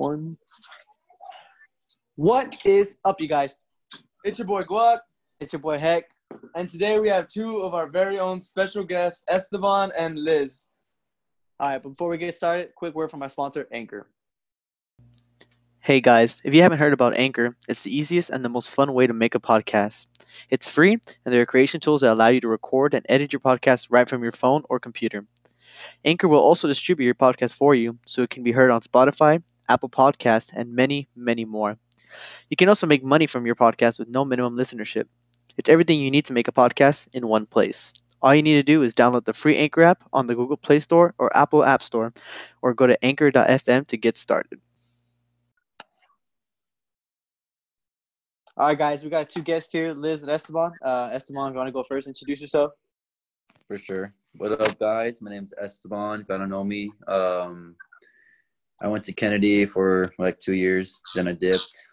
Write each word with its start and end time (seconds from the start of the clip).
One. 0.00 0.38
What 2.16 2.64
is 2.64 2.96
up, 3.04 3.20
you 3.20 3.28
guys? 3.28 3.60
It's 4.24 4.38
your 4.38 4.46
boy 4.46 4.62
Guac, 4.62 5.00
It's 5.40 5.52
your 5.52 5.60
boy 5.60 5.76
Heck. 5.76 6.04
and 6.54 6.66
today 6.70 6.98
we 6.98 7.10
have 7.10 7.26
two 7.26 7.58
of 7.58 7.74
our 7.74 7.86
very 7.86 8.18
own 8.18 8.40
special 8.40 8.82
guests, 8.82 9.26
Esteban 9.28 9.92
and 9.98 10.18
Liz. 10.18 10.64
All 11.58 11.68
right, 11.68 11.82
before 11.82 12.08
we 12.08 12.16
get 12.16 12.34
started, 12.34 12.74
quick 12.76 12.94
word 12.94 13.10
from 13.10 13.20
our 13.22 13.28
sponsor, 13.28 13.68
Anchor. 13.72 14.08
Hey 15.80 16.00
guys, 16.00 16.40
if 16.46 16.54
you 16.54 16.62
haven't 16.62 16.78
heard 16.78 16.94
about 16.94 17.18
Anchor, 17.18 17.54
it's 17.68 17.82
the 17.82 17.94
easiest 17.94 18.30
and 18.30 18.42
the 18.42 18.48
most 18.48 18.70
fun 18.70 18.94
way 18.94 19.06
to 19.06 19.12
make 19.12 19.34
a 19.34 19.38
podcast. 19.38 20.06
It's 20.48 20.66
free, 20.66 20.92
and 20.92 21.34
there 21.34 21.42
are 21.42 21.46
creation 21.46 21.78
tools 21.78 22.00
that 22.00 22.12
allow 22.14 22.28
you 22.28 22.40
to 22.40 22.48
record 22.48 22.94
and 22.94 23.04
edit 23.10 23.34
your 23.34 23.40
podcast 23.40 23.88
right 23.90 24.08
from 24.08 24.22
your 24.22 24.32
phone 24.32 24.62
or 24.70 24.80
computer. 24.80 25.26
Anchor 26.06 26.26
will 26.26 26.40
also 26.40 26.68
distribute 26.68 27.04
your 27.04 27.14
podcast 27.14 27.54
for 27.54 27.74
you 27.74 27.98
so 28.06 28.22
it 28.22 28.30
can 28.30 28.42
be 28.42 28.52
heard 28.52 28.70
on 28.70 28.80
Spotify, 28.80 29.42
Apple 29.70 29.88
Podcasts, 29.88 30.52
and 30.54 30.74
many, 30.74 31.08
many 31.16 31.44
more. 31.44 31.78
You 32.50 32.56
can 32.56 32.68
also 32.68 32.86
make 32.86 33.04
money 33.04 33.26
from 33.26 33.46
your 33.46 33.54
podcast 33.54 33.98
with 33.98 34.08
no 34.08 34.24
minimum 34.24 34.56
listenership. 34.56 35.04
It's 35.56 35.68
everything 35.68 36.00
you 36.00 36.10
need 36.10 36.26
to 36.26 36.32
make 36.32 36.48
a 36.48 36.52
podcast 36.52 37.08
in 37.12 37.28
one 37.28 37.46
place. 37.46 37.92
All 38.22 38.34
you 38.34 38.42
need 38.42 38.56
to 38.56 38.62
do 38.62 38.82
is 38.82 38.94
download 38.94 39.24
the 39.24 39.32
free 39.32 39.56
Anchor 39.56 39.82
app 39.82 40.04
on 40.12 40.26
the 40.26 40.34
Google 40.34 40.56
Play 40.56 40.80
Store 40.80 41.14
or 41.18 41.34
Apple 41.36 41.64
App 41.64 41.82
Store, 41.82 42.12
or 42.60 42.74
go 42.74 42.86
to 42.86 43.04
anchor.fm 43.04 43.86
to 43.86 43.96
get 43.96 44.16
started. 44.16 44.60
All 48.56 48.66
right, 48.66 48.78
guys, 48.78 49.04
we 49.04 49.10
got 49.10 49.30
two 49.30 49.40
guests 49.40 49.72
here, 49.72 49.94
Liz 49.94 50.22
and 50.22 50.30
Esteban. 50.30 50.72
Uh, 50.82 51.08
Esteban, 51.12 51.52
you 51.52 51.56
want 51.56 51.68
to 51.68 51.72
go 51.72 51.82
first, 51.82 52.08
introduce 52.08 52.42
yourself. 52.42 52.72
For 53.66 53.78
sure. 53.78 54.12
What 54.36 54.60
up, 54.60 54.78
guys? 54.78 55.22
My 55.22 55.30
name 55.30 55.44
is 55.44 55.54
Esteban. 55.58 56.20
If 56.20 56.26
you 56.28 56.36
don't 56.36 56.50
know 56.50 56.64
me, 56.64 56.92
um, 57.08 57.76
I 58.82 58.88
went 58.88 59.04
to 59.04 59.12
Kennedy 59.12 59.66
for 59.66 60.12
like 60.18 60.38
two 60.38 60.54
years. 60.54 61.00
Then 61.14 61.28
I 61.28 61.32
dipped. 61.32 61.88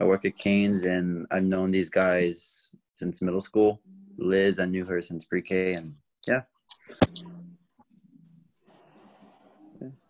I 0.00 0.04
work 0.04 0.24
at 0.24 0.36
Canes, 0.36 0.84
and 0.84 1.26
I've 1.30 1.44
known 1.44 1.70
these 1.70 1.90
guys 1.90 2.70
since 2.96 3.22
middle 3.22 3.40
school. 3.40 3.80
Liz, 4.18 4.58
I 4.58 4.64
knew 4.66 4.84
her 4.84 5.00
since 5.00 5.24
pre-K, 5.24 5.74
and 5.74 5.94
yeah. 6.26 6.42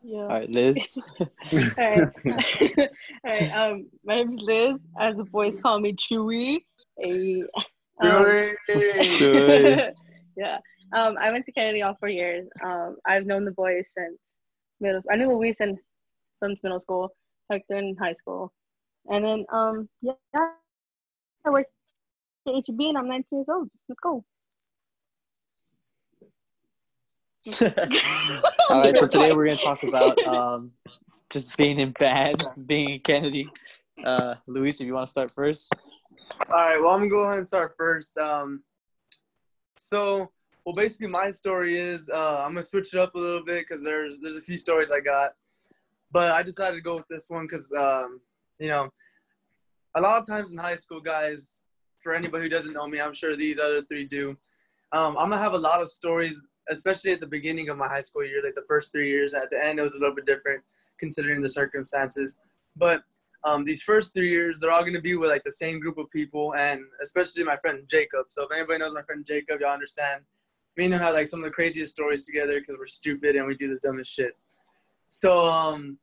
Yeah. 0.02 0.22
All 0.22 0.28
right, 0.28 0.50
Liz. 0.50 0.96
Alright. 1.52 2.12
Alright. 3.28 3.52
Um, 3.52 3.88
my 4.04 4.14
name 4.14 4.32
is 4.32 4.38
Liz. 4.40 4.76
As 5.00 5.16
the 5.16 5.24
boys 5.24 5.60
call 5.60 5.80
me 5.80 5.94
Chewy. 5.94 6.60
A, 7.02 7.42
um, 8.00 8.24
Chewy. 8.70 9.92
yeah. 10.36 10.58
Um, 10.92 11.16
I 11.20 11.32
went 11.32 11.44
to 11.46 11.52
Kennedy 11.52 11.82
all 11.82 11.96
four 11.98 12.08
years. 12.08 12.46
Um, 12.64 12.96
I've 13.04 13.26
known 13.26 13.44
the 13.44 13.50
boys 13.50 13.90
since 13.96 14.35
middle. 14.80 15.02
I 15.10 15.16
knew 15.16 15.32
Luis 15.32 15.58
since 15.58 15.80
from 16.38 16.56
middle 16.62 16.80
school. 16.80 17.14
Hector 17.50 17.76
in 17.76 17.96
high 17.96 18.14
school, 18.14 18.52
and 19.08 19.24
then 19.24 19.46
um, 19.52 19.88
yeah, 20.02 20.14
I 20.34 21.50
work 21.50 21.66
at 22.48 22.54
HB 22.54 22.88
and 22.88 22.98
I'm 22.98 23.08
19 23.08 23.24
years 23.38 23.46
old. 23.48 23.70
Let's 23.88 24.00
go. 24.00 24.24
All 28.70 28.80
right, 28.80 28.98
so 28.98 29.06
today 29.06 29.32
we're 29.32 29.46
going 29.46 29.56
to 29.56 29.62
talk 29.62 29.84
about 29.84 30.18
um, 30.26 30.72
just 31.30 31.56
being 31.56 31.78
in 31.78 31.92
bad, 31.92 32.42
being 32.66 32.90
in 32.90 33.00
Kennedy. 33.00 33.48
Uh, 34.04 34.34
Luis, 34.48 34.80
if 34.80 34.86
you 34.88 34.94
want 34.94 35.06
to 35.06 35.10
start 35.10 35.30
first. 35.30 35.72
All 36.50 36.56
right, 36.56 36.80
well, 36.80 36.90
I'm 36.90 37.00
gonna 37.00 37.10
go 37.10 37.24
ahead 37.24 37.38
and 37.38 37.46
start 37.46 37.74
first. 37.78 38.18
Um, 38.18 38.64
so, 39.78 40.32
well, 40.66 40.74
basically, 40.74 41.06
my 41.06 41.30
story 41.30 41.78
is 41.78 42.10
uh, 42.12 42.42
I'm 42.44 42.50
gonna 42.50 42.64
switch 42.64 42.92
it 42.92 42.98
up 42.98 43.14
a 43.14 43.18
little 43.18 43.44
bit 43.44 43.66
because 43.66 43.84
there's 43.84 44.20
there's 44.20 44.36
a 44.36 44.42
few 44.42 44.56
stories 44.56 44.90
I 44.90 44.98
got, 44.98 45.30
but 46.10 46.32
I 46.32 46.42
decided 46.42 46.74
to 46.74 46.82
go 46.82 46.96
with 46.96 47.06
this 47.08 47.30
one 47.30 47.44
because 47.44 47.72
um, 47.72 48.20
you 48.58 48.66
know, 48.66 48.90
a 49.94 50.00
lot 50.00 50.20
of 50.20 50.26
times 50.26 50.50
in 50.50 50.58
high 50.58 50.74
school, 50.74 51.00
guys, 51.00 51.62
for 52.00 52.14
anybody 52.14 52.42
who 52.42 52.48
doesn't 52.48 52.72
know 52.72 52.88
me, 52.88 53.00
I'm 53.00 53.14
sure 53.14 53.36
these 53.36 53.60
other 53.60 53.82
three 53.82 54.06
do. 54.06 54.30
Um, 54.90 55.16
I'm 55.16 55.30
gonna 55.30 55.38
have 55.38 55.54
a 55.54 55.58
lot 55.58 55.80
of 55.80 55.88
stories, 55.88 56.36
especially 56.68 57.12
at 57.12 57.20
the 57.20 57.28
beginning 57.28 57.68
of 57.68 57.78
my 57.78 57.86
high 57.86 58.00
school 58.00 58.24
year, 58.24 58.42
like 58.44 58.56
the 58.56 58.64
first 58.66 58.90
three 58.90 59.08
years. 59.08 59.34
At 59.34 59.50
the 59.52 59.64
end, 59.64 59.78
it 59.78 59.82
was 59.82 59.94
a 59.94 60.00
little 60.00 60.16
bit 60.16 60.26
different 60.26 60.64
considering 60.98 61.42
the 61.42 61.48
circumstances, 61.48 62.40
but 62.74 63.04
um, 63.44 63.62
these 63.62 63.82
first 63.82 64.12
three 64.12 64.30
years, 64.30 64.58
they're 64.58 64.72
all 64.72 64.84
to 64.84 65.00
be 65.00 65.14
with 65.14 65.30
like 65.30 65.44
the 65.44 65.52
same 65.52 65.78
group 65.78 65.96
of 65.96 66.10
people, 66.10 66.56
and 66.56 66.80
especially 67.00 67.44
my 67.44 67.56
friend 67.56 67.84
Jacob. 67.88 68.26
So 68.30 68.42
if 68.42 68.50
anybody 68.52 68.80
knows 68.80 68.92
my 68.92 69.02
friend 69.02 69.24
Jacob, 69.24 69.60
y'all 69.60 69.70
understand. 69.70 70.22
Me 70.76 70.84
and 70.84 70.94
him 70.94 71.00
have 71.00 71.14
like 71.14 71.26
some 71.26 71.40
of 71.40 71.44
the 71.44 71.50
craziest 71.50 71.92
stories 71.92 72.26
together 72.26 72.60
because 72.60 72.76
we're 72.78 72.86
stupid 72.86 73.36
and 73.36 73.46
we 73.46 73.54
do 73.54 73.68
the 73.68 73.78
dumbest 73.82 74.12
shit. 74.12 74.34
So 75.08 75.46
um, 75.46 75.98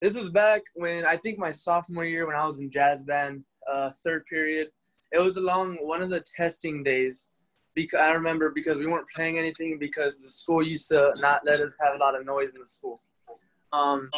this 0.00 0.16
was 0.16 0.30
back 0.30 0.62
when 0.74 1.04
I 1.04 1.16
think 1.16 1.38
my 1.38 1.50
sophomore 1.50 2.04
year 2.04 2.26
when 2.26 2.36
I 2.36 2.44
was 2.44 2.60
in 2.60 2.70
jazz 2.70 3.04
band, 3.04 3.44
uh, 3.70 3.90
third 4.04 4.24
period. 4.26 4.68
It 5.12 5.20
was 5.20 5.36
along 5.36 5.76
one 5.82 6.00
of 6.00 6.10
the 6.10 6.22
testing 6.36 6.82
days. 6.82 7.28
Because 7.74 8.00
I 8.00 8.12
remember 8.12 8.50
because 8.50 8.76
we 8.76 8.86
weren't 8.86 9.08
playing 9.14 9.38
anything 9.38 9.78
because 9.78 10.22
the 10.22 10.28
school 10.28 10.62
used 10.62 10.88
to 10.88 11.12
not 11.16 11.40
let 11.46 11.60
us 11.60 11.74
have 11.80 11.94
a 11.94 11.98
lot 11.98 12.14
of 12.14 12.26
noise 12.26 12.52
in 12.52 12.60
the 12.60 12.66
school. 12.66 13.00
Um, 13.72 14.10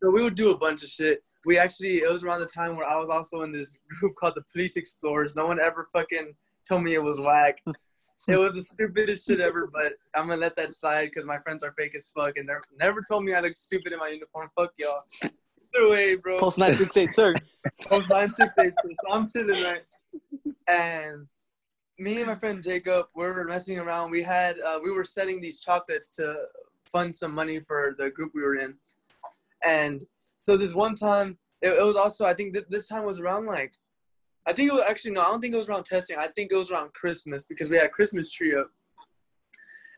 so 0.00 0.10
we 0.10 0.22
would 0.22 0.36
do 0.36 0.52
a 0.52 0.56
bunch 0.56 0.84
of 0.84 0.88
shit 0.90 1.20
we 1.44 1.58
actually 1.58 1.98
it 1.98 2.10
was 2.10 2.24
around 2.24 2.40
the 2.40 2.46
time 2.46 2.76
where 2.76 2.88
I 2.88 2.96
was 2.96 3.08
also 3.08 3.42
in 3.42 3.52
this 3.52 3.78
group 4.00 4.16
called 4.16 4.34
the 4.36 4.44
Police 4.52 4.76
Explorers. 4.76 5.36
No 5.36 5.46
one 5.46 5.60
ever 5.60 5.88
fucking 5.92 6.34
told 6.68 6.82
me 6.82 6.94
it 6.94 7.02
was 7.02 7.18
whack. 7.20 7.62
It 8.28 8.36
was 8.36 8.54
the 8.54 8.62
stupidest 8.62 9.26
shit 9.26 9.40
ever, 9.40 9.68
but 9.72 9.94
I'm 10.14 10.28
gonna 10.28 10.40
let 10.40 10.56
that 10.56 10.72
slide 10.72 11.06
because 11.06 11.26
my 11.26 11.38
friends 11.38 11.62
are 11.62 11.72
fake 11.72 11.94
as 11.94 12.10
fuck 12.10 12.36
and 12.36 12.46
never 12.46 12.62
never 12.78 13.02
told 13.02 13.24
me 13.24 13.32
I 13.32 13.40
look 13.40 13.56
stupid 13.56 13.92
in 13.92 13.98
my 13.98 14.08
uniform. 14.08 14.50
Fuck 14.56 14.72
y'all. 14.78 15.04
Either 15.22 15.90
way, 15.90 16.16
bro. 16.16 16.38
Post 16.38 16.58
968, 16.58 17.14
sir. 17.14 17.34
Post 17.82 18.10
nine 18.10 18.30
six 18.30 18.58
eight 18.58 18.74
six. 18.74 18.94
So 19.04 19.12
I'm 19.12 19.26
chilling 19.26 19.62
right, 19.62 19.82
and 20.68 21.26
me 21.98 22.18
and 22.18 22.26
my 22.26 22.34
friend 22.34 22.62
Jacob 22.62 23.06
we 23.14 23.24
were 23.24 23.44
messing 23.44 23.78
around. 23.78 24.10
We 24.10 24.22
had 24.22 24.58
uh, 24.60 24.78
we 24.82 24.90
were 24.90 25.04
setting 25.04 25.40
these 25.40 25.60
chocolates 25.60 26.08
to 26.16 26.34
fund 26.84 27.14
some 27.14 27.34
money 27.34 27.60
for 27.60 27.94
the 27.98 28.10
group 28.10 28.32
we 28.34 28.42
were 28.42 28.56
in, 28.56 28.74
and 29.64 30.04
so 30.38 30.56
this 30.56 30.74
one 30.74 30.94
time 30.94 31.38
it, 31.62 31.70
it 31.70 31.84
was 31.84 31.96
also 31.96 32.26
I 32.26 32.34
think 32.34 32.54
th- 32.54 32.66
this 32.68 32.88
time 32.88 33.04
was 33.04 33.20
around 33.20 33.46
like 33.46 33.72
I 34.46 34.52
think 34.52 34.70
it 34.70 34.74
was 34.74 34.84
actually 34.88 35.12
no 35.12 35.22
I 35.22 35.26
don't 35.26 35.40
think 35.40 35.54
it 35.54 35.58
was 35.58 35.68
around 35.68 35.84
testing. 35.84 36.16
I 36.18 36.28
think 36.28 36.50
it 36.52 36.56
was 36.56 36.70
around 36.70 36.92
Christmas 36.94 37.44
because 37.44 37.70
we 37.70 37.76
had 37.76 37.86
a 37.86 37.90
Christmas 37.90 38.30
tree 38.32 38.56
up. 38.56 38.70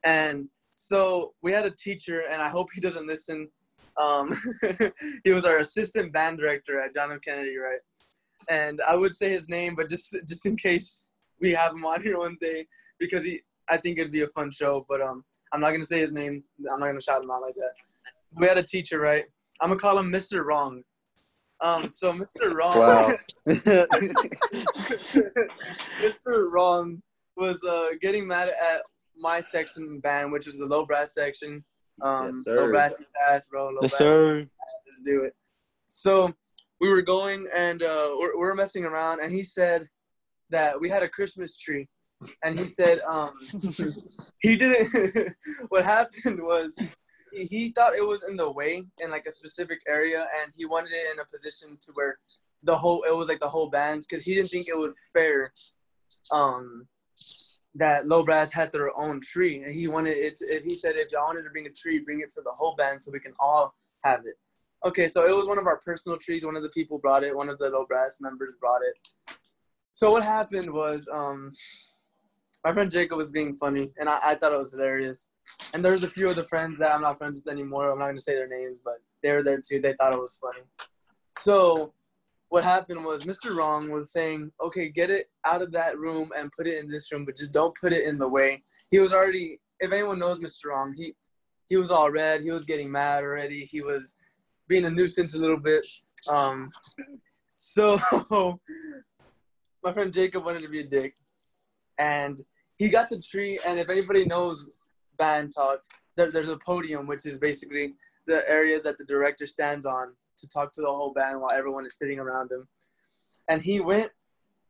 And 0.04 0.48
so 0.74 1.34
we 1.42 1.52
had 1.52 1.64
a 1.64 1.70
teacher 1.70 2.24
and 2.30 2.42
I 2.42 2.48
hope 2.48 2.68
he 2.72 2.80
doesn't 2.80 3.06
listen. 3.06 3.48
Um, 4.00 4.30
he 5.24 5.30
was 5.32 5.44
our 5.44 5.58
assistant 5.58 6.12
band 6.12 6.38
director 6.38 6.80
at 6.80 6.94
John 6.94 7.12
F. 7.12 7.20
Kennedy 7.20 7.56
right? 7.56 7.80
And 8.48 8.80
I 8.82 8.96
would 8.96 9.14
say 9.14 9.30
his 9.30 9.48
name 9.48 9.74
but 9.76 9.88
just 9.88 10.16
just 10.28 10.46
in 10.46 10.56
case 10.56 11.06
we 11.40 11.52
have 11.52 11.72
him 11.72 11.84
on 11.84 12.02
here 12.02 12.18
one 12.18 12.36
day 12.40 12.66
because 12.98 13.24
he 13.24 13.40
I 13.68 13.76
think 13.76 13.98
it'd 13.98 14.12
be 14.12 14.22
a 14.22 14.28
fun 14.28 14.50
show 14.50 14.84
but 14.88 15.00
um 15.00 15.24
I'm 15.52 15.60
not 15.60 15.70
gonna 15.70 15.84
say 15.84 16.00
his 16.00 16.12
name. 16.12 16.42
I'm 16.70 16.80
not 16.80 16.86
gonna 16.86 17.00
shout 17.00 17.22
him 17.22 17.30
out 17.30 17.42
like 17.42 17.54
that. 17.54 17.72
We 18.40 18.46
had 18.46 18.58
a 18.58 18.62
teacher 18.62 18.98
right? 18.98 19.24
I'm 19.60 19.68
gonna 19.68 19.78
call 19.78 19.98
him 19.98 20.10
Mr. 20.10 20.44
Wrong. 20.44 20.82
Um, 21.62 21.88
so 21.88 22.12
Mr. 22.12 22.52
Wrong, 22.52 22.76
Wow. 22.76 23.16
Mr. 26.02 26.50
Wrong 26.50 27.00
was 27.36 27.62
uh, 27.64 27.88
getting 28.00 28.26
mad 28.26 28.48
at 28.48 28.82
my 29.16 29.40
section 29.40 30.00
band, 30.00 30.32
which 30.32 30.46
is 30.46 30.58
the 30.58 30.66
low 30.66 30.84
brass 30.84 31.14
section. 31.14 31.64
Um, 32.02 32.26
Yes, 32.34 32.44
sir. 32.44 32.56
low 32.56 32.68
brass 32.70 32.98
is 32.98 33.12
ass, 33.30 33.46
bro. 33.46 33.66
Low 33.66 33.78
Yes, 33.82 33.92
brass. 33.92 33.98
sir. 33.98 34.38
Let's 34.86 35.02
do 35.04 35.22
it. 35.24 35.34
So 35.88 36.32
we 36.80 36.88
were 36.88 37.02
going 37.02 37.46
and 37.54 37.82
uh, 37.82 38.10
we're, 38.18 38.36
we're 38.38 38.54
messing 38.54 38.84
around, 38.84 39.20
and 39.20 39.32
he 39.32 39.42
said 39.42 39.86
that 40.50 40.80
we 40.80 40.88
had 40.88 41.02
a 41.02 41.08
Christmas 41.08 41.56
tree, 41.56 41.88
and 42.44 42.58
he 42.58 42.66
said 42.66 43.00
um, 43.08 43.30
he 44.42 44.56
didn't. 44.56 45.32
what 45.68 45.84
happened 45.84 46.42
was 46.42 46.76
he, 47.32 47.70
thought 47.70 47.94
it 47.94 48.06
was 48.06 48.22
in 48.24 48.36
the 48.36 48.50
way 48.50 48.84
in 48.98 49.10
like 49.10 49.26
a 49.26 49.30
specific 49.30 49.80
area, 49.88 50.26
and 50.40 50.52
he 50.54 50.64
wanted 50.64 50.92
it 50.92 51.12
in 51.12 51.20
a 51.20 51.24
position 51.24 51.76
to 51.80 51.92
where 51.94 52.18
the 52.62 52.76
whole 52.76 53.02
it 53.02 53.14
was 53.14 53.28
like 53.28 53.40
the 53.40 53.48
whole 53.48 53.68
band 53.68 54.04
because 54.08 54.24
he 54.24 54.34
didn't 54.34 54.50
think 54.50 54.68
it 54.68 54.76
was 54.76 54.96
fair. 55.12 55.52
Um, 56.30 56.86
that 57.74 58.06
low 58.06 58.22
brass 58.24 58.52
had 58.52 58.70
their 58.70 58.96
own 58.98 59.20
tree, 59.20 59.62
and 59.62 59.74
he 59.74 59.88
wanted 59.88 60.16
it. 60.16 60.36
To, 60.36 60.60
he 60.62 60.74
said 60.74 60.96
if 60.96 61.10
y'all 61.10 61.26
wanted 61.26 61.42
to 61.44 61.50
bring 61.50 61.66
a 61.66 61.70
tree, 61.70 61.98
bring 62.00 62.20
it 62.20 62.32
for 62.34 62.42
the 62.42 62.52
whole 62.52 62.76
band 62.76 63.02
so 63.02 63.10
we 63.12 63.20
can 63.20 63.32
all 63.40 63.74
have 64.04 64.20
it. 64.26 64.36
Okay, 64.84 65.08
so 65.08 65.24
it 65.24 65.34
was 65.34 65.46
one 65.46 65.58
of 65.58 65.66
our 65.66 65.78
personal 65.78 66.18
trees. 66.18 66.44
One 66.44 66.56
of 66.56 66.62
the 66.62 66.68
people 66.70 66.98
brought 66.98 67.22
it. 67.22 67.36
One 67.36 67.48
of 67.48 67.58
the 67.58 67.70
low 67.70 67.86
brass 67.86 68.18
members 68.20 68.54
brought 68.60 68.82
it. 68.82 68.98
So 69.92 70.10
what 70.10 70.24
happened 70.24 70.72
was, 70.72 71.08
um, 71.12 71.52
my 72.64 72.72
friend 72.72 72.90
Jacob 72.90 73.16
was 73.16 73.30
being 73.30 73.56
funny, 73.56 73.90
and 73.98 74.08
I, 74.08 74.18
I 74.22 74.34
thought 74.34 74.52
it 74.52 74.58
was 74.58 74.72
hilarious. 74.72 75.30
And 75.74 75.84
there's 75.84 76.02
a 76.02 76.08
few 76.08 76.28
other 76.28 76.44
friends 76.44 76.78
that 76.78 76.94
I'm 76.94 77.02
not 77.02 77.18
friends 77.18 77.42
with 77.42 77.52
anymore. 77.52 77.90
I'm 77.90 77.98
not 77.98 78.06
gonna 78.06 78.20
say 78.20 78.34
their 78.34 78.48
names, 78.48 78.78
but 78.84 78.96
they 79.22 79.32
were 79.32 79.42
there 79.42 79.60
too. 79.60 79.80
They 79.80 79.94
thought 79.94 80.12
it 80.12 80.20
was 80.20 80.38
funny. 80.40 80.64
So 81.38 81.92
what 82.48 82.64
happened 82.64 83.04
was 83.04 83.24
Mr. 83.24 83.56
Wrong 83.56 83.90
was 83.90 84.12
saying, 84.12 84.52
okay, 84.60 84.88
get 84.88 85.08
it 85.08 85.30
out 85.46 85.62
of 85.62 85.72
that 85.72 85.98
room 85.98 86.30
and 86.38 86.52
put 86.52 86.66
it 86.66 86.78
in 86.78 86.88
this 86.88 87.10
room, 87.10 87.24
but 87.24 87.36
just 87.36 87.54
don't 87.54 87.74
put 87.80 87.94
it 87.94 88.06
in 88.06 88.18
the 88.18 88.28
way. 88.28 88.62
He 88.90 88.98
was 88.98 89.14
already, 89.14 89.58
if 89.80 89.90
anyone 89.90 90.18
knows 90.18 90.38
Mr. 90.38 90.66
Wrong, 90.66 90.92
he 90.94 91.14
he 91.68 91.76
was 91.76 91.90
all 91.90 92.10
red. 92.10 92.42
He 92.42 92.50
was 92.50 92.66
getting 92.66 92.92
mad 92.92 93.22
already. 93.22 93.60
He 93.60 93.80
was 93.80 94.16
being 94.68 94.84
a 94.84 94.90
nuisance 94.90 95.34
a 95.34 95.38
little 95.38 95.56
bit. 95.56 95.86
Um, 96.28 96.70
so 97.56 97.98
my 99.82 99.92
friend 99.94 100.12
Jacob 100.12 100.44
wanted 100.44 100.60
to 100.60 100.68
be 100.68 100.80
a 100.80 100.84
dick, 100.86 101.14
and 101.96 102.36
he 102.82 102.90
got 102.90 103.08
the 103.08 103.20
tree. 103.20 103.58
And 103.66 103.78
if 103.78 103.88
anybody 103.88 104.24
knows 104.24 104.66
band 105.16 105.52
talk, 105.54 105.80
there, 106.16 106.30
there's 106.30 106.48
a 106.48 106.56
podium, 106.58 107.06
which 107.06 107.26
is 107.26 107.38
basically 107.38 107.94
the 108.26 108.42
area 108.50 108.80
that 108.80 108.98
the 108.98 109.04
director 109.04 109.46
stands 109.46 109.86
on 109.86 110.14
to 110.38 110.48
talk 110.48 110.72
to 110.72 110.80
the 110.80 110.88
whole 110.88 111.12
band 111.12 111.40
while 111.40 111.52
everyone 111.52 111.86
is 111.86 111.96
sitting 111.96 112.18
around 112.18 112.50
him. 112.50 112.66
And 113.48 113.62
he 113.62 113.80
went 113.80 114.10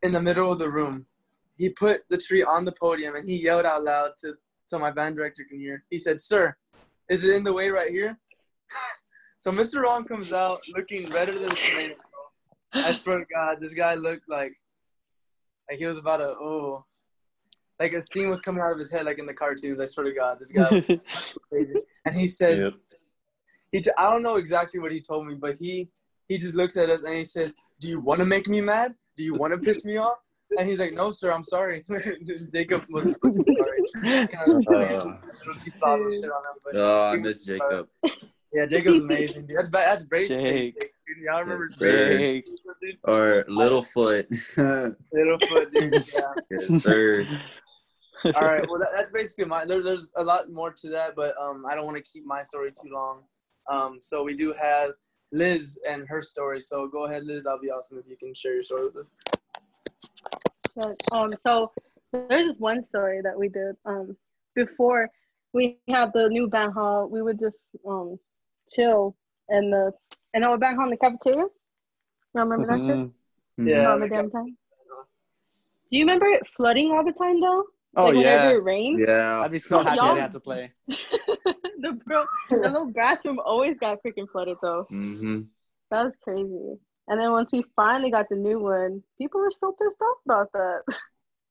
in 0.03 0.11
the 0.11 0.21
middle 0.21 0.51
of 0.51 0.59
the 0.59 0.69
room. 0.69 1.07
He 1.57 1.69
put 1.69 2.01
the 2.09 2.17
tree 2.17 2.43
on 2.43 2.65
the 2.65 2.71
podium 2.71 3.15
and 3.15 3.27
he 3.27 3.41
yelled 3.41 3.65
out 3.65 3.83
loud 3.83 4.11
to 4.19 4.35
so 4.65 4.79
my 4.79 4.91
band 4.91 5.15
director 5.15 5.43
can 5.43 5.59
hear. 5.59 5.83
He 5.89 5.97
said, 5.97 6.21
"Sir, 6.21 6.55
is 7.09 7.25
it 7.25 7.35
in 7.35 7.43
the 7.43 7.53
way 7.53 7.69
right 7.69 7.91
here?" 7.91 8.17
so 9.37 9.51
Mr. 9.51 9.81
Ron 9.81 10.05
comes 10.05 10.33
out 10.33 10.61
looking 10.75 11.11
redder 11.11 11.37
than 11.37 11.49
tomato. 11.49 11.95
I 12.73 12.91
swear 12.91 13.19
to 13.19 13.25
God, 13.25 13.59
this 13.59 13.73
guy 13.73 13.93
looked 13.95 14.27
like 14.29 14.53
like 15.69 15.77
he 15.79 15.85
was 15.85 15.97
about 15.97 16.17
to 16.17 16.29
oh, 16.29 16.85
like 17.79 17.93
a 17.93 18.01
steam 18.01 18.29
was 18.29 18.39
coming 18.39 18.61
out 18.61 18.71
of 18.71 18.77
his 18.77 18.91
head, 18.91 19.05
like 19.05 19.19
in 19.19 19.25
the 19.25 19.33
cartoons. 19.33 19.79
I 19.79 19.85
swear 19.85 20.05
to 20.05 20.13
God, 20.13 20.39
this 20.39 20.51
guy 20.51 20.69
was 20.69 20.85
crazy. 21.49 21.73
And 22.05 22.15
he 22.15 22.27
says, 22.27 22.61
Yep. 22.61 22.73
he 23.71 23.81
t- 23.81 23.91
I 23.97 24.09
don't 24.09 24.21
know 24.23 24.35
exactly 24.37 24.79
what 24.79 24.91
he 24.91 25.01
told 25.01 25.27
me, 25.27 25.35
but 25.35 25.57
he 25.57 25.89
he 26.29 26.37
just 26.37 26.55
looks 26.55 26.77
at 26.77 26.89
us 26.89 27.03
and 27.03 27.13
he 27.13 27.25
says, 27.25 27.53
"Do 27.79 27.89
you 27.89 27.99
want 27.99 28.19
to 28.19 28.25
make 28.25 28.47
me 28.47 28.61
mad? 28.61 28.95
Do 29.17 29.23
you 29.23 29.33
want 29.35 29.53
to 29.53 29.59
piss 29.59 29.83
me 29.85 29.97
off?" 29.97 30.17
And 30.57 30.67
he's 30.69 30.79
like, 30.79 30.93
"No, 30.93 31.09
sir, 31.11 31.31
I'm 31.31 31.43
sorry." 31.43 31.83
Jacob 32.53 32.85
wasn't 32.89 33.17
fucking 33.21 33.45
sorry. 33.45 34.27
Kind 34.27 34.51
of 34.51 34.73
Uh, 34.73 35.17
little 35.45 35.61
too 35.61 35.71
flawed 35.71 36.11
shit 36.11 36.23
on 36.25 36.29
him, 36.29 36.59
but 36.63 36.75
oh, 36.75 37.01
I 37.01 37.11
he 37.11 37.17
was 37.17 37.23
miss 37.23 37.43
Jacob. 37.43 37.87
Yeah, 38.53 38.67
Jacob's 38.67 39.01
amazing. 39.01 39.47
Dude. 39.47 39.57
That's 39.57 39.69
ba- 39.69 39.83
that's 39.85 40.03
Brace. 40.03 40.27
Jake. 40.29 40.75
Dude, 41.07 41.17
y'all 41.25 41.41
remember 41.41 41.65
Yes, 41.65 41.77
Jake. 41.79 42.45
Or 43.03 43.43
Littlefoot. 43.49 44.27
yes, 44.29 44.51
Littlefoot, 45.13 45.71
dude. 45.71 45.93
Yeah. 46.51 46.77
sir. 46.79 47.25
All 48.35 48.41
right. 48.41 48.63
Well, 48.69 48.79
that, 48.79 48.89
that's 48.95 49.11
basically 49.11 49.45
my. 49.45 49.65
There, 49.65 49.83
there's 49.83 50.11
a 50.15 50.23
lot 50.23 50.49
more 50.49 50.71
to 50.71 50.89
that, 50.89 51.15
but 51.15 51.35
um, 51.41 51.65
I 51.67 51.75
don't 51.75 51.85
want 51.85 51.97
to 51.97 52.03
keep 52.03 52.25
my 52.25 52.41
story 52.41 52.71
too 52.71 52.89
long. 52.91 53.23
Um, 53.69 53.99
so 54.01 54.23
we 54.23 54.33
do 54.35 54.53
have 54.53 54.91
Liz 55.31 55.79
and 55.89 56.07
her 56.07 56.21
story. 56.21 56.59
So 56.59 56.87
go 56.87 57.05
ahead, 57.05 57.23
Liz. 57.25 57.43
That'll 57.43 57.59
be 57.59 57.71
awesome 57.71 57.97
if 57.97 58.05
you 58.07 58.17
can 58.17 58.33
share 58.33 58.53
your 58.53 58.63
story 58.63 58.83
with 58.85 59.05
us. 59.05 59.07
Um, 61.11 61.33
so 61.43 61.71
there's 62.11 62.47
this 62.47 62.59
one 62.59 62.83
story 62.83 63.21
that 63.21 63.37
we 63.37 63.47
did 63.49 63.75
um 63.85 64.15
before 64.55 65.09
we 65.53 65.79
had 65.87 66.11
the 66.13 66.29
new 66.29 66.47
band 66.47 66.73
hall. 66.73 67.07
We 67.07 67.21
would 67.21 67.39
just 67.39 67.59
um 67.87 68.17
chill 68.71 69.15
in 69.49 69.69
the 69.69 69.91
in 70.33 70.43
our 70.43 70.57
band 70.57 70.77
hall 70.77 70.85
in 70.85 70.91
the 70.91 70.97
cafeteria. 70.97 71.45
You 71.45 72.41
remember 72.41 72.65
that 72.67 72.79
shit? 72.79 72.97
Mhm. 72.97 73.11
Yeah. 73.65 73.91
All 73.91 73.99
the 73.99 74.07
damn 74.07 74.31
time. 74.31 74.57
Do 75.91 75.97
you 75.99 76.05
remember 76.05 76.25
it 76.27 76.41
flooding 76.57 76.91
all 76.91 77.03
the 77.05 77.11
time 77.11 77.39
though? 77.39 77.65
Oh 77.95 78.05
like 78.05 78.15
yeah. 78.15 78.19
whenever 78.47 78.57
it 78.57 78.63
rained. 78.63 79.05
Yeah. 79.07 79.41
I'd 79.41 79.51
be 79.51 79.59
so 79.59 79.79
happy 79.79 79.89
I 79.91 79.95
Y'all- 79.95 80.15
didn't 80.15 80.21
have 80.23 80.31
to 80.31 80.39
play. 80.39 80.71
the 80.87 81.99
bro, 82.05 82.23
the 82.49 82.57
little 82.57 82.87
grass 82.87 83.23
room 83.25 83.39
always 83.45 83.77
got 83.77 83.99
freaking 84.05 84.27
flooded 84.31 84.57
though. 84.61 84.83
hmm 84.89 85.41
That 85.91 86.05
was 86.05 86.15
crazy. 86.23 86.77
And 87.09 87.19
then 87.19 87.31
once 87.31 87.51
we 87.51 87.63
finally 87.75 88.09
got 88.11 88.29
the 88.29 88.35
new 88.35 88.59
one, 88.59 89.03
people 89.17 89.41
were 89.41 89.51
so 89.51 89.73
pissed 89.73 90.01
off 90.01 90.17
about 90.25 90.51
that. 90.53 90.97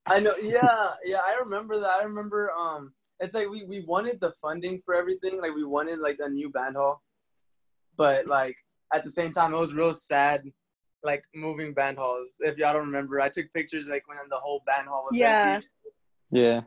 I 0.06 0.18
know. 0.18 0.32
Yeah, 0.42 0.88
yeah. 1.04 1.18
I 1.18 1.36
remember 1.40 1.78
that. 1.80 1.90
I 1.90 2.02
remember. 2.04 2.50
Um, 2.52 2.92
it's 3.20 3.34
like 3.34 3.48
we 3.50 3.62
we 3.64 3.80
wanted 3.86 4.18
the 4.20 4.32
funding 4.40 4.80
for 4.84 4.94
everything. 4.94 5.40
Like 5.40 5.54
we 5.54 5.62
wanted 5.64 6.00
like 6.00 6.16
a 6.20 6.28
new 6.28 6.48
band 6.50 6.76
hall, 6.76 7.02
but 7.96 8.26
like 8.26 8.56
at 8.94 9.04
the 9.04 9.10
same 9.10 9.30
time, 9.30 9.54
it 9.54 9.58
was 9.58 9.74
real 9.74 9.94
sad. 9.94 10.42
Like 11.04 11.22
moving 11.34 11.74
band 11.74 11.98
halls. 11.98 12.36
If 12.40 12.56
y'all 12.58 12.72
don't 12.72 12.86
remember, 12.86 13.20
I 13.20 13.28
took 13.28 13.52
pictures 13.52 13.88
like 13.88 14.08
when 14.08 14.16
the 14.30 14.36
whole 14.36 14.62
band 14.66 14.88
hall 14.88 15.06
was 15.10 15.18
Yeah. 15.18 15.54
empty. 15.56 15.66
Yeah. 16.32 16.62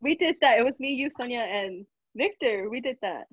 We 0.00 0.14
did 0.14 0.36
that. 0.40 0.58
It 0.58 0.64
was 0.64 0.80
me, 0.80 0.92
you, 0.92 1.10
Sonia, 1.10 1.40
and 1.40 1.84
Victor. 2.16 2.70
We 2.70 2.80
did 2.80 2.96
that. 3.02 3.24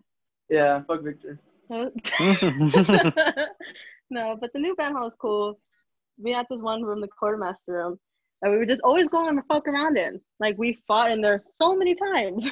Yeah. 0.50 0.82
Fuck 0.82 1.04
Victor. 1.04 1.40
no, 4.10 4.36
but 4.40 4.52
the 4.54 4.60
new 4.60 4.76
band 4.76 4.96
hall 4.96 5.08
is 5.08 5.14
cool. 5.20 5.60
We 6.22 6.32
had 6.32 6.46
this 6.50 6.60
one 6.60 6.84
room, 6.84 7.02
the 7.02 7.08
quartermaster 7.08 7.74
room, 7.74 8.00
and 8.42 8.52
we 8.52 8.60
would 8.60 8.70
just 8.70 8.82
always 8.84 9.08
go 9.08 9.28
and 9.28 9.40
fuck 9.48 9.68
around 9.68 9.98
in. 9.98 10.20
Like 10.40 10.58
we 10.58 10.78
fought 10.88 11.12
in 11.12 11.22
there 11.22 11.42
so 11.54 11.76
many 11.76 11.96
times. 11.96 12.50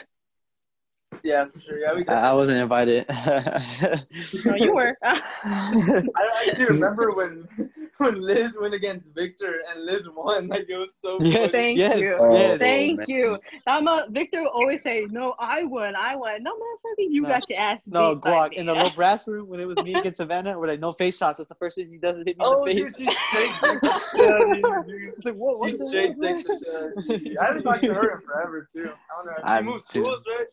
Yeah, 1.24 1.46
for 1.46 1.58
sure. 1.60 1.80
Yeah, 1.80 1.94
we. 1.94 2.00
Did. 2.00 2.10
I 2.10 2.32
I 2.32 2.34
wasn't 2.34 2.60
invited. 2.62 3.06
no, 4.46 4.56
you 4.56 4.74
were. 4.76 4.98
I 5.04 6.46
actually 6.46 6.66
remember 6.66 7.12
when 7.14 7.48
when 7.98 8.22
Liz 8.22 8.58
went 8.60 8.74
against 8.74 9.16
Victor 9.16 9.62
and 9.72 9.86
Liz 9.86 10.10
won. 10.14 10.48
Like 10.50 10.66
it 10.70 10.76
was 10.78 10.94
so. 10.96 11.18
Yes, 11.22 11.52
Thank 11.52 11.78
yes, 11.80 12.00
you. 12.00 12.18
Oh, 12.20 12.34
yes. 12.36 12.60
Thank 12.60 12.98
man. 13.00 13.06
you. 13.08 13.38
I'm 13.68 13.88
a, 13.88 14.06
Victor 14.10 14.42
will 14.42 14.50
always 14.50 14.84
say, 14.84 15.08
"No, 15.12 15.34
I 15.40 15.64
won. 15.64 15.96
I 15.96 16.16
won." 16.18 16.44
No, 16.44 16.52
motherfucker, 16.56 17.06
you 17.10 17.22
No. 17.22 17.30
got 17.30 17.50
your 17.50 17.62
ass. 17.62 17.84
No, 17.88 18.16
beat 18.16 18.24
Guac, 18.26 18.54
in 18.54 18.66
the 18.66 18.74
little 18.74 18.92
brass 18.92 19.26
room 19.26 19.48
when 19.48 19.62
it 19.62 19.66
was 19.66 19.78
me 19.78 19.94
against 19.94 20.18
Savannah, 20.18 20.60
we're 20.60 20.68
like, 20.68 20.82
no 20.82 20.92
face 20.92 21.18
shots. 21.18 21.38
That's 21.38 21.48
the 21.48 21.56
first 21.56 21.78
thing 21.78 21.88
he 21.88 21.98
does 21.98 22.18
is 22.18 22.26
hit 22.28 22.38
me 22.38 22.42
Oh, 22.46 22.66
in 22.66 22.76
the 22.76 22.84
oh, 22.84 22.86
face. 22.86 22.96
straight 22.96 23.54
dicked 23.64 23.82
the 23.82 24.00
shit 24.12 24.30
out 24.30 24.42
of 24.42 24.58
you, 24.58 24.84
dude. 25.06 25.14
It's 25.16 25.26
like, 25.26 25.36
whoa, 25.36 25.66
She 25.68 25.72
the 25.72 25.86
straight 25.86 26.18
what, 26.18 26.28
dicked 26.28 26.48
the 26.50 26.66
shit 26.66 26.76
out 26.76 27.16
of 27.16 27.22
you. 27.22 27.38
I 27.40 27.46
haven't 27.46 27.64
talked 27.64 27.86
to 27.86 27.94
her 27.94 28.12
in 28.12 28.18
forever 28.22 28.68
too. 28.72 28.82
I 28.82 29.16
don't 29.16 29.26
know. 29.26 29.34
She 29.38 29.44
I 29.46 29.62
moved 29.62 29.90
too. 29.92 30.04
schools, 30.04 30.26
right? 30.28 30.48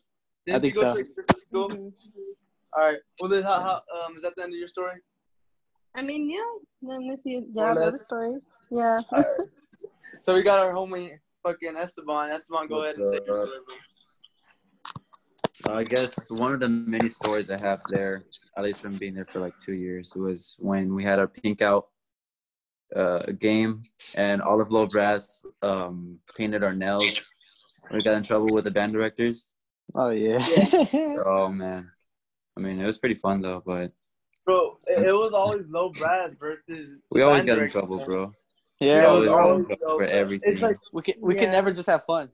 Didn't 0.45 0.57
I 0.57 0.59
think 0.59 0.75
she 0.75 0.81
go 0.81 0.87
so. 0.87 0.95
to 0.95 1.01
a 1.01 1.03
different 1.03 1.45
school? 1.45 1.69
Mhm. 1.69 1.91
All 2.73 2.83
right. 2.83 2.99
Well, 3.19 3.29
then, 3.29 3.43
how, 3.43 3.59
how, 3.59 4.05
um, 4.05 4.15
is 4.15 4.21
that 4.21 4.35
the 4.35 4.43
end 4.43 4.53
of 4.53 4.59
your 4.59 4.67
story? 4.67 5.01
I 5.93 6.01
mean, 6.01 6.29
yeah. 6.29 6.39
Then 6.81 7.07
this 7.09 7.19
is 7.25 7.43
More 7.53 7.65
yeah, 7.67 7.73
or 7.73 7.81
other 7.81 7.97
stories. 7.97 8.41
Yeah. 8.69 8.97
All 9.11 9.19
right. 9.19 9.25
So 10.21 10.35
we 10.35 10.41
got 10.41 10.59
our 10.59 10.73
homie, 10.73 11.17
fucking 11.43 11.75
Esteban. 11.75 12.31
Esteban, 12.31 12.67
go 12.67 12.79
What's 12.79 12.97
ahead 12.97 13.09
and 13.09 13.19
take 13.19 13.27
your 13.27 13.43
up? 13.43 13.49
story. 13.49 13.59
I 15.69 15.83
guess 15.83 16.29
one 16.29 16.53
of 16.53 16.59
the 16.59 16.69
many 16.69 17.07
stories 17.07 17.49
I 17.49 17.57
have 17.59 17.81
there, 17.89 18.23
at 18.57 18.63
least 18.63 18.81
from 18.81 18.93
being 18.97 19.13
there 19.13 19.25
for 19.25 19.39
like 19.39 19.57
two 19.57 19.73
years, 19.73 20.15
was 20.15 20.55
when 20.59 20.95
we 20.95 21.03
had 21.03 21.19
our 21.19 21.27
pink 21.27 21.61
out 21.61 21.87
uh, 22.95 23.23
game 23.39 23.81
and 24.15 24.41
all 24.41 24.59
of 24.59 24.71
Low 24.71 24.87
Brass 24.87 25.45
um, 25.61 26.17
painted 26.35 26.63
our 26.63 26.73
nails. 26.73 27.23
We 27.91 28.01
got 28.01 28.15
in 28.15 28.23
trouble 28.23 28.53
with 28.53 28.63
the 28.63 28.71
band 28.71 28.93
directors. 28.93 29.47
Oh 29.95 30.09
yeah. 30.09 30.43
Oh 31.25 31.49
man, 31.49 31.91
I 32.57 32.61
mean 32.61 32.79
it 32.79 32.85
was 32.85 32.97
pretty 32.97 33.15
fun 33.15 33.41
though, 33.41 33.61
but 33.65 33.91
Bro, 34.45 34.77
it, 34.87 35.03
it 35.07 35.13
was 35.13 35.33
always 35.33 35.67
low 35.69 35.89
brass 35.91 36.33
versus. 36.33 36.97
we 37.11 37.21
always 37.21 37.45
got 37.45 37.59
in 37.59 37.69
trouble, 37.69 37.97
man. 37.97 38.05
bro. 38.05 38.23
It 38.79 38.87
yeah. 38.87 39.11
was 39.11 39.27
always 39.27 39.29
got 39.29 39.41
always 39.41 39.67
trouble 39.67 39.87
low 39.87 39.93
for 39.93 39.97
brass. 39.99 40.11
everything. 40.11 40.53
It's 40.53 40.61
like 40.61 40.77
we 40.93 41.01
can 41.03 41.15
we 41.21 41.35
Yeah. 41.35 41.41
can 41.41 41.51
never 41.51 41.71
just 41.71 41.87
have 41.89 42.03
fun. 42.05 42.29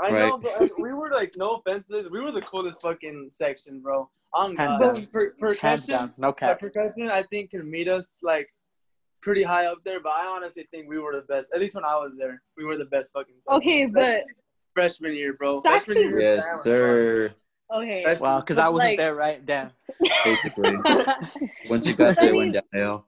I 0.00 0.10
Right. 0.10 0.28
know, 0.28 0.38
bro. 0.38 0.68
We 0.78 0.92
were 0.94 1.10
like, 1.10 1.32
no 1.36 1.56
offenses, 1.56 2.08
we 2.08 2.20
were 2.20 2.30
the 2.32 2.40
coolest 2.42 2.80
fucking 2.80 3.28
section, 3.32 3.80
bro. 3.80 4.08
On 4.32 4.56
Hands 4.56 4.78
God. 4.78 4.94
down. 4.94 5.06
Per- 5.12 5.22
Hands 5.24 5.34
percussion, 5.38 5.90
down, 5.94 6.14
no 6.18 6.34
yeah, 6.40 6.54
percussion, 6.54 7.10
I 7.10 7.22
think 7.24 7.50
can 7.50 7.68
meet 7.70 7.88
us 7.88 8.20
like 8.22 8.48
pretty 9.20 9.42
high 9.42 9.66
up 9.66 9.78
there. 9.84 10.00
But 10.00 10.12
I 10.12 10.26
honestly 10.26 10.66
think 10.70 10.88
we 10.88 10.98
were 10.98 11.12
the 11.14 11.22
best. 11.22 11.50
At 11.54 11.60
least 11.60 11.74
when 11.74 11.84
I 11.84 11.96
was 11.96 12.14
there, 12.16 12.40
we 12.56 12.64
were 12.64 12.76
the 12.76 12.84
best 12.86 13.12
fucking. 13.12 13.34
section. 13.42 13.56
Okay, 13.60 13.86
but 13.86 14.02
Especially 14.02 14.24
freshman 14.78 15.14
year, 15.14 15.32
bro. 15.34 15.60
Sax 15.62 15.84
Freshman 15.84 15.96
year, 16.10 16.20
Yes, 16.20 16.44
damn, 16.46 16.58
sir. 16.62 17.34
okay. 17.74 18.02
That's- 18.04 18.20
Wow, 18.20 18.40
because 18.40 18.58
I 18.58 18.68
wasn't 18.68 18.90
Like- 18.90 18.98
there, 18.98 19.14
right? 19.14 19.44
Damn. 19.44 19.70
Basically, 20.24 20.76
once 21.70 21.86
you 21.86 21.94
got 21.96 22.10
I 22.10 22.12
there, 22.14 22.28
it 22.28 22.32
mean- 22.32 22.52
went 22.52 22.64
downhill. 22.72 23.06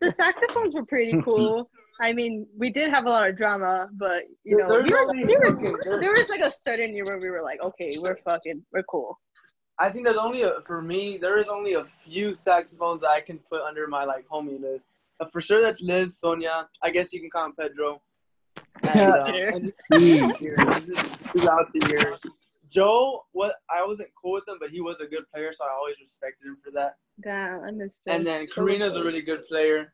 the 0.00 0.10
saxophones 0.10 0.74
were 0.74 0.84
pretty 0.86 1.20
cool. 1.28 1.70
I 2.00 2.12
mean, 2.12 2.46
we 2.58 2.70
did 2.70 2.90
have 2.90 3.06
a 3.06 3.08
lot 3.10 3.28
of 3.28 3.36
drama, 3.36 3.88
but 3.98 4.24
you 4.44 4.58
know, 4.58 4.68
There's 4.68 4.90
we 4.90 4.94
were, 4.94 5.00
only 5.02 5.36
were, 5.36 5.98
there 6.00 6.12
was 6.12 6.28
like 6.28 6.40
a 6.40 6.50
certain 6.60 6.94
year 6.94 7.04
where 7.06 7.18
we 7.18 7.30
were 7.30 7.42
like, 7.42 7.62
okay, 7.62 7.90
we're 7.98 8.18
fucking, 8.28 8.62
we're 8.72 8.82
cool. 8.82 9.18
I 9.78 9.88
think 9.90 10.04
there's 10.04 10.16
only 10.18 10.42
a, 10.42 10.60
for 10.66 10.82
me. 10.82 11.16
There 11.18 11.38
is 11.38 11.48
only 11.48 11.74
a 11.74 11.84
few 11.84 12.34
saxophones 12.34 13.04
I 13.04 13.20
can 13.20 13.38
put 13.50 13.60
under 13.62 13.86
my 13.86 14.04
like 14.04 14.26
homie 14.28 14.60
list. 14.60 14.86
Uh, 15.20 15.26
for 15.26 15.40
sure, 15.40 15.62
that's 15.62 15.80
Liz, 15.82 16.18
Sonia. 16.18 16.68
I 16.82 16.90
guess 16.90 17.12
you 17.14 17.20
can 17.20 17.30
call 17.30 17.46
him 17.46 17.54
Pedro. 17.58 18.02
And, 18.82 19.00
uh, 19.00 19.32
Yeah. 19.32 19.54
and 19.54 19.72
throughout 21.32 21.72
the 21.72 21.86
years. 21.88 22.24
Joe, 22.68 23.24
what 23.32 23.54
I 23.70 23.84
wasn't 23.86 24.08
cool 24.20 24.32
with 24.32 24.48
him, 24.48 24.56
but 24.60 24.70
he 24.70 24.80
was 24.80 25.00
a 25.00 25.06
good 25.06 25.24
player, 25.32 25.52
so 25.52 25.64
I 25.64 25.70
always 25.72 26.00
respected 26.00 26.46
him 26.48 26.56
for 26.64 26.70
that. 26.72 26.96
Damn, 27.22 27.62
I 27.62 27.70
missed. 27.70 27.94
And 28.06 28.26
then 28.26 28.46
Karina's 28.52 28.96
a 28.96 29.04
really 29.04 29.22
good 29.22 29.46
player, 29.46 29.92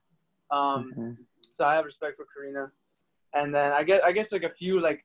um, 0.50 0.92
Mhm. 0.96 1.16
so 1.52 1.66
I 1.66 1.74
have 1.74 1.84
respect 1.84 2.16
for 2.16 2.24
Karina. 2.34 2.72
And 3.34 3.54
then 3.54 3.72
I 3.72 3.82
guess 3.82 4.02
I 4.02 4.12
guess 4.12 4.32
like 4.32 4.42
a 4.42 4.50
few 4.50 4.80
like 4.80 5.04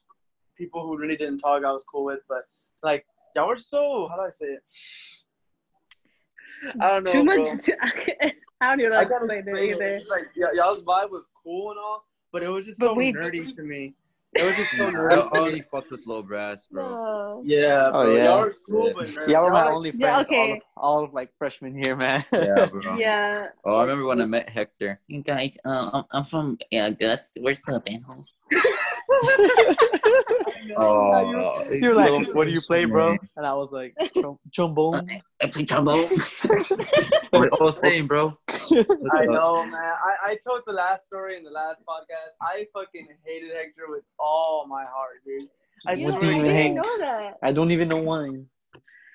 people 0.58 0.82
who 0.86 0.98
really 0.98 1.16
didn't 1.18 1.40
talk, 1.40 1.64
I 1.66 1.72
was 1.72 1.84
cool 1.84 2.06
with, 2.06 2.22
but 2.28 2.44
like 2.84 3.06
y'all 3.36 3.48
were 3.48 3.58
so 3.58 4.08
how 4.10 4.16
do 4.16 4.22
I 4.24 4.30
say 4.30 4.48
it? 4.48 4.64
I 6.82 6.90
don't 6.92 7.04
know. 7.04 7.12
Too 7.12 7.24
bro. 7.26 7.36
much. 7.54 7.64
Too, 7.66 7.74
I 8.62 8.70
don't 8.70 8.80
even 8.80 8.92
know 8.92 8.98
how 8.98 9.04
to 9.04 9.10
gotta 9.10 9.26
explain 9.26 9.40
explain 9.40 9.56
it 9.56 9.72
it. 9.72 9.76
either. 9.76 9.86
It's 9.86 10.10
like 10.10 10.24
y- 10.36 10.52
y'all's 10.56 10.84
vibe 10.84 11.12
was 11.12 11.28
cool 11.44 11.72
and 11.72 11.80
all, 11.80 12.06
but 12.32 12.44
it 12.44 12.50
was 12.50 12.66
just 12.66 12.80
But 12.80 12.88
so 12.88 12.94
we- 12.94 13.14
nerdy 13.14 13.56
to 13.56 13.62
me. 13.64 13.94
It 14.34 14.44
was 14.46 14.56
just 14.58 14.72
so 14.74 14.86
I 14.88 14.92
nervous. 14.92 15.24
already 15.32 15.62
fucked 15.72 15.90
with 15.90 16.06
low 16.06 16.22
brass, 16.22 16.68
bro. 16.68 16.90
No. 16.90 17.42
Yeah, 17.46 17.86
Oh, 17.92 18.14
yeah. 18.14 18.26
Y'all 18.26 18.40
were 18.40 18.56
cool, 18.70 18.94
but 18.94 19.08
nervous. 19.08 19.30
Y'all 19.30 19.46
were 19.46 19.52
my 19.52 19.68
only 19.72 19.92
friends 19.94 20.30
Yeah, 20.30 20.38
all, 20.38 20.52
of, 20.54 20.60
all 20.76 21.04
of 21.06 21.14
like 21.14 21.32
freshman 21.40 21.82
year, 21.82 21.96
man. 21.96 22.24
Yeah, 22.34 22.66
bro. 22.72 22.98
Yeah. 22.98 23.48
Oh, 23.64 23.78
I 23.78 23.82
remember 23.84 24.06
when 24.06 24.22
I 24.22 24.26
met 24.26 24.50
Hector. 24.50 25.00
You 25.08 25.24
guys, 25.24 25.58
uh, 25.66 25.90
I'm, 25.94 26.04
I'm 26.12 26.24
from 26.24 26.58
uh, 26.78 26.90
Gus. 26.92 27.32
Where's 27.40 27.62
the 27.66 27.80
band 27.80 28.04
house? 28.06 28.36
Oh, 30.76 31.64
you're 31.72 31.96
like, 31.96 32.34
"What 32.36 32.46
do 32.46 32.52
you 32.52 32.62
play, 32.62 32.86
bro?" 32.86 33.16
And 33.36 33.46
I 33.46 33.54
was 33.54 33.72
like, 33.72 33.96
"Trom- 34.16 34.40
"Trombone." 34.54 35.08
I 35.44 35.48
play 35.48 35.64
trombone. 35.66 36.10
We're 37.34 37.50
all 37.50 37.72
same, 37.72 38.08
bro. 38.08 38.32
I 38.50 39.26
know, 39.26 39.64
man. 39.66 39.74
I, 39.76 40.32
I 40.32 40.38
told 40.46 40.64
the 40.66 40.74
last 40.74 41.06
story 41.06 41.38
in 41.38 41.44
the 41.44 41.52
last 41.52 41.78
podcast. 41.88 42.34
I 42.42 42.66
fucking 42.74 43.08
hated 43.24 43.56
Hector 43.56 43.84
with 43.88 44.04
all 44.20 44.66
my 44.68 44.84
heart, 44.84 45.22
dude. 45.26 45.48
I 45.86 45.94
Yeah, 45.94 46.10
What 46.12 46.22
swear 46.22 46.32
I 46.32 46.36
even 46.36 46.46
didn't 46.46 46.58
hate? 46.58 46.74
know 46.74 46.98
that. 47.00 47.38
I 47.44 47.52
don't 47.52 47.72
even 47.72 47.88
know 47.88 48.02
why. 48.02 48.30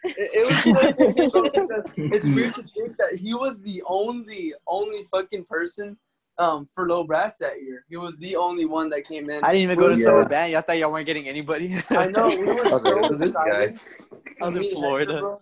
It, 0.05 0.15
it 0.17 0.47
was 0.47 0.63
so 0.65 1.07
weird, 1.15 1.33
bro, 1.33 1.43
because 1.51 1.93
it's 1.97 2.27
weird 2.27 2.55
to 2.55 2.63
think 2.63 2.97
that 2.99 3.19
he 3.19 3.35
was 3.35 3.61
the 3.63 3.83
only 3.87 4.53
only 4.67 5.03
fucking 5.13 5.45
person 5.45 5.97
um 6.39 6.67
for 6.75 6.89
low 6.89 7.05
brass 7.05 7.37
that 7.39 7.63
year. 7.63 7.85
He 7.89 7.97
was 7.97 8.19
the 8.19 8.37
only 8.37 8.65
one 8.65 8.89
that 8.91 9.05
came 9.07 9.29
in. 9.31 9.45
I 9.45 9.53
didn't 9.53 9.65
even 9.65 9.79
go 9.79 9.89
to 9.89 9.97
Yeah. 9.97 10.07
summer 10.07 10.25
band. 10.25 10.53
Y'all 10.53 10.63
thought 10.63 10.79
y'all 10.79 10.93
weren't 10.93 11.07
getting 11.07 11.29
anybody. 11.29 11.77
I 11.91 12.09
know 12.09 12.37
we 12.37 12.47
were 12.47 12.65
Okay, 12.67 12.77
so 12.79 13.03
who's 13.09 13.19
this 13.19 13.35
guy? 13.35 13.63
excited. 13.65 13.81
I 14.41 14.47
was 14.47 14.57
in 14.57 14.65
Florida. 14.65 15.21
bro, 15.21 15.39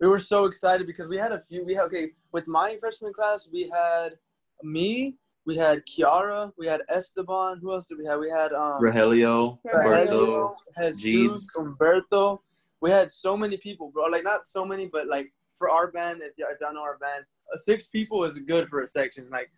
we 0.00 0.08
were 0.08 0.18
so 0.18 0.44
excited 0.44 0.86
because 0.86 1.08
we 1.08 1.16
had 1.16 1.32
a 1.32 1.40
few. 1.40 1.64
We 1.64 1.74
had 1.74 1.84
okay 1.84 2.08
with 2.32 2.46
my 2.46 2.76
freshman 2.76 3.12
class. 3.12 3.48
We 3.52 3.70
had 3.70 4.14
me. 4.62 5.16
We 5.46 5.56
had 5.56 5.82
Kiara. 5.86 6.52
We 6.58 6.66
had 6.66 6.82
Esteban. 6.88 7.58
Who 7.60 7.72
else 7.72 7.88
did 7.88 7.98
we 7.98 8.06
have? 8.06 8.18
We 8.20 8.30
had 8.30 8.52
um 8.52 8.82
Rogelio, 8.82 9.58
Rogelio. 9.66 10.54
Jesus, 10.78 11.00
Jeeves. 11.02 11.52
Umberto. 11.56 12.42
We 12.80 12.90
had 12.90 13.10
so 13.10 13.36
many 13.36 13.56
people, 13.56 13.90
bro. 13.90 14.06
Like 14.06 14.24
not 14.24 14.46
so 14.46 14.64
many, 14.64 14.86
but 14.86 15.06
like 15.08 15.32
for 15.56 15.70
our 15.70 15.90
band, 15.90 16.20
if 16.22 16.32
y'all, 16.36 16.48
if 16.52 16.60
y'all 16.60 16.74
know 16.74 16.82
our 16.82 16.98
band, 16.98 17.24
uh, 17.52 17.56
six 17.56 17.86
people 17.86 18.24
is 18.24 18.38
good 18.38 18.68
for 18.68 18.80
a 18.80 18.86
section. 18.86 19.28
Like 19.30 19.50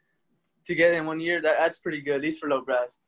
to 0.67 0.75
get 0.75 0.95
in 0.95 1.07
one 1.07 1.21
year, 1.21 1.41
that, 1.43 1.57
that's 1.59 1.79
pretty 1.79 2.01
good, 2.01 2.17
at 2.17 2.21
least 2.23 2.41
for 2.41 2.49
low 2.49 2.63
brass. 2.63 2.99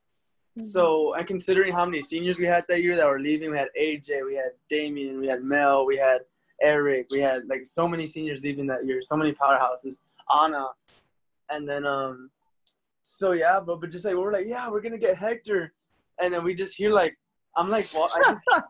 So, 0.59 1.13
and 1.13 1.25
considering 1.25 1.73
how 1.73 1.85
many 1.85 2.01
seniors 2.01 2.37
we 2.37 2.45
had 2.45 2.65
that 2.67 2.81
year 2.81 2.95
that 2.95 3.05
were 3.05 3.19
leaving, 3.19 3.51
we 3.51 3.57
had 3.57 3.69
AJ, 3.79 4.25
we 4.25 4.35
had 4.35 4.51
Damien, 4.67 5.19
we 5.19 5.27
had 5.27 5.43
Mel, 5.43 5.85
we 5.85 5.97
had 5.97 6.21
Eric, 6.61 7.07
we 7.11 7.19
had 7.19 7.47
like 7.47 7.65
so 7.65 7.87
many 7.87 8.05
seniors 8.05 8.41
leaving 8.43 8.67
that 8.67 8.85
year, 8.85 9.01
so 9.01 9.15
many 9.15 9.31
powerhouses, 9.31 9.99
Anna, 10.33 10.67
and 11.49 11.67
then 11.67 11.85
um, 11.85 12.29
so 13.01 13.31
yeah, 13.31 13.59
but 13.59 13.79
but 13.79 13.89
just 13.89 14.05
like 14.05 14.15
we're 14.15 14.33
like, 14.33 14.45
yeah, 14.47 14.69
we're 14.69 14.81
gonna 14.81 14.97
get 14.97 15.17
Hector, 15.17 15.73
and 16.21 16.33
then 16.33 16.43
we 16.43 16.53
just 16.53 16.75
hear 16.75 16.89
like, 16.89 17.17
I'm 17.55 17.69
like, 17.69 17.87
well, 17.93 18.09
I, 18.15 18.33
just, 18.33 18.43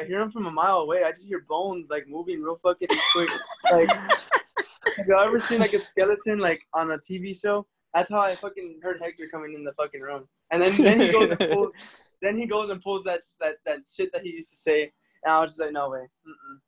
I 0.00 0.04
hear 0.06 0.20
him 0.20 0.30
from 0.30 0.46
a 0.46 0.52
mile 0.52 0.78
away. 0.78 1.02
I 1.04 1.10
just 1.10 1.26
hear 1.26 1.44
bones 1.48 1.90
like 1.90 2.06
moving 2.08 2.42
real 2.42 2.56
fucking 2.56 2.88
quick. 3.12 3.30
Like, 3.72 3.92
have 4.96 5.06
you 5.08 5.18
ever 5.18 5.40
seen 5.40 5.58
like 5.58 5.74
a 5.74 5.78
skeleton 5.78 6.38
like 6.38 6.62
on 6.72 6.92
a 6.92 6.98
TV 6.98 7.38
show? 7.38 7.66
That's 7.94 8.10
how 8.10 8.20
I 8.20 8.34
fucking 8.34 8.80
heard 8.82 9.00
Hector 9.00 9.28
coming 9.30 9.54
in 9.54 9.64
the 9.64 9.72
fucking 9.72 10.00
room. 10.00 10.26
And 10.50 10.60
then, 10.60 10.72
then 10.76 11.00
he 11.00 11.12
goes 11.12 11.30
and 11.30 11.38
pulls, 11.52 11.72
then 12.20 12.36
he 12.36 12.46
goes 12.46 12.68
and 12.70 12.82
pulls 12.82 13.04
that 13.04 13.20
that 13.40 13.56
that 13.64 13.80
shit 13.92 14.12
that 14.12 14.22
he 14.22 14.30
used 14.30 14.50
to 14.50 14.56
say, 14.56 14.92
and 15.24 15.32
I 15.32 15.40
was 15.40 15.50
just 15.50 15.60
like, 15.60 15.72
no 15.72 15.90
way. 15.90 16.00
Mm-mm. 16.00 16.58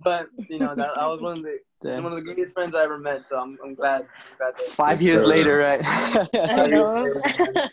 But 0.00 0.28
you 0.48 0.58
know 0.58 0.74
that 0.74 0.98
I 0.98 1.06
was 1.06 1.20
one 1.20 1.38
of 1.38 1.42
the 1.44 1.58
he's 1.82 2.00
one 2.00 2.12
of 2.12 2.18
the 2.18 2.22
greatest 2.24 2.54
friends 2.54 2.74
I 2.74 2.82
ever 2.82 2.98
met. 2.98 3.22
So 3.24 3.38
I'm 3.38 3.58
I'm 3.62 3.74
glad. 3.74 4.02
I'm 4.02 4.36
glad 4.38 4.54
that 4.58 4.66
Five 4.68 5.00
years 5.02 5.22
sir. 5.22 5.26
later, 5.28 5.58
right? 5.58 5.80
I 6.34 6.66
know. 6.66 7.08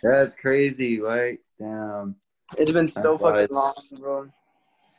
That's 0.03 0.36
crazy, 0.36 1.00
right? 1.00 1.39
Damn. 1.60 2.15
it's 2.57 2.71
been 2.71 2.88
so 2.88 3.12
That's 3.13 3.24
fucking 3.24 3.39
it's- 3.41 3.55
long, 3.55 3.74
bro. 4.00 4.27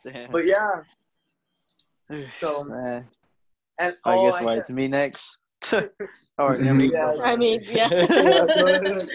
Damn. 0.05 0.33
But 0.33 0.47
yeah, 0.47 0.81
so 2.33 2.65
Man, 2.65 3.07
and 3.79 3.97
I 4.05 4.17
oh, 4.17 4.31
guess 4.31 4.41
why 4.41 4.55
I- 4.55 4.57
it's 4.57 4.71
me 4.71 4.89
next. 4.89 5.39
All 6.39 6.51
right, 6.51 6.61
there 6.61 6.75
we 6.75 6.91
Yeah. 6.91 7.15
go. 7.17 7.23
I 7.23 7.37
mean, 7.37 7.63
yeah. 7.65 7.89
Yeah, 7.93 8.47
go 8.47 8.67
ahead, 8.67 8.85
go 8.85 8.97
ahead. 8.97 9.09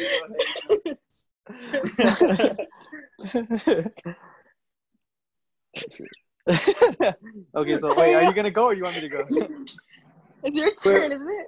okay, 7.56 7.78
so 7.78 7.94
wait, 7.96 8.16
are 8.16 8.24
you 8.24 8.34
gonna 8.34 8.52
go 8.52 8.66
or 8.66 8.74
you 8.74 8.84
want 8.84 8.96
me 8.96 9.02
to 9.02 9.10
go? 9.10 9.28
it's 10.44 10.56
your 10.56 10.74
turn, 10.76 11.12
isn't 11.12 11.28
it? 11.28 11.48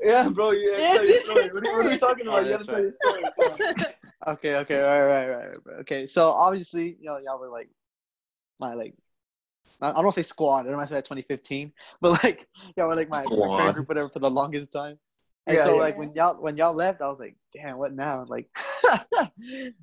Yeah, 0.00 0.28
bro, 0.28 0.50
you 0.50 0.72
have 0.72 0.82
to 0.82 0.98
tell 0.98 1.06
your 1.06 1.22
story. 1.22 1.50
What 1.52 1.66
are, 1.66 1.76
what 1.76 1.86
are 1.86 1.90
we 1.90 1.98
talking 1.98 2.26
about? 2.26 2.42
Oh, 2.42 2.44
you 2.44 2.52
have 2.52 2.60
to 2.60 2.66
that's 2.66 2.98
tell 3.00 3.16
your 3.16 3.32
story. 3.36 3.74
Okay, 4.26 4.56
okay, 4.56 4.78
right, 4.78 5.04
right, 5.04 5.28
right, 5.28 5.56
right. 5.64 5.76
Okay, 5.80 6.06
so 6.06 6.28
obviously, 6.28 6.96
you 7.00 7.06
know, 7.06 7.18
y'all 7.18 7.40
were 7.40 7.48
like 7.48 7.68
my 8.60 8.74
like 8.74 8.94
I 9.82 9.90
I 9.90 9.92
don't 9.94 10.04
want 10.04 10.14
to 10.16 10.22
say 10.22 10.28
squad. 10.28 10.60
I 10.60 10.62
don't 10.64 10.76
want 10.76 10.88
to 10.88 10.94
say 10.94 10.98
that 10.98 11.04
2015, 11.04 11.72
but 12.00 12.22
like 12.24 12.46
y'all 12.76 12.88
were 12.88 12.96
like 12.96 13.10
my, 13.10 13.28
my 13.38 13.48
friend 13.56 13.74
group, 13.74 13.88
whatever, 13.88 14.08
for 14.08 14.20
the 14.20 14.30
longest 14.30 14.72
time. 14.72 14.98
And 15.46 15.56
Yeah, 15.56 15.64
so 15.64 15.74
yeah. 15.74 15.82
like 15.82 15.98
when 15.98 16.14
y'all 16.14 16.40
when 16.40 16.56
y'all 16.56 16.74
left, 16.74 17.02
I 17.02 17.08
was 17.10 17.18
like, 17.18 17.36
damn, 17.54 17.78
what 17.78 17.92
now? 17.94 18.24
Like, 18.28 18.48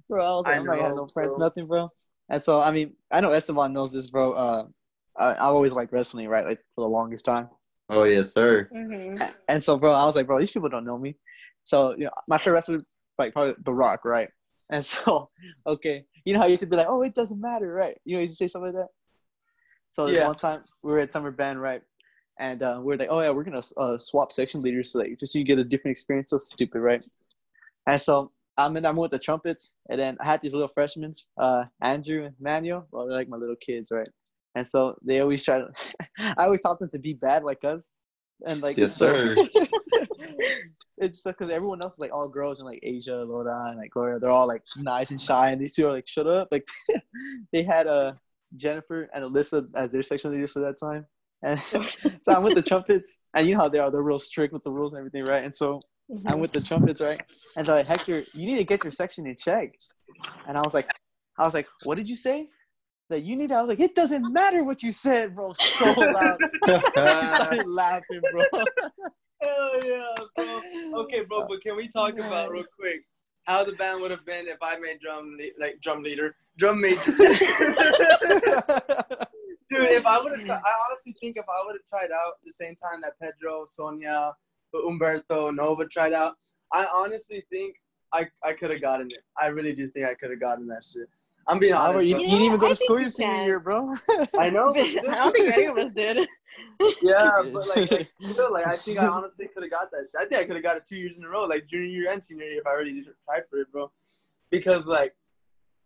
bro, 0.10 0.24
I 0.26 0.32
was 0.38 0.46
like, 0.46 0.56
I 0.56 0.58
I'm 0.58 0.66
not 0.66 0.76
gonna 0.76 0.88
have 0.88 0.96
no 0.96 1.08
friends, 1.08 1.30
bro. 1.30 1.38
nothing, 1.38 1.68
bro. 1.68 1.92
And 2.30 2.42
so 2.42 2.60
I 2.60 2.72
mean, 2.72 2.94
I 3.12 3.22
know 3.22 3.32
Esteban 3.32 3.74
knows 3.74 3.92
this, 3.92 4.08
bro. 4.10 4.34
Uh, 4.34 4.66
I, 5.18 5.32
I've 5.34 5.56
always 5.56 5.74
liked 5.74 5.92
wrestling, 5.92 6.28
right? 6.30 6.46
Like 6.46 6.60
for 6.76 6.84
the 6.84 6.90
longest 6.90 7.26
time. 7.26 7.50
Oh 7.90 8.04
yes, 8.04 8.34
sir. 8.34 8.70
hmm 8.72 9.16
And 9.48 9.64
so, 9.64 9.78
bro, 9.78 9.92
I 9.92 10.06
was 10.06 10.16
like, 10.16 10.28
bro, 10.28 10.40
these 10.40 10.52
people 10.52 10.70
don't 10.70 10.86
know 10.86 10.98
me. 10.98 11.16
So, 11.64 11.96
you 11.98 12.06
know, 12.06 12.12
my 12.28 12.38
favorite 12.38 12.54
wrestler, 12.54 12.82
like, 13.18 13.34
probably 13.34 13.56
the 13.64 13.74
Rock, 13.74 14.06
right? 14.06 14.30
And 14.70 14.84
so, 14.84 15.30
okay, 15.68 16.06
you 16.26 16.34
know 16.34 16.40
how 16.40 16.46
you 16.46 16.52
used 16.52 16.62
to 16.62 16.68
be 16.68 16.76
like, 16.76 16.88
oh, 16.90 17.02
it 17.02 17.16
doesn't 17.16 17.42
matter, 17.42 17.72
right? 17.74 17.98
You 18.06 18.16
know, 18.16 18.20
I 18.20 18.22
used 18.22 18.38
to 18.38 18.44
say 18.44 18.48
something 18.48 18.74
like 18.74 18.84
that. 18.84 18.90
So 19.90 20.08
Yeah. 20.08 20.26
one 20.28 20.36
time 20.36 20.64
we 20.84 20.92
were 20.92 21.00
at 21.00 21.12
summer 21.12 21.32
band, 21.32 21.62
right? 21.62 21.82
And 22.40 22.64
uh, 22.64 22.80
we 22.82 22.94
are 22.94 22.98
like, 22.98 23.10
oh 23.12 23.22
yeah, 23.22 23.32
we're 23.32 23.44
gonna 23.44 23.62
uh, 23.78 23.98
swap 23.98 24.32
section 24.32 24.62
leaders, 24.62 24.92
so 24.92 25.00
like, 25.00 25.20
just 25.20 25.34
so 25.34 25.40
you 25.40 25.46
get 25.46 25.60
a 25.60 25.64
different 25.64 25.92
experience. 25.94 26.30
So 26.30 26.38
stupid, 26.38 26.80
right? 26.80 27.04
And 27.88 28.00
so 28.02 28.32
I'm 28.58 28.78
in, 28.78 28.86
I'm 28.86 28.96
with 28.96 29.12
the 29.12 29.20
trumpets, 29.20 29.74
and 29.90 30.00
then 30.00 30.18
I 30.22 30.26
had 30.26 30.42
these 30.42 30.54
little 30.54 30.68
freshmen, 30.70 31.12
uh, 31.38 31.66
Andrew 31.82 32.26
and 32.26 32.36
Manuel. 32.40 32.88
Well, 32.92 33.08
they're 33.08 33.18
like 33.18 33.28
my 33.30 33.38
little 33.38 33.56
kids, 33.58 33.92
right? 33.92 34.08
And 34.56 34.66
so 34.66 34.98
they 35.04 35.20
always 35.20 35.44
try 35.44 35.60
to. 35.60 35.68
I 36.38 36.46
always 36.46 36.62
taught 36.62 36.80
them 36.80 36.90
to 36.92 37.00
be 37.00 37.14
bad 37.14 37.44
like 37.44 37.64
us, 37.66 37.92
and 38.46 38.62
like 38.62 38.78
Yes, 38.78 38.96
so- 38.96 39.18
sir. 39.18 39.48
it's 40.98 41.22
because 41.24 41.50
everyone 41.52 41.82
else 41.82 41.94
is 41.94 42.00
like 42.00 42.14
all 42.14 42.28
girls 42.28 42.60
and 42.60 42.68
like 42.68 42.80
Asia, 42.84 43.16
Loda, 43.24 43.66
and 43.70 43.78
like 43.80 43.92
Gloria. 43.92 44.20
They're 44.20 44.30
all 44.30 44.48
like 44.48 44.64
nice 44.78 45.12
and 45.12 45.22
shy, 45.22 45.52
and 45.52 45.60
these 45.62 45.76
two 45.76 45.88
are 45.88 45.92
like 45.94 46.08
shut 46.08 46.28
up. 46.28 46.50
Like 46.52 46.68
they 47.54 47.64
had 47.64 47.88
uh 47.88 48.14
Jennifer 48.56 49.10
and 49.14 49.24
Alyssa 49.24 49.68
as 49.76 49.92
their 49.92 50.04
section 50.04 50.32
leaders 50.32 50.54
for 50.54 50.60
that 50.60 50.78
time. 50.80 51.06
And 51.44 51.60
so 52.22 52.34
I'm 52.34 52.44
with 52.44 52.56
the 52.56 52.62
trumpets, 52.62 53.20
and 53.36 53.48
you 53.48 53.54
know 53.54 53.62
how 53.62 53.70
they 53.70 53.80
are. 53.80 53.92
They're 53.92 54.04
real 54.04 54.20
strict 54.20 54.54
with 54.54 54.64
the 54.64 54.72
rules 54.72 54.94
and 54.94 55.00
everything, 55.00 55.26
right? 55.26 55.44
And 55.44 55.54
so 55.54 55.80
mm-hmm. 56.12 56.28
I'm 56.28 56.40
with 56.40 56.52
the 56.52 56.62
trumpets, 56.62 57.02
right? 57.02 57.22
And 57.56 57.66
so 57.66 57.76
like, 57.76 57.88
Hector, 57.88 58.26
you 58.34 58.46
need 58.46 58.58
to 58.58 58.64
get 58.64 58.84
your 58.84 58.94
section 58.94 59.26
in 59.28 59.36
check. 59.38 59.74
And 60.48 60.58
I 60.58 60.62
was 60.62 60.74
like, 60.74 60.92
I 61.38 61.46
was 61.46 61.54
like, 61.54 61.68
what 61.84 61.98
did 61.98 62.10
you 62.10 62.16
say? 62.16 62.48
That 63.10 63.24
you 63.24 63.36
need. 63.36 63.52
I 63.52 63.62
was 63.62 63.70
like, 63.70 63.80
it 63.80 63.96
doesn't 63.96 64.32
matter 64.32 64.64
what 64.64 64.84
you 64.84 64.92
said, 64.92 65.36
bro. 65.36 65.54
So 65.60 65.86
loud. 65.86 66.38
I 66.68 67.38
started 67.40 67.68
laughing, 67.68 68.22
bro. 68.32 68.44
Hell 69.42 69.86
yeah, 69.86 70.16
bro. 70.36 70.62
Okay, 71.02 71.24
bro, 71.24 71.48
but 71.48 71.62
can 71.62 71.76
we 71.76 71.88
talk 71.88 72.20
about 72.20 72.52
real 72.52 72.66
quick 72.78 73.02
how 73.50 73.64
the 73.64 73.74
band 73.74 74.00
would 74.00 74.12
have 74.12 74.26
been 74.26 74.48
if 74.48 74.60
I 74.62 74.78
made 74.78 75.00
drum 75.02 75.36
le- 75.38 75.60
like 75.60 75.82
drum 75.82 76.04
leader, 76.04 76.36
drum 76.58 76.80
major? 76.80 77.12
Dude, 79.72 79.92
if 79.92 80.06
I 80.06 80.20
would 80.20 80.40
have, 80.40 80.50
I 80.50 80.74
honestly 80.88 81.16
think 81.20 81.38
if 81.38 81.46
I 81.48 81.66
would 81.66 81.76
have 81.76 81.86
tried 81.90 82.12
out 82.12 82.34
the 82.46 82.52
same 82.52 82.76
time 82.76 83.02
that 83.02 83.14
Pedro, 83.22 83.66
Sonia, 83.68 84.34
Umberto, 84.74 85.52
Nova 85.52 85.86
tried 85.86 86.14
out, 86.14 86.36
I 86.74 86.86
honestly 86.86 87.44
think 87.52 87.76
I, 88.14 88.28
I 88.44 88.54
could 88.54 88.72
have 88.72 88.82
gotten 88.82 89.08
it. 89.08 89.24
I 89.38 89.48
really 89.48 89.74
do 89.74 89.88
think 89.88 90.06
I 90.06 90.14
could 90.14 90.32
have 90.32 90.40
gotten 90.40 90.68
that 90.68 90.84
shit. 90.86 91.08
I'm 91.48 91.58
being 91.60 91.74
honest. 91.74 91.94
bro, 91.94 92.02
you, 92.02 92.14
bro. 92.16 92.22
you 92.22 92.30
didn't 92.30 92.46
even 92.46 92.60
go 92.60 92.68
I 92.68 92.70
to 92.70 92.76
school 92.76 93.00
your 93.00 93.10
senior 93.10 93.44
year, 93.46 93.60
bro. 93.60 93.94
I 94.38 94.50
know. 94.50 94.70
I 94.76 94.88
still- 94.88 95.04
don't 95.04 95.32
think 95.34 95.54
any 95.54 95.66
of 95.66 95.78
us 95.78 95.92
did. 95.96 96.28
Yeah, 97.02 97.30
but 97.54 97.68
like, 97.68 97.92
like 97.92 98.12
still, 98.20 98.52
like 98.52 98.68
I 98.68 98.78
think 98.78 99.00
I 99.00 99.08
honestly 99.08 99.48
could 99.54 99.64
have 99.64 99.72
got 99.72 99.92
that. 99.92 100.08
Shit. 100.12 100.22
I 100.22 100.26
think 100.26 100.42
I 100.42 100.46
could 100.46 100.56
have 100.56 100.64
got 100.64 100.78
it 100.78 100.86
two 100.86 100.98
years 100.98 101.18
in 101.18 101.24
a 101.24 101.30
row, 101.30 101.46
like 101.46 101.68
junior 101.68 101.88
year 101.88 102.12
and 102.12 102.24
senior 102.24 102.46
year, 102.46 102.60
if 102.60 102.68
I 102.68 102.72
already 102.72 103.04
tried 103.26 103.44
for 103.50 103.60
it, 103.60 103.72
bro. 103.72 103.92
Because 104.52 104.88
like, 104.88 105.16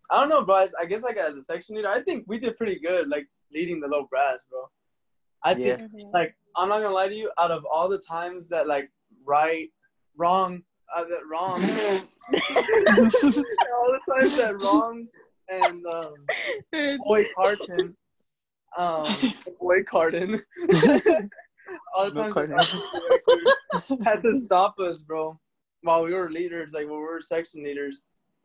I 0.09 0.19
don't 0.19 0.29
know, 0.29 0.43
bro. 0.43 0.55
I 0.55 0.67
I 0.81 0.85
guess 0.85 1.03
like 1.03 1.17
as 1.17 1.35
a 1.35 1.41
section 1.43 1.75
leader, 1.75 1.89
I 1.89 2.01
think 2.01 2.25
we 2.27 2.39
did 2.39 2.55
pretty 2.55 2.79
good, 2.79 3.09
like 3.09 3.27
leading 3.53 3.79
the 3.79 3.87
low 3.87 4.07
brass, 4.09 4.45
bro. 4.49 4.69
I 5.43 5.55
Yeah. 5.55 5.77
think 5.77 5.91
like 6.13 6.35
I'm 6.55 6.69
not 6.69 6.81
gonna 6.81 6.93
lie 6.93 7.07
to 7.07 7.15
you. 7.15 7.31
Out 7.39 7.51
of 7.51 7.65
all 7.65 7.89
the 7.89 7.99
times 7.99 8.49
that 8.49 8.67
like 8.67 8.89
right, 9.25 9.69
wrong, 10.17 10.63
uh, 10.95 11.03
that 11.05 11.25
wrong, 11.29 11.61
all 12.33 13.91
the 13.91 13.99
times 14.13 14.37
that 14.37 14.59
wrong 14.59 15.07
and 15.49 15.85
um, 15.85 16.97
boy 17.05 17.25
Carton, 17.35 17.95
um, 18.77 19.07
boy 19.59 19.83
Carden. 19.83 20.41
All 21.95 22.09
the 22.09 22.13
No 22.13 22.31
times 22.31 22.33
Carton. 22.33 22.57
had 24.03 24.21
to 24.21 24.33
stop 24.33 24.79
us, 24.79 25.01
bro, 25.01 25.39
while 25.81 26.03
we 26.03 26.13
were 26.13 26.29
leaders, 26.29 26.73
like 26.73 26.85
when 26.85 26.97
we 26.97 27.03
were 27.03 27.21
section 27.21 27.63
leaders. 27.63 28.01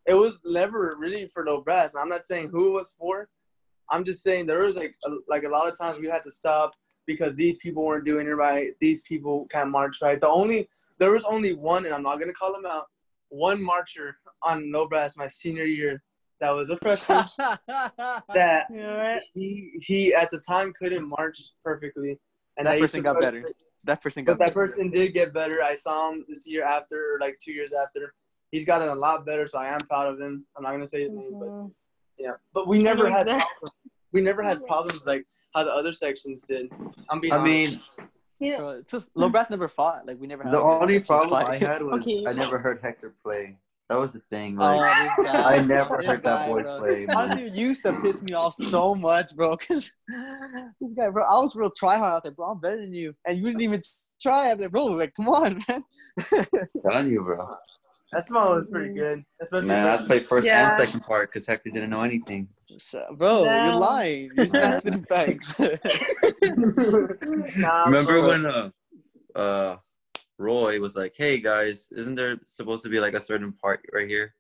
it 0.07 0.15
was 0.15 0.39
never 0.45 0.97
really 0.99 1.29
for 1.29 1.45
no 1.45 1.61
brass. 1.61 1.95
I'm 1.95 2.09
not 2.09 2.27
saying 2.27 2.49
who 2.51 2.69
it 2.69 2.73
was 2.73 2.95
for. 2.99 3.29
I'm 3.91 4.05
just 4.05 4.23
saying 4.23 4.47
there 4.47 4.65
was 4.65 4.77
like 4.77 4.95
a, 5.07 5.11
like 5.29 5.45
a 5.45 5.49
lot 5.49 5.69
of 5.69 5.77
times 5.77 5.99
we 5.99 6.09
had 6.09 6.23
to 6.25 6.31
stop 6.31 6.73
because 7.07 7.35
these 7.35 7.57
people 7.59 7.85
weren't 7.85 8.05
doing 8.05 8.27
it 8.27 8.31
right. 8.33 8.73
These 8.81 9.03
people 9.03 9.47
can't 9.51 9.71
march 9.71 9.99
right. 10.03 10.21
The 10.21 10.29
only 10.29 10.69
there 10.99 11.11
was 11.13 11.25
only 11.25 11.55
one, 11.55 11.87
and 11.87 11.95
I'm 11.95 12.03
not 12.03 12.19
gonna 12.21 12.33
call 12.33 12.55
him 12.55 12.67
out. 12.67 12.85
One 13.31 13.63
marcher 13.63 14.17
on 14.43 14.71
no 14.71 14.87
brass 14.87 15.17
my 15.17 15.29
senior 15.29 15.65
year 15.65 16.03
that 16.41 16.51
was 16.51 16.71
a 16.71 16.77
freshman 16.77 17.25
that 17.69 18.67
You 18.71 18.77
know 18.79 18.97
what? 19.15 19.23
he 19.35 19.73
he 19.81 20.15
at 20.15 20.31
the 20.31 20.39
time 20.39 20.73
couldn't 20.79 21.07
march 21.09 21.39
perfectly, 21.65 22.19
and 22.57 22.67
That 22.67 22.77
I 22.77 22.81
person 22.81 23.03
got 23.03 23.15
try 23.15 23.21
to- 23.23 23.27
better. 23.43 23.49
that 23.85 24.03
person 24.03 24.25
got 24.25 24.33
But 24.33 24.39
that 24.47 24.55
better. 24.55 24.67
person 24.67 24.91
did 24.91 25.13
get 25.15 25.33
better. 25.33 25.63
I 25.63 25.75
saw 25.75 26.11
him 26.11 26.25
this 26.29 26.47
year 26.47 26.65
after, 26.65 27.15
or 27.15 27.19
like 27.21 27.39
two 27.45 27.53
years 27.53 27.73
after. 27.73 28.15
He's 28.51 28.65
gotten 28.65 28.89
a 28.89 28.95
lot 28.95 29.27
better, 29.27 29.47
so 29.47 29.59
I 29.59 29.69
am 29.69 29.81
proud 29.81 30.07
of 30.07 30.21
him. 30.21 30.47
I'm 30.57 30.63
not 30.63 30.73
gonna 30.73 30.87
say 30.87 31.03
his 31.03 31.11
name, 31.13 31.39
but 31.39 31.49
Mhm. 31.49 31.73
yeah. 32.19 32.33
But 32.55 32.67
we 32.67 32.83
never 32.83 33.09
had 33.11 33.27
problems. 33.27 33.73
we 34.13 34.21
never 34.21 34.43
had 34.43 34.65
problems 34.67 35.07
like 35.07 35.27
how 35.55 35.65
the 35.65 35.73
other 35.73 35.93
sections 35.93 36.45
did. 36.45 36.71
I'm 37.11 37.21
being 37.21 37.33
I 37.33 37.39
honest. 37.39 37.53
mean, 37.73 37.83
Yeah. 38.41 38.59
Bro, 38.59 38.69
it's 38.81 38.93
just 38.93 39.11
low 39.17 39.29
brass 39.29 39.51
never 39.51 39.69
fought. 39.69 40.07
Like 40.07 40.19
we 40.21 40.27
never 40.27 40.45
had 40.45 40.53
the 40.53 40.61
only 40.63 41.01
problem 41.01 41.31
fight. 41.31 41.49
I 41.51 41.57
had 41.57 41.83
was 41.83 42.01
Okay. 42.03 42.25
I 42.27 42.33
never 42.33 42.59
heard 42.59 42.81
Hector 42.81 43.15
play. 43.23 43.57
That 43.89 43.99
was 43.99 44.13
the 44.13 44.21
thing. 44.31 44.57
Oh, 44.61 44.77
Like, 44.77 45.17
this 45.17 45.27
guy. 45.33 45.57
I 45.57 45.63
never 45.63 45.97
this 45.97 46.07
heard 46.07 46.23
that 46.25 46.47
boy 46.49 46.63
bro. 46.63 46.79
play. 46.79 47.07
Man. 47.07 47.17
Honestly, 47.17 47.47
it 47.47 47.55
used 47.55 47.83
to 47.85 47.93
piss 48.03 48.23
me 48.23 48.35
off 48.35 48.55
so 48.55 48.95
much, 48.95 49.35
bro. 49.35 49.57
Cause 49.57 49.91
this 50.81 50.93
guy, 50.95 51.09
bro, 51.09 51.25
I 51.25 51.41
was 51.41 51.57
real 51.57 51.71
try 51.75 51.97
hard. 51.97 52.11
I 52.11 52.15
was 52.17 52.23
like, 52.27 52.37
bro, 52.37 52.51
I'm 52.51 52.61
better 52.61 52.81
than 52.83 52.93
you, 52.93 53.15
and 53.27 53.39
you 53.39 53.45
didn't 53.45 53.63
even 53.63 53.81
try. 54.21 54.51
I'm 54.51 54.61
like, 54.61 54.71
bro, 54.73 54.85
like, 54.87 55.15
come 55.15 55.29
on, 55.29 55.63
man. 55.69 55.83
telling 56.87 57.11
you, 57.11 57.23
bro. 57.23 57.49
that 58.13 58.25
small 58.25 58.51
was 58.51 58.69
pretty 58.69 58.93
good, 58.93 59.25
especially. 59.41 59.69
Man, 59.69 59.87
I 59.87 59.97
played 60.07 60.27
first 60.27 60.47
Yeah. 60.47 60.65
and 60.65 60.73
second 60.73 61.01
part 61.01 61.31
because 61.31 61.47
Hector 61.47 61.71
didn't 61.71 61.89
know 61.89 62.03
anything. 62.03 62.47
Shut- 62.79 63.17
bro, 63.17 63.45
you're 63.45 63.75
lying. 63.75 64.31
You're 64.37 64.47
not 64.53 64.81
spitting 64.81 65.03
facts. 65.09 65.59
Nah, 65.59 65.69
Remember 67.87 68.21
bro. 68.21 68.29
when 68.29 68.45
uh, 68.47 68.71
uh, 69.35 69.77
Roy 70.39 70.81
was 70.81 70.97
like, 70.97 71.15
"Hey 71.17 71.39
guys, 71.39 71.89
isn't 71.97 72.15
there 72.15 72.39
supposed 72.47 72.83
to 72.85 72.89
be 72.89 73.01
like 73.01 73.15
a 73.15 73.21
certain 73.21 73.53
part 73.53 73.81
right 73.93 74.09
here?" 74.09 74.35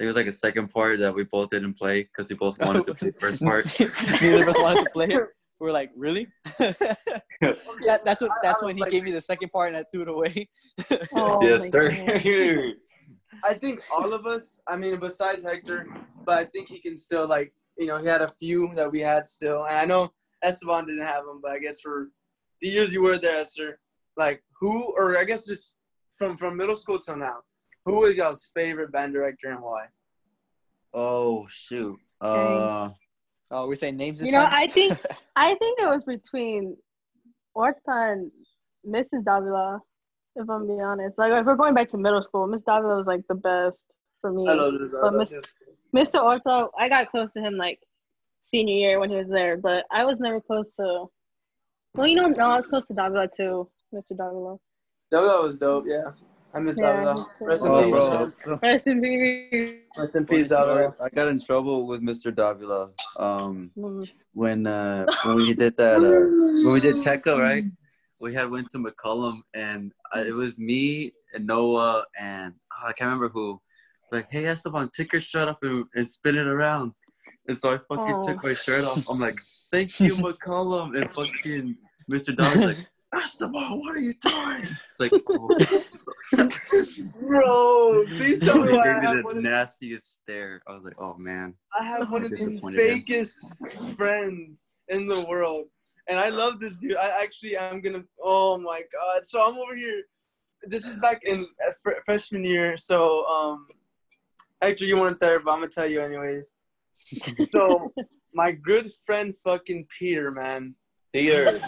It 0.00 0.06
was 0.06 0.16
like 0.16 0.26
a 0.26 0.32
second 0.32 0.68
part 0.68 0.98
that 1.00 1.14
we 1.14 1.24
both 1.24 1.50
didn't 1.50 1.74
play 1.74 2.02
because 2.02 2.28
we 2.28 2.36
both 2.36 2.56
oh, 2.60 2.66
wanted 2.66 2.84
to 2.84 2.94
play 2.94 3.10
the 3.10 3.20
first 3.20 3.42
part. 3.42 3.66
Neither 4.20 4.42
of 4.42 4.48
us 4.48 4.58
wanted 4.58 4.84
to 4.84 4.90
play 4.90 5.06
it. 5.06 5.28
We're 5.60 5.72
like, 5.72 5.90
really? 5.96 6.26
that, 6.58 8.00
that's 8.04 8.22
what. 8.22 8.32
That's 8.42 8.62
when 8.62 8.76
he 8.76 8.84
gave 8.90 9.04
me 9.04 9.12
the 9.12 9.20
second 9.20 9.50
part, 9.50 9.68
and 9.68 9.76
I 9.76 9.84
threw 9.90 10.02
it 10.02 10.08
away. 10.08 10.48
Oh 11.14 11.42
yes, 11.42 11.70
sir. 11.70 11.90
I 13.44 13.54
think 13.54 13.82
all 13.94 14.12
of 14.12 14.26
us. 14.26 14.60
I 14.66 14.76
mean, 14.76 14.98
besides 14.98 15.44
Hector, 15.44 15.86
but 16.24 16.38
I 16.38 16.44
think 16.46 16.68
he 16.68 16.80
can 16.80 16.96
still 16.96 17.26
like 17.28 17.52
you 17.78 17.86
know 17.86 17.98
he 17.98 18.06
had 18.06 18.22
a 18.22 18.28
few 18.28 18.72
that 18.74 18.90
we 18.90 19.00
had 19.00 19.28
still, 19.28 19.64
and 19.64 19.78
I 19.78 19.84
know 19.84 20.12
Esteban 20.42 20.86
didn't 20.86 21.06
have 21.06 21.24
them, 21.24 21.40
but 21.42 21.52
I 21.52 21.58
guess 21.58 21.80
for 21.80 22.10
the 22.60 22.68
years 22.68 22.92
you 22.92 23.02
were 23.02 23.18
there, 23.18 23.36
Esther, 23.36 23.78
like 24.16 24.42
who 24.60 24.94
or 24.96 25.18
I 25.18 25.24
guess 25.24 25.46
just 25.46 25.76
from 26.10 26.36
from 26.36 26.56
middle 26.56 26.76
school 26.76 26.98
till 26.98 27.16
now, 27.16 27.38
who 27.84 28.04
is 28.04 28.16
y'all's 28.16 28.44
favorite 28.54 28.92
band 28.92 29.14
director 29.14 29.50
and 29.50 29.60
why? 29.62 29.86
oh 30.94 31.46
shoot. 31.48 31.98
Uh, 32.20 32.90
oh, 33.50 33.68
we're 33.68 33.74
saying 33.74 33.96
names. 33.96 34.20
This 34.20 34.26
You 34.26 34.32
know, 34.32 34.44
time? 34.44 34.52
I 34.52 34.66
think 34.66 34.98
I 35.36 35.54
think 35.56 35.80
it 35.80 35.88
was 35.88 36.04
between 36.04 36.76
Orta 37.54 37.78
and 37.88 38.30
Mrs. 38.86 39.24
Davila, 39.24 39.80
if 40.36 40.48
I'm 40.48 40.66
being 40.66 40.80
honest. 40.80 41.18
Like 41.18 41.32
if 41.32 41.44
we're 41.44 41.56
going 41.56 41.74
back 41.74 41.88
to 41.90 41.98
middle 41.98 42.22
school, 42.22 42.46
Miss 42.46 42.62
Davila 42.62 42.96
was 42.96 43.06
like 43.06 43.26
the 43.28 43.34
best 43.34 43.86
for 44.20 44.32
me. 44.32 44.48
I 44.48 44.54
love 44.54 44.78
this. 44.78 44.94
I 44.94 45.06
love 45.06 45.14
Miss- 45.14 45.32
this. 45.32 45.44
Mr. 45.94 46.22
Orta, 46.22 46.68
I 46.76 46.88
got 46.88 47.08
close 47.08 47.30
to 47.34 47.40
him 47.40 47.54
like 47.56 47.78
senior 48.42 48.74
year 48.74 48.98
when 48.98 49.10
he 49.10 49.16
was 49.16 49.28
there, 49.28 49.56
but 49.56 49.84
I 49.92 50.04
was 50.04 50.18
never 50.18 50.40
close 50.40 50.74
to. 50.74 51.06
Well, 51.94 52.08
you 52.08 52.16
know, 52.16 52.26
no, 52.26 52.44
I 52.44 52.56
was 52.56 52.66
close 52.66 52.86
to 52.86 52.94
Davila 52.94 53.28
too, 53.36 53.70
Mr. 53.94 54.16
Davila. 54.16 54.56
Davila 55.10 55.42
was 55.42 55.58
dope. 55.58 55.84
Yeah, 55.86 56.10
I 56.54 56.60
miss 56.60 56.76
Yeah, 56.76 57.04
Davila. 57.04 57.14
he's 57.14 57.26
cool. 57.38 57.46
Rest 57.48 57.64
in 57.64 57.70
oh, 57.72 57.82
peace, 57.84 58.36
bro. 58.44 58.58
Rest 58.62 58.86
in 58.88 59.00
peace. 59.02 59.70
Rest 59.98 60.16
in 60.16 60.26
peace, 60.26 60.46
Davila. 60.48 60.94
I 61.00 61.08
got 61.10 61.28
in 61.28 61.38
trouble 61.40 61.86
with 61.86 62.00
Mr. 62.02 62.34
Davila. 62.34 62.90
Um, 63.16 63.70
Mm. 63.78 64.10
when 64.32 64.66
uh 64.66 65.06
when 65.24 65.36
we 65.36 65.54
did 65.54 65.76
that 65.76 65.98
uh, 66.02 66.64
when 66.64 66.72
we 66.72 66.80
did 66.80 66.96
Tekka, 66.96 67.38
right? 67.38 67.64
We 68.20 68.34
had 68.34 68.50
went 68.50 68.70
to 68.70 68.78
McCollum 68.78 69.40
and 69.54 69.92
I, 70.12 70.22
it 70.22 70.34
was 70.34 70.58
me 70.58 71.12
and 71.34 71.46
Noah 71.46 72.04
and 72.18 72.54
oh, 72.72 72.86
I 72.88 72.92
can't 72.92 73.08
remember 73.08 73.28
who. 73.28 73.60
Like, 74.10 74.26
hey 74.30 74.46
Esteban, 74.46 74.90
take 74.92 75.12
your 75.12 75.20
shirt 75.20 75.48
off 75.48 75.58
and, 75.62 75.84
and 75.94 76.08
spin 76.08 76.36
it 76.36 76.46
around. 76.46 76.92
And 77.48 77.56
so 77.56 77.72
I 77.74 77.78
fucking 77.88 78.14
Oh. 78.18 78.22
took 78.26 78.42
my 78.42 78.54
shirt 78.54 78.84
off. 78.84 79.08
I'm 79.08 79.20
like, 79.20 79.38
thank 79.70 80.00
you, 80.00 80.14
McCollum. 80.26 80.96
And 80.96 81.08
fucking 81.10 81.76
Mr. 82.10 82.34
Dog 82.36 82.56
like, 82.56 82.78
Esteban, 83.14 83.78
what 83.80 83.96
are 83.96 84.00
you 84.00 84.14
doing? 84.14 84.62
It's 84.84 85.00
like, 85.00 85.12
oh. 85.28 85.48
Bro, 87.20 88.04
please 88.06 88.40
tell 88.40 88.62
me 88.62 88.72
he 88.72 88.82
gave 88.82 88.96
me 88.96 89.06
have 89.06 89.24
the 89.24 89.40
nastiest 89.40 90.14
stare. 90.14 90.62
I 90.68 90.72
was 90.72 90.84
like, 90.84 90.94
oh 91.00 91.14
man. 91.18 91.54
I 91.78 91.84
have 91.84 92.10
one 92.10 92.24
of 92.24 92.30
the 92.30 92.36
Disappointed 92.36 92.78
him. 92.80 93.02
fakest 93.02 93.96
friends 93.96 94.68
in 94.88 95.06
the 95.06 95.22
world, 95.22 95.64
and 96.08 96.18
I 96.18 96.28
love 96.28 96.60
this 96.60 96.78
dude. 96.78 96.96
I 96.96 97.22
actually 97.22 97.58
I'm 97.58 97.80
gonna. 97.80 98.04
Oh 98.22 98.56
my 98.58 98.82
god! 98.92 99.26
So 99.26 99.40
I'm 99.44 99.58
over 99.58 99.74
here. 99.74 100.02
This 100.62 100.86
is 100.86 100.98
back 101.00 101.22
in 101.24 101.44
uh, 101.66 101.72
fr- 101.82 102.00
freshman 102.04 102.44
year. 102.44 102.76
So 102.76 103.24
um, 103.26 103.66
Hector, 104.62 104.84
you 104.84 104.96
weren't 104.96 105.20
there, 105.20 105.40
but 105.40 105.52
I'm 105.52 105.58
gonna 105.58 105.68
tell 105.70 105.90
you 105.90 106.00
anyways. 106.00 106.50
So 107.52 107.90
my 108.32 108.52
good 108.52 108.90
friend, 109.04 109.34
fucking 109.44 109.86
Peter, 109.98 110.30
man. 110.30 110.74
Peter. 111.12 111.60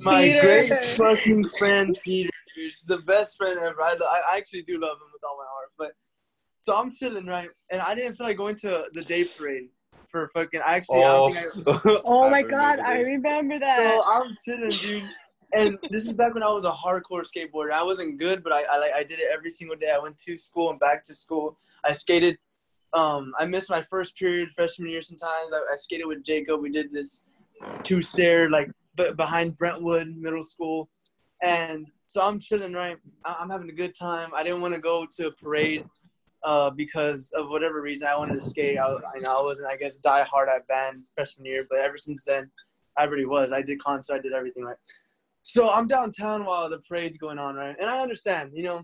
My 0.00 0.22
Peter. 0.22 0.40
great 0.40 0.84
fucking 0.84 1.48
friend 1.50 1.98
Peter, 2.02 2.30
dude. 2.54 2.64
He's 2.66 2.82
the 2.82 2.98
best 2.98 3.36
friend 3.36 3.58
ever. 3.58 3.80
I, 3.82 3.96
I 4.32 4.36
actually 4.36 4.62
do 4.62 4.74
love 4.80 4.96
him 4.96 5.08
with 5.12 5.22
all 5.24 5.36
my 5.36 5.46
heart. 5.48 5.70
But 5.78 5.92
so 6.62 6.76
I'm 6.76 6.90
chilling, 6.92 7.26
right? 7.26 7.48
And 7.70 7.80
I 7.80 7.94
didn't 7.94 8.16
feel 8.16 8.26
like 8.26 8.36
going 8.36 8.56
to 8.56 8.84
the 8.92 9.02
day 9.02 9.24
parade 9.24 9.68
for 10.10 10.28
fucking. 10.34 10.60
I 10.64 10.76
actually, 10.76 11.04
I 11.04 11.10
I, 11.66 12.00
Oh 12.04 12.24
I 12.24 12.30
my 12.30 12.40
remember 12.40 12.50
god, 12.50 12.78
I 12.80 12.98
remember 13.00 13.58
that. 13.58 13.94
so 13.94 14.02
I'm 14.06 14.34
chilling, 14.44 14.70
dude. 14.70 15.08
And 15.54 15.78
this 15.90 16.04
is 16.04 16.12
back 16.12 16.34
when 16.34 16.42
I 16.42 16.52
was 16.52 16.64
a 16.64 16.70
hardcore 16.72 17.24
skateboarder. 17.24 17.72
I 17.72 17.82
wasn't 17.82 18.18
good, 18.18 18.42
but 18.42 18.52
I, 18.52 18.64
I 18.64 18.78
like 18.78 18.92
I 18.94 19.02
did 19.02 19.18
it 19.18 19.26
every 19.32 19.50
single 19.50 19.76
day. 19.76 19.90
I 19.94 19.98
went 19.98 20.18
to 20.18 20.36
school 20.36 20.70
and 20.70 20.78
back 20.78 21.02
to 21.04 21.14
school. 21.14 21.58
I 21.84 21.92
skated. 21.92 22.36
Um, 22.92 23.32
I 23.38 23.46
missed 23.46 23.70
my 23.70 23.82
first 23.82 24.16
period 24.16 24.50
freshman 24.54 24.88
year. 24.90 25.00
Sometimes 25.02 25.52
I, 25.52 25.58
I 25.58 25.76
skated 25.76 26.06
with 26.06 26.22
Jacob. 26.22 26.60
We 26.60 26.70
did 26.70 26.92
this 26.92 27.24
two 27.82 28.02
stair 28.02 28.48
like 28.50 28.70
b- 28.98 29.12
behind 29.16 29.56
Brentwood 29.56 30.14
Middle 30.16 30.42
School, 30.42 30.90
and 31.42 31.86
so 32.06 32.22
I'm 32.22 32.38
chilling. 32.38 32.74
Right, 32.74 32.98
I'm 33.24 33.48
having 33.48 33.70
a 33.70 33.72
good 33.82 33.94
time. 33.94 34.30
I 34.34 34.42
didn't 34.42 34.60
want 34.60 34.74
to 34.74 34.80
go 34.80 35.06
to 35.16 35.28
a 35.28 35.30
parade 35.32 35.84
uh, 36.44 36.70
because 36.70 37.32
of 37.36 37.48
whatever 37.48 37.80
reason. 37.80 38.08
I 38.08 38.16
wanted 38.16 38.34
to 38.34 38.40
skate. 38.40 38.78
I, 38.78 38.88
I 39.14 39.18
know 39.20 39.40
I 39.40 39.42
wasn't, 39.42 39.70
I 39.70 39.76
guess, 39.76 39.96
die 39.96 40.24
hard 40.24 40.48
at 40.48 40.66
band 40.68 41.02
freshman 41.14 41.46
year, 41.46 41.66
but 41.70 41.78
ever 41.78 41.96
since 41.96 42.24
then, 42.24 42.50
I 42.96 43.04
really 43.04 43.26
was. 43.26 43.52
I 43.52 43.62
did 43.62 43.82
concert. 43.82 44.16
I 44.16 44.20
did 44.20 44.32
everything 44.32 44.64
right. 44.64 44.76
So 45.42 45.70
I'm 45.70 45.86
downtown 45.86 46.44
while 46.44 46.68
the 46.68 46.80
parade's 46.80 47.16
going 47.16 47.38
on, 47.38 47.54
right? 47.54 47.74
And 47.80 47.88
I 47.88 48.02
understand, 48.02 48.50
you 48.54 48.64
know, 48.64 48.82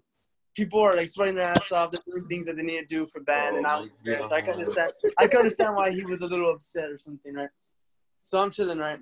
people 0.55 0.81
are 0.81 0.96
like 0.96 1.09
sweating 1.09 1.35
their 1.35 1.44
ass 1.44 1.70
off. 1.72 1.90
They're 1.90 2.00
doing 2.07 2.27
things 2.27 2.46
that 2.46 2.57
they 2.57 2.62
need 2.62 2.81
to 2.81 2.87
do 2.87 3.07
for 3.07 3.20
band, 3.20 3.57
and 3.57 3.66
I 3.66 3.79
was 3.81 3.96
there, 4.05 4.22
so 4.22 4.35
I 4.35 4.40
can 4.40 4.55
understand. 4.55 4.92
I 5.18 5.27
can 5.27 5.38
understand 5.38 5.77
why 5.77 5.90
he 5.90 6.05
was 6.07 6.22
a 6.22 6.27
little 6.27 6.50
upset 6.50 6.90
or 6.90 6.98
something, 6.98 7.35
right? 7.35 7.50
So 8.22 8.40
I'm 8.40 8.50
chilling, 8.50 8.79
right? 8.79 9.00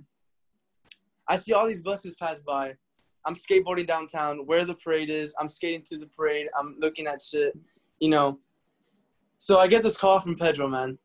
I 1.32 1.36
see 1.36 1.54
all 1.54 1.66
these 1.66 1.80
buses 1.80 2.14
pass 2.14 2.40
by. 2.40 2.74
I'm 3.24 3.34
skateboarding 3.34 3.86
downtown 3.86 4.40
where 4.44 4.66
the 4.66 4.74
parade 4.74 5.08
is. 5.08 5.34
I'm 5.40 5.48
skating 5.48 5.80
to 5.86 5.96
the 5.96 6.06
parade. 6.06 6.48
I'm 6.58 6.76
looking 6.78 7.06
at 7.06 7.22
shit, 7.22 7.58
you 8.00 8.10
know. 8.10 8.38
So 9.38 9.58
I 9.58 9.66
get 9.66 9.82
this 9.82 9.96
call 9.96 10.20
from 10.20 10.36
Pedro, 10.36 10.68
man. 10.68 10.98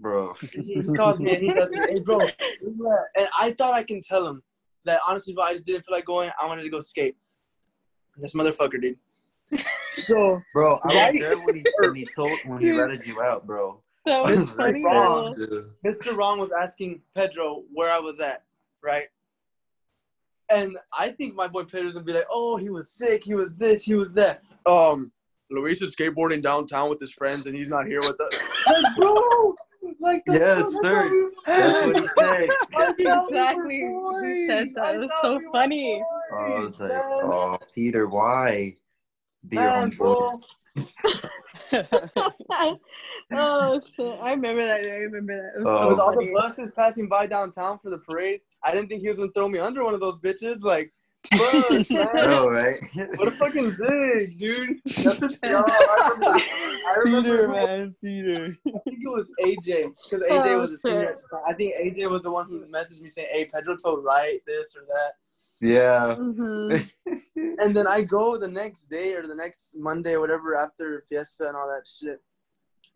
Bro. 0.00 0.32
He 0.40 0.82
calls 0.96 1.20
me 1.20 1.34
and 1.34 1.42
he 1.42 1.50
says, 1.50 1.70
"Hey, 1.86 2.00
bro," 2.00 2.20
where 2.20 2.30
you 2.62 2.90
at?" 2.92 3.20
and 3.20 3.28
I 3.38 3.50
thought 3.52 3.74
I 3.74 3.82
can 3.82 4.00
tell 4.00 4.26
him 4.26 4.42
that 4.86 5.02
honestly, 5.06 5.34
but 5.34 5.42
I 5.42 5.52
just 5.52 5.66
didn't 5.66 5.84
feel 5.84 5.96
like 5.96 6.06
going. 6.06 6.30
I 6.40 6.46
wanted 6.46 6.62
to 6.62 6.70
go 6.70 6.80
skate. 6.80 7.16
This 8.16 8.32
motherfucker, 8.32 8.80
dude. 8.80 8.96
So 9.92 10.40
Bro, 10.54 10.80
I 10.82 10.88
Right? 10.94 11.12
was 11.12 11.20
there 11.20 11.38
when 11.38 11.56
he, 11.56 11.66
when 11.78 11.94
he 11.94 12.06
told 12.16 12.38
when 12.44 12.62
he 12.62 12.72
ratted 12.72 13.06
you 13.06 13.20
out, 13.20 13.46
bro. 13.46 13.82
That 14.06 14.24
was 14.24 14.34
This 14.34 14.48
is 14.48 14.54
funny 14.56 14.82
wrong. 14.82 15.34
Dude. 15.34 15.70
Mr. 15.86 16.16
Wrong 16.16 16.38
was 16.38 16.50
asking 16.58 17.02
Pedro 17.14 17.64
where 17.74 17.90
I 17.92 17.98
was 17.98 18.18
at, 18.18 18.44
right? 18.82 19.08
And 20.52 20.78
I 20.96 21.08
think 21.10 21.34
my 21.34 21.48
boy 21.48 21.64
Pedro's 21.64 21.94
gonna 21.94 22.04
be 22.04 22.12
like, 22.12 22.26
"Oh, 22.30 22.56
he 22.56 22.68
was 22.70 22.90
sick. 22.90 23.24
He 23.24 23.34
was 23.34 23.56
this. 23.56 23.82
He 23.84 23.94
was 23.94 24.12
that." 24.14 24.42
Um, 24.66 25.10
Luis 25.50 25.80
is 25.82 25.94
skateboarding 25.96 26.42
downtown 26.42 26.88
with 26.90 27.00
his 27.00 27.12
friends, 27.12 27.46
and 27.46 27.56
he's 27.56 27.68
not 27.68 27.86
here 27.86 28.00
with 28.00 28.20
us. 28.20 28.48
Like, 28.66 28.96
bro, 28.96 29.54
like 30.00 30.24
the 30.24 30.34
Yes, 30.34 30.62
fuck, 30.72 30.82
sir. 30.82 31.02
thought 31.02 31.10
we 31.10 31.22
were 31.22 31.30
That's 31.46 31.86
what 31.86 31.96
he 31.96 32.06
said. 32.06 32.48
I 32.76 32.92
we 32.96 33.04
Exactly. 33.06 33.76
He 34.38 34.46
said 34.46 34.66
boys. 34.68 34.74
that. 34.76 34.94
It 34.94 34.98
was 35.00 35.10
so 35.20 35.36
we 35.38 35.44
were 35.44 35.52
funny. 35.52 36.02
Oh, 36.32 36.36
I 36.36 36.60
was 36.64 36.80
like, 36.80 36.92
oh, 36.92 37.58
Peter, 37.74 38.06
why? 38.08 38.76
Be 39.48 39.56
your 39.56 39.64
Man, 39.64 39.90
own 40.00 40.28
oh 43.32 43.80
shit! 43.96 44.18
I 44.22 44.30
remember 44.30 44.64
that. 44.66 44.80
I 44.80 44.96
remember 45.08 45.36
that. 45.36 45.58
It 45.60 45.64
was 45.64 45.66
Oh. 45.66 45.88
With 45.88 45.98
so 45.98 46.02
all 46.02 46.14
the 46.16 46.30
buses 46.32 46.70
passing 46.72 47.08
by 47.08 47.26
downtown 47.26 47.78
for 47.78 47.90
the 47.90 47.98
parade, 47.98 48.40
I 48.64 48.72
didn't 48.72 48.88
think 48.88 49.02
he 49.02 49.08
was 49.08 49.18
gonna 49.18 49.32
throw 49.32 49.48
me 49.48 49.58
under 49.58 49.84
one 49.84 49.94
of 49.94 50.00
those 50.00 50.18
bitches. 50.18 50.62
Like, 50.62 50.92
fuck, 51.36 51.90
man. 51.90 52.08
Oh, 52.16 52.48
right. 52.48 52.76
What 53.16 53.28
a 53.28 53.30
fucking 53.32 53.76
dig, 53.76 54.38
dude. 54.38 54.80
That 54.84 55.16
pissed 55.20 55.42
me 55.42 55.52
off. 55.54 55.64
I 55.68 56.10
remember, 56.14 56.44
I 56.88 56.94
remember 57.04 57.30
Peter, 57.30 57.46
who- 57.46 57.52
man, 57.52 57.94
Peter. 58.02 58.56
I 58.66 58.78
think 58.90 59.02
it 59.04 59.08
was 59.08 59.28
AJ 59.40 59.92
because 60.10 60.28
AJ 60.28 60.46
Oh, 60.54 60.58
was 60.58 60.72
a 60.72 60.76
senior. 60.78 61.06
shit. 61.06 61.16
the. 61.30 61.40
I 61.46 61.52
think 61.54 61.76
AJ 61.78 62.10
was 62.10 62.22
the 62.22 62.30
one 62.30 62.46
who 62.48 62.64
messaged 62.66 63.00
me 63.00 63.08
saying, 63.08 63.28
"Hey, 63.32 63.44
Pedro 63.44 63.76
told 63.76 64.04
right 64.04 64.40
this 64.46 64.74
or 64.76 64.82
that." 64.86 65.12
yeah. 65.60 66.16
Mhm. 66.18 66.92
And 67.58 67.76
then 67.76 67.86
I 67.86 68.02
go 68.02 68.36
the 68.36 68.48
next 68.48 68.86
day 68.86 69.14
or 69.14 69.26
the 69.26 69.34
next 69.34 69.76
Monday 69.76 70.14
or 70.14 70.20
whatever 70.20 70.56
after 70.56 71.04
Fiesta 71.08 71.46
and 71.48 71.56
all 71.56 71.68
that 71.68 71.86
shit. 71.86 72.20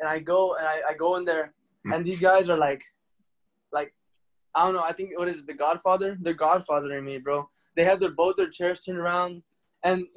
And 0.01 0.09
I 0.09 0.19
go 0.19 0.55
and 0.57 0.67
I, 0.67 0.81
I 0.91 0.95
go 0.95 1.17
in 1.17 1.25
there 1.25 1.55
and 1.87 2.05
these 2.05 2.21
guys 2.21 2.49
are 2.49 2.57
like 2.59 2.83
like 3.73 3.95
I 4.57 4.65
don't 4.65 4.75
know, 4.75 4.83
I 4.83 4.93
think 4.93 5.17
what 5.19 5.29
is 5.29 5.41
it, 5.41 5.47
the 5.47 5.55
Godfather? 5.55 6.17
They're 6.21 6.35
Godfathering 6.35 7.05
me, 7.05 7.19
bro. 7.19 7.49
They 7.77 7.85
have 7.85 8.01
their 8.01 8.11
both 8.11 8.37
their 8.37 8.49
chairs 8.49 8.81
turned 8.81 8.99
around 8.99 9.43
and 9.85 10.07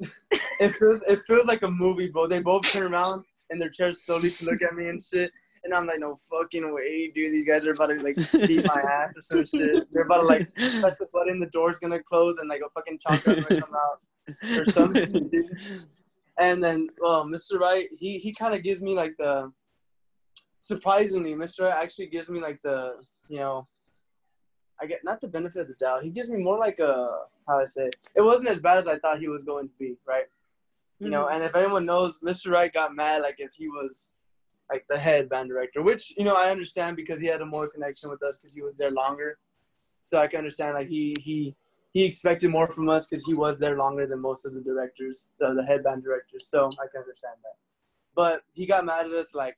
it 0.60 0.70
feels 0.70 1.02
it 1.02 1.20
feels 1.26 1.46
like 1.46 1.62
a 1.62 1.70
movie, 1.70 2.08
bro. 2.08 2.26
They 2.26 2.40
both 2.40 2.66
turn 2.66 2.92
around 2.92 3.24
and 3.50 3.60
their 3.60 3.68
chairs 3.68 4.04
slowly 4.04 4.30
to 4.30 4.44
look 4.46 4.62
at 4.62 4.74
me 4.74 4.88
and 4.88 5.00
shit. 5.00 5.30
And 5.62 5.74
I'm 5.74 5.86
like, 5.86 6.00
no 6.00 6.16
fucking 6.30 6.74
way, 6.74 7.12
dude. 7.14 7.32
These 7.32 7.44
guys 7.44 7.66
are 7.66 7.72
about 7.72 7.88
to 7.88 7.96
like 7.96 8.16
beat 8.46 8.66
my 8.66 8.80
ass 8.90 9.14
or 9.14 9.20
some 9.20 9.44
shit. 9.44 9.86
They're 9.92 10.04
about 10.04 10.22
to 10.22 10.26
like 10.26 10.54
press 10.54 10.98
the 10.98 11.08
button, 11.12 11.38
the 11.38 11.50
door's 11.52 11.78
gonna 11.78 12.02
close, 12.02 12.38
and 12.38 12.48
like 12.48 12.62
a 12.66 12.70
fucking 12.70 12.98
chonka's 12.98 13.44
gonna 13.44 13.60
come 13.60 13.74
out 13.74 14.58
or 14.58 14.64
something, 14.64 15.28
dude. 15.28 15.86
And 16.38 16.64
then, 16.64 16.88
well, 16.98 17.26
Mr. 17.26 17.60
Wright, 17.60 17.88
he 17.98 18.18
he 18.18 18.32
kind 18.32 18.54
of 18.54 18.62
gives 18.62 18.80
me 18.80 18.94
like 18.94 19.12
the 19.18 19.52
surprisingly, 20.60 21.34
Mr. 21.34 21.64
Wright 21.64 21.82
actually 21.82 22.06
gives 22.06 22.30
me 22.30 22.40
like 22.40 22.58
the 22.62 22.94
you 23.28 23.36
know, 23.36 23.66
I 24.80 24.86
get 24.86 25.04
not 25.04 25.20
the 25.20 25.28
benefit 25.28 25.62
of 25.62 25.68
the 25.68 25.74
doubt. 25.74 26.02
He 26.02 26.10
gives 26.10 26.30
me 26.30 26.42
more 26.42 26.58
like 26.58 26.78
a 26.78 27.24
how 27.46 27.58
I 27.58 27.64
say 27.64 27.86
it. 27.86 27.96
it 28.16 28.22
wasn't 28.22 28.48
as 28.48 28.60
bad 28.60 28.78
as 28.78 28.86
I 28.86 28.98
thought 28.98 29.18
he 29.18 29.28
was 29.28 29.44
going 29.44 29.68
to 29.68 29.74
be, 29.78 29.96
right? 30.06 30.24
You 30.98 31.08
know, 31.08 31.24
mm-hmm. 31.24 31.34
and 31.34 31.44
if 31.44 31.56
anyone 31.56 31.86
knows, 31.86 32.18
Mr. 32.18 32.50
Wright 32.50 32.72
got 32.72 32.94
mad 32.94 33.22
like 33.22 33.36
if 33.38 33.52
he 33.56 33.68
was 33.68 34.10
like 34.70 34.84
the 34.88 34.98
head 34.98 35.28
band 35.28 35.48
director, 35.48 35.82
which 35.82 36.14
you 36.16 36.24
know 36.24 36.34
I 36.34 36.50
understand 36.50 36.96
because 36.96 37.18
he 37.18 37.26
had 37.26 37.40
a 37.40 37.46
more 37.46 37.68
connection 37.68 38.10
with 38.10 38.22
us 38.22 38.38
because 38.38 38.54
he 38.54 38.62
was 38.62 38.76
there 38.76 38.90
longer. 38.90 39.38
So 40.02 40.20
I 40.20 40.26
can 40.26 40.38
understand 40.38 40.74
like 40.74 40.88
he 40.88 41.16
he 41.20 41.54
he 41.92 42.04
expected 42.04 42.50
more 42.50 42.70
from 42.70 42.88
us 42.88 43.06
because 43.06 43.24
he 43.26 43.34
was 43.34 43.58
there 43.58 43.76
longer 43.76 44.06
than 44.06 44.20
most 44.20 44.46
of 44.46 44.54
the 44.54 44.60
directors, 44.60 45.32
the, 45.40 45.54
the 45.54 45.64
head 45.64 45.82
band 45.82 46.04
directors. 46.04 46.46
So 46.46 46.66
I 46.66 46.86
can 46.92 47.00
understand 47.00 47.36
that. 47.42 47.56
But 48.14 48.42
he 48.54 48.66
got 48.66 48.84
mad 48.84 49.06
at 49.06 49.12
us 49.12 49.34
like 49.34 49.56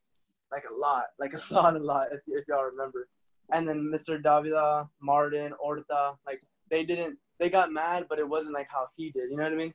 like 0.50 0.64
a 0.70 0.74
lot, 0.74 1.06
like 1.18 1.34
a 1.34 1.40
lot, 1.54 1.76
a 1.76 1.78
lot. 1.78 2.08
If, 2.12 2.20
if 2.26 2.46
y'all 2.48 2.64
remember. 2.64 3.08
And 3.50 3.68
then 3.68 3.90
Mr. 3.94 4.22
Davila, 4.22 4.88
Martin, 5.00 5.52
Orta, 5.62 6.14
like 6.26 6.38
they 6.70 6.84
didn't. 6.84 7.18
They 7.38 7.50
got 7.50 7.72
mad, 7.72 8.06
but 8.08 8.18
it 8.18 8.28
wasn't 8.28 8.54
like 8.54 8.68
how 8.70 8.86
he 8.96 9.10
did. 9.10 9.30
You 9.30 9.36
know 9.36 9.42
what 9.42 9.52
I 9.52 9.56
mean? 9.56 9.74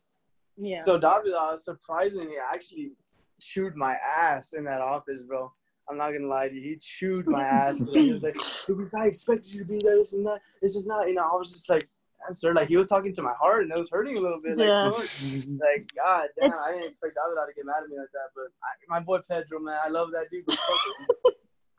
Yeah. 0.58 0.80
So 0.80 0.98
Davila 0.98 1.58
surprisingly 1.58 2.36
actually 2.52 2.92
chewed 3.40 3.76
my 3.76 3.96
ass 3.96 4.54
in 4.54 4.64
that 4.66 4.82
office, 4.82 5.22
bro. 5.24 5.52
I'm 5.90 5.98
not 5.98 6.12
gonna 6.12 6.28
lie 6.28 6.50
to 6.50 6.56
you. 6.56 6.62
He 6.62 6.78
chewed 6.82 7.28
my 7.28 7.44
ass. 7.44 7.80
bro. 7.80 7.94
He 7.94 8.12
was 8.12 8.24
like, 8.24 8.36
"Dude, 8.68 8.80
I 9.00 9.08
expected 9.08 9.54
you 9.54 9.60
to 9.60 9.66
be 9.66 9.82
there. 9.82 9.96
This 9.96 10.14
and 10.14 10.26
that. 10.26 10.40
This 10.62 10.76
is 10.76 10.86
not." 10.88 11.08
You 11.08 11.14
know, 11.14 11.24
I 11.32 11.36
was 11.36 11.52
just 11.52 11.70
like, 11.70 11.88
"Answer." 12.28 12.54
Like 12.54 12.68
he 12.68 12.76
was 12.78 12.88
talking 12.88 13.14
to 13.14 13.22
my 13.22 13.34
heart, 13.40 13.64
and 13.64 13.72
it 13.72 13.78
was 13.78 13.90
hurting 13.92 14.18
a 14.18 14.20
little 14.20 14.42
bit. 14.42 14.58
Like, 14.58 14.68
Yeah. 14.68 14.84
like 15.66 15.90
God 15.96 16.28
damn, 16.40 16.54
I 16.54 16.72
didn't 16.74 16.86
expect 16.88 17.16
Davila 17.16 17.46
to 17.48 17.54
get 17.54 17.66
mad 17.66 17.84
at 17.84 17.90
me 17.90 17.98
like 18.00 18.10
that. 18.14 18.30
But 18.36 18.48
I, 18.64 19.00
my 19.00 19.00
boy 19.00 19.20
Pedro, 19.30 19.60
man, 19.60 19.78
I 19.84 19.90
love 19.90 20.10
that 20.14 20.30
dude. 20.32 20.46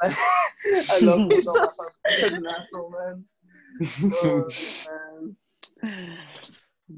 But 0.00 0.12
fuck 0.12 0.20
him. 0.64 0.74
I, 0.74 0.84
I 0.92 0.98
love 1.00 1.30
Pedro. 1.30 1.54
He's 2.08 2.32
an 2.32 2.46
asshole, 2.46 2.94
man. 2.98 3.24
Oh, 4.22 4.46
man. 5.82 6.16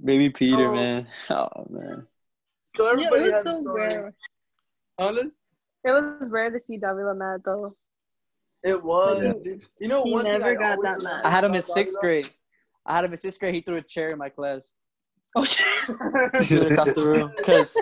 Baby 0.04 0.30
Peter, 0.30 0.68
Oh. 0.70 0.74
man. 0.74 1.06
Oh 1.30 1.66
man. 1.68 2.06
So 2.64 2.84
yeah, 2.86 2.92
everybody 2.92 3.22
it 3.22 3.24
was 3.24 3.32
has 3.32 3.40
a 3.46 3.50
so 3.50 3.60
story. 3.62 3.80
rare. 3.88 4.14
Honest? 4.98 5.36
It 5.84 5.90
was 5.90 6.30
rare 6.30 6.50
to 6.50 6.60
see 6.60 6.76
Davila 6.76 7.14
mad 7.14 7.40
though. 7.44 7.68
It 8.62 8.82
was, 8.82 9.22
Yeah. 9.24 9.32
dude. 9.42 9.62
You 9.80 9.88
know, 9.88 10.04
He 10.04 10.12
one 10.12 10.24
thing 10.24 10.42
I 10.42 10.54
got 10.54 10.78
that 10.82 11.02
mad. 11.02 11.24
I 11.24 11.30
had 11.30 11.44
him 11.44 11.54
in 11.54 11.62
sixth 11.62 11.96
Davila- 11.96 12.00
grade. 12.22 12.30
I 12.86 12.94
had 12.96 13.04
him 13.04 13.12
in 13.12 13.18
sixth 13.18 13.40
grade. 13.40 13.54
He 13.54 13.60
threw 13.62 13.76
a 13.78 13.82
chair 13.82 14.10
in 14.10 14.18
my 14.18 14.28
class. 14.28 14.72
Oh 15.36 15.44
shit. 15.44 15.66
He 16.38 16.44
threw 16.44 16.60
it 16.62 16.72
across 16.72 16.92
the 16.92 17.04
room 17.06 17.32
because 17.36 17.76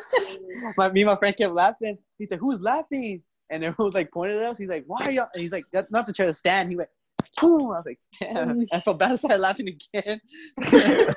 my 0.77 0.91
me 0.91 1.03
and 1.03 1.11
my 1.11 1.17
friend 1.17 1.37
kept 1.37 1.53
laughing. 1.53 1.99
He 2.19 2.27
said, 2.27 2.39
"Who's 2.39 2.61
laughing?" 2.61 3.23
And 3.51 3.65
everyone 3.65 3.89
was 3.89 3.95
like 3.95 4.11
pointed 4.11 4.37
at 4.37 4.45
us. 4.45 4.59
He's 4.59 4.69
like, 4.69 4.85
"Why 4.87 5.07
are 5.07 5.11
y'all?" 5.11 5.29
And 5.35 5.43
he's 5.43 5.53
like, 5.53 5.65
"Not 5.91 6.07
the 6.07 6.13
chair 6.13 6.27
to 6.27 6.35
stand." 6.35 6.71
He 6.71 6.77
went, 6.77 6.91
"Boom!" 7.41 7.71
I 7.71 7.81
was 7.81 7.85
like, 7.87 8.01
"Damn!" 8.21 8.67
I 8.73 8.81
felt 8.81 8.99
bad. 8.99 9.13
I 9.13 9.17
started 9.17 9.41
laughing 9.41 9.69
again. 9.69 10.21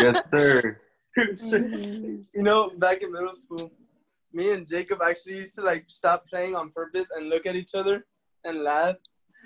yes, 0.00 0.30
sir. 0.30 0.78
you 1.16 2.22
know, 2.34 2.70
back 2.78 3.02
in 3.02 3.10
middle 3.10 3.32
school, 3.32 3.70
me 4.32 4.52
and 4.52 4.68
Jacob 4.68 5.00
actually 5.02 5.36
used 5.36 5.54
to 5.56 5.62
like 5.62 5.84
stop 5.88 6.26
playing 6.28 6.54
on 6.54 6.70
purpose 6.70 7.10
and 7.16 7.28
look 7.28 7.46
at 7.46 7.56
each 7.56 7.74
other 7.74 8.06
and 8.44 8.62
laugh. 8.62 8.96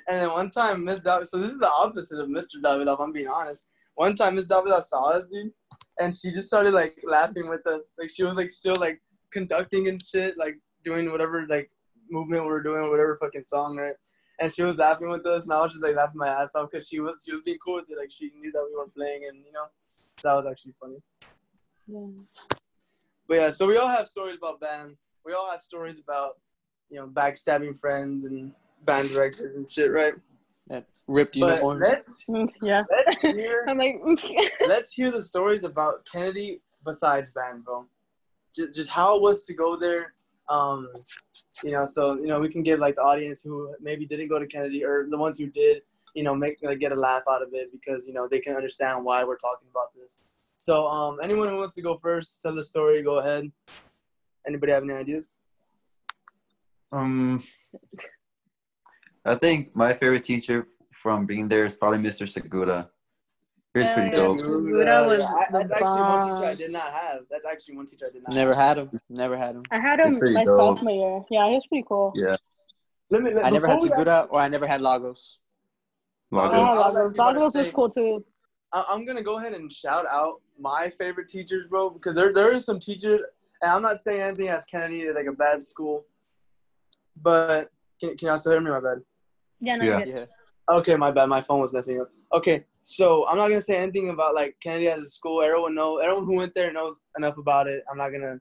And 0.08 0.20
then 0.20 0.30
one 0.30 0.50
time, 0.50 0.84
Miss 0.84 1.00
David, 1.00 1.26
so 1.26 1.38
this 1.38 1.50
is 1.50 1.60
the 1.60 1.70
opposite 1.70 2.18
of 2.18 2.28
Mr. 2.28 2.56
Davidoff, 2.62 3.00
I'm 3.00 3.12
being 3.12 3.28
honest. 3.28 3.62
One 3.94 4.16
time, 4.16 4.34
Miss 4.34 4.46
Davidoff 4.46 4.82
saw 4.82 5.10
us, 5.10 5.26
dude, 5.26 5.52
and 6.00 6.14
she 6.14 6.32
just 6.32 6.48
started 6.48 6.74
like 6.74 6.94
laughing 7.04 7.48
with 7.48 7.66
us. 7.66 7.94
Like 7.98 8.10
she 8.10 8.24
was 8.24 8.36
like 8.36 8.50
still 8.50 8.76
like 8.76 9.00
conducting 9.32 9.88
and 9.88 10.02
shit, 10.02 10.36
like 10.36 10.56
doing 10.84 11.10
whatever 11.12 11.46
like 11.48 11.70
movement 12.10 12.42
we 12.44 12.48
were 12.50 12.62
doing, 12.62 12.90
whatever 12.90 13.16
fucking 13.20 13.44
song, 13.46 13.76
right? 13.76 13.94
And 14.40 14.52
she 14.52 14.62
was 14.62 14.78
laughing 14.78 15.08
with 15.10 15.26
us, 15.26 15.44
and 15.44 15.52
I 15.52 15.62
was 15.62 15.72
just 15.72 15.84
like 15.84 15.96
laughing 15.96 16.16
my 16.18 16.28
ass 16.28 16.54
off 16.54 16.70
because 16.70 16.88
she 16.88 17.00
was 17.00 17.22
she 17.24 17.32
was 17.32 17.42
being 17.42 17.58
cool 17.64 17.76
with 17.76 17.90
it. 17.90 17.98
Like 17.98 18.10
she 18.10 18.30
knew 18.38 18.50
that 18.52 18.64
we 18.68 18.76
weren't 18.76 18.94
playing, 18.94 19.26
and 19.28 19.38
you 19.44 19.52
know, 19.52 19.66
so 20.18 20.28
that 20.28 20.34
was 20.34 20.46
actually 20.46 20.74
funny. 20.80 20.96
Yeah. 21.86 22.06
But 23.28 23.34
yeah, 23.36 23.48
so 23.50 23.66
we 23.66 23.76
all 23.76 23.88
have 23.88 24.08
stories 24.08 24.36
about 24.36 24.60
band. 24.60 24.96
We 25.24 25.34
all 25.34 25.48
have 25.50 25.62
stories 25.62 26.00
about, 26.00 26.38
you 26.88 26.96
know, 26.98 27.06
backstabbing 27.06 27.78
friends 27.78 28.24
and 28.24 28.52
band 28.84 29.08
directors 29.10 29.54
and 29.54 29.70
shit, 29.70 29.92
right? 29.92 30.14
That 30.68 30.86
ripped 31.06 31.38
But 31.38 31.48
uniforms. 31.48 31.80
let's 31.80 32.24
Mm, 32.28 32.50
Yeah. 32.62 32.82
let's 33.06 33.20
hear 33.20 33.66
I'm 33.68 33.78
like, 33.78 34.00
let's 34.66 34.92
hear 34.92 35.10
the 35.10 35.22
stories 35.22 35.64
about 35.64 36.06
Kennedy 36.10 36.60
besides 36.84 37.30
band, 37.30 37.64
bro. 37.64 37.86
Just, 38.54 38.74
just 38.74 38.90
how 38.90 39.16
it 39.16 39.22
was 39.22 39.46
to 39.46 39.54
go 39.54 39.76
there. 39.76 40.14
Um, 40.50 40.88
you 41.62 41.70
know, 41.70 41.84
so 41.84 42.16
you 42.16 42.26
know 42.26 42.40
we 42.40 42.50
can 42.50 42.62
give 42.62 42.80
like 42.80 42.96
the 42.96 43.02
audience 43.02 43.40
who 43.42 43.74
maybe 43.80 44.04
didn't 44.04 44.28
go 44.28 44.38
to 44.38 44.46
Kennedy 44.46 44.84
or 44.84 45.06
the 45.08 45.16
ones 45.16 45.38
who 45.38 45.46
did, 45.46 45.82
you 46.14 46.24
know, 46.24 46.34
make 46.34 46.58
like 46.62 46.80
get 46.80 46.92
a 46.92 46.96
laugh 46.96 47.22
out 47.30 47.42
of 47.42 47.48
it 47.52 47.70
because 47.72 48.06
you 48.06 48.12
know 48.12 48.26
they 48.26 48.40
can 48.40 48.56
understand 48.56 49.04
why 49.04 49.22
we're 49.24 49.36
talking 49.36 49.68
about 49.70 49.94
this. 49.94 50.20
So, 50.54 50.86
um, 50.86 51.18
anyone 51.22 51.48
who 51.48 51.56
wants 51.56 51.74
to 51.76 51.82
go 51.82 51.96
first, 51.96 52.42
tell 52.42 52.54
the 52.54 52.62
story. 52.62 53.02
Go 53.02 53.20
ahead. 53.20 53.50
Anybody 54.46 54.72
have 54.72 54.82
any 54.82 54.94
ideas? 54.94 55.28
Um, 56.92 57.42
I 59.24 59.36
think 59.36 59.74
my 59.76 59.92
favorite 59.92 60.24
teacher 60.24 60.66
from 60.92 61.26
being 61.26 61.48
there 61.48 61.64
is 61.64 61.76
probably 61.76 61.98
Mr. 62.00 62.28
Segura. 62.28 62.90
He 63.72 63.78
was 63.80 63.92
pretty 63.92 64.10
Yeah. 64.10 64.16
dope. 64.16 64.38
Segura 64.38 65.06
was 65.06 65.20
I- 65.24 65.46
the 65.52 65.58
that's 65.58 65.72
actually 65.72 66.00
one 66.00 66.20
teacher 66.34 66.44
I 66.46 66.54
did 66.56 66.70
not 66.72 66.92
have. 66.92 67.20
That's 67.30 67.46
actually 67.46 67.76
one 67.76 67.86
teacher 67.86 68.06
I 68.06 68.10
did 68.10 68.22
not. 68.24 68.34
Never 68.34 68.52
have. 68.54 68.76
had 68.76 68.78
him. 68.78 69.00
Never 69.08 69.36
had 69.36 69.54
him. 69.54 69.62
I 69.70 69.78
had 69.78 70.00
It's 70.00 70.14
him 70.14 70.34
my 70.34 70.44
dope. 70.44 70.78
sophomore 70.78 70.92
year. 70.92 71.24
Yeah, 71.30 71.48
he 71.48 71.54
was 71.54 71.66
pretty 71.68 71.84
cool. 71.88 72.12
Yeah, 72.16 72.36
Let 73.10 73.22
me. 73.22 73.32
Let, 73.32 73.44
I 73.46 73.50
never 73.50 73.66
had 73.68 73.74
before 73.74 73.82
we- 73.82 73.88
Segura 73.90 74.28
or 74.30 74.40
I 74.40 74.48
never 74.48 74.66
had 74.66 74.80
Lagos. 74.80 75.38
Lagos. 76.32 76.50
Oh, 76.52 76.56
Lagos. 76.56 76.86
actually 76.96 77.14
about 77.14 77.32
to 77.32 77.38
Lagos 77.38 77.54
was 77.54 77.70
cool 77.70 77.90
too. 77.90 78.24
I- 78.72 78.84
I'm 78.88 79.04
gonna 79.04 79.22
go 79.22 79.38
ahead 79.38 79.52
and 79.52 79.72
shout 79.72 80.04
out 80.10 80.40
my 80.58 80.90
favorite 80.90 81.28
teachers, 81.28 81.66
bro, 81.68 81.90
because 81.90 82.14
there 82.16 82.32
there 82.32 82.52
are 82.54 82.60
some 82.60 82.80
teachers, 82.80 83.20
and 83.62 83.70
I'm 83.70 83.82
not 83.82 84.00
saying 84.00 84.20
anything 84.20 84.48
as 84.48 84.64
Kennedy 84.64 85.02
is 85.02 85.14
like 85.14 85.26
a 85.26 85.32
bad 85.32 85.62
school, 85.62 86.06
but 87.20 87.68
can 88.00 88.16
can 88.16 88.28
y'all 88.28 88.36
still 88.36 88.52
hear 88.52 88.60
me? 88.60 88.70
My 88.70 88.80
bad. 88.80 88.98
Yeah, 89.60 89.76
no, 89.76 89.84
Yeah. 89.84 89.98
yeah. 90.04 90.04
Yeah. 90.16 90.24
Okay, 90.76 90.96
my 90.96 91.10
bad. 91.12 91.28
My 91.28 91.40
phone 91.40 91.60
was 91.60 91.72
messing 91.72 92.00
up. 92.00 92.10
Okay, 92.32 92.64
so 92.82 93.26
I'm 93.28 93.36
not 93.36 93.48
gonna 93.48 93.60
say 93.60 93.76
anything 93.76 94.10
about 94.10 94.34
like 94.34 94.56
Kennedy 94.62 94.88
as 94.88 95.00
a 95.00 95.10
school. 95.10 95.42
Everyone 95.42 95.74
know, 95.74 95.98
everyone 95.98 96.24
who 96.24 96.36
went 96.36 96.54
there 96.54 96.72
knows 96.72 97.02
enough 97.16 97.38
about 97.38 97.66
it. 97.66 97.84
I'm 97.90 97.98
not 97.98 98.10
gonna 98.10 98.40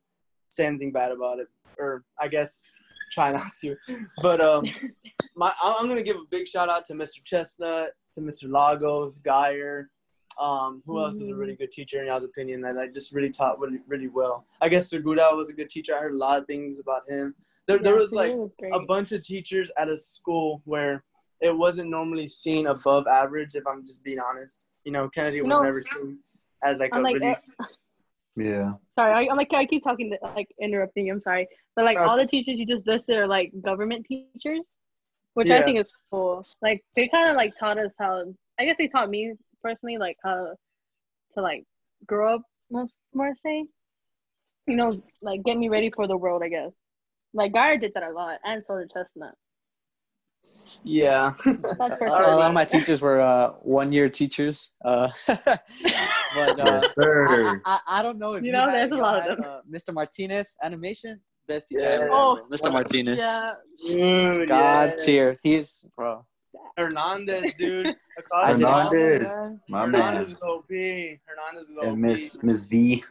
say 0.49 0.65
anything 0.65 0.91
bad 0.91 1.12
about 1.12 1.39
it, 1.39 1.47
or 1.78 2.04
I 2.19 2.28
guess 2.28 2.65
try 3.12 3.32
not 3.34 3.52
to. 3.62 3.75
But 4.21 4.41
um, 4.41 4.65
my 5.36 5.52
I'm 5.62 5.88
gonna 5.88 6.04
give 6.04 6.17
a 6.17 6.25
big 6.30 6.47
shout 6.47 6.69
out 6.69 6.86
to 6.86 6.93
Mr. 6.93 7.23
Chestnut, 7.23 7.91
to 8.13 8.21
Mr. 8.21 8.49
Lagos, 8.49 9.19
Geyer. 9.19 9.89
Um, 10.39 10.82
who 10.86 11.02
else 11.02 11.15
is 11.15 11.28
a 11.28 11.36
really 11.36 11.56
good 11.56 11.69
teacher 11.69 11.99
in 11.99 12.08
y'all's 12.08 12.23
opinion 12.23 12.62
that 12.62 12.78
I 12.78 12.88
just 12.88 13.12
really 13.12 13.30
taught 13.30 13.60
really 13.60 13.80
really 13.88 14.08
well? 14.08 14.45
I 14.62 14.69
guess 14.69 14.89
Segura 14.89 15.36
was 15.36 15.49
a 15.49 15.54
good 15.54 15.69
teacher. 15.69 15.93
I 15.93 15.99
heard 15.99 16.13
a 16.13 16.17
lot 16.17 16.39
of 16.39 16.47
things 16.47 16.80
about 16.80 17.02
him. 17.10 17.36
There 17.67 17.80
there 17.80 17.95
was 17.95 18.13
like 18.13 18.34
was 18.34 18.52
a 18.71 18.80
bunch 18.86 19.12
of 19.12 19.21
teachers 19.21 19.69
at 19.78 19.89
a 19.89 19.97
school 19.97 20.62
where 20.63 21.04
it 21.41 21.56
wasn't 21.56 21.89
normally 21.89 22.25
seen 22.25 22.67
above 22.67 23.08
average. 23.08 23.56
If 23.56 23.65
I'm 23.67 23.86
just 23.86 24.04
being 24.04 24.19
honest, 24.19 24.67
you 24.84 24.91
know, 24.91 25.10
Kennedy 25.10 25.41
was 25.41 25.49
No. 25.49 25.62
never 25.63 25.82
seen 25.82 26.19
as 26.63 26.80
like 26.80 26.91
I'm 26.93 27.02
a 27.02 27.04
like, 27.04 27.15
really. 27.15 27.28
eh, 27.28 27.65
Yeah. 28.36 28.73
Sorry, 28.97 29.13
I, 29.13 29.30
I'm 29.32 29.38
like 29.38 29.54
I 29.54 29.65
keep 29.65 29.84
talking, 29.84 30.12
to, 30.12 30.28
like 30.36 30.49
interrupting 30.62 31.08
you. 31.08 31.13
I'm 31.13 31.21
sorry, 31.21 31.47
but 31.75 31.86
like 31.86 31.97
No, 31.97 32.08
all 32.08 32.17
the 32.17 32.25
teachers 32.28 32.56
you 32.58 32.65
just 32.65 32.86
listed 32.88 33.17
are 33.17 33.28
like 33.28 33.52
government 33.62 34.06
teachers, 34.06 34.75
which 35.36 35.47
Yeah. 35.47 35.58
I 35.58 35.62
think 35.63 35.80
is 35.80 35.89
cool. 36.12 36.45
Like 36.62 36.84
they 36.95 37.08
kind 37.08 37.30
of 37.30 37.36
like 37.36 37.54
taught 37.58 37.78
us 37.78 37.93
how. 37.99 38.23
I 38.60 38.65
guess 38.65 38.75
they 38.78 38.89
taught 38.89 39.10
me 39.10 39.34
personally 39.63 39.97
like 39.97 40.17
how 40.23 40.54
to 41.36 41.41
like 41.41 41.63
grow 42.06 42.36
up 42.36 42.41
most 42.69 42.93
more 43.13 43.34
say. 43.45 43.65
You 44.67 44.75
know, 44.75 44.91
like 45.21 45.43
get 45.43 45.58
me 45.58 45.69
ready 45.69 45.89
for 45.89 46.08
the 46.08 46.17
world. 46.17 46.43
I 46.43 46.49
guess. 46.49 46.71
Like 47.34 47.54
Geyer 47.54 47.78
did 47.78 47.93
that 47.93 48.04
a 48.04 48.12
lot, 48.12 48.39
and 48.43 48.63
so 48.65 48.78
did 48.78 48.91
Chestnut. 48.91 49.36
Yeah. 50.84 51.34
That's 51.45 51.60
a, 51.60 51.97
for 51.97 52.06
a 52.08 52.10
lot 52.36 52.47
of 52.49 52.54
my 52.54 52.65
teachers 52.65 53.02
were 53.02 53.19
uh, 53.19 53.52
one 53.62 53.91
year 53.91 54.08
teachers. 54.10 54.71
Uh, 54.84 55.10
but 55.28 55.39
uh, 55.47 56.56
Yes, 56.58 56.84
I, 56.86 56.89
sir. 57.02 57.62
I, 57.65 57.80
I 57.88 58.04
don't 58.04 58.17
know 58.17 58.34
if 58.36 58.43
You 58.43 58.47
you, 58.47 58.54
know, 58.54 58.67
there's 58.71 58.91
a 58.91 58.95
y'all 58.95 59.02
lot 59.02 59.30
of 59.30 59.38
them. 59.38 59.45
Uh, 59.45 59.60
Mr. 59.69 59.93
Martinez 59.93 60.56
animation, 60.63 61.19
best 61.47 61.67
teacher 61.69 61.84
Yeah. 61.84 61.89
ever. 61.95 62.10
Oh, 62.12 62.45
Mr. 62.52 62.71
Martinez. 62.71 63.19
Yeah, 63.19 63.54
Dude, 63.88 64.47
God 64.47 64.93
yeah. 64.97 65.06
tier. 65.06 65.38
He's 65.43 65.86
bro. 65.97 66.25
Hernandez, 66.78 67.52
dude. 67.58 67.95
I 68.34 68.52
did 68.54 68.62
not- 68.62 68.91
Hernandez. 68.93 69.60
My 69.67 69.82
Hernandez 69.86 70.28
man. 70.28 70.32
is 70.32 70.38
OP. 70.41 70.69
Hernandez 70.69 71.69
is 71.69 71.78
OP. 71.78 71.84
And 71.84 71.97
Miss 71.99 72.41
Miss 72.43 72.65
V. 72.65 73.04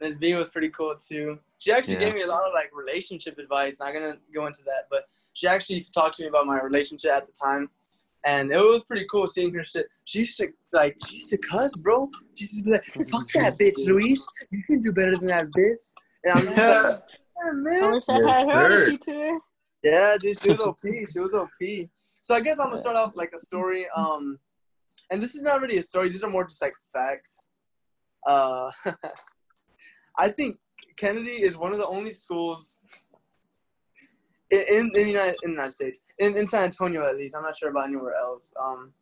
Miss 0.00 0.14
V 0.16 0.34
was 0.34 0.48
pretty 0.48 0.70
cool 0.70 0.94
too. 0.96 1.38
She 1.58 1.72
actually 1.72 1.94
Yeah. 1.94 2.00
gave 2.06 2.14
me 2.14 2.22
a 2.22 2.26
lot 2.26 2.44
of 2.46 2.52
like 2.54 2.70
relationship 2.74 3.38
advice. 3.38 3.78
Not 3.80 3.92
gonna 3.92 4.16
go 4.34 4.46
into 4.46 4.62
that, 4.64 4.86
but 4.90 5.04
she 5.34 5.46
actually 5.46 5.74
used 5.74 5.92
to 5.94 6.00
talk 6.00 6.14
to 6.16 6.22
me 6.22 6.28
about 6.28 6.46
my 6.46 6.60
relationship 6.60 7.10
at 7.12 7.26
the 7.26 7.32
time, 7.32 7.68
and 8.24 8.52
it 8.52 8.58
was 8.58 8.84
pretty 8.84 9.06
cool 9.10 9.26
seeing 9.26 9.52
her 9.54 9.64
shit. 9.64 9.86
She 10.04 10.20
used 10.20 10.38
to 10.38 10.48
like 10.72 10.96
she 11.06 11.14
used 11.14 11.30
to 11.30 11.38
cuss, 11.38 11.76
bro. 11.76 12.10
She 12.34 12.44
used 12.44 12.58
to 12.58 12.64
be 12.64 12.70
like, 12.72 12.84
"Fuck 12.84 13.28
that 13.32 13.54
bitch, 13.60 13.86
Luis. 13.86 14.26
You 14.50 14.62
can 14.64 14.80
do 14.80 14.92
better 14.92 15.16
than 15.16 15.26
that 15.28 15.46
bitch." 15.46 15.92
And 16.24 16.34
I'm 16.34 16.44
just 16.44 16.56
like, 16.58 16.66
"Yeah, 17.44 17.48
I 17.48 17.52
man." 17.52 17.92
wish 17.92 18.08
I 18.08 18.38
had 18.38 18.48
her 18.48 18.70
sir. 18.70 18.90
teacher. 18.90 19.38
Yeah, 19.82 20.16
dude, 20.20 20.40
she 20.40 20.50
was 20.50 20.60
OP. 20.68 20.78
She 21.12 21.18
was 21.18 21.34
OP. 21.34 21.50
So 22.22 22.34
I 22.34 22.40
guess 22.40 22.58
I'm 22.60 22.66
gonna 22.66 22.78
start 22.78 22.96
off 22.96 23.12
like 23.16 23.32
a 23.34 23.38
story. 23.38 23.86
Um, 23.96 24.38
and 25.10 25.20
this 25.20 25.34
is 25.34 25.42
not 25.42 25.60
really 25.60 25.78
a 25.78 25.82
story. 25.82 26.08
These 26.08 26.22
are 26.22 26.30
more 26.30 26.44
just 26.44 26.62
like 26.62 26.74
facts. 26.92 27.48
Uh, 28.26 28.70
I 30.18 30.28
think 30.28 30.58
Kennedy 30.96 31.42
is 31.42 31.56
one 31.56 31.72
of 31.72 31.78
the 31.78 31.86
only 31.86 32.10
schools 32.10 32.84
in 34.52 34.62
in, 34.70 34.92
the 34.92 35.06
United, 35.08 35.36
in 35.42 35.50
the 35.50 35.54
United 35.54 35.72
States, 35.72 36.00
in, 36.18 36.36
in 36.36 36.46
San 36.46 36.64
Antonio 36.64 37.08
at 37.08 37.16
least. 37.16 37.34
I'm 37.36 37.42
not 37.42 37.56
sure 37.56 37.70
about 37.70 37.86
anywhere 37.88 38.14
else. 38.14 38.54
Um, 38.62 38.92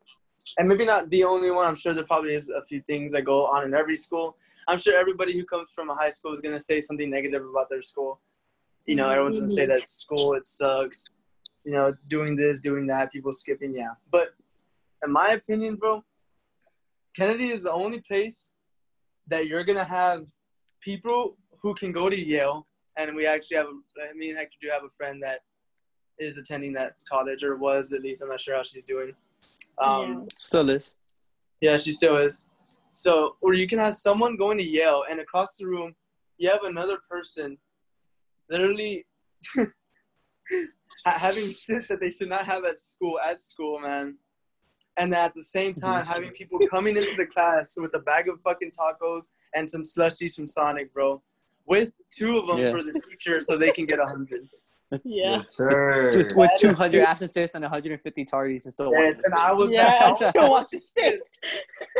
and 0.58 0.68
maybe 0.68 0.84
not 0.84 1.10
the 1.10 1.24
only 1.24 1.50
one. 1.50 1.66
I'm 1.66 1.76
sure 1.76 1.94
there 1.94 2.04
probably 2.04 2.34
is 2.34 2.48
a 2.48 2.64
few 2.64 2.80
things 2.82 3.12
that 3.12 3.22
go 3.22 3.46
on 3.46 3.64
in 3.64 3.74
every 3.74 3.96
school. 3.96 4.36
I'm 4.68 4.78
sure 4.78 4.96
everybody 4.96 5.32
who 5.32 5.44
comes 5.44 5.72
from 5.72 5.90
a 5.90 5.94
high 5.94 6.10
school 6.10 6.32
is 6.32 6.40
gonna 6.40 6.60
say 6.60 6.80
something 6.80 7.10
negative 7.10 7.42
about 7.44 7.68
their 7.68 7.82
school. 7.82 8.20
You 8.86 8.96
know, 8.96 9.08
everyone's 9.08 9.38
gonna 9.38 9.48
say 9.48 9.66
that 9.66 9.88
school 9.88 10.34
it 10.34 10.46
sucks. 10.46 11.12
You 11.64 11.72
know, 11.72 11.94
doing 12.08 12.36
this, 12.36 12.60
doing 12.60 12.86
that, 12.86 13.12
people 13.12 13.32
skipping, 13.32 13.74
yeah. 13.74 13.92
But 14.10 14.34
in 15.04 15.12
my 15.12 15.30
opinion, 15.30 15.76
bro, 15.76 16.02
Kennedy 17.14 17.50
is 17.50 17.62
the 17.64 17.72
only 17.72 18.00
place 18.00 18.54
that 19.28 19.46
you're 19.46 19.64
gonna 19.64 19.84
have 19.84 20.26
people 20.80 21.36
who 21.62 21.74
can 21.74 21.92
go 21.92 22.08
to 22.08 22.18
Yale, 22.18 22.66
and 23.08 23.16
we 23.16 23.26
actually 23.26 23.56
have. 23.56 23.66
A, 23.66 24.14
me 24.14 24.30
and 24.30 24.38
Hector 24.38 24.56
do 24.60 24.68
have 24.70 24.84
a 24.84 24.90
friend 24.90 25.22
that 25.22 25.40
is 26.18 26.38
attending 26.38 26.72
that 26.74 26.94
college, 27.10 27.42
or 27.42 27.56
was 27.56 27.92
at 27.92 28.02
least. 28.02 28.22
I'm 28.22 28.28
not 28.28 28.40
sure 28.40 28.56
how 28.56 28.62
she's 28.62 28.84
doing. 28.84 29.12
Um, 29.78 30.28
Still 30.36 30.70
is. 30.70 30.96
yeah, 31.60 31.76
she 31.76 31.92
still 31.92 32.16
is. 32.16 32.44
So, 32.92 33.36
or 33.40 33.54
you 33.54 33.66
can 33.66 33.78
have 33.78 33.94
someone 33.94 34.36
going 34.36 34.58
to 34.58 34.64
Yale, 34.64 35.04
and 35.08 35.20
across 35.20 35.56
the 35.56 35.66
room, 35.66 35.94
you 36.38 36.50
have 36.50 36.64
another 36.64 36.98
person, 37.08 37.56
literally 38.50 39.06
having 41.06 41.50
shit 41.50 41.88
that 41.88 42.00
they 42.00 42.10
should 42.10 42.28
not 42.28 42.44
have 42.44 42.64
at 42.64 42.78
school. 42.78 43.18
At 43.24 43.40
school, 43.40 43.78
man. 43.80 44.16
And 44.96 45.14
at 45.14 45.34
the 45.34 45.44
same 45.44 45.72
time, 45.72 46.04
having 46.04 46.30
people 46.30 46.58
coming 46.70 46.96
into 46.96 47.14
the 47.16 47.24
class 47.24 47.74
with 47.78 47.94
a 47.94 48.00
bag 48.00 48.28
of 48.28 48.40
fucking 48.42 48.72
tacos 48.78 49.30
and 49.54 49.68
some 49.68 49.82
slushies 49.82 50.34
from 50.34 50.46
Sonic, 50.46 50.92
bro, 50.92 51.22
with 51.70 51.92
two 52.11 52.37
of 52.38 52.46
them 52.48 52.59
Yeah. 52.59 52.72
for 52.72 52.83
the 52.83 53.00
teacher 53.09 53.40
so 53.40 53.56
they 53.56 53.70
can 53.70 53.87
get 53.87 53.98
a 53.98 54.04
hundred. 54.04 54.46
Yeah. 55.04 55.37
Yes, 55.37 55.56
sir. 55.56 56.11
With, 56.12 56.35
with 56.35 56.50
200 56.59 57.02
absences 57.02 57.54
and 57.54 57.62
150 57.62 58.24
tardies 58.24 58.64
and 58.64 58.72
still 58.72 58.90
Yes, 58.92 59.20
and 59.22 59.33
I 59.33 59.52
was 59.52 59.70
Yeah, 59.70 59.98
I, 60.00 60.11
I 60.11 60.30
still 60.30 60.50
want 60.50 60.68
to. 60.70 60.80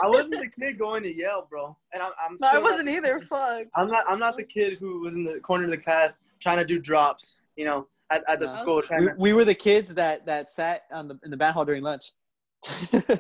I 0.03 0.09
wasn't 0.09 0.41
the 0.41 0.49
kid 0.51 0.77
going 0.77 1.05
to 1.05 1.15
Yale, 1.15 1.47
bro, 1.49 1.77
and 1.95 2.03
I'm, 2.03 2.11
I'm 2.21 2.37
No, 2.41 2.49
I 2.49 2.59
wasn't 2.59 2.89
either. 2.89 3.21
Fuck. 3.31 3.69
I'm 3.77 3.87
not. 3.87 4.03
I'm 4.09 4.19
not 4.19 4.37
the 4.37 4.43
kid 4.43 4.77
who 4.81 5.03
was 5.03 5.15
in 5.15 5.23
the 5.23 5.39
corner 5.39 5.67
of 5.67 5.71
the 5.71 5.77
class 5.77 6.19
trying 6.41 6.57
to 6.59 6.65
do 6.65 6.81
drops. 6.81 7.43
You 7.55 7.65
know, 7.67 7.87
at, 8.11 8.25
at 8.29 8.41
the 8.41 8.47
No. 8.47 8.53
school 8.55 8.83
trying 8.83 9.03
we, 9.03 9.07
to. 9.07 9.15
we 9.19 9.33
were 9.35 9.45
the 9.45 9.55
kids 9.55 9.95
that 9.95 10.27
that 10.27 10.51
sat 10.51 10.83
on 10.91 11.07
the 11.07 11.17
in 11.25 11.31
the 11.31 11.37
band 11.37 11.55
hall 11.55 11.65
during 11.65 11.85
lunch. 11.85 12.11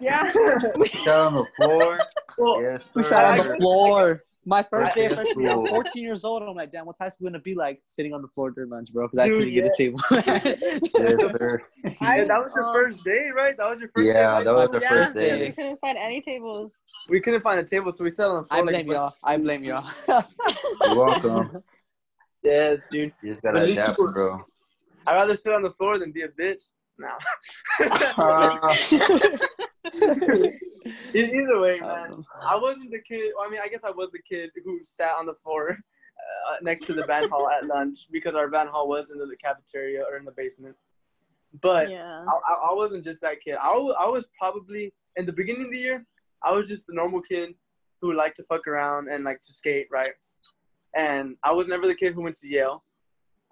Yeah. 0.00 0.32
We 0.76 0.88
sat 1.04 1.14
on 1.16 1.34
the 1.34 1.46
floor. 1.56 2.00
Well, 2.38 2.60
Yes, 2.60 2.92
we 2.96 3.04
sat 3.04 3.38
on 3.38 3.46
the 3.46 3.54
floor. 3.56 4.24
My 4.46 4.62
first 4.62 4.94
day 4.94 5.05
of 5.07 5.12
I- 5.12 5.14
freshman 5.16 5.44
year, 5.44 5.53
I'm 5.53 5.66
School. 5.66 5.74
14 5.74 6.03
years 6.03 6.24
old. 6.24 6.42
I'm 6.42 6.55
like, 6.57 6.72
damn, 6.72 6.87
what's 6.87 6.98
high 6.98 7.11
school 7.11 7.29
gonna 7.29 7.40
be 7.40 7.55
like 7.55 7.81
sitting 7.85 8.14
on 8.14 8.22
the 8.22 8.29
floor 8.29 8.50
during 8.50 8.70
lunch, 8.70 8.92
bro? 8.92 9.07
Because 9.07 9.18
I 9.18 9.26
Dude, 9.29 9.38
couldn't 9.38 9.53
get 9.55 9.64
a 9.66 9.74
table. 9.76 10.00
Yes, 10.11 10.92
sir. 11.33 11.62
I- 12.00 12.16
Yeah, 12.18 12.24
that 12.24 12.44
was 12.44 12.53
your 12.55 12.64
um, 12.64 12.74
first 12.74 13.05
day, 13.05 13.29
right? 13.37 13.55
That 13.57 13.68
was 13.68 13.81
your 13.81 13.90
first 13.94 14.07
Yeah, 14.07 14.38
day. 14.38 14.44
that 14.44 14.55
was 14.55 14.70
the 14.70 14.81
yeah, 14.81 14.88
first 14.88 15.14
day. 15.14 15.46
we 15.48 15.53
couldn't 15.53 15.79
find 15.81 15.98
any 15.98 16.22
tables. 16.22 16.72
We 17.09 17.20
couldn't 17.20 17.42
find 17.42 17.61
a 17.61 17.64
table, 17.64 17.92
so 17.92 18.03
we 18.05 18.11
sat 18.11 18.26
on 18.29 18.42
the 18.42 18.48
floor. 18.48 18.61
I 18.61 18.62
blame 18.62 18.90
a 18.90 18.92
y'all. 18.94 19.12
I 19.22 19.37
blame 19.37 19.64
y'all. 19.64 19.87
You're 20.87 20.96
welcome. 20.96 21.62
Yes, 22.42 22.88
dude. 22.88 23.12
You 23.22 23.33
just 23.33 23.42
gotta 23.42 23.61
at 23.61 23.68
adapt, 23.68 23.90
people- 23.98 24.12
bro. 24.14 24.40
I'd 25.07 25.14
rather 25.14 25.35
sit 25.37 25.53
on 25.53 25.61
the 25.62 25.72
floor 25.72 25.98
than 25.98 26.11
be 26.11 26.22
a 26.22 26.29
bitch. 26.29 26.70
No. 26.98 27.09
Uh, 28.16 28.74
Either 31.14 31.60
way, 31.60 31.80
man. 31.80 32.14
Um, 32.14 32.24
I 32.42 32.56
wasn't 32.56 32.90
the 32.90 33.00
kid. 33.00 33.32
I 33.44 33.50
mean, 33.50 33.60
I 33.62 33.68
guess 33.68 33.84
I 33.84 33.90
was 33.90 34.10
the 34.10 34.20
kid 34.20 34.50
who 34.64 34.80
sat 34.84 35.14
on 35.18 35.26
the 35.26 35.34
floor 35.34 35.70
uh, 36.50 36.56
next 36.62 36.82
to 36.86 36.92
the 36.94 37.02
band 37.02 37.30
hall 37.30 37.48
at 37.50 37.66
lunch 37.66 38.06
because 38.10 38.34
our 38.34 38.48
band 38.48 38.68
hall 38.70 38.88
was 38.88 39.10
in 39.10 39.18
the 39.18 39.36
cafeteria 39.42 40.02
or 40.02 40.16
in 40.16 40.24
the 40.24 40.32
basement. 40.32 40.76
But 41.60 41.90
yeah. 41.90 42.22
I, 42.26 42.52
I- 42.52 42.70
I 42.70 42.74
wasn't 42.74 43.04
just 43.04 43.20
that 43.22 43.40
kid. 43.40 43.56
I 43.60 43.70
I 43.70 44.06
was 44.06 44.28
probably 44.38 44.92
in 45.16 45.26
the 45.26 45.32
beginning 45.32 45.64
of 45.66 45.70
the 45.72 45.78
year. 45.78 46.06
I 46.42 46.52
was 46.52 46.68
just 46.68 46.86
the 46.86 46.94
normal 46.94 47.20
kid 47.20 47.54
who 48.00 48.14
liked 48.14 48.36
to 48.36 48.44
fuck 48.44 48.66
around 48.66 49.08
and 49.08 49.24
like 49.24 49.40
to 49.42 49.52
skate, 49.52 49.88
right? 49.90 50.12
And 50.96 51.36
I 51.44 51.52
was 51.52 51.68
never 51.68 51.86
the 51.86 51.94
kid 51.94 52.14
who 52.14 52.22
went 52.22 52.36
to 52.36 52.48
Yale. 52.48 52.82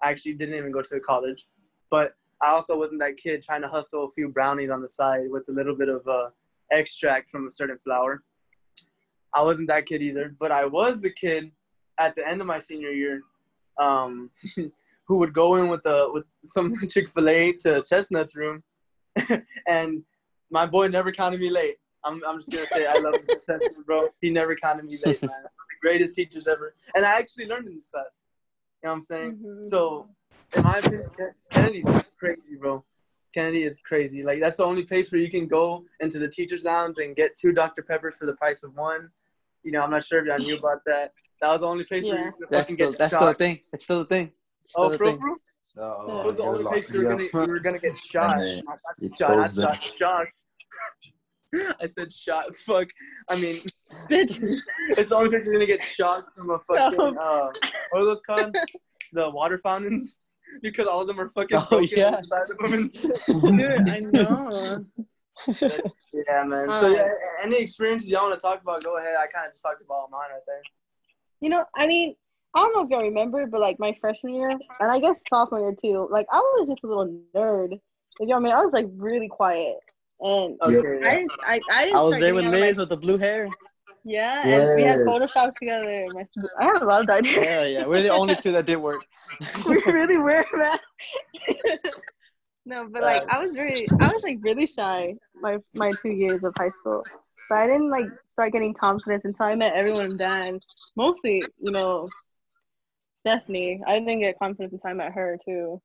I 0.01 0.09
actually 0.09 0.33
didn't 0.33 0.55
even 0.55 0.71
go 0.71 0.81
to 0.81 0.99
college, 0.99 1.45
but 1.91 2.13
I 2.41 2.51
also 2.51 2.77
wasn't 2.77 3.01
that 3.01 3.17
kid 3.17 3.41
trying 3.41 3.61
to 3.61 3.67
hustle 3.67 4.05
a 4.05 4.11
few 4.11 4.29
brownies 4.29 4.69
on 4.69 4.81
the 4.81 4.87
side 4.87 5.29
with 5.29 5.43
a 5.49 5.51
little 5.51 5.75
bit 5.75 5.89
of 5.89 6.07
uh, 6.07 6.29
extract 6.71 7.29
from 7.29 7.47
a 7.47 7.51
certain 7.51 7.77
flower. 7.83 8.23
I 9.33 9.43
wasn't 9.43 9.67
that 9.67 9.85
kid 9.85 10.01
either, 10.01 10.35
but 10.39 10.51
I 10.51 10.65
was 10.65 11.01
the 11.01 11.11
kid 11.11 11.51
at 11.99 12.15
the 12.15 12.27
end 12.27 12.41
of 12.41 12.47
my 12.47 12.57
senior 12.57 12.91
year 12.91 13.21
um, 13.79 14.29
who 15.07 15.17
would 15.17 15.33
go 15.33 15.55
in 15.55 15.69
with 15.69 15.83
the 15.83 16.09
with 16.11 16.25
some 16.43 16.75
Chick 16.89 17.09
Fil 17.09 17.29
A 17.29 17.53
to 17.61 17.83
Chestnut's 17.83 18.35
room, 18.35 18.63
and 19.67 20.03
my 20.51 20.65
boy 20.65 20.87
never 20.87 21.11
counted 21.11 21.39
me 21.39 21.49
late. 21.49 21.77
I'm, 22.05 22.21
I'm 22.27 22.39
just 22.39 22.51
gonna 22.51 22.65
say 22.65 22.85
I 22.85 22.97
love 22.99 23.15
Mr. 23.15 23.45
Chestnut, 23.45 23.85
bro. 23.85 24.07
He 24.21 24.29
never 24.29 24.55
counted 24.55 24.85
me 24.85 24.97
late, 25.05 25.21
man. 25.21 25.31
The 25.43 25.49
greatest 25.81 26.15
teachers 26.15 26.47
ever, 26.47 26.73
and 26.95 27.05
I 27.05 27.17
actually 27.19 27.45
learned 27.45 27.67
in 27.67 27.75
this 27.75 27.87
class. 27.87 28.23
You 28.81 28.87
know 28.87 28.91
what 28.91 28.95
I'm 28.95 29.01
saying? 29.01 29.39
Mhm. 29.43 29.65
So, 29.65 30.09
in 30.55 30.63
my 30.63 30.77
opinion, 30.77 31.09
Kennedy's 31.51 31.87
crazy, 32.17 32.55
bro. 32.57 32.83
Kennedy 33.33 33.63
is 33.63 33.79
crazy. 33.79 34.23
Like 34.23 34.39
that's 34.39 34.57
the 34.57 34.65
only 34.65 34.83
place 34.83 35.11
where 35.11 35.21
you 35.21 35.29
can 35.29 35.47
go 35.47 35.83
into 35.99 36.19
the 36.19 36.27
teachers' 36.27 36.63
lounge 36.63 36.97
and 36.99 37.15
get 37.15 37.35
two 37.35 37.51
Dr. 37.53 37.83
Peppers 37.83 38.17
for 38.17 38.25
the 38.25 38.33
price 38.35 38.63
of 38.63 38.75
one. 38.75 39.09
You 39.63 39.71
know, 39.71 39.81
I'm 39.81 39.91
not 39.91 40.03
sure 40.03 40.19
if 40.19 40.25
y'all 40.25 40.39
knew 40.39 40.57
about 40.57 40.79
that. 40.85 41.13
That 41.41 41.51
was 41.51 41.61
the 41.61 41.67
only 41.67 41.83
place 41.85 42.03
where 42.05 42.23
you 42.25 42.31
could 42.31 42.49
that's 42.49 42.63
fucking 42.67 42.75
still, 42.75 42.89
get 42.91 42.99
that's 42.99 43.15
still 43.15 43.27
a 43.27 43.33
thing. 43.35 43.59
It's 43.73 43.83
still 43.83 44.01
a 44.01 44.05
thing. 44.05 44.31
It's 44.63 44.71
still 44.73 44.85
Oh, 44.85 44.91
a 44.91 44.97
pro, 44.97 45.07
thing. 45.11 45.19
bro? 45.19 45.33
Uh-oh, 45.77 46.19
It 46.21 46.25
was 46.25 46.35
the 46.37 46.43
you're 46.43 46.51
only 46.51 46.63
locked 46.63 46.73
place 46.75 46.91
you 46.91 46.97
were 46.99 47.03
me 47.03 47.09
gonna 47.29 47.43
up. 47.43 47.47
you 47.47 47.53
were 47.53 47.59
gonna 47.59 47.79
get 47.79 47.97
shot. 48.11 48.37
then 48.37 48.63
Not, 48.65 48.79
not 49.01 49.15
shot, 49.17 49.37
not 49.37 49.53
shot, 49.53 49.83
shot. 49.83 50.27
I 51.81 51.85
said 51.85 52.11
shot. 52.13 52.53
Fuck. 52.65 52.87
I 53.29 53.35
mean, 53.39 53.55
Bitch. 54.09 54.39
it's 54.97 55.09
the 55.09 55.15
only 55.15 55.29
place 55.29 55.45
you're 55.45 55.53
gonna 55.53 55.65
get 55.65 55.83
shot 55.83 56.23
from 56.35 56.49
a 56.51 56.59
fucking 56.59 56.99
uh, 57.17 57.51
what 57.91 58.01
are 58.01 58.05
those 58.05 58.21
called? 58.21 58.55
The 59.13 59.29
water 59.29 59.57
fountains. 59.59 60.19
Because 60.61 60.87
all 60.87 61.01
of 61.01 61.07
them 61.07 61.19
are 61.19 61.29
fucking 61.29 61.57
Oh, 61.71 61.79
yeah. 61.79 62.17
inside 62.17 62.49
of 62.49 62.57
them. 62.57 62.73
and- 62.73 62.93
Dude, 62.93 63.89
I 63.89 63.99
know. 64.13 64.85
yeah, 65.47 66.43
man. 66.43 66.73
So 66.73 66.87
Um, 66.87 66.93
yeah, 66.93 67.07
any 67.43 67.57
experiences 67.61 68.09
y'all 68.09 68.27
want 68.27 68.39
to 68.39 68.41
talk 68.45 68.61
about? 68.61 68.83
Go 68.83 68.97
ahead. 68.97 69.15
I 69.19 69.27
kind 69.27 69.45
of 69.45 69.51
just 69.53 69.61
talked 69.63 69.81
about 69.81 70.09
mine 70.11 70.29
right 70.31 70.41
there. 70.47 70.61
You 71.41 71.49
know, 71.49 71.65
I 71.75 71.87
mean, 71.87 72.15
I 72.53 72.59
don't 72.61 72.73
know 72.75 72.83
if 72.83 72.89
y'all 72.89 73.07
remember, 73.07 73.45
but 73.47 73.61
like 73.61 73.79
my 73.79 73.95
freshman 74.01 74.33
year, 74.33 74.49
and 74.49 74.91
I 74.91 74.99
guess 74.99 75.21
sophomore 75.29 75.61
year 75.61 75.75
too, 75.79 76.07
like 76.11 76.25
I 76.31 76.39
was 76.39 76.67
just 76.67 76.83
a 76.83 76.87
little 76.87 77.21
nerd. 77.35 77.73
If 78.19 78.27
y'all 78.27 78.39
mean, 78.41 78.51
I 78.51 78.61
was 78.63 78.73
like 78.73 78.87
really 78.97 79.29
quiet, 79.29 79.77
and 80.19 80.57
Okay. 80.61 80.75
I 81.07 81.15
didn't, 81.15 81.31
I, 81.43 81.61
I 81.71 81.83
didn't. 81.85 81.97
I 81.97 82.01
was 82.01 82.19
there 82.19 82.33
with 82.33 82.45
out 82.45 82.53
of 82.53 82.59
my- 82.59 82.65
Liz 82.65 82.77
with 82.77 82.89
the 82.89 82.97
blue 82.97 83.17
hair. 83.17 83.47
Yeah, 84.09 84.41
and 84.43 84.75
we 84.75 84.81
had 84.81 84.97
Yes. 84.97 85.01
Photoshop 85.01 85.55
together. 85.59 86.07
My, 86.11 86.25
I 86.59 86.63
had 86.63 86.81
a 86.81 86.85
lot 86.85 87.01
of 87.01 87.09
ideas. 87.09 87.37
Yeah, 87.43 87.65
yeah. 87.65 87.85
We're 87.85 88.01
the 88.01 88.09
only 88.09 88.35
two 88.35 88.51
that 88.53 88.65
did 88.65 88.77
work. 88.77 89.01
we 89.67 89.77
really 89.85 90.17
were, 90.17 90.43
man. 90.53 90.79
no, 92.65 92.87
but 92.91 93.03
like 93.03 93.23
I 93.29 93.39
was 93.39 93.55
really, 93.55 93.87
I 94.01 94.11
was 94.11 94.21
like 94.23 94.39
really 94.41 94.65
shy 94.65 95.13
my 95.39 95.57
my 95.75 95.91
two 96.01 96.09
years 96.09 96.43
of 96.43 96.55
high 96.57 96.69
school. 96.69 97.05
But 97.49 97.59
I 97.59 97.67
didn't 97.67 97.91
like 97.91 98.07
start 98.31 98.51
getting 98.51 98.73
confidence 98.73 99.25
until 99.25 99.45
I 99.45 99.53
met 99.53 99.73
everyone 99.73 100.05
in 100.05 100.17
band. 100.17 100.65
Mostly, 100.95 101.45
you 101.59 101.71
know, 101.71 102.09
Stephanie. 103.19 103.79
I 103.85 103.99
didn't 103.99 104.21
get 104.21 104.39
confidence 104.39 104.73
until 104.73 104.89
I 104.89 104.93
met 104.93 105.11
her 105.11 105.37
too. 105.45 105.79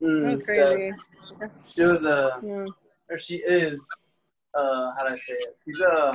It 0.00 0.04
Mm, 0.04 0.32
was 0.32 0.46
so 0.46 0.52
crazy. 0.74 0.92
she 1.64 1.82
was 1.82 2.04
a, 2.04 2.40
Yeah. 2.44 2.66
or 3.08 3.16
she 3.16 3.36
is, 3.36 3.88
uh, 4.52 4.90
how 4.98 5.06
do 5.06 5.12
I 5.14 5.16
say 5.16 5.34
it? 5.34 5.56
She's 5.64 5.78
a, 5.80 6.12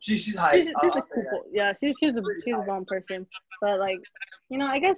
she, 0.00 0.16
she's 0.16 0.36
high. 0.36 0.52
She's, 0.52 0.66
she's 0.66 0.74
I'll- 0.76 0.90
a 0.90 0.94
I'll 0.96 1.04
say 1.04 1.14
that. 1.16 1.26
cool, 1.30 1.44
yeah. 1.52 1.72
She's 1.82 1.94
she's 1.98 2.14
a 2.14 2.22
she's 2.44 2.54
a 2.54 2.58
bomb 2.66 2.84
person. 2.84 3.26
But 3.60 3.78
like, 3.80 3.98
you 4.50 4.58
know, 4.58 4.66
I 4.66 4.78
guess 4.78 4.96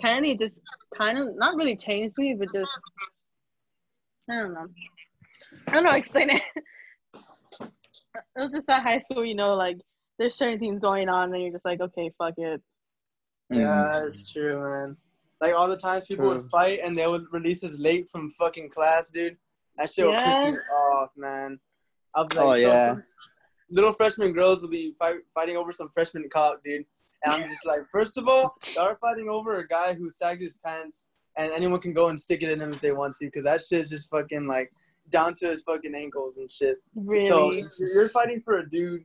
Kennedy 0.00 0.36
just 0.36 0.60
kind 0.96 1.18
of 1.18 1.36
not 1.36 1.56
really 1.56 1.76
changed 1.76 2.16
me, 2.18 2.34
but 2.38 2.48
just 2.52 2.78
I 4.30 4.36
don't 4.36 4.54
know. 4.54 4.66
I 5.68 5.72
don't 5.72 5.82
know. 5.84 5.90
how 5.90 5.94
to 5.94 5.98
Explain 5.98 6.30
it. 6.30 6.42
It 8.36 8.40
was 8.40 8.50
just 8.50 8.66
that 8.66 8.82
high 8.82 8.98
school, 9.00 9.24
you 9.24 9.34
know, 9.36 9.54
like 9.54 9.76
there's 10.18 10.34
certain 10.34 10.58
things 10.58 10.80
going 10.80 11.08
on, 11.08 11.32
and 11.32 11.42
you're 11.42 11.52
just 11.52 11.64
like, 11.64 11.80
okay, 11.80 12.10
fuck 12.18 12.34
it. 12.36 12.60
Mm. 13.52 13.58
Yeah, 13.60 14.00
that's 14.02 14.30
true, 14.32 14.60
man. 14.60 14.96
Like 15.40 15.54
all 15.54 15.68
the 15.68 15.76
times 15.76 16.04
people 16.06 16.26
True. 16.26 16.34
would 16.40 16.50
fight 16.50 16.80
and 16.84 16.96
they 16.98 17.06
would 17.06 17.24
release 17.32 17.62
us 17.64 17.78
late 17.78 18.10
from 18.10 18.28
fucking 18.30 18.70
class, 18.70 19.10
dude. 19.10 19.36
That 19.78 19.90
shit 19.90 20.04
would 20.06 20.12
Yeah. 20.12 20.44
piss 20.44 20.54
me 20.54 20.58
off, 20.92 21.10
man. 21.16 21.58
I'll 22.14 22.26
be 22.26 22.36
oh, 22.38 22.46
like, 22.46 22.58
Oh, 22.58 22.62
so- 22.62 22.68
yeah. 22.68 22.96
Little 23.70 23.92
freshman 23.92 24.32
girls 24.32 24.62
will 24.62 24.70
be 24.70 24.94
fight, 24.98 25.16
fighting 25.34 25.56
over 25.56 25.72
some 25.72 25.88
freshman 25.90 26.28
cop, 26.32 26.62
dude. 26.64 26.84
And 27.24 27.34
I'm 27.34 27.42
just 27.42 27.66
like, 27.66 27.80
first 27.92 28.16
of 28.16 28.28
all, 28.28 28.54
y'all 28.74 28.86
are 28.86 28.98
fighting 29.00 29.28
over 29.28 29.56
a 29.56 29.68
guy 29.68 29.94
who 29.94 30.10
sags 30.10 30.40
his 30.40 30.56
pants, 30.64 31.08
and 31.36 31.52
anyone 31.52 31.80
can 31.80 31.92
go 31.92 32.08
and 32.08 32.18
stick 32.18 32.42
it 32.42 32.50
in 32.50 32.60
him 32.60 32.72
if 32.72 32.80
they 32.80 32.92
want 32.92 33.14
to, 33.16 33.26
because 33.26 33.44
that 33.44 33.60
shit's 33.60 33.90
just 33.90 34.10
fucking 34.10 34.46
like 34.46 34.72
down 35.10 35.34
to 35.34 35.48
his 35.48 35.62
fucking 35.62 35.94
ankles 35.94 36.38
and 36.38 36.50
shit. 36.50 36.78
Really. 36.94 37.28
So 37.28 37.52
you're 37.78 38.08
fighting 38.08 38.40
for 38.42 38.58
a 38.58 38.68
dude 38.68 39.04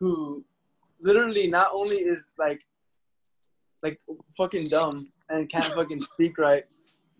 who 0.00 0.44
literally 1.00 1.46
not 1.46 1.68
only 1.72 1.96
is 1.96 2.32
like 2.38 2.60
like 3.82 4.00
fucking 4.36 4.68
dumb 4.68 5.08
and 5.28 5.48
can't 5.48 5.66
fucking 5.66 6.00
speak 6.00 6.38
right, 6.38 6.64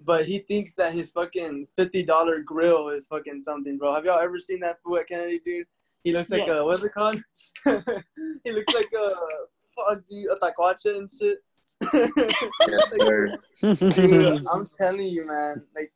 but 0.04 0.24
he 0.24 0.38
thinks 0.38 0.74
that 0.74 0.94
his 0.94 1.10
fucking 1.10 1.68
fifty 1.76 2.02
dollar 2.02 2.40
grill 2.40 2.88
is 2.88 3.06
fucking 3.06 3.40
something, 3.40 3.78
bro. 3.78 3.94
Have 3.94 4.04
y'all 4.04 4.18
ever 4.18 4.38
seen 4.38 4.60
that 4.60 4.78
fool 4.82 4.98
at 4.98 5.06
Kennedy, 5.06 5.40
dude? 5.44 5.66
He 6.04 6.12
looks 6.12 6.30
like 6.30 6.46
Yeah. 6.46 6.60
a 6.60 6.64
what's 6.64 6.84
it 6.84 6.92
called? 6.92 7.20
he 8.44 8.52
looks 8.52 8.74
like 8.74 8.90
uh, 8.94 9.06
a 9.06 9.16
fuck 9.74 10.06
dude, 10.08 10.26
a 10.30 10.36
taquacha 10.36 10.96
and 10.98 11.10
shit. 11.10 11.38
Yes, 12.68 12.90
sir. 12.96 13.36
Dude, 13.62 14.46
I'm 14.52 14.68
telling 14.78 15.08
you, 15.08 15.26
man. 15.26 15.62
Like, 15.74 15.92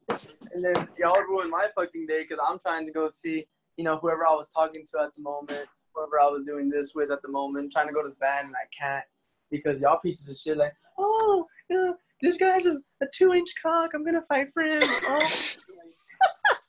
and 0.52 0.64
then 0.64 0.88
y'all 0.98 1.20
ruined 1.20 1.50
my 1.50 1.68
fucking 1.74 2.06
day 2.06 2.22
because 2.22 2.42
I'm 2.46 2.58
trying 2.58 2.86
to 2.86 2.92
go 2.92 3.08
see, 3.08 3.46
you 3.76 3.84
know, 3.84 3.98
whoever 3.98 4.26
I 4.26 4.32
was 4.34 4.50
talking 4.50 4.84
to 4.92 5.02
at 5.02 5.14
the 5.14 5.22
moment, 5.22 5.68
whoever 5.94 6.20
I 6.20 6.26
was 6.26 6.44
doing 6.44 6.68
this 6.70 6.94
with 6.94 7.10
at 7.10 7.20
the 7.22 7.28
moment, 7.28 7.70
trying 7.72 7.88
to 7.88 7.92
go 7.92 8.02
to 8.02 8.08
the 8.08 8.14
band 8.16 8.46
and 8.46 8.56
I 8.56 8.66
can't 8.76 9.04
because 9.50 9.80
y'all 9.82 9.98
pieces 10.00 10.28
of 10.28 10.36
shit 10.36 10.56
like, 10.56 10.74
oh, 10.98 11.46
yeah, 11.68 11.92
this 12.22 12.36
guy's 12.38 12.64
a, 12.66 12.78
a 13.02 13.06
two 13.14 13.34
inch 13.34 13.50
cock. 13.62 13.92
I'm 13.94 14.04
gonna 14.04 14.24
fight 14.28 14.48
for 14.54 14.62
him. 14.62 14.82
Oh, 14.82 15.18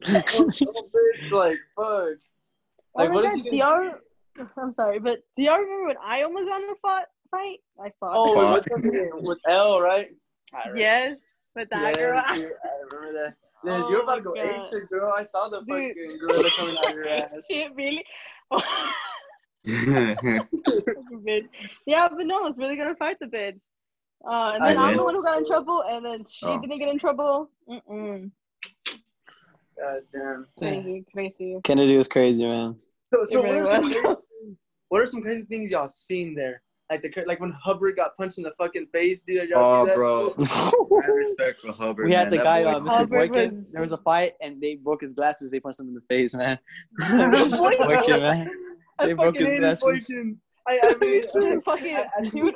like, 0.07 0.29
oh, 0.35 0.49
oh, 0.61 0.89
bitch, 0.93 1.31
like 1.31 1.57
fuck. 1.75 2.17
Like, 2.95 3.09
oh 3.09 3.13
what 3.13 3.23
my 3.25 3.29
is 3.31 3.35
God, 3.37 3.43
he 3.43 3.49
do 3.51 3.57
gonna 3.57 3.85
y'all? 4.37 4.47
I'm 4.63 4.73
sorry, 4.73 4.99
but 4.99 5.19
do 5.37 5.43
y'all 5.43 5.59
remember 5.59 5.87
when 5.87 5.97
I 6.03 6.21
almost 6.23 6.45
got 6.47 6.61
in 6.61 6.69
a 6.69 6.75
fight? 6.81 7.05
Fight? 7.31 7.59
I 7.83 7.91
fought. 7.99 8.13
Oh, 8.15 8.33
Fuck. 8.35 8.51
what's 8.51 8.69
her? 8.71 9.11
With 9.21 9.37
L, 9.47 9.81
right? 9.81 10.09
I 10.53 10.57
remember. 10.69 10.79
yes, 10.79 11.19
but 11.53 11.69
that 11.69 11.91
Yes, 11.93 11.97
girl. 12.01 12.23
dude, 12.33 12.51
I 12.63 12.95
remember 12.95 13.19
that. 13.23 13.33
Liz, 13.63 13.85
Oh 13.85 13.89
you're 13.89 14.03
about 14.03 14.15
to 14.15 14.21
my 14.21 14.23
go 14.23 14.33
God. 14.35 14.65
ape 14.73 14.89
girl. 14.89 15.13
I 15.15 15.23
saw 15.23 15.49
the 15.49 15.59
Dude. 15.61 15.67
fucking 15.67 16.17
gorilla 16.19 16.49
coming 16.51 16.77
out 16.77 16.85
of 16.89 16.95
your 16.95 17.07
ass. 17.09 17.29
Shit, 17.49 17.75
really? 17.75 18.03
Bitch. 19.67 21.47
Yeah, 21.85 22.07
but 22.09 22.25
no, 22.25 22.39
I 22.39 22.47
was 22.49 22.57
really 22.57 22.75
gonna 22.77 22.95
fight 22.95 23.17
the 23.19 23.25
bitch. 23.27 23.59
Uh, 24.27 24.53
and 24.55 24.63
I 24.63 24.69
then 24.69 24.79
I'm 24.79 24.87
win. 24.89 24.97
the 24.97 25.03
one 25.03 25.15
who 25.15 25.23
got 25.23 25.37
in 25.37 25.45
trouble, 25.45 25.83
and 25.87 26.03
then 26.05 26.25
she 26.27 26.45
Oh. 26.47 26.59
didn't 26.59 26.79
get 26.79 26.89
in 26.89 26.99
trouble. 26.99 27.49
Mm-mm. 27.69 28.31
God 29.81 30.01
damn. 30.11 30.47
Crazy, 30.57 31.05
crazy. 31.11 31.57
Kennedy 31.63 31.95
was 31.95 32.07
crazy, 32.07 32.45
man. 32.45 32.75
So, 33.13 33.23
so 33.25 33.43
really 33.43 33.61
what, 33.61 33.69
are 33.69 33.75
some 33.75 33.83
was. 33.83 33.93
crazy 33.93 34.03
things, 34.03 34.57
what 34.89 35.01
are 35.01 35.07
some 35.07 35.21
crazy 35.21 35.45
things 35.45 35.71
y'all 35.71 35.87
seen 35.87 36.35
there? 36.35 36.61
Like 36.89 37.01
the 37.03 37.11
like 37.27 37.39
when 37.39 37.51
Hubbard 37.51 37.95
got 37.95 38.17
punched 38.17 38.39
in 38.39 38.43
the 38.43 38.51
fucking 38.57 38.87
face, 38.91 39.21
dude. 39.21 39.47
Y'all 39.49 39.63
oh, 39.63 39.85
see 39.85 39.89
that? 39.89 39.95
bro. 39.95 40.33
I 40.39 41.05
have 41.05 41.15
respect 41.15 41.59
for 41.59 41.71
Hubbard. 41.71 42.07
we 42.07 42.13
had 42.13 42.31
the 42.31 42.37
That 42.37 42.43
guy, 42.43 42.63
uh, 42.63 42.79
Mr. 42.79 42.89
Hubbard 42.89 43.31
Boykin. 43.31 43.51
was- 43.51 43.63
There 43.71 43.81
was 43.81 43.91
a 43.91 43.97
fight, 43.97 44.33
and 44.41 44.59
they 44.59 44.75
broke 44.75 45.01
his 45.01 45.13
glasses. 45.13 45.51
They 45.51 45.59
punched 45.59 45.79
him 45.79 45.89
in 45.89 45.93
the 45.93 46.01
face, 46.09 46.33
man. 46.33 46.57
Boykin. 46.99 47.87
Boykin, 47.87 48.19
man. 48.21 48.49
I 48.97 49.05
They 49.05 49.13
broke 49.13 49.37
his 49.37 49.59
glasses. 49.59 49.83
Boykin. 49.83 50.39
I, 50.67 50.79
I 50.83 50.95
mean, 50.99 51.61
fucking, 51.61 51.95
I- 51.95 52.05
I- 52.17 52.21
dude, 52.23 52.55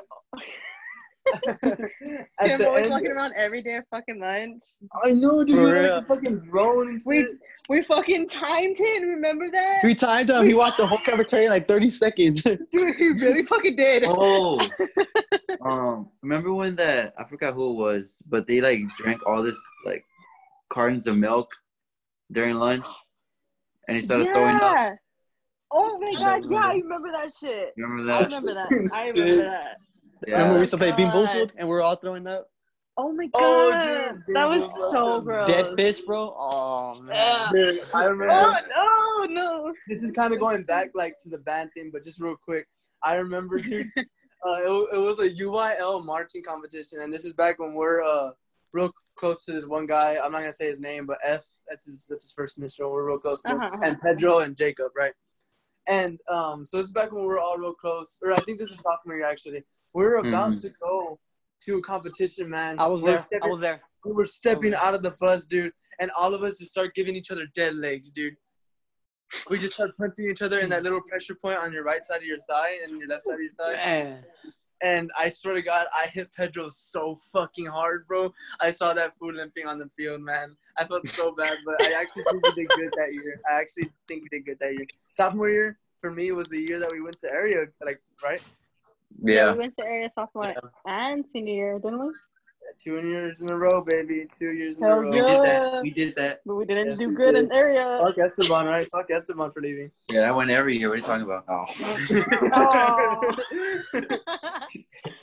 at 1.63 2.49
him 2.49 2.59
the 2.59 2.67
always 2.67 2.86
end, 2.86 2.91
walking 2.91 3.12
around 3.12 3.33
every 3.38 3.62
day 3.63 3.75
at 3.75 3.86
fucking 3.89 4.19
lunch. 4.19 4.63
I 5.03 5.12
know, 5.12 5.43
dude. 5.43 5.57
For 5.57 5.62
He 5.62 5.67
had, 5.67 5.73
real. 5.83 5.93
like 5.93 6.03
a 6.03 6.05
fucking 6.05 6.39
drone 6.39 6.89
and 6.89 7.01
We 7.05 7.19
shit. 7.19 7.27
we 7.69 7.83
fucking 7.83 8.27
timed 8.29 8.77
him. 8.77 9.03
Remember 9.09 9.49
that? 9.51 9.79
We 9.83 9.95
timed 9.95 10.29
him. 10.29 10.45
He 10.45 10.53
walked 10.53 10.77
the 10.77 10.86
whole 10.88 10.97
cafeteria 10.99 11.45
in 11.45 11.51
like 11.51 11.67
30 11.67 11.89
seconds. 11.89 12.41
Dude, 12.41 12.59
he 12.95 13.07
really 13.09 13.43
fucking 13.45 13.75
did. 13.75 14.03
Oh, 14.07 14.59
um, 15.62 16.09
remember 16.21 16.53
when 16.53 16.75
that 16.75 17.13
I 17.17 17.23
forgot 17.23 17.53
who 17.53 17.71
it 17.71 17.75
was, 17.75 18.21
but 18.27 18.47
they 18.47 18.59
like 18.62 18.81
drank 18.97 19.25
all 19.25 19.41
this 19.41 19.59
like 19.86 20.03
cartons 20.69 21.07
of 21.07 21.17
milk 21.17 21.49
during 22.31 22.55
lunch, 22.55 22.88
and 23.88 23.95
he 23.97 24.03
started 24.03 24.27
throwing 24.33 24.55
up. 24.57 24.95
Oh 25.75 25.99
my 26.01 26.19
god, 26.19 26.51
yeah, 26.51 26.57
I 26.67 26.73
remember 26.75 27.12
that 27.12 27.31
shit. 27.39 27.73
Remember 27.77 28.03
I 28.12 28.19
that? 28.19 28.25
remember 28.27 28.53
that. 28.53 28.89
I 28.93 29.05
Shit. 29.07 29.15
remember 29.23 29.43
that. 29.49 29.77
Yeah. 30.27 30.33
Remember 30.33 30.53
we 30.53 30.57
Oh, 30.57 30.59
used 30.59 30.71
to 30.71 30.77
play 30.77 30.91
Bean 30.91 31.09
Boozled, 31.09 31.51
and 31.57 31.67
we 31.67 31.73
were 31.73 31.81
all 31.81 31.95
throwing 31.95 32.27
up? 32.27 32.47
Oh 32.95 33.12
my 33.12 33.25
god, 33.25 33.31
Oh, 33.36 34.12
dude, 34.13 34.36
that 34.36 34.45
was 34.47 34.69
so 34.91 35.15
was 35.15 35.23
gross. 35.25 35.47
Dead 35.47 35.73
fish, 35.75 36.01
bro. 36.01 36.36
Oh 36.38 37.01
man. 37.01 37.15
Yeah. 37.15 37.49
Dude, 37.51 37.81
I 37.93 38.03
remember. 38.05 38.33
Oh 38.75 39.25
no, 39.29 39.33
no. 39.65 39.73
this 39.88 40.03
is 40.03 40.12
kind 40.12 40.31
of 40.31 40.39
going 40.39 40.63
back 40.63 40.91
like 40.93 41.17
to 41.23 41.29
the 41.29 41.39
band 41.39 41.71
thing, 41.73 41.89
but 41.91 42.03
just 42.03 42.21
real 42.21 42.36
quick, 42.36 42.67
I 43.01 43.15
remember, 43.15 43.59
dude, 43.59 43.88
uh, 43.97 44.01
it, 44.62 44.88
it 44.93 44.99
was 44.99 45.17
a 45.19 45.29
UIL 45.29 46.05
marching 46.05 46.43
competition, 46.43 46.99
and 46.99 47.12
this 47.12 47.25
is 47.25 47.33
back 47.33 47.57
when 47.57 47.73
we're 47.73 48.03
uh 48.03 48.31
real 48.73 48.91
close 49.15 49.43
to 49.45 49.51
this 49.53 49.65
one 49.65 49.88
guy. 49.88 50.17
I'm 50.23 50.31
not 50.31 50.39
gonna 50.39 50.51
say 50.51 50.67
his 50.67 50.79
name, 50.79 51.07
but 51.07 51.17
F, 51.23 51.43
that's 51.67 51.86
his 51.86 52.05
that's 52.07 52.25
his 52.25 52.33
first 52.33 52.59
initial. 52.59 52.91
We're 52.91 53.07
real 53.07 53.17
close 53.17 53.41
to. 53.43 53.53
Uh-huh. 53.53 53.77
and 53.83 53.99
Pedro 54.01 54.39
and 54.39 54.55
Jacob, 54.55 54.91
right? 54.95 55.13
And 55.88 56.19
um, 56.30 56.63
so 56.65 56.78
this 56.78 56.88
is 56.88 56.93
back 56.93 57.12
when 57.12 57.22
we 57.22 57.28
were 57.28 57.39
all 57.39 57.58
real 57.58 57.74
close, 57.74 58.19
or 58.24 58.32
I 58.32 58.38
think 58.38 58.58
this 58.58 58.69
is 58.69 58.80
sophomore 58.80 59.17
year 59.17 59.26
actually. 59.26 59.63
We 59.93 60.04
were 60.04 60.15
about 60.17 60.54
Mhm. 60.54 60.62
to 60.62 60.69
go 60.82 61.19
to 61.65 61.78
a 61.78 61.82
competition, 61.82 62.50
man. 62.50 62.80
I 62.80 62.88
was 62.88 63.02
We 63.02 63.12
were 63.12 63.17
there. 63.32 63.39
I 63.43 63.48
was 63.48 63.60
there. 63.60 63.82
we 64.06 64.12
were 64.13 64.26
stepping 64.26 64.74
out 64.76 64.93
of 64.93 65.02
the 65.02 65.12
bus, 65.19 65.46
dude, 65.46 65.74
and 66.00 66.10
all 66.17 66.34
of 66.34 66.43
us 66.43 66.58
just 66.58 66.72
start 66.72 66.96
giving 66.96 67.15
each 67.15 67.32
other 67.32 67.46
dead 67.54 67.76
legs, 67.76 68.10
dude. 68.10 68.36
We 69.50 69.58
just 69.60 69.74
start 69.74 69.91
punching 69.98 70.30
each 70.30 70.41
other 70.41 70.60
in 70.62 70.69
that 70.69 70.84
little 70.88 71.02
pressure 71.02 71.36
point 71.36 71.58
on 71.60 71.74
your 71.74 71.84
right 71.84 72.06
side 72.06 72.17
of 72.17 72.24
your 72.26 72.39
thigh 72.48 72.80
and 72.84 72.98
your 73.00 73.10
left 73.10 73.24
side 73.24 73.36
of 73.36 73.41
your 73.41 73.54
thigh. 73.54 73.74
Man. 73.74 74.26
And 74.84 75.10
I 75.17 75.30
swear 75.30 75.56
to 75.56 75.62
God, 75.62 75.88
I 75.96 76.08
hit 76.08 76.34
Pedro 76.34 76.67
so 76.67 77.17
fucking 77.32 77.67
hard, 77.67 78.06
bro. 78.06 78.34
I 78.60 78.69
saw 78.69 78.93
that 78.93 79.17
food 79.17 79.36
limping 79.36 79.65
on 79.65 79.80
the 79.80 79.89
field, 79.98 80.22
man. 80.22 80.58
I 80.78 80.84
felt 80.84 81.08
so 81.08 81.32
bad, 81.32 81.58
but 81.65 81.82
I 81.82 81.93
actually 81.93 82.24
think 82.24 82.46
we 82.46 82.52
did 82.52 82.69
good 82.69 82.91
that 82.98 83.13
year. 83.13 83.39
I 83.50 83.56
actually 83.56 83.89
think 84.10 84.24
we 84.24 84.30
did 84.30 84.46
good 84.46 84.60
that 84.60 84.74
year. 84.74 84.86
Sophomore 85.13 85.50
year, 85.50 85.80
for 86.02 86.12
me, 86.12 86.34
was 86.34 86.50
the 86.50 86.65
year 86.67 86.80
that 86.80 86.91
we 86.91 87.02
went 87.02 87.17
to 87.19 87.32
area, 87.32 87.65
like, 87.84 88.02
right? 88.22 88.43
Yeah. 89.22 89.54
We 89.54 89.60
went 89.60 89.78
to 89.80 89.88
area 89.88 90.10
sophomore 90.13 90.54
and 90.86 91.26
senior 91.26 91.54
year, 91.54 91.80
didn't 91.80 92.00
we? 92.00 92.13
Two 92.80 92.99
years 93.08 93.41
in 93.41 93.49
a 93.52 93.56
row, 93.58 93.82
baby. 93.82 94.28
Two 94.38 94.52
years 94.52 94.78
in 94.80 94.84
Hell 94.86 94.99
a 94.99 95.02
row. 95.02 95.12
We 95.12 95.21
did 95.21 95.41
that. 95.43 95.82
We 95.84 95.89
did 95.91 96.15
that. 96.15 96.41
But 96.45 96.56
we 96.56 96.65
didn't 96.65 96.88
Yes, 96.88 96.97
do 96.97 97.08
we 97.10 97.15
good 97.15 97.34
did. 97.34 97.43
in 97.43 97.52
area. 97.54 98.02
Fuck 98.06 98.17
Esteban, 98.17 98.65
right? 98.65 98.86
Fuck 98.91 99.10
Esteban 99.12 99.52
for 99.52 99.62
leaving. 99.62 99.91
Yeah, 100.10 100.21
I 100.21 100.32
went 100.32 100.49
every 100.49 100.78
year. 100.78 100.89
What 100.89 100.96
are 100.96 100.98
you 100.98 101.04
talking 101.04 101.23
about? 101.23 101.46
Oh. 101.48 101.65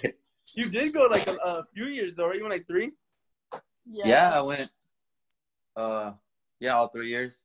you 0.55 0.69
did 0.71 0.93
go 0.95 1.07
like 1.11 1.27
a, 1.27 1.35
a 1.35 1.65
few 1.75 1.87
years 1.87 2.17
though, 2.17 2.27
right? 2.29 2.37
You 2.37 2.43
went 2.43 2.53
like 2.55 2.67
three. 2.67 2.93
yeah, 3.87 4.33
I 4.35 4.41
went. 4.41 4.71
Uh, 5.77 6.13
yeah, 6.61 6.75
all 6.77 6.89
three 6.89 7.09
years. 7.09 7.45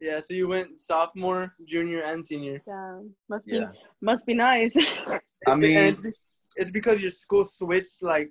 Yeah, 0.00 0.20
so 0.20 0.32
you 0.34 0.46
went 0.48 0.80
sophomore, 0.80 1.54
junior, 1.66 2.02
and 2.04 2.24
senior. 2.24 2.62
Damn. 2.66 3.10
Must 3.28 3.46
be 3.46 3.56
Yeah. 3.56 3.70
must 4.00 4.24
be 4.26 4.34
nice. 4.34 4.76
I 5.46 5.54
mean, 5.54 5.76
it's, 5.76 6.12
it's 6.56 6.70
because 6.70 7.00
your 7.00 7.10
school 7.10 7.44
switched 7.44 8.02
like. 8.02 8.30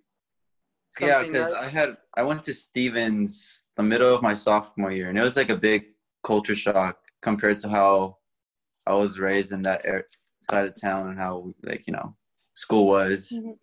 Yeah, 0.99 1.23
because 1.23 1.51
right? 1.51 1.65
I 1.65 1.69
had 1.69 1.97
I 2.15 2.23
went 2.23 2.43
to 2.43 2.53
Stevens 2.53 3.67
the 3.75 3.83
middle 3.83 4.13
of 4.13 4.21
my 4.21 4.33
sophomore 4.33 4.91
year, 4.91 5.09
and 5.09 5.17
it 5.17 5.21
was 5.21 5.35
like 5.38 5.49
a 5.49 5.55
big 5.55 5.85
culture 6.23 6.55
shock 6.55 6.97
compared 7.21 7.57
to 7.59 7.69
how 7.69 8.17
I 8.85 8.93
was 8.93 9.19
raised 9.19 9.51
in 9.51 9.61
that 9.63 9.85
er- 9.85 10.07
side 10.41 10.67
of 10.67 10.79
town 10.79 11.09
and 11.09 11.19
how 11.19 11.53
like 11.63 11.88
you 11.88 11.93
know 11.93 12.15
school 12.53 12.88
was, 12.88 13.31
Mhm. 13.35 13.57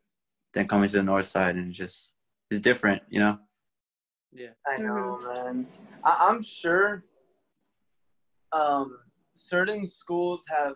then 0.52 0.68
coming 0.68 0.88
to 0.88 0.96
the 0.96 1.02
north 1.02 1.26
side 1.26 1.56
and 1.56 1.72
just 1.72 2.14
it's 2.50 2.60
different, 2.60 3.02
you 3.08 3.20
know. 3.20 3.38
Yeah, 4.32 4.50
I 4.66 4.76
know, 4.78 5.18
man. 5.18 5.66
I, 6.04 6.28
I'm 6.28 6.42
sure. 6.42 7.04
Um, 8.52 8.98
certain 9.32 9.84
schools 9.86 10.44
have 10.48 10.74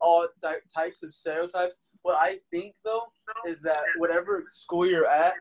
all 0.00 0.28
ty- 0.42 0.56
types 0.74 1.02
of 1.02 1.14
stereotypes. 1.14 1.78
What 2.02 2.18
I 2.20 2.38
think 2.50 2.74
though 2.84 3.04
is 3.46 3.60
that 3.62 3.80
whatever 3.96 4.42
school 4.46 4.86
you're 4.86 5.06
at, 5.06 5.34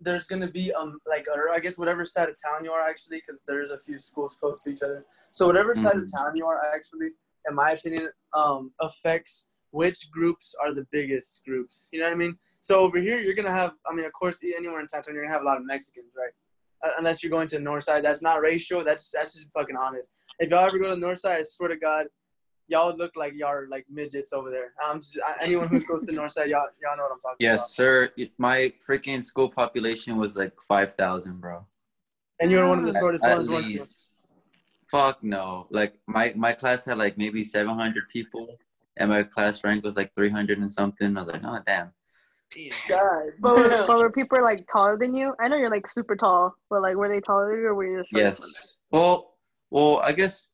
there's 0.00 0.26
gonna 0.26 0.50
be 0.50 0.72
um 0.74 0.98
like 1.06 1.26
or 1.34 1.50
I 1.52 1.58
guess 1.58 1.78
whatever 1.78 2.04
side 2.04 2.28
of 2.28 2.36
town 2.42 2.64
you 2.64 2.70
are 2.72 2.86
actually, 2.88 3.18
because 3.18 3.40
there's 3.46 3.70
a 3.70 3.78
few 3.78 3.98
schools 3.98 4.36
close 4.38 4.62
to 4.64 4.70
each 4.70 4.82
other. 4.82 5.04
So 5.32 5.46
whatever 5.46 5.74
side 5.74 5.96
of 5.96 6.02
Mhm. 6.04 6.16
town 6.16 6.32
you 6.36 6.46
are 6.46 6.60
actually, 6.74 7.10
in 7.48 7.54
my 7.54 7.70
opinion, 7.72 8.10
um 8.34 8.72
affects 8.80 9.48
which 9.70 10.10
groups 10.10 10.54
are 10.62 10.72
the 10.72 10.86
biggest 10.92 11.44
groups. 11.44 11.88
You 11.92 12.00
know 12.00 12.06
what 12.06 12.12
I 12.12 12.16
mean? 12.16 12.38
So 12.60 12.80
over 12.80 12.98
here, 12.98 13.18
you're 13.18 13.34
gonna 13.34 13.50
have. 13.52 13.72
I 13.88 13.94
mean, 13.94 14.06
of 14.06 14.12
course, 14.12 14.42
anywhere 14.42 14.80
in 14.80 14.88
Santo, 14.88 15.12
you're 15.12 15.22
gonna 15.22 15.32
have 15.32 15.42
a 15.42 15.46
lot 15.46 15.58
of 15.58 15.66
Mexicans, 15.66 16.12
right? 16.16 16.32
Uh, 16.84 16.92
unless 16.98 17.22
you're 17.22 17.30
going 17.30 17.48
to 17.48 17.56
the 17.56 17.62
north 17.62 17.84
side. 17.84 18.04
That's 18.04 18.22
not 18.22 18.40
racial. 18.42 18.84
That's 18.84 19.10
that's 19.10 19.32
just 19.34 19.50
fucking 19.50 19.76
honest. 19.76 20.12
If 20.38 20.50
y'all 20.50 20.64
ever 20.64 20.78
go 20.78 20.84
to 20.88 20.94
the 20.94 21.00
north 21.00 21.18
side, 21.20 21.38
I 21.38 21.42
swear 21.42 21.70
to 21.70 21.76
God, 21.76 22.06
y'all 22.68 22.96
look 22.96 23.16
like 23.16 23.32
y'all 23.34 23.50
are 23.50 23.66
like 23.70 23.86
midgets 23.90 24.32
over 24.32 24.50
there. 24.50 24.72
Um, 24.84 24.98
just, 24.98 25.18
anyone 25.40 25.68
who 25.68 25.80
goes 25.80 26.00
to 26.00 26.06
the 26.06 26.12
north 26.12 26.32
side, 26.32 26.50
y'all 26.50 26.66
y'all 26.82 26.96
know 26.96 27.04
what 27.04 27.12
I'm 27.12 27.20
talking 27.20 27.36
about. 27.36 27.40
Yes, 27.40 27.74
sir. 27.74 28.10
It- 28.16 28.32
My 28.38 28.72
freaking 28.86 29.22
school 29.22 29.48
population 29.48 30.16
was 30.16 30.36
like 30.36 30.52
five 30.62 30.92
thousand, 30.94 31.40
bro. 31.40 31.64
And 32.40 32.50
you're 32.50 32.68
one 32.68 32.78
of 32.80 32.84
the 32.84 32.98
shortest 32.98 33.24
at 33.24 33.38
ones. 33.38 33.48
weren't 33.48 33.66
least. 33.66 34.04
Fuck 34.90 35.22
no. 35.22 35.66
Like 35.70 35.94
my 36.06 36.32
my 36.36 36.52
class 36.52 36.84
had 36.84 36.98
like 36.98 37.16
maybe 37.18 37.42
seven 37.42 37.74
hundred 37.74 38.08
people, 38.08 38.58
and 38.96 39.10
my 39.10 39.22
class 39.22 39.64
rank 39.64 39.82
was 39.84 39.96
like 39.96 40.14
three 40.14 40.30
hundred 40.30 40.58
and 40.58 40.70
something. 40.70 41.16
I 41.16 41.22
was 41.22 41.32
like, 41.32 41.44
oh 41.44 41.58
damn. 41.66 41.92
God. 42.88 43.30
But 43.40 43.56
were, 43.56 43.84
but 43.86 43.98
were 43.98 44.12
people 44.12 44.42
like 44.42 44.60
taller 44.72 44.96
than 44.96 45.14
you? 45.14 45.34
I 45.40 45.48
know 45.48 45.56
you're 45.56 45.70
like 45.70 45.88
super 45.88 46.16
tall, 46.16 46.54
but 46.70 46.80
like 46.82 46.96
were 46.96 47.08
they 47.08 47.20
taller 47.20 47.50
than 47.52 47.60
you 47.60 47.66
or 47.68 47.74
were 47.74 47.86
you 47.86 47.98
just 47.98 48.10
short? 48.10 48.22
Yes. 48.22 48.76
Well, 48.90 49.34
well, 49.70 50.00
I 50.02 50.12
guess 50.12 50.46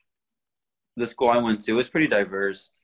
the 0.97 1.07
school 1.07 1.31
I 1.31 1.39
went 1.39 1.61
to 1.63 1.73
was 1.75 1.89
pretty 1.89 2.07
diverse. 2.07 2.79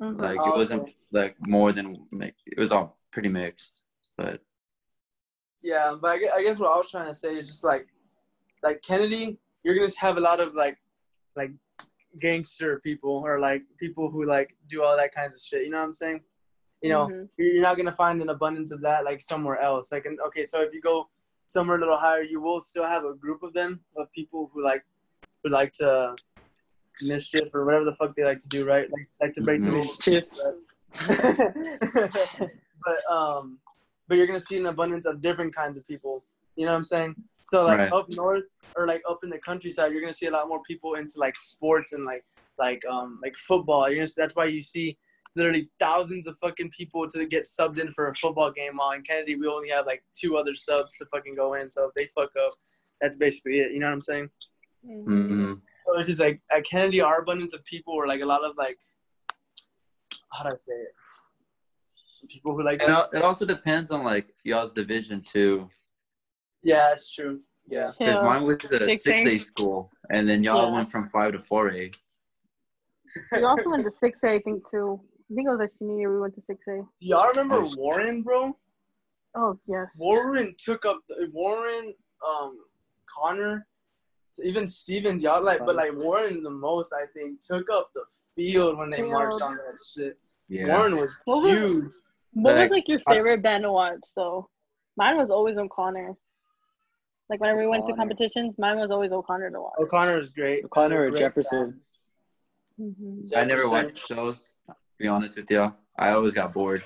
Mhm. 0.00 0.20
Like 0.20 0.38
Oh, 0.40 0.52
it 0.52 0.56
wasn't 0.56 0.82
okay. 0.82 0.96
like 1.12 1.36
more 1.46 1.72
than 1.72 2.06
like 2.12 2.36
it 2.46 2.58
was 2.58 2.72
all 2.72 2.98
pretty 3.10 3.28
mixed. 3.28 3.82
But 4.16 4.42
Yeah, 5.62 5.96
but 6.00 6.10
I 6.10 6.18
guess, 6.18 6.32
I 6.34 6.42
guess 6.42 6.58
what 6.58 6.72
I 6.72 6.76
was 6.76 6.90
trying 6.90 7.06
to 7.06 7.14
say 7.14 7.32
is 7.32 7.46
just 7.46 7.64
like, 7.64 7.88
like 8.62 8.82
Kennedy, 8.82 9.38
you're 9.64 9.74
gonna 9.74 9.90
have 9.98 10.16
a 10.16 10.20
lot 10.20 10.38
of 10.40 10.54
like, 10.54 10.78
like, 11.34 11.52
gangster 12.20 12.78
people 12.80 13.10
or 13.26 13.38
like 13.40 13.62
people 13.76 14.10
who 14.10 14.24
like 14.24 14.56
do 14.68 14.82
all 14.82 14.96
that 14.96 15.14
kinds 15.14 15.36
of 15.36 15.42
shit. 15.42 15.64
You 15.64 15.70
know 15.70 15.78
what 15.78 15.84
I'm 15.84 15.92
saying? 15.92 16.20
You 16.82 16.90
know, 16.90 17.08
Mhm. 17.08 17.28
you're 17.36 17.48
you're 17.54 17.62
not 17.62 17.76
gonna 17.76 17.92
find 17.92 18.20
an 18.22 18.28
abundance 18.30 18.70
of 18.70 18.80
that 18.82 19.04
like 19.04 19.20
somewhere 19.20 19.58
else. 19.60 19.90
Like, 19.92 20.06
and, 20.06 20.18
okay, 20.20 20.44
so 20.44 20.60
if 20.62 20.72
you 20.72 20.80
go 20.80 21.08
somewhere 21.46 21.76
a 21.76 21.80
little 21.80 21.96
higher, 21.96 22.22
you 22.22 22.40
will 22.40 22.60
still 22.60 22.86
have 22.86 23.04
a 23.04 23.14
group 23.14 23.42
of 23.42 23.52
them 23.54 23.80
of 23.96 24.10
people 24.12 24.50
who 24.52 24.62
like 24.62 24.84
would 25.42 25.52
like 25.52 25.72
to 25.74 26.14
mischief 27.02 27.48
or 27.54 27.64
whatever 27.64 27.84
the 27.84 27.94
fuck 27.94 28.14
they 28.16 28.24
like 28.24 28.38
to 28.38 28.48
do, 28.48 28.64
right? 28.66 28.90
Like, 28.90 29.08
like 29.20 29.32
to 29.34 29.42
break 29.42 29.62
the 29.62 29.70
Mhm. 29.70 29.74
rules. 29.74 30.06
Mischief. 30.06 30.24
but 32.84 33.12
um, 33.12 33.58
but 34.08 34.16
you're 34.16 34.26
gonna 34.26 34.40
see 34.40 34.56
an 34.56 34.66
abundance 34.66 35.06
of 35.06 35.20
different 35.20 35.54
kinds 35.54 35.76
of 35.78 35.86
people. 35.86 36.24
You 36.56 36.64
know 36.66 36.72
what 36.72 36.78
I'm 36.78 36.84
saying? 36.84 37.14
So 37.42 37.64
like 37.64 37.78
Right. 37.78 37.92
up 37.92 38.06
north 38.10 38.44
or 38.76 38.86
like 38.86 39.02
up 39.08 39.20
in 39.24 39.30
the 39.30 39.38
countryside, 39.38 39.92
you're 39.92 40.00
gonna 40.00 40.12
see 40.12 40.26
a 40.26 40.30
lot 40.30 40.48
more 40.48 40.62
people 40.62 40.94
into 40.94 41.18
like 41.18 41.36
sports 41.36 41.92
and 41.92 42.04
like 42.04 42.24
like 42.58 42.82
um 42.86 43.18
like 43.22 43.36
football. 43.36 43.88
You're 43.88 43.98
gonna 43.98 44.06
see, 44.06 44.20
that's 44.22 44.34
why 44.36 44.46
you 44.46 44.60
see 44.60 44.96
literally 45.34 45.68
thousands 45.78 46.26
of 46.26 46.38
fucking 46.38 46.70
people 46.70 47.06
to 47.06 47.26
get 47.26 47.44
subbed 47.44 47.78
in 47.78 47.92
for 47.92 48.08
a 48.08 48.14
football 48.14 48.50
game. 48.50 48.76
While 48.78 48.92
in 48.92 49.02
Kennedy, 49.02 49.36
we 49.36 49.46
only 49.46 49.68
have 49.68 49.84
like 49.86 50.02
two 50.14 50.36
other 50.38 50.54
subs 50.54 50.96
to 50.96 51.06
fucking 51.06 51.34
go 51.34 51.54
in. 51.54 51.68
So 51.68 51.88
if 51.88 51.94
they 51.94 52.06
fuck 52.14 52.30
up, 52.42 52.52
that's 53.02 53.18
basically 53.18 53.60
it. 53.60 53.72
You 53.72 53.80
know 53.80 53.86
what 53.88 53.92
I'm 53.92 54.02
saying? 54.02 54.30
Mhm. 54.86 55.04
mm, 55.28 55.60
So 55.86 55.96
it's 55.98 56.08
just 56.08 56.20
like 56.20 56.40
at 56.50 56.64
Kennedy, 56.64 57.00
our 57.00 57.20
abundance 57.20 57.54
of 57.54 57.64
people 57.64 57.96
were 57.96 58.06
like 58.06 58.20
a 58.20 58.26
lot 58.26 58.44
of 58.44 58.56
like 58.58 58.78
how 60.32 60.42
do 60.44 60.48
I 60.52 60.58
say 60.58 60.74
it? 60.74 62.28
People 62.28 62.56
who 62.56 62.64
like 62.64 62.82
and 62.82 62.92
it- 62.92 63.18
it 63.18 63.22
also 63.22 63.46
depends 63.46 63.90
on 63.90 64.02
like 64.02 64.34
y'all's 64.44 64.72
division 64.72 65.22
too. 65.22 65.68
Yeah, 66.62 66.92
it's 66.92 67.12
true. 67.14 67.40
Yeah. 67.68 67.92
Because 67.98 68.22
mine 68.22 68.42
was 68.42 68.56
a 68.72 68.78
6A. 68.80 69.38
school, 69.40 69.90
and 70.10 70.28
then 70.28 70.42
y'all 70.42 70.66
Yeah. 70.68 70.72
went 70.74 70.90
from 70.90 71.08
five 71.10 71.32
to 71.32 71.38
four 71.38 71.70
A. 71.70 71.90
We 73.32 73.42
also 73.44 73.70
went 73.70 73.84
to 73.84 73.92
six 74.00 74.18
A, 74.24 74.32
I 74.34 74.40
think 74.40 74.68
too. 74.70 75.00
I 75.30 75.34
think 75.34 75.46
it 75.46 75.50
was 75.50 75.60
our 75.60 75.68
senior 75.78 75.96
year 75.98 76.14
we 76.14 76.20
went 76.20 76.34
to 76.34 76.42
six 76.48 76.60
A. 76.68 76.82
Y'all 77.00 77.28
remember 77.28 77.60
Nice. 77.60 77.76
Warren, 77.76 78.22
bro? 78.22 78.56
Oh 79.36 79.58
yes. 79.68 79.88
Warren 79.96 80.54
took 80.58 80.84
up 80.84 80.98
Warren, 81.32 81.94
um, 82.26 82.58
Connor, 83.06 83.66
even 84.44 84.66
Stevens. 84.66 85.22
Y'all 85.22 85.42
like, 85.44 85.64
but 85.64 85.76
like 85.76 85.92
Warren 85.94 86.42
the 86.42 86.50
most, 86.50 86.92
I 86.92 87.06
think, 87.14 87.40
took 87.40 87.68
up 87.70 87.90
the 87.94 88.02
field 88.34 88.78
when 88.78 88.90
they 88.90 88.98
Field. 88.98 89.10
marched 89.12 89.42
on 89.42 89.54
that 89.54 89.78
shit. 89.94 90.18
Yeah. 90.48 90.76
Warren 90.76 90.94
was 90.94 91.16
What 91.24 91.44
was- 91.44 91.54
huge. 91.58 91.84
What 92.32 92.54
was 92.54 92.70
Like, 92.70 92.70
like 92.70 92.88
your 92.88 93.00
favorite 93.08 93.42
band 93.42 93.62
to 93.64 93.72
watch? 93.72 94.00
So 94.14 94.48
mine 94.96 95.16
was 95.16 95.30
always 95.30 95.56
O'Connor. 95.56 96.14
Like 97.30 97.40
whenever 97.40 97.60
we 97.60 97.66
went 97.66 97.86
to 97.88 97.94
competitions, 97.94 98.54
mine 98.58 98.78
was 98.78 98.90
always 98.90 99.10
O'Connor 99.10 99.50
to 99.50 99.60
watch. 99.60 99.72
O'Connor 99.80 100.20
is 100.20 100.30
great. 100.30 100.64
O'Connor 100.66 101.06
or 101.06 101.10
Great 101.10 101.20
Jefferson? 101.20 101.80
Mhm. 102.78 103.30
fan. 103.30 103.42
I 103.42 103.44
never 103.44 103.62
Jefferson. 103.62 103.70
watched 103.86 103.98
shows. 104.06 104.50
To 104.68 104.74
be 104.98 105.08
honest 105.08 105.36
with 105.36 105.50
y'all, 105.50 105.72
I 105.98 106.10
always 106.10 106.34
got 106.34 106.52
bored, 106.52 106.84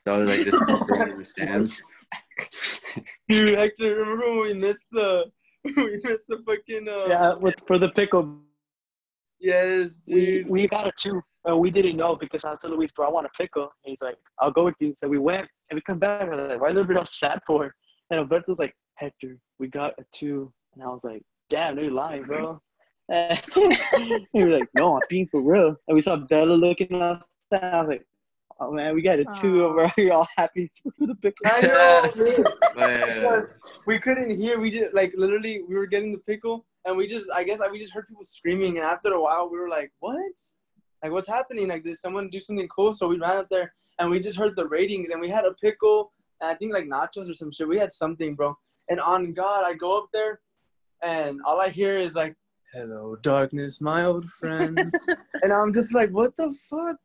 so 0.00 0.14
I 0.14 0.18
was 0.18 0.28
like, 0.30 0.44
"Just 0.44 0.66
sit 0.66 1.08
in 1.08 1.18
the 1.18 1.24
stands." 1.24 1.82
Dude, 3.28 3.58
Hector, 3.58 3.94
remember 3.96 4.28
when 4.40 4.40
we 4.42 4.54
missed 4.54 4.84
the 4.92 5.30
we 5.76 6.00
missed 6.04 6.26
the 6.28 6.42
fucking 6.46 6.88
uh, 6.88 7.06
Yeah, 7.08 7.34
with 7.40 7.56
for 7.66 7.78
the 7.78 7.90
pickle, 7.90 8.40
yes, 9.40 10.02
we, 10.08 10.14
dude. 10.26 10.48
we 10.48 10.68
got 10.68 10.86
a 10.86 10.92
two. 10.98 11.20
And 11.44 11.60
we 11.60 11.70
didn't 11.70 11.96
know 11.96 12.16
because 12.16 12.44
I 12.44 12.54
said, 12.54 12.70
Luis, 12.72 12.90
bro, 12.90 13.06
I 13.06 13.10
want 13.10 13.26
a 13.26 13.30
pickle. 13.40 13.62
And 13.62 13.90
he's 13.90 14.02
like, 14.02 14.16
I'll 14.40 14.50
go 14.50 14.64
with 14.64 14.74
you. 14.80 14.94
So 14.96 15.06
we 15.06 15.18
went 15.18 15.46
and 15.70 15.76
we 15.76 15.80
come 15.82 16.00
back. 16.00 16.22
And 16.22 16.34
I'm 16.40 16.48
like, 16.48 16.60
why 16.60 16.70
is 16.70 16.76
everybody 16.76 16.98
all 16.98 17.06
sad 17.06 17.40
for? 17.46 17.72
And 18.10 18.18
Alberto's 18.18 18.58
like, 18.58 18.74
Hector, 18.96 19.38
we 19.60 19.68
got 19.68 19.92
a 20.00 20.04
two. 20.12 20.52
And 20.74 20.82
I 20.82 20.88
was 20.88 21.00
like, 21.04 21.22
damn, 21.48 21.76
they're 21.76 21.90
lying, 21.90 22.24
bro. 22.24 22.60
And 23.08 23.38
he 24.32 24.42
was 24.44 24.58
like, 24.58 24.68
no, 24.74 24.96
I'm 24.96 25.02
being 25.08 25.28
for 25.30 25.40
real. 25.40 25.76
And 25.86 25.94
we 25.94 26.02
saw 26.02 26.16
Bella 26.16 26.54
looking 26.54 27.00
outside. 27.00 27.62
I 27.62 27.80
was 27.82 27.88
like, 27.90 28.06
oh 28.60 28.72
man, 28.72 28.94
we 28.94 29.02
got 29.02 29.18
a 29.18 29.24
two 29.40 29.64
Aw. 29.64 29.68
over 29.68 29.92
here, 29.96 30.12
all 30.12 30.28
happy 30.36 30.70
for 30.98 31.06
the 31.06 31.14
pickle. 31.16 31.46
I 31.46 31.60
know, 31.60 32.10
dude. 32.14 32.46
Man. 32.74 33.20
Because 33.20 33.58
we 33.86 33.98
couldn't 33.98 34.38
hear. 34.38 34.58
We 34.58 34.70
did 34.70 34.92
like 34.94 35.12
literally. 35.16 35.62
We 35.68 35.74
were 35.74 35.86
getting 35.86 36.12
the 36.12 36.18
pickle, 36.18 36.64
and 36.84 36.96
we 36.96 37.06
just. 37.06 37.30
I 37.32 37.44
guess 37.44 37.60
we 37.70 37.78
just 37.78 37.92
heard 37.92 38.06
people 38.06 38.24
screaming, 38.24 38.78
and 38.78 38.86
after 38.86 39.10
a 39.10 39.20
while, 39.20 39.48
we 39.50 39.58
were 39.58 39.68
like, 39.68 39.92
"What? 40.00 40.32
Like, 41.02 41.12
what's 41.12 41.28
happening? 41.28 41.68
Like, 41.68 41.82
did 41.82 41.96
someone 41.96 42.28
do 42.30 42.40
something 42.40 42.68
cool?" 42.68 42.92
So 42.92 43.08
we 43.08 43.18
ran 43.18 43.36
up 43.36 43.48
there, 43.50 43.72
and 43.98 44.10
we 44.10 44.20
just 44.20 44.38
heard 44.38 44.56
the 44.56 44.66
ratings, 44.68 45.10
and 45.10 45.20
we 45.20 45.28
had 45.28 45.44
a 45.44 45.54
pickle, 45.54 46.12
and 46.40 46.50
I 46.50 46.54
think 46.54 46.72
like 46.72 46.86
nachos 46.86 47.30
or 47.30 47.34
some 47.34 47.52
shit. 47.52 47.68
We 47.68 47.78
had 47.78 47.92
something, 47.92 48.34
bro. 48.34 48.56
And 48.88 49.00
on 49.00 49.32
God, 49.32 49.64
I 49.64 49.74
go 49.74 49.98
up 49.98 50.08
there, 50.12 50.40
and 51.02 51.40
all 51.44 51.60
I 51.60 51.68
hear 51.68 51.96
is 51.96 52.14
like, 52.14 52.36
"Hello, 52.72 53.16
darkness, 53.16 53.80
my 53.80 54.04
old 54.04 54.30
friend," 54.30 54.94
and 55.42 55.52
I'm 55.52 55.72
just 55.72 55.94
like, 55.94 56.10
"What 56.10 56.36
the 56.36 56.54
fuck? 56.70 56.98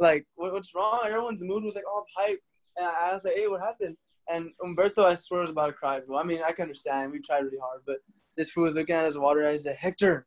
Like, 0.00 0.26
what, 0.34 0.52
what's 0.52 0.74
wrong?" 0.74 1.00
Everyone's 1.04 1.44
mood 1.44 1.62
was 1.62 1.76
like 1.76 1.86
off 1.86 2.06
hype, 2.16 2.40
and 2.76 2.86
I 2.86 3.12
was 3.12 3.24
like, 3.24 3.34
"Hey, 3.34 3.46
what 3.46 3.60
happened?" 3.60 3.96
And 4.30 4.50
Umberto, 4.64 5.04
I 5.04 5.14
swear, 5.14 5.40
was 5.40 5.50
about 5.50 5.66
to 5.66 5.72
cry, 5.72 6.00
bro. 6.00 6.18
I 6.18 6.22
mean, 6.22 6.40
I 6.46 6.52
can 6.52 6.62
understand. 6.62 7.12
We 7.12 7.20
tried 7.20 7.40
really 7.40 7.58
hard, 7.58 7.80
but 7.86 7.96
this 8.36 8.50
fool 8.50 8.64
was 8.64 8.74
looking 8.74 8.94
at 8.94 9.06
his 9.06 9.18
water 9.18 9.44
eyes. 9.44 9.64
Said, 9.64 9.76
Hector, 9.76 10.26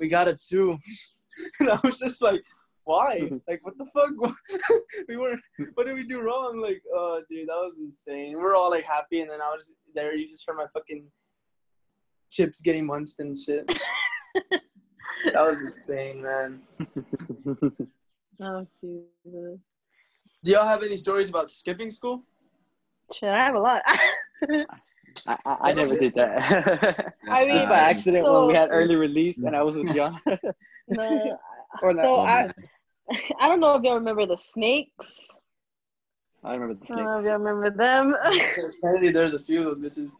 we 0.00 0.08
got 0.08 0.28
a 0.28 0.36
two. 0.36 0.78
and 1.60 1.70
I 1.70 1.78
was 1.84 1.98
just 1.98 2.20
like, 2.20 2.42
why? 2.84 3.30
like, 3.48 3.60
what 3.62 3.78
the 3.78 3.86
fuck? 3.86 4.10
we 5.08 5.16
were, 5.16 5.38
what 5.74 5.86
did 5.86 5.94
we 5.94 6.04
do 6.04 6.20
wrong? 6.20 6.60
Like, 6.60 6.82
oh, 6.92 7.22
dude, 7.28 7.48
that 7.48 7.54
was 7.54 7.78
insane. 7.78 8.36
We're 8.36 8.56
all 8.56 8.70
like 8.70 8.84
happy, 8.84 9.20
and 9.20 9.30
then 9.30 9.40
I 9.40 9.50
was 9.50 9.72
there. 9.94 10.14
You 10.14 10.28
just 10.28 10.44
heard 10.46 10.56
my 10.56 10.66
fucking 10.74 11.06
chips 12.30 12.60
getting 12.60 12.86
munched 12.86 13.20
and 13.20 13.38
shit. 13.38 13.66
that 15.32 15.42
was 15.42 15.68
insane, 15.68 16.22
man. 16.22 16.62
Oh 18.42 18.66
Jesus. 18.80 19.60
Do 20.42 20.50
y'all 20.50 20.66
have 20.66 20.82
any 20.82 20.96
stories 20.96 21.30
about 21.30 21.50
skipping 21.50 21.90
school? 21.90 22.24
Shit, 23.14 23.28
I 23.28 23.44
have 23.44 23.54
a 23.54 23.60
lot. 23.60 23.82
I, 25.26 25.36
I, 25.46 25.56
I 25.60 25.72
never 25.72 25.94
did 25.94 26.14
that. 26.14 27.14
I 27.30 27.44
mean, 27.44 27.54
Just 27.54 27.68
by 27.68 27.78
accident 27.78 28.26
when 28.28 28.48
we 28.48 28.54
had 28.54 28.68
early 28.72 28.96
release 28.96 29.38
and 29.38 29.54
I 29.54 29.62
was 29.62 29.76
with 29.76 29.94
John. 29.94 30.18
no, 30.88 31.38
or 31.82 31.92
not. 31.94 32.02
so 32.02 32.14
Oh, 32.14 32.20
I. 32.20 32.50
I 33.40 33.48
don't 33.48 33.60
know 33.60 33.74
if 33.74 33.82
y'all 33.82 33.94
remember 33.94 34.26
the 34.26 34.38
snakes. 34.38 35.28
I 36.42 36.54
remember 36.54 36.74
the 36.74 36.86
snakes. 36.86 36.98
I 36.98 37.02
don't 37.02 37.14
know 37.14 37.20
if 37.20 37.26
y'all 37.26 37.38
remember 37.38 37.70
them. 37.70 38.16
Kennedy, 38.82 39.10
there's 39.10 39.34
a 39.34 39.40
few 39.40 39.68
of 39.68 39.80
those 39.80 39.90
bitches. 39.90 40.12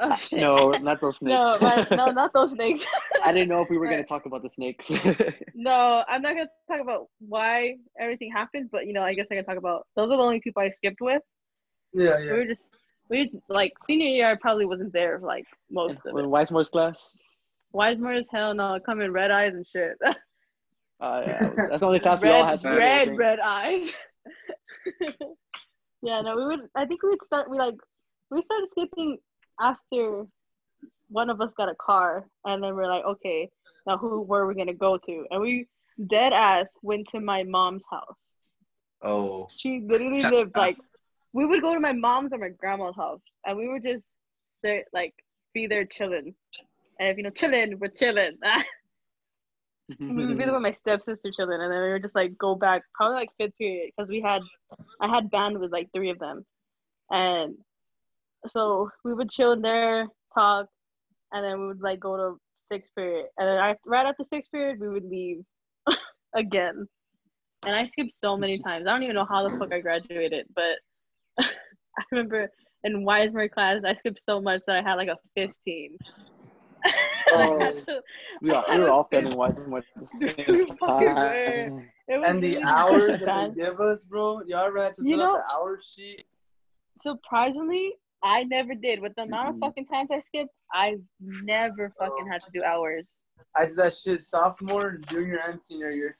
Oh, 0.00 0.14
shit. 0.16 0.40
No, 0.40 0.70
not 0.70 1.00
those 1.00 1.16
snakes. 1.18 1.32
No, 1.32 1.58
my, 1.60 1.86
no, 1.96 2.06
not 2.12 2.32
those 2.32 2.52
snakes. 2.52 2.84
I 3.24 3.32
didn't 3.32 3.48
know 3.48 3.60
if 3.60 3.70
we 3.70 3.78
were 3.78 3.88
gonna 3.88 4.04
talk 4.04 4.26
about 4.26 4.42
the 4.42 4.48
snakes. 4.48 4.90
No, 5.54 6.04
I'm 6.08 6.22
not 6.22 6.34
gonna 6.34 6.48
talk 6.70 6.80
about 6.80 7.08
why 7.18 7.76
everything 7.98 8.30
happened, 8.32 8.70
but 8.70 8.86
you 8.86 8.92
know, 8.92 9.02
I 9.02 9.14
guess 9.14 9.26
I 9.30 9.34
can 9.34 9.44
talk 9.44 9.56
about 9.56 9.86
those 9.96 10.10
are 10.10 10.16
the 10.16 10.22
only 10.22 10.40
people 10.40 10.62
I 10.62 10.70
skipped 10.70 11.00
with. 11.00 11.22
Yeah, 11.92 12.18
yeah. 12.18 12.32
We 12.32 12.38
were 12.38 12.44
just 12.46 12.64
we 13.08 13.30
were, 13.32 13.54
like 13.54 13.72
senior 13.86 14.08
year. 14.08 14.30
I 14.30 14.34
probably 14.34 14.66
wasn't 14.66 14.92
there 14.92 15.18
for 15.18 15.26
like 15.26 15.46
most 15.70 15.98
of 16.06 16.12
when 16.12 16.24
it. 16.24 16.28
Wisemore's 16.28 16.68
class. 16.68 17.16
Wisemore 17.74 18.18
as 18.18 18.26
hell 18.30 18.54
no, 18.54 18.78
come 18.84 19.00
in 19.00 19.12
red 19.12 19.30
eyes 19.30 19.54
and 19.54 19.66
shit. 19.66 19.96
Uh, 20.98 21.22
yeah, 21.26 21.38
that's 21.68 21.80
the 21.80 21.86
only 21.86 22.00
class 22.00 22.22
we 22.22 22.30
all 22.30 22.42
red, 22.42 22.48
had. 22.48 22.60
together, 22.60 22.74
I 22.74 22.78
red, 22.78 23.08
think. 23.08 23.18
red 23.20 23.40
eyes. 23.40 23.92
yeah, 26.02 26.20
no, 26.22 26.36
we 26.36 26.46
would. 26.46 26.60
I 26.74 26.86
think 26.86 27.02
we 27.02 27.10
would 27.10 27.22
start. 27.22 27.50
We 27.50 27.58
like 27.58 27.74
we 28.30 28.42
started 28.42 28.70
skipping 28.70 29.18
after 29.60 30.26
one 31.08 31.30
of 31.30 31.40
us 31.40 31.52
got 31.56 31.68
a 31.68 31.74
car, 31.76 32.26
and 32.44 32.62
then 32.62 32.74
we're 32.74 32.88
like, 32.88 33.04
okay, 33.04 33.48
now 33.86 33.96
who 33.96 34.22
were 34.22 34.46
we 34.46 34.54
gonna 34.54 34.74
go 34.74 34.98
to? 34.98 35.24
And 35.30 35.40
we 35.40 35.68
dead 36.08 36.32
ass 36.32 36.68
went 36.82 37.06
to 37.12 37.20
my 37.20 37.42
mom's 37.44 37.84
house. 37.90 38.16
Oh, 39.02 39.46
She 39.56 39.82
literally 39.86 40.22
lived 40.22 40.56
like 40.56 40.76
we 41.32 41.44
would 41.46 41.62
go 41.62 41.74
to 41.74 41.80
my 41.80 41.92
mom's 41.92 42.32
or 42.32 42.38
my 42.38 42.48
grandma's 42.48 42.96
house, 42.96 43.20
and 43.44 43.56
we 43.56 43.68
would 43.68 43.82
just 43.82 44.10
sit 44.62 44.86
like 44.92 45.14
be 45.54 45.66
there 45.66 45.84
chilling. 45.84 46.34
And 46.98 47.08
if 47.08 47.16
you 47.16 47.22
know 47.22 47.30
chilling, 47.30 47.78
we're 47.78 47.88
chilling. 47.88 48.38
Mm-hmm. 49.88 50.16
we 50.16 50.26
would 50.26 50.36
be 50.36 50.42
there 50.42 50.52
with 50.52 50.62
my 50.62 50.72
stepsister 50.72 51.30
chilling, 51.30 51.60
and 51.60 51.72
then 51.72 51.80
we 51.80 51.92
would 51.92 52.02
just 52.02 52.16
like 52.16 52.36
go 52.36 52.56
back 52.56 52.82
probably 52.92 53.14
like 53.18 53.28
fifth 53.38 53.56
period 53.56 53.92
because 53.96 54.08
we 54.08 54.20
had 54.20 54.42
I 55.00 55.06
had 55.06 55.30
band 55.30 55.60
with 55.60 55.70
like 55.70 55.88
three 55.94 56.10
of 56.10 56.18
them, 56.18 56.44
and 57.08 57.54
so 58.48 58.90
we 59.04 59.14
would 59.14 59.30
chill 59.30 59.52
in 59.52 59.62
there, 59.62 60.06
talk, 60.34 60.66
and 61.32 61.44
then 61.44 61.60
we 61.60 61.66
would 61.68 61.80
like 61.82 62.00
go 62.00 62.16
to 62.16 62.36
sixth 62.60 62.94
period, 62.94 63.26
and 63.38 63.48
then 63.48 63.58
I, 63.58 63.76
right 63.86 64.06
after 64.06 64.24
sixth 64.24 64.50
period 64.50 64.80
we 64.80 64.88
would 64.88 65.04
leave 65.04 65.42
again, 66.34 66.86
and 67.64 67.74
I 67.76 67.86
skipped 67.86 68.14
so 68.22 68.36
many 68.36 68.58
times. 68.58 68.86
I 68.86 68.90
don't 68.90 69.02
even 69.02 69.14
know 69.14 69.24
how 69.28 69.46
the 69.48 69.56
fuck 69.58 69.72
I 69.72 69.80
graduated, 69.80 70.46
but 70.54 70.76
I 71.44 72.02
remember 72.12 72.50
in 72.84 73.04
Wisemer 73.04 73.50
class 73.50 73.82
I 73.84 73.94
skipped 73.94 74.20
so 74.24 74.40
much 74.40 74.62
that 74.66 74.76
I 74.84 74.88
had 74.88 74.94
like 74.96 75.08
a 75.08 75.16
fifteen. 75.34 75.96
Oh. 77.32 77.58
we, 78.40 78.52
all, 78.52 78.64
we 78.70 78.78
were 78.78 78.88
all 78.90 79.08
failing 79.10 79.32
Wisemore. 79.32 79.78
at 79.78 79.84
the 80.20 80.44
we 80.46 80.58
were. 80.58 80.76
time. 80.76 81.88
It 82.06 82.18
was 82.18 82.24
And 82.30 82.40
the 82.40 82.50
really 82.50 82.62
hours 82.62 83.18
that 83.18 83.26
bad. 83.26 83.54
they 83.56 83.62
give 83.64 83.80
us, 83.80 84.04
bro. 84.04 84.42
Y'all 84.46 84.64
ever 84.66 84.80
had 84.80 84.94
to 84.94 85.02
You 85.04 85.16
fill 85.16 85.26
know- 85.26 85.36
out 85.38 85.42
the 85.48 85.56
hour 85.56 85.80
sheet? 85.80 86.24
surprisingly, 86.96 87.94
I 88.22 88.44
never 88.44 88.74
did. 88.74 89.00
With 89.00 89.14
the 89.16 89.22
amount 89.22 89.48
of 89.50 89.54
Mhm. 89.56 89.60
fucking 89.60 89.84
times 89.86 90.10
I 90.10 90.18
skipped, 90.18 90.54
I 90.72 90.96
never 91.20 91.92
fucking 91.98 92.26
had 92.26 92.40
to 92.40 92.50
do 92.52 92.62
hours. 92.64 93.06
I 93.54 93.66
did 93.66 93.76
that 93.76 93.94
shit 93.94 94.22
sophomore, 94.22 94.98
junior, 95.08 95.38
and 95.46 95.62
senior 95.62 95.90
year. 95.90 96.16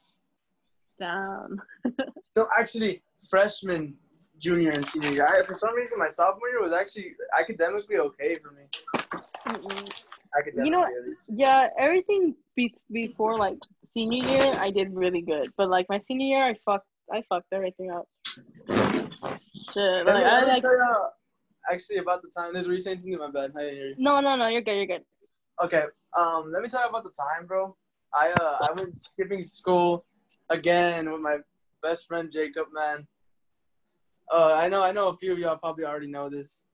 Damn. 0.98 1.60
No, 2.36 2.46
actually, 2.58 3.02
freshman, 3.30 3.96
junior, 4.38 4.68
and 4.70 4.86
senior 4.86 5.08
year. 5.10 5.26
I, 5.26 5.42
for 5.46 5.54
some 5.54 5.74
reason, 5.74 5.98
my 5.98 6.06
sophomore 6.06 6.50
year 6.50 6.60
was 6.60 6.72
actually 6.72 7.14
academically 7.40 7.96
okay 7.96 8.34
for 8.34 8.50
me. 8.50 8.64
Mm-mm. 8.92 10.02
Academically, 10.38 10.64
You 10.66 10.70
know- 10.70 10.86
Yeah, 11.28 11.70
everything 11.78 12.36
be- 12.54 12.74
before 12.92 13.34
like 13.36 13.56
senior 13.94 14.22
year, 14.28 14.52
I 14.58 14.70
did 14.70 14.94
really 14.94 15.22
good. 15.22 15.50
But 15.56 15.70
like 15.70 15.86
my 15.88 15.98
senior 15.98 16.26
year, 16.26 16.44
I 16.44 16.54
fucked, 16.66 16.88
I 17.10 17.22
fucked 17.22 17.50
everything 17.52 17.90
up. 17.90 18.06
Shit, 18.68 20.04
like, 20.06 20.24
I 20.24 20.44
like. 20.44 20.62
Actually 21.70 21.98
about 21.98 22.22
the 22.22 22.30
time. 22.36 22.54
Liz, 22.54 22.66
were 22.66 22.74
you 22.74 22.78
saying 22.78 23.00
something? 23.00 23.18
My 23.18 23.30
bad. 23.30 23.52
I 23.56 23.62
didn't 23.62 23.74
hear 23.76 23.88
you. 23.88 23.94
No, 23.98 24.20
no, 24.20 24.36
no. 24.36 24.48
You're 24.48 24.62
good. 24.62 24.76
You're 24.76 24.86
good. 24.86 25.02
Okay. 25.62 25.82
Um, 26.16 26.50
let 26.52 26.62
me 26.62 26.68
tell 26.68 26.82
you 26.82 26.88
about 26.88 27.04
the 27.04 27.10
time, 27.10 27.46
bro. 27.46 27.76
I 28.14 28.32
uh 28.40 28.68
I 28.68 28.72
went 28.76 28.96
skipping 28.96 29.42
school 29.42 30.04
again 30.48 31.10
with 31.10 31.20
my 31.20 31.38
best 31.82 32.06
friend 32.06 32.30
Jacob, 32.30 32.66
man. 32.72 33.06
Uh, 34.32 34.54
I 34.54 34.68
know 34.68 34.82
I 34.82 34.92
know 34.92 35.08
a 35.08 35.16
few 35.16 35.32
of 35.32 35.38
y'all 35.38 35.56
probably 35.56 35.84
already 35.84 36.08
know 36.08 36.28
this. 36.28 36.64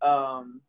Um. 0.00 0.60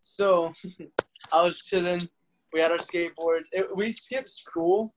So, 0.00 0.52
I 1.32 1.42
was 1.42 1.58
chilling. 1.60 2.08
We 2.52 2.60
had 2.60 2.70
our 2.70 2.78
skateboards. 2.78 3.48
It, 3.52 3.66
we 3.74 3.92
skipped 3.92 4.30
school 4.30 4.94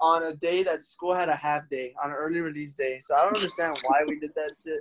on 0.00 0.22
a 0.24 0.34
day 0.34 0.62
that 0.62 0.82
school 0.82 1.14
had 1.14 1.28
a 1.28 1.36
half 1.36 1.68
day 1.68 1.94
on 2.02 2.10
an 2.10 2.16
early 2.16 2.40
release 2.40 2.74
day. 2.74 2.98
So 3.00 3.16
I 3.16 3.22
don't 3.22 3.36
understand 3.36 3.78
why 3.82 4.02
we 4.06 4.18
did 4.18 4.32
that 4.36 4.54
shit. 4.62 4.80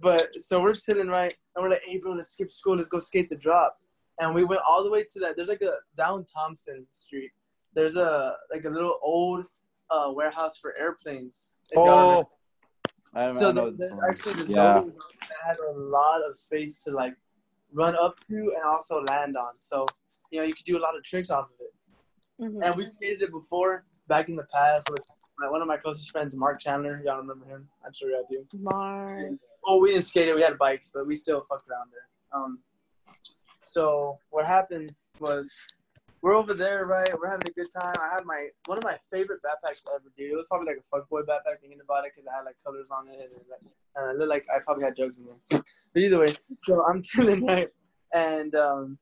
But 0.00 0.28
so 0.40 0.62
we're 0.62 0.74
chilling, 0.74 1.08
right? 1.08 1.34
And 1.54 1.62
we're 1.62 1.70
like, 1.70 1.82
hey, 1.86 1.98
bro, 1.98 2.12
let's 2.12 2.30
skip 2.30 2.50
school. 2.50 2.76
Let's 2.76 2.88
go 2.88 2.98
skate 2.98 3.28
the 3.28 3.36
drop 3.36 3.78
and 4.18 4.34
we 4.34 4.44
went 4.44 4.60
all 4.68 4.84
the 4.84 4.90
way 4.90 5.04
to 5.04 5.20
that. 5.20 5.36
There's 5.36 5.48
like 5.48 5.62
a 5.62 5.74
down 5.96 6.24
Thompson 6.24 6.86
Street. 6.90 7.30
There's 7.74 7.96
a 7.96 8.36
like 8.52 8.64
a 8.64 8.68
little 8.70 8.98
old 9.02 9.46
uh, 9.90 10.10
warehouse 10.14 10.56
for 10.58 10.74
airplanes. 10.76 11.54
if. 11.72 11.78
Oh, 11.78 12.28
I, 13.16 13.30
so 13.30 13.50
I 13.50 13.52
know 13.52 13.70
there's 13.70 13.92
this 13.92 14.00
actually 14.08 14.34
this 14.34 14.48
Yeah. 14.48 14.74
building 14.74 14.90
that 14.90 15.36
had 15.46 15.56
a 15.68 15.72
lot 15.72 16.22
of 16.26 16.34
space 16.36 16.82
to 16.84 16.90
like 16.92 17.14
run 17.72 17.96
up 17.96 18.18
to 18.28 18.34
and 18.34 18.62
also 18.64 19.02
land 19.02 19.36
on. 19.36 19.54
So 19.58 19.86
you 20.30 20.40
know 20.40 20.46
you 20.46 20.52
could 20.52 20.64
do 20.64 20.78
a 20.78 20.82
lot 20.82 20.96
of 20.96 21.02
tricks 21.02 21.30
off 21.30 21.46
of 21.46 21.60
it. 21.60 21.74
Mhm. 22.42 22.64
And 22.64 22.76
we 22.76 22.84
skated 22.84 23.22
it 23.22 23.30
before 23.30 23.84
back 24.08 24.28
in 24.28 24.36
the 24.36 24.46
past 24.52 24.88
with 24.90 25.02
my, 25.38 25.48
one 25.48 25.62
of 25.62 25.68
my 25.68 25.76
closest 25.76 26.10
friends, 26.10 26.36
Mark 26.36 26.60
Chandler. 26.60 27.00
Y'all 27.04 27.18
remember 27.18 27.46
him? 27.46 27.68
I'm 27.84 27.92
sure 27.92 28.10
y'all 28.10 28.26
do. 28.28 28.46
Mark. 28.72 29.32
Oh, 29.66 29.78
we 29.78 29.90
didn't 29.90 30.04
skate 30.04 30.28
it. 30.28 30.34
We 30.34 30.42
had 30.42 30.58
bikes, 30.58 30.90
but 30.92 31.06
we 31.06 31.14
still 31.14 31.44
fucked 31.48 31.68
around 31.68 31.90
there. 31.90 32.08
Um, 32.32 32.58
so 33.60 34.18
what 34.30 34.44
happened 34.44 34.94
was 35.20 35.50
we're 36.24 36.34
over 36.34 36.54
there, 36.54 36.86
right? 36.86 37.10
We're 37.18 37.28
having 37.28 37.48
a 37.48 37.52
good 37.52 37.70
time. 37.70 37.94
I 38.00 38.14
had 38.14 38.24
my 38.24 38.48
one 38.66 38.78
of 38.78 38.84
my 38.84 38.96
favorite 39.10 39.40
backpacks 39.42 39.84
ever, 39.94 40.04
dude. 40.16 40.32
It 40.32 40.36
was 40.36 40.46
probably 40.46 40.68
like 40.68 40.78
a 40.78 40.96
fuckboy 40.96 41.22
backpack 41.22 41.60
thinking 41.60 41.80
about 41.84 42.06
it 42.06 42.12
because 42.14 42.26
I 42.26 42.36
had 42.36 42.44
like 42.44 42.56
colors 42.64 42.90
on 42.90 43.08
it 43.08 43.14
and, 43.20 43.44
and 43.96 44.10
I 44.10 44.12
looked 44.12 44.30
like 44.30 44.46
I 44.54 44.58
probably 44.60 44.84
had 44.84 44.96
drugs 44.96 45.18
in 45.18 45.26
there. 45.26 45.62
But 45.92 46.02
either 46.02 46.18
way, 46.18 46.34
so 46.58 46.84
I'm 46.84 47.02
chilling 47.04 47.46
right, 47.46 47.68
and 48.12 48.54
um, 48.54 48.98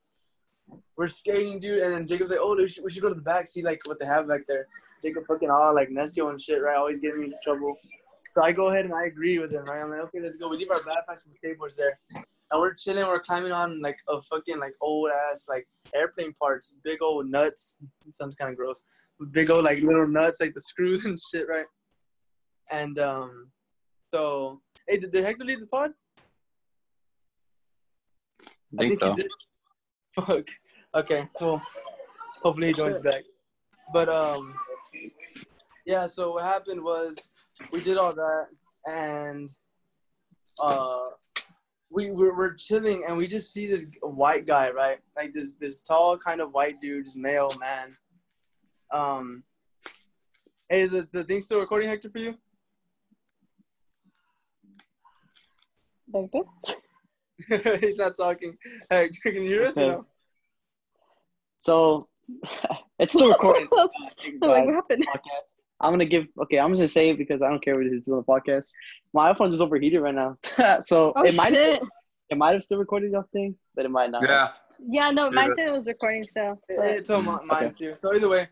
we're 0.97 1.07
skating, 1.07 1.59
dude. 1.59 1.81
And 1.81 1.93
then 1.93 2.07
Jacob's 2.07 2.29
like, 2.29 2.39
"Oh, 2.41 2.55
we 2.55 2.67
should, 2.67 2.83
we 2.83 2.91
should 2.91 3.01
go 3.01 3.09
to 3.09 3.15
the 3.15 3.21
back, 3.21 3.47
see 3.47 3.63
like 3.63 3.81
what 3.85 3.99
they 3.99 4.05
have 4.05 4.27
back 4.27 4.41
there." 4.47 4.67
Jacob 5.01 5.25
fucking 5.27 5.49
all 5.49 5.73
like 5.73 5.89
Nestio 5.89 6.29
and 6.29 6.39
shit, 6.39 6.61
right? 6.61 6.77
Always 6.77 6.99
getting 6.99 7.19
me 7.19 7.25
into 7.25 7.37
trouble. 7.43 7.77
So 8.35 8.43
I 8.43 8.51
go 8.51 8.69
ahead 8.69 8.85
and 8.85 8.93
I 8.93 9.05
agree 9.05 9.37
with 9.37 9.51
him, 9.51 9.65
right? 9.65 9.81
I'm 9.81 9.91
like, 9.91 9.99
okay, 10.01 10.19
let's 10.19 10.37
go. 10.37 10.49
We 10.49 10.57
leave 10.57 10.71
our 10.71 10.79
backpacks 10.79 11.25
and 11.25 11.33
skateboards 11.33 11.75
there. 11.75 11.99
And 12.15 12.59
we're 12.61 12.73
chilling, 12.73 13.05
we're 13.05 13.19
climbing 13.19 13.51
on 13.51 13.79
like 13.81 13.97
a 14.09 14.21
fucking 14.23 14.59
like 14.59 14.73
old 14.81 15.11
ass 15.31 15.45
like 15.47 15.67
airplane 15.93 16.33
parts, 16.33 16.75
big 16.83 17.01
old 17.01 17.27
nuts. 17.27 17.77
It 18.07 18.15
sounds 18.15 18.35
kind 18.35 18.49
of 18.49 18.57
gross. 18.57 18.81
Big 19.31 19.51
old 19.51 19.65
like 19.65 19.81
little 19.83 20.07
nuts, 20.07 20.41
like 20.41 20.53
the 20.55 20.61
screws 20.61 21.05
and 21.05 21.19
shit, 21.19 21.47
right? 21.47 21.65
And 22.71 22.97
um, 22.97 23.51
so 24.11 24.61
hey, 24.87 24.97
did, 24.97 25.11
did 25.11 25.23
Hector 25.23 25.45
leave 25.45 25.59
the 25.59 25.67
pod? 25.67 25.91
I 28.41 28.77
think 28.77 28.93
he 28.93 28.95
so. 28.95 29.15
Fuck. 30.15 30.47
Okay, 30.95 31.27
cool. 31.37 31.61
Hopefully 32.41 32.67
he 32.67 32.73
joins 32.73 32.99
back. 32.99 33.23
But 33.91 34.09
um, 34.09 34.55
yeah. 35.85 36.07
So 36.07 36.33
what 36.33 36.45
happened 36.45 36.83
was 36.83 37.15
we 37.71 37.83
did 37.83 37.97
all 37.97 38.13
that, 38.13 38.47
and 38.85 39.49
uh, 40.59 41.05
we 41.89 42.11
were, 42.11 42.35
we're 42.35 42.53
chilling, 42.53 43.03
and 43.07 43.17
we 43.17 43.27
just 43.27 43.53
see 43.53 43.67
this 43.67 43.87
white 44.01 44.45
guy, 44.45 44.71
right? 44.71 44.99
Like 45.15 45.31
this 45.31 45.53
this 45.53 45.81
tall 45.81 46.17
kind 46.17 46.41
of 46.41 46.51
white 46.51 46.81
dude, 46.81 47.05
just 47.05 47.17
male 47.17 47.53
man. 47.59 47.89
Um, 48.91 49.43
hey, 50.69 50.81
is 50.81 50.91
the, 50.91 51.07
the 51.11 51.23
thing 51.23 51.41
still 51.41 51.59
recording, 51.59 51.89
Hector, 51.89 52.09
for 52.09 52.19
you? 52.19 52.37
Like 56.11 56.31
this? 56.31 57.79
He's 57.81 57.97
not 57.97 58.15
talking. 58.15 58.57
Hey, 58.89 59.09
can 59.23 59.35
you 59.35 59.41
hear 59.41 59.65
us? 59.65 59.77
or 59.77 59.81
no? 59.81 60.05
So 61.57 62.07
it's 62.99 63.13
still 63.13 63.29
recording. 63.29 63.67
like, 63.71 64.65
what 64.65 64.73
happened? 64.73 65.05
podcast. 65.07 65.62
I'm 65.83 65.91
gonna 65.93 66.05
give. 66.05 66.25
Okay, 66.43 66.59
I'm 66.59 66.71
just 66.71 66.79
gonna 66.79 66.87
say 66.87 67.09
it 67.09 67.17
because 67.17 67.41
I 67.41 67.49
don't 67.49 67.63
care 67.63 67.75
what 67.75 67.85
it 67.85 67.93
is 67.93 68.07
on 68.07 68.17
the 68.17 68.23
podcast. 68.23 68.67
My 69.13 69.33
iPhone 69.33 69.49
just 69.51 69.61
overheated 69.61 70.01
right 70.01 70.15
now, 70.15 70.35
so 70.81 71.13
Oh 71.15 71.23
it 71.23 71.35
might 71.35 71.49
shit! 71.53 71.81
it 72.29 72.37
might 72.37 72.53
have 72.53 72.63
still 72.63 72.79
recorded 72.79 73.11
your 73.11 73.25
thing, 73.33 73.55
but 73.75 73.85
it 73.85 73.91
might 73.91 74.11
not. 74.11 74.23
Yeah. 74.23 74.49
Yeah, 74.85 75.11
no, 75.11 75.25
Yeah. 75.25 75.29
mine 75.31 75.53
said 75.57 75.67
it 75.67 75.71
was 75.71 75.85
recording 75.85 76.25
still. 76.29 76.59
It, 76.67 76.97
it 76.99 77.05
told 77.05 77.25
my, 77.25 77.33
Mm, 77.33 77.45
mine 77.45 77.63
okay. 77.65 77.71
too. 77.73 77.93
So 77.95 78.13
either 78.15 78.27
way, 78.27 78.47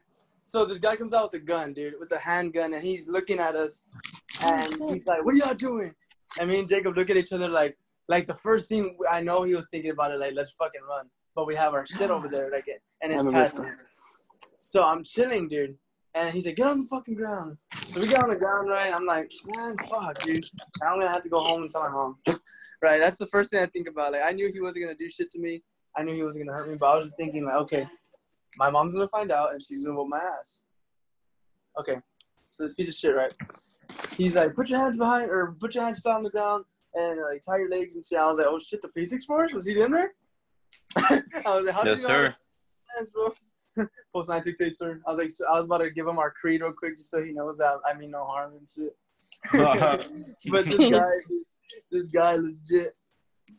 so 0.45 0.65
this 0.65 0.77
guy 0.79 0.95
comes 0.95 1.13
out 1.13 1.31
with 1.31 1.41
a 1.41 1.45
gun, 1.45 1.73
dude, 1.73 1.95
with 1.99 2.11
a 2.11 2.17
handgun, 2.17 2.73
and 2.73 2.83
he's 2.83 3.07
looking 3.07 3.39
at 3.39 3.55
us, 3.55 3.87
and 4.41 4.73
he's 4.89 5.05
like, 5.05 5.23
"What 5.25 5.33
are 5.33 5.37
y'all 5.37 5.53
doing?" 5.53 5.93
And 6.39 6.49
me 6.49 6.59
and 6.59 6.67
Jacob 6.69 6.95
look 6.95 7.09
at 7.09 7.17
each 7.17 7.33
other 7.33 7.47
like, 7.49 7.77
like 8.07 8.25
the 8.27 8.33
first 8.35 8.67
thing 8.69 8.97
I 9.09 9.21
know 9.21 9.43
he 9.43 9.55
was 9.55 9.67
thinking 9.69 9.91
about 9.91 10.11
it, 10.11 10.19
like, 10.19 10.33
let's 10.35 10.51
fucking 10.51 10.81
run. 10.87 11.09
But 11.35 11.47
we 11.47 11.55
have 11.55 11.73
our 11.73 11.85
shit 11.85 12.09
over 12.11 12.27
there, 12.35 12.49
like, 12.51 12.65
and 13.01 13.11
it's 13.13 13.25
past 13.25 13.61
So 14.59 14.83
I'm 14.83 15.03
chilling, 15.03 15.47
dude. 15.47 15.77
And 16.13 16.33
he's 16.33 16.45
like, 16.45 16.57
get 16.57 16.67
on 16.67 16.79
the 16.79 16.85
fucking 16.85 17.15
ground. 17.15 17.57
So 17.87 18.01
we 18.01 18.07
get 18.07 18.21
on 18.21 18.29
the 18.29 18.35
ground, 18.35 18.69
right? 18.69 18.93
I'm 18.93 19.05
like, 19.05 19.31
man, 19.47 19.75
fuck, 19.89 20.21
dude. 20.23 20.45
I'm 20.83 20.97
gonna 20.97 21.09
have 21.09 21.21
to 21.21 21.29
go 21.29 21.39
home 21.39 21.61
and 21.61 21.71
tell 21.71 21.83
my 21.83 21.91
mom. 21.91 22.17
Right? 22.83 22.99
That's 22.99 23.19
the 23.19 23.27
first 23.27 23.51
thing 23.51 23.61
I 23.61 23.67
think 23.67 23.87
about. 23.87 24.11
Like, 24.11 24.23
I 24.25 24.31
knew 24.31 24.49
he 24.51 24.59
wasn't 24.59 24.85
gonna 24.85 24.97
do 24.97 25.07
shit 25.07 25.29
to 25.29 25.39
me. 25.39 25.61
I 25.95 26.01
knew 26.01 26.15
he 26.15 26.23
wasn't 26.23 26.47
gonna 26.47 26.57
hurt 26.57 26.67
me, 26.67 26.77
but 26.79 26.87
I 26.87 26.95
was 26.95 27.05
just 27.05 27.17
thinking, 27.17 27.45
like, 27.45 27.53
okay, 27.57 27.87
my 28.57 28.71
mom's 28.71 28.95
gonna 28.95 29.07
find 29.07 29.31
out 29.31 29.51
and 29.51 29.61
she's 29.61 29.85
gonna 29.85 29.95
whoop 29.95 30.07
my 30.09 30.17
ass. 30.17 30.63
Okay, 31.79 31.97
so 32.47 32.63
this 32.63 32.73
piece 32.73 32.89
of 32.89 32.95
shit, 32.95 33.15
right? 33.15 33.33
He's 34.17 34.35
like, 34.35 34.55
put 34.55 34.69
your 34.69 34.79
hands 34.79 34.97
behind 34.97 35.29
or 35.29 35.55
put 35.59 35.75
your 35.75 35.83
hands 35.83 35.99
flat 35.99 36.15
on 36.15 36.23
the 36.23 36.31
ground 36.31 36.65
and 36.95 37.21
like 37.21 37.41
tie 37.41 37.57
your 37.57 37.69
legs 37.69 37.95
and 37.95 38.05
shit. 38.05 38.17
I 38.17 38.25
was 38.25 38.37
like, 38.37 38.47
oh 38.49 38.57
shit, 38.57 38.81
the 38.81 38.89
police 38.89 39.13
explorers 39.13 39.53
was 39.53 39.67
he 39.67 39.79
in 39.79 39.91
there? 39.91 40.13
I 40.97 41.21
was 41.45 41.65
like, 41.65 41.75
how 41.75 41.83
did 41.83 41.91
Yes, 41.91 42.01
you 42.01 42.07
know 42.07 42.33
hands, 42.95 43.11
bro? 43.11 43.31
Post 44.13 44.29
nine 44.29 44.43
six 44.43 44.59
eight, 44.61 44.75
sir. 44.75 44.99
I 45.05 45.09
was 45.09 45.19
like, 45.19 45.31
so 45.31 45.45
I 45.47 45.57
was 45.57 45.65
about 45.65 45.79
to 45.79 45.89
give 45.89 46.07
him 46.07 46.19
our 46.19 46.31
creed 46.31 46.61
real 46.61 46.73
quick 46.73 46.97
just 46.97 47.09
so 47.09 47.23
he 47.23 47.31
knows 47.31 47.57
that 47.57 47.77
I 47.85 47.93
mean 47.93 48.11
no 48.11 48.25
harm 48.25 48.53
and 48.57 48.69
shit. 48.69 48.95
but 50.51 50.65
this 50.65 50.89
guy, 50.89 51.09
this 51.91 52.07
guy 52.09 52.35
legit, 52.35 52.95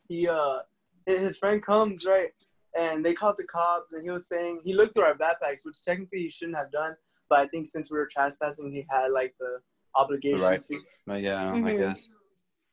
he 0.08 0.28
uh, 0.28 0.58
his 1.06 1.36
friend 1.38 1.62
comes 1.64 2.04
right, 2.06 2.30
and 2.78 3.04
they 3.04 3.14
called 3.14 3.36
the 3.38 3.44
cops, 3.44 3.92
and 3.94 4.04
he 4.04 4.10
was 4.10 4.28
saying 4.28 4.60
he 4.64 4.74
looked 4.74 4.94
through 4.94 5.04
our 5.04 5.16
backpacks, 5.16 5.64
which 5.64 5.82
technically 5.82 6.20
he 6.20 6.30
shouldn't 6.30 6.56
have 6.58 6.70
done, 6.70 6.94
but 7.28 7.40
I 7.40 7.48
think 7.48 7.66
since 7.66 7.90
we 7.90 7.98
were 7.98 8.08
trespassing, 8.10 8.72
he 8.72 8.86
had 8.90 9.08
like 9.12 9.34
the 9.40 9.58
obligation 9.94 10.40
Right. 10.40 10.60
to. 10.60 10.80
But 11.06 11.22
yeah, 11.22 11.50
I 11.52 11.54
Mhm. 11.54 11.78
guess. 11.78 12.08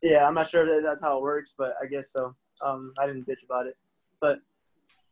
Yeah, 0.02 0.28
I'm 0.28 0.34
not 0.34 0.48
sure 0.48 0.64
if 0.64 0.84
that's 0.84 1.02
how 1.02 1.18
it 1.18 1.22
works, 1.22 1.54
but 1.58 1.76
I 1.82 1.86
guess 1.86 2.12
so. 2.12 2.36
Um, 2.62 2.94
I 2.98 3.06
didn't 3.08 3.28
bitch 3.28 3.44
about 3.46 3.68
it, 3.68 3.78
but 4.22 4.40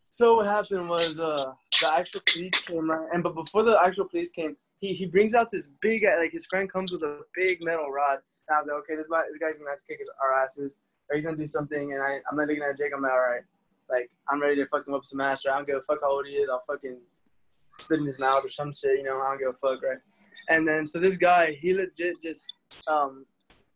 so 0.10 0.36
what 0.36 0.46
happened 0.46 0.90
was 0.90 1.20
uh 1.20 1.52
the 1.82 1.94
actual 1.94 2.22
police 2.26 2.66
came 2.66 2.90
right, 2.90 3.08
and 3.14 3.24
but 3.24 3.36
before 3.36 3.64
the 3.64 3.78
actual 3.84 4.06
police 4.06 4.32
came, 4.32 4.56
he 4.80 4.94
he 4.94 5.06
brings 5.06 5.34
out 5.34 5.52
this 5.52 5.70
big 5.82 6.04
like 6.04 6.32
his 6.32 6.46
friend 6.46 6.72
comes 6.72 6.92
with 6.92 7.04
a 7.04 7.22
big 7.36 7.62
metal 7.62 7.92
rod, 7.92 8.20
and 8.48 8.56
I 8.56 8.58
was 8.58 8.68
like, 8.68 8.78
okay, 8.78 8.96
this 8.96 9.08
guy 9.08 9.24
this 9.32 9.40
guy's 9.40 9.60
gonna 9.60 9.72
have 9.72 9.80
to 9.80 9.86
kick 9.86 10.00
his, 10.00 10.10
our 10.22 10.34
asses, 10.34 10.82
or 11.10 11.16
he's 11.16 11.26
gonna 11.26 11.38
do 11.38 11.46
something, 11.46 11.94
and 11.94 12.02
I 12.02 12.20
I'm 12.30 12.38
not 12.38 12.48
looking 12.48 12.64
at 12.64 12.78
Jake, 12.78 12.92
I'm 12.96 13.02
like, 13.02 13.12
all 13.12 13.18
right, 13.20 13.44
like 13.90 14.10
I'm 14.30 14.42
ready 14.42 14.56
to 14.58 14.66
fucking 14.66 14.92
whip 14.92 15.06
some 15.06 15.22
ass? 15.22 15.46
I 15.46 15.56
don't 15.56 15.68
give 15.68 15.78
a 15.78 15.82
fuck 15.82 16.00
how 16.02 16.12
old 16.12 16.28
he 16.28 16.36
is, 16.36 16.50
I'll 16.50 16.64
fucking 16.68 16.98
spit 17.80 18.00
in 18.00 18.06
his 18.06 18.20
mouth 18.20 18.44
or 18.44 18.50
some 18.50 18.72
shit, 18.72 18.98
you 18.98 19.04
know, 19.04 19.22
I 19.22 19.30
don't 19.30 19.40
give 19.40 19.50
a 19.50 19.54
fuck, 19.54 19.84
right? 19.84 20.00
And 20.50 20.68
then 20.68 20.86
so 20.86 21.00
this 21.00 21.18
guy, 21.18 21.58
he 21.60 21.74
legit 21.74 22.22
just 22.22 22.54
um 22.88 23.26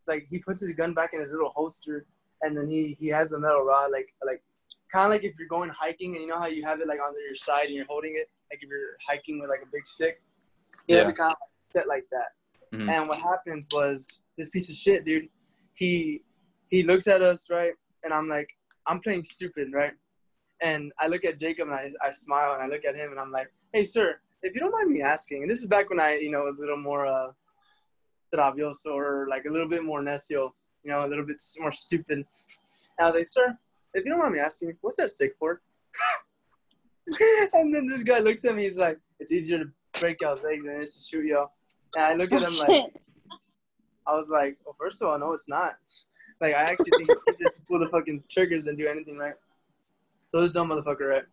like 0.08 0.28
he 0.30 0.40
puts 0.40 0.62
his 0.62 0.74
gun 0.74 0.94
back 0.94 1.12
in 1.14 1.20
his 1.20 1.32
little 1.32 1.50
holster 1.50 2.06
and 2.42 2.58
then 2.58 2.70
he 2.70 2.98
he 3.00 3.08
has 3.08 3.30
the 3.30 3.40
metal 3.40 3.62
rod 3.62 3.92
like 3.92 4.14
like 4.26 4.42
kind 4.92 5.06
of 5.06 5.12
like 5.12 5.24
if 5.24 5.38
you're 5.40 5.48
going 5.48 5.70
hiking 5.70 6.14
and 6.16 6.22
you 6.24 6.28
know 6.28 6.40
how 6.40 6.48
you 6.48 6.64
have 6.64 6.80
it 6.82 6.88
like 6.88 7.00
on 7.00 7.14
your 7.26 7.36
side 7.36 7.66
and 7.66 7.76
you're 7.76 7.86
holding 7.86 8.14
it 8.16 8.28
like 8.52 8.60
if 8.62 8.70
you're 8.70 8.98
hiking 9.08 9.40
with 9.40 9.50
like 9.50 9.62
a 9.62 9.70
big 9.72 9.86
stick 9.88 10.22
he 10.88 10.94
has 10.94 11.06
Yeah. 11.06 11.10
it 11.12 11.18
kind 11.18 11.32
of 11.32 11.38
set 11.60 11.88
like 11.88 12.06
that 12.12 12.30
Mhm. 12.74 12.90
and 12.90 13.08
what 13.10 13.20
happens 13.20 13.68
was 13.72 14.22
this 14.38 14.50
piece 14.50 14.70
of 14.70 14.76
shit 14.76 15.06
dude 15.06 15.30
he 15.74 16.22
he 16.70 16.84
looks 16.84 17.08
at 17.08 17.22
us 17.22 17.50
right 17.50 17.74
and 18.04 18.14
i'm 18.14 18.28
like 18.28 18.50
i'm 18.88 19.00
playing 19.00 19.24
stupid 19.24 19.72
right 19.74 19.94
and 20.62 20.92
i 21.00 21.08
look 21.08 21.24
at 21.26 21.40
jacob 21.40 21.68
and 21.70 21.76
i, 21.78 21.92
I 22.02 22.10
smile 22.12 22.54
and 22.54 22.64
i 22.64 22.68
look 22.68 22.86
at 22.86 22.96
him 22.96 23.12
and 23.12 23.20
i'm 23.20 23.32
like 23.32 23.50
hey 23.74 23.84
sir 23.84 24.20
if 24.44 24.54
you 24.56 24.60
don't 24.62 24.72
mind 24.72 24.90
me 24.92 25.02
asking 25.02 25.42
and 25.44 25.50
this 25.52 25.60
is 25.60 25.68
back 25.68 25.90
when 25.90 26.00
i 26.00 26.16
you 26.16 26.32
know 26.32 26.44
was 26.44 26.60
a 26.60 26.62
little 26.62 26.78
more 26.78 27.06
uh 27.08 27.32
travioso 28.34 28.92
or 28.94 29.28
like 29.30 29.46
a 29.46 29.50
little 29.50 29.68
bit 29.68 29.84
more 29.84 30.02
necio 30.02 30.52
you 30.84 30.90
know, 30.90 31.06
a 31.06 31.08
little 31.08 31.24
bit 31.24 31.40
more 31.60 31.72
stupid. 31.72 32.18
And 32.18 32.26
I 33.00 33.06
was 33.06 33.14
like, 33.14 33.26
sir, 33.26 33.56
if 33.94 34.06
you 34.06 34.12
don't 34.12 34.20
mind 34.20 34.34
me 34.34 34.40
asking, 34.40 34.76
what's 34.82 34.98
that 34.98 35.10
stick 35.10 35.36
for? 35.40 35.62
and 37.54 37.74
then 37.74 37.88
this 37.88 38.04
guy 38.04 38.20
looks 38.20 38.46
at 38.46 38.56
me, 38.56 38.64
he's 38.64 38.78
like, 38.78 38.98
it's 39.20 39.32
easier 39.32 39.60
to 39.60 39.66
break 40.00 40.22
y'all's 40.22 40.44
legs 40.44 40.66
than 40.66 40.76
it 40.76 40.82
is 40.82 40.96
to 40.96 41.02
shoot 41.02 41.26
y'all. 41.26 41.52
And 41.96 42.06
I 42.06 42.14
look 42.14 42.32
at 42.32 42.42
him 42.42 42.68
like, 42.68 42.86
I 44.08 44.14
was 44.14 44.30
like, 44.30 44.58
well, 44.66 44.76
first 44.80 45.02
of 45.02 45.10
all, 45.10 45.20
no, 45.20 45.34
it's 45.34 45.50
not. 45.50 45.74
Like, 46.40 46.56
I 46.56 46.64
actually 46.64 46.92
think 46.98 47.10
it's 47.10 47.36
easier 47.36 47.50
to 47.50 47.54
pull 47.70 47.80
the 47.80 47.90
fucking 47.90 48.24
triggers 48.30 48.64
than 48.64 48.76
do 48.76 48.88
anything 48.88 49.18
right. 49.18 49.36
So 50.30 50.40
this 50.40 50.52
dumb 50.52 50.70
motherfucker, 50.70 51.10
right? 51.10 51.24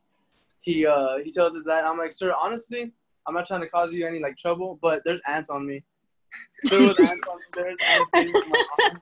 He 0.61 0.85
uh 0.85 1.19
he 1.19 1.31
tells 1.31 1.55
us 1.55 1.63
that. 1.67 1.85
I'm 1.85 1.97
like, 1.97 2.11
sir, 2.11 2.35
honestly, 2.37 2.93
I'm 3.27 3.35
not 3.35 3.47
trying 3.47 3.61
to 3.61 3.69
cause 3.69 3.95
you 3.95 4.05
any 4.05 4.19
like 4.19 4.37
trouble, 4.37 4.77
but 4.83 5.03
there's 5.05 5.21
ants 5.27 5.51
on 5.51 5.65
me. 5.65 5.85
there 6.65 6.81
was 6.81 6.99
ants 6.99 7.27
on 7.31 7.37
me. 7.37 7.45
There's 7.55 7.79
ants 7.89 8.11
on 8.13 8.51
my 8.51 8.65
arms 8.83 8.99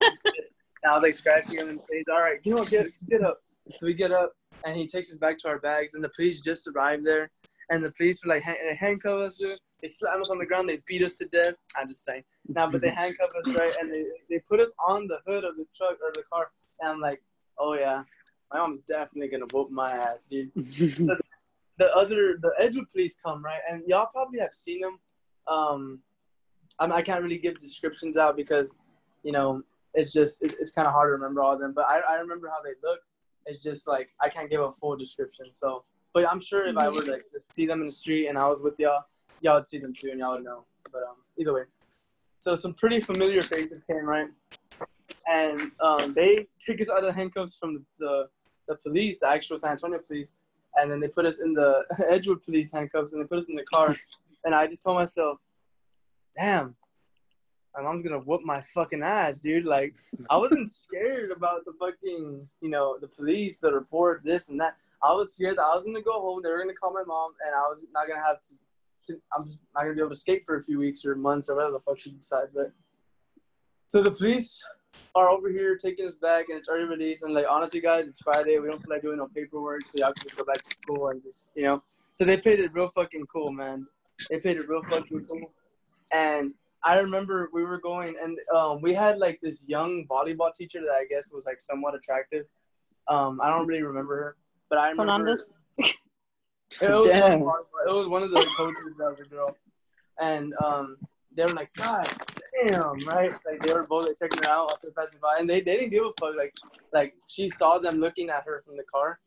and 0.86 0.92
I 0.92 0.94
was 0.94 1.02
like 1.02 1.14
scratching 1.14 1.56
him 1.56 1.68
and 1.68 1.80
saying, 1.82 2.04
all 2.12 2.20
right, 2.20 2.38
you 2.44 2.54
know, 2.54 2.64
get 2.64 2.86
get 3.08 3.22
up. 3.22 3.42
So 3.78 3.86
we 3.86 3.94
get 3.94 4.12
up 4.12 4.32
and 4.64 4.76
he 4.76 4.86
takes 4.86 5.10
us 5.10 5.18
back 5.18 5.38
to 5.38 5.48
our 5.48 5.58
bags 5.58 5.94
and 5.94 6.02
the 6.02 6.10
police 6.10 6.40
just 6.40 6.68
arrived 6.68 7.04
there. 7.04 7.30
And 7.70 7.82
the 7.82 7.90
police 7.92 8.24
were 8.24 8.32
like 8.32 8.44
they 8.44 8.76
handcuff 8.78 9.20
us, 9.20 9.38
dude. 9.38 9.58
They 9.82 9.88
slam 9.88 10.20
us 10.20 10.30
on 10.30 10.38
the 10.38 10.46
ground. 10.46 10.68
They 10.68 10.80
beat 10.86 11.02
us 11.02 11.14
to 11.14 11.26
death. 11.26 11.54
I'm 11.78 11.88
just 11.88 12.04
saying. 12.06 12.22
Now, 12.48 12.70
but 12.70 12.80
they 12.80 12.90
handcuff 13.02 13.30
us 13.38 13.48
right, 13.48 13.70
and 13.80 13.92
they, 13.92 14.04
they 14.30 14.38
put 14.48 14.60
us 14.60 14.72
on 14.86 15.08
the 15.08 15.18
hood 15.26 15.44
of 15.44 15.56
the 15.56 15.66
truck 15.76 15.98
or 16.02 16.12
the 16.14 16.22
car. 16.32 16.50
And 16.80 16.90
I'm 16.90 17.00
like, 17.00 17.22
oh 17.58 17.74
yeah, 17.74 18.04
my 18.52 18.60
mom's 18.60 18.78
definitely 18.80 19.28
gonna 19.28 19.46
whoop 19.52 19.70
my 19.70 19.90
ass, 19.90 20.26
dude. 20.26 20.50
the 20.54 21.94
other 21.94 22.38
the 22.40 22.54
Edgewood 22.58 22.90
police 22.92 23.18
come 23.24 23.44
right, 23.44 23.60
and 23.70 23.82
y'all 23.86 24.08
probably 24.12 24.38
have 24.40 24.52
seen 24.52 24.80
them. 24.80 24.98
Um, 25.48 26.00
I, 26.78 26.86
I 26.86 27.02
can't 27.02 27.22
really 27.22 27.38
give 27.38 27.58
descriptions 27.58 28.16
out 28.16 28.36
because, 28.36 28.76
you 29.22 29.32
know, 29.32 29.62
it's 29.94 30.12
just 30.12 30.42
it, 30.42 30.54
it's 30.60 30.70
kind 30.70 30.86
of 30.86 30.92
hard 30.92 31.08
to 31.08 31.12
remember 31.12 31.42
all 31.42 31.54
of 31.54 31.60
them. 31.60 31.72
But 31.74 31.86
I, 31.88 32.00
I 32.08 32.14
remember 32.16 32.48
how 32.48 32.62
they 32.62 32.74
look. 32.82 33.00
It's 33.46 33.62
just 33.62 33.86
like 33.86 34.10
I 34.20 34.28
can't 34.28 34.50
give 34.50 34.60
a 34.60 34.72
full 34.72 34.96
description. 34.96 35.46
So, 35.52 35.84
but 36.12 36.28
I'm 36.28 36.40
sure 36.40 36.66
if 36.66 36.76
I 36.76 36.88
were 36.88 37.02
to 37.02 37.20
see 37.52 37.66
them 37.66 37.80
in 37.80 37.86
the 37.86 37.92
street 37.92 38.28
and 38.28 38.36
I 38.38 38.48
was 38.48 38.62
with 38.62 38.74
y'all, 38.78 39.04
y'all 39.40 39.56
would 39.56 39.68
see 39.68 39.78
them 39.78 39.94
too, 39.94 40.10
and 40.10 40.20
y'all 40.20 40.34
would 40.34 40.44
know. 40.44 40.64
But 40.92 41.02
um, 41.02 41.16
either 41.38 41.54
way, 41.54 41.62
so 42.40 42.54
some 42.54 42.74
pretty 42.74 43.00
familiar 43.00 43.42
faces 43.42 43.82
came 43.82 44.04
right, 44.04 44.28
and 45.26 45.70
um, 45.80 46.14
they 46.14 46.46
took 46.60 46.80
us 46.80 46.88
out 46.90 46.98
of 46.98 47.04
the 47.04 47.12
handcuffs 47.12 47.56
from 47.56 47.84
the 47.98 48.28
the 48.68 48.76
police, 48.76 49.20
the 49.20 49.28
actual 49.28 49.58
San 49.58 49.72
Antonio 49.72 49.98
police, 49.98 50.32
and 50.76 50.90
then 50.90 51.00
they 51.00 51.08
put 51.08 51.26
us 51.26 51.40
in 51.40 51.54
the 51.54 51.84
Edgewood 52.08 52.42
police 52.42 52.72
handcuffs 52.72 53.12
and 53.12 53.22
they 53.22 53.26
put 53.26 53.38
us 53.38 53.48
in 53.48 53.54
the 53.54 53.64
car. 53.64 53.94
And 54.44 54.54
I 54.54 54.66
just 54.66 54.82
told 54.82 54.96
myself, 54.96 55.38
damn, 56.36 56.76
my 57.76 57.82
mom's 57.82 58.02
gonna 58.02 58.18
whoop 58.18 58.42
my 58.42 58.62
fucking 58.62 59.02
ass, 59.02 59.38
dude. 59.38 59.64
Like, 59.64 59.94
I 60.30 60.36
wasn't 60.36 60.68
scared 60.70 61.30
about 61.30 61.64
the 61.64 61.72
fucking, 61.78 62.48
you 62.60 62.70
know, 62.70 62.98
the 63.00 63.08
police, 63.08 63.58
the 63.58 63.72
report, 63.72 64.22
this 64.24 64.48
and 64.48 64.60
that. 64.60 64.76
I 65.02 65.12
was 65.12 65.34
scared 65.34 65.58
that 65.58 65.64
I 65.64 65.74
was 65.74 65.84
gonna 65.84 66.02
go 66.02 66.20
home, 66.20 66.40
they 66.42 66.50
were 66.50 66.58
gonna 66.58 66.74
call 66.74 66.92
my 66.92 67.04
mom, 67.04 67.32
and 67.44 67.54
I 67.54 67.68
was 67.68 67.84
not 67.92 68.08
gonna 68.08 68.22
have 68.22 68.40
to, 68.42 69.12
to 69.12 69.20
I'm 69.36 69.44
just 69.44 69.60
not 69.74 69.82
gonna 69.82 69.94
be 69.94 70.00
able 70.00 70.10
to 70.10 70.14
escape 70.14 70.44
for 70.46 70.56
a 70.56 70.62
few 70.62 70.78
weeks 70.78 71.04
or 71.04 71.14
months 71.14 71.50
or 71.50 71.56
whatever 71.56 71.72
the 71.72 71.80
fuck 71.80 72.00
she 72.00 72.10
decides. 72.10 72.50
But 72.54 72.72
so 73.88 74.02
the 74.02 74.10
police 74.10 74.64
are 75.14 75.28
over 75.30 75.50
here 75.50 75.76
taking 75.76 76.06
us 76.06 76.16
back, 76.16 76.48
and 76.48 76.58
it's 76.58 76.68
already 76.68 76.84
released. 76.84 77.24
And 77.24 77.34
like, 77.34 77.46
honestly, 77.48 77.80
guys, 77.80 78.08
it's 78.08 78.22
Friday. 78.22 78.58
We 78.58 78.68
don't 78.68 78.82
feel 78.82 78.90
like 78.94 79.02
doing 79.02 79.18
no 79.18 79.28
paperwork, 79.28 79.86
so 79.86 79.98
y'all 79.98 80.12
can 80.12 80.24
just 80.24 80.38
go 80.38 80.44
back 80.44 80.62
to 80.62 80.76
school 80.82 81.08
and 81.08 81.22
just, 81.22 81.52
you 81.54 81.64
know. 81.64 81.82
So 82.14 82.24
they 82.24 82.38
played 82.38 82.60
it 82.60 82.72
real 82.72 82.90
fucking 82.94 83.26
cool, 83.26 83.52
man. 83.52 83.86
They 84.30 84.38
played 84.38 84.56
it 84.56 84.68
real 84.68 84.82
fucking 84.88 85.26
cool. 85.26 85.52
And 86.12 86.54
I 86.84 86.98
remember 87.00 87.50
we 87.52 87.64
were 87.64 87.80
going, 87.80 88.14
and 88.22 88.38
um, 88.54 88.80
we 88.80 88.94
had 88.94 89.18
like 89.18 89.40
this 89.42 89.68
young 89.68 90.06
volleyball 90.06 90.52
teacher 90.52 90.80
that 90.80 90.92
I 90.92 91.06
guess 91.10 91.32
was 91.32 91.46
like 91.46 91.60
somewhat 91.60 91.94
attractive. 91.94 92.44
Um, 93.08 93.40
I 93.42 93.50
don't 93.50 93.66
really 93.66 93.82
remember 93.82 94.16
her, 94.16 94.36
but 94.68 94.78
I 94.78 94.90
remember. 94.90 95.36
Fernandez? 95.36 95.44
It 96.80 96.90
was, 96.90 97.06
Damn. 97.06 97.40
it 97.40 97.94
was 97.94 98.08
one 98.08 98.22
of 98.24 98.32
the 98.32 98.44
coaches 98.56 98.94
that 98.98 99.08
was 99.08 99.20
a 99.20 99.24
girl, 99.24 99.56
and 100.20 100.52
um, 100.62 100.96
they 101.34 101.44
were 101.44 101.52
like, 101.52 101.72
God 101.74 102.08
damn, 102.70 103.06
right? 103.06 103.32
Like 103.46 103.62
they 103.62 103.72
were 103.72 103.86
both 103.86 104.06
like, 104.06 104.18
checking 104.18 104.42
her 104.42 104.50
out 104.50 104.72
after 104.72 104.90
passing 104.90 105.20
by, 105.20 105.36
and 105.38 105.48
they, 105.48 105.60
they 105.60 105.76
didn't 105.76 105.90
give 105.90 106.04
a 106.04 106.12
fuck. 106.18 106.36
Like 106.36 106.52
like 106.92 107.14
she 107.28 107.48
saw 107.48 107.78
them 107.78 108.00
looking 108.00 108.30
at 108.30 108.44
her 108.44 108.62
from 108.66 108.76
the 108.76 108.82
car, 108.92 109.20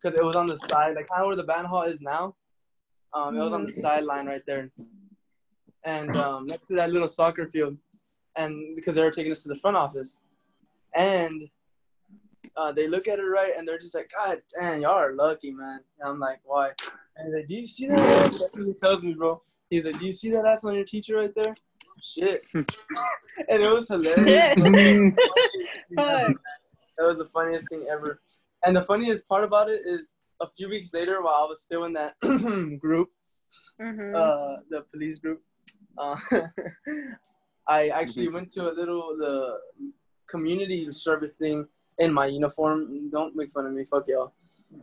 because 0.00 0.16
it 0.16 0.24
was 0.24 0.36
on 0.36 0.46
the 0.46 0.56
side, 0.56 0.94
like 0.94 1.08
kind 1.08 1.22
of 1.22 1.28
where 1.28 1.36
the 1.36 1.44
band 1.44 1.66
hall 1.66 1.82
is 1.82 2.02
now. 2.02 2.34
Um, 3.14 3.36
it 3.36 3.40
was 3.40 3.52
on 3.52 3.64
the 3.64 3.72
sideline 3.72 4.26
right 4.26 4.42
there, 4.46 4.70
and 5.84 6.10
um, 6.16 6.46
next 6.46 6.68
to 6.68 6.74
that 6.74 6.90
little 6.90 7.08
soccer 7.08 7.46
field, 7.46 7.76
and 8.36 8.76
because 8.76 8.94
they 8.94 9.02
were 9.02 9.10
taking 9.10 9.32
us 9.32 9.42
to 9.42 9.48
the 9.48 9.56
front 9.56 9.76
office, 9.76 10.18
and 10.94 11.42
uh, 12.56 12.72
they 12.72 12.86
look 12.86 13.08
at 13.08 13.18
it 13.18 13.22
right, 13.24 13.52
and 13.56 13.66
they're 13.66 13.78
just 13.78 13.94
like, 13.94 14.10
God 14.14 14.42
damn, 14.58 14.80
y'all 14.82 14.92
are 14.92 15.14
lucky, 15.14 15.50
man. 15.50 15.80
And 16.00 16.08
I'm 16.08 16.18
like, 16.18 16.40
why? 16.44 16.70
And 17.16 17.26
he's 17.28 17.34
like, 17.34 17.46
Do 17.46 17.54
you 17.54 17.66
see 17.66 17.86
that? 17.88 17.98
ass?" 18.26 18.42
He 18.56 18.72
tells 18.74 19.04
me, 19.04 19.14
bro. 19.14 19.40
He's 19.70 19.86
like, 19.86 19.98
Do 19.98 20.04
you 20.06 20.12
see 20.12 20.30
that 20.30 20.44
ass 20.44 20.64
on 20.64 20.74
your 20.74 20.84
teacher 20.84 21.16
right 21.16 21.32
there? 21.34 21.54
Shit. 22.00 22.44
and 22.54 22.64
it 23.62 23.68
was 23.70 23.88
hilarious. 23.88 24.54
That 26.98 27.06
was 27.06 27.18
the 27.18 27.28
funniest 27.32 27.68
thing 27.70 27.86
ever. 27.90 28.20
And 28.66 28.76
the 28.76 28.82
funniest 28.82 29.26
part 29.26 29.44
about 29.44 29.70
it 29.70 29.82
is 29.86 30.12
a 30.40 30.46
few 30.48 30.68
weeks 30.68 30.92
later, 30.92 31.22
while 31.22 31.34
I 31.34 31.46
was 31.46 31.62
still 31.62 31.84
in 31.84 31.94
that 31.94 32.14
group, 32.80 33.08
Mhm. 33.80 34.14
uh, 34.14 34.60
the 34.68 34.82
police 34.92 35.18
group, 35.18 35.42
uh, 35.98 36.16
I 37.68 37.88
actually 37.88 38.28
went 38.28 38.50
to 38.52 38.70
a 38.70 38.72
little 38.72 39.16
the 39.18 39.58
community 40.28 40.90
service 40.92 41.36
thing 41.36 41.66
in 41.98 42.12
my 42.12 42.26
uniform. 42.26 43.10
Don't 43.10 43.36
make 43.36 43.50
fun 43.50 43.66
of 43.66 43.72
me, 43.72 43.84
fuck 43.84 44.04
y'all. 44.08 44.32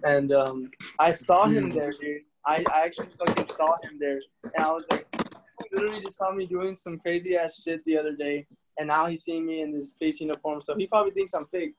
And 0.03 0.31
um, 0.31 0.69
I 0.99 1.11
saw 1.11 1.47
him 1.47 1.69
there, 1.71 1.91
dude. 1.91 2.21
I, 2.45 2.63
I 2.73 2.85
actually 2.85 3.09
fucking 3.17 3.47
saw 3.47 3.73
him 3.83 3.97
there, 3.99 4.19
and 4.55 4.65
I 4.65 4.71
was 4.71 4.85
like, 4.89 5.07
he 5.13 5.75
literally 5.75 6.01
just 6.01 6.17
saw 6.17 6.31
me 6.31 6.45
doing 6.45 6.75
some 6.75 6.97
crazy 6.99 7.35
ass 7.35 7.61
shit 7.63 7.83
the 7.85 7.97
other 7.97 8.15
day, 8.15 8.47
and 8.77 8.87
now 8.87 9.07
he's 9.07 9.23
seeing 9.23 9.45
me 9.45 9.61
in 9.61 9.73
this 9.73 9.95
face 9.99 10.21
uniform, 10.21 10.61
so 10.61 10.75
he 10.77 10.87
probably 10.87 11.11
thinks 11.11 11.33
I'm 11.33 11.47
fake. 11.47 11.73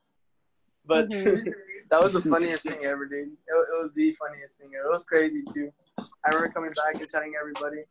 But 0.85 1.09
Mhm. 1.11 1.45
that 1.91 2.03
was 2.03 2.13
the 2.13 2.23
funniest 2.23 2.63
thing 2.65 2.85
ever, 2.85 3.07
dude. 3.07 3.29
It, 3.29 3.33
it 3.49 3.83
was 3.83 3.93
the 3.95 4.13
funniest 4.15 4.59
thing 4.59 4.71
ever. 4.79 4.89
It 4.89 4.93
was 4.93 5.05
crazy 5.05 5.43
too. 5.55 5.73
I 5.99 6.29
remember 6.29 6.53
coming 6.53 6.73
back 6.73 7.01
and 7.01 7.09
telling 7.09 7.33
everybody. 7.41 7.83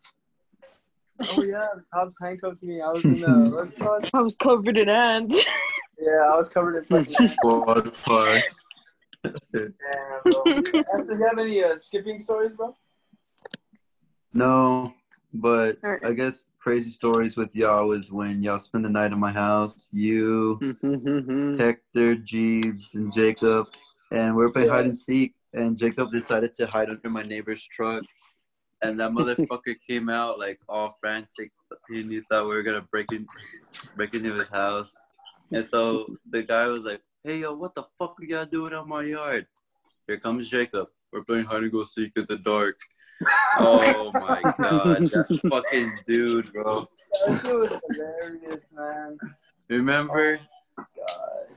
Oh 1.21 1.43
yeah, 1.43 1.67
the 1.75 1.83
cops 1.93 2.15
handcuffed 2.21 2.63
me. 2.63 2.81
I 2.81 2.89
was 2.89 3.03
in 3.03 3.19
the 3.19 3.51
what's 3.53 3.71
it 3.71 3.79
called? 3.79 4.09
I 4.13 4.21
was 4.21 4.35
covered 4.35 4.77
in 4.77 4.89
ants. 4.89 5.37
Yeah, 5.99 6.31
I 6.31 6.37
was 6.37 6.47
covered 6.47 6.77
in 6.77 6.85
fucking. 6.85 7.35
What 7.43 7.83
the 7.83 7.91
fuck? 7.91 8.43
Damn, 9.23 9.71
bro. 10.23 10.83
Esther, 10.93 11.15
you 11.15 11.25
have 11.27 11.39
any 11.39 11.63
uh, 11.63 11.75
skipping 11.75 12.19
stories, 12.19 12.53
bro? 12.53 12.73
No, 14.33 14.93
but 15.33 15.77
Alright. 15.83 16.05
I 16.05 16.13
guess 16.13 16.51
crazy 16.59 16.89
stories 16.89 17.35
with 17.35 17.55
y'all 17.55 17.87
was 17.87 18.11
when 18.11 18.41
y'all 18.41 18.59
spend 18.59 18.85
the 18.85 18.89
night 18.89 19.11
at 19.11 19.17
my 19.17 19.31
house. 19.31 19.89
You, 19.91 20.57
Hector, 21.59 22.15
Jeeves, 22.15 22.95
and 22.95 23.11
Jacob, 23.11 23.67
and 24.11 24.35
we 24.35 24.43
were 24.43 24.51
playing 24.51 24.69
hide 24.69 24.85
and 24.85 24.95
seek. 24.95 25.33
And 25.53 25.75
Jacob 25.77 26.11
decided 26.11 26.53
to 26.55 26.67
hide 26.67 26.89
under 26.89 27.09
my 27.09 27.23
neighbor's 27.23 27.65
truck, 27.65 28.03
and 28.81 28.99
that 28.99 29.11
motherfucker 29.11 29.75
came 29.85 30.09
out 30.09 30.39
like 30.39 30.59
all 30.67 30.97
frantic. 30.99 31.51
He 31.89 32.21
thought 32.29 32.47
we 32.47 32.55
were 32.55 32.63
gonna 32.63 32.85
break 32.89 33.11
in, 33.11 33.27
break 33.95 34.13
into 34.13 34.33
his 34.35 34.49
house, 34.49 34.91
and 35.51 35.65
so 35.65 36.05
the 36.29 36.43
guy 36.43 36.67
was 36.67 36.81
like, 36.81 37.01
"Hey 37.23 37.39
yo, 37.39 37.53
what 37.53 37.75
the 37.75 37.83
fuck 37.97 38.15
are 38.19 38.25
y'all 38.25 38.45
doing 38.45 38.73
on 38.73 38.87
my 38.87 39.03
yard?" 39.03 39.47
Here 40.07 40.17
comes 40.17 40.49
Jacob. 40.49 40.87
We're 41.11 41.23
playing 41.23 41.45
hide 41.45 41.63
and 41.63 41.71
go 41.71 41.83
seek 41.83 42.11
in 42.15 42.25
the 42.27 42.37
dark. 42.37 42.79
Oh 43.59 44.11
my 44.13 44.41
god, 44.41 45.01
that 45.11 45.39
fucking 45.49 45.99
dude, 46.05 46.53
bro. 46.53 46.87
That 47.25 47.41
shit 47.41 47.57
was 47.57 47.79
hilarious, 47.91 48.63
man. 48.73 49.17
Remember? 49.67 50.39
Oh 50.77 50.85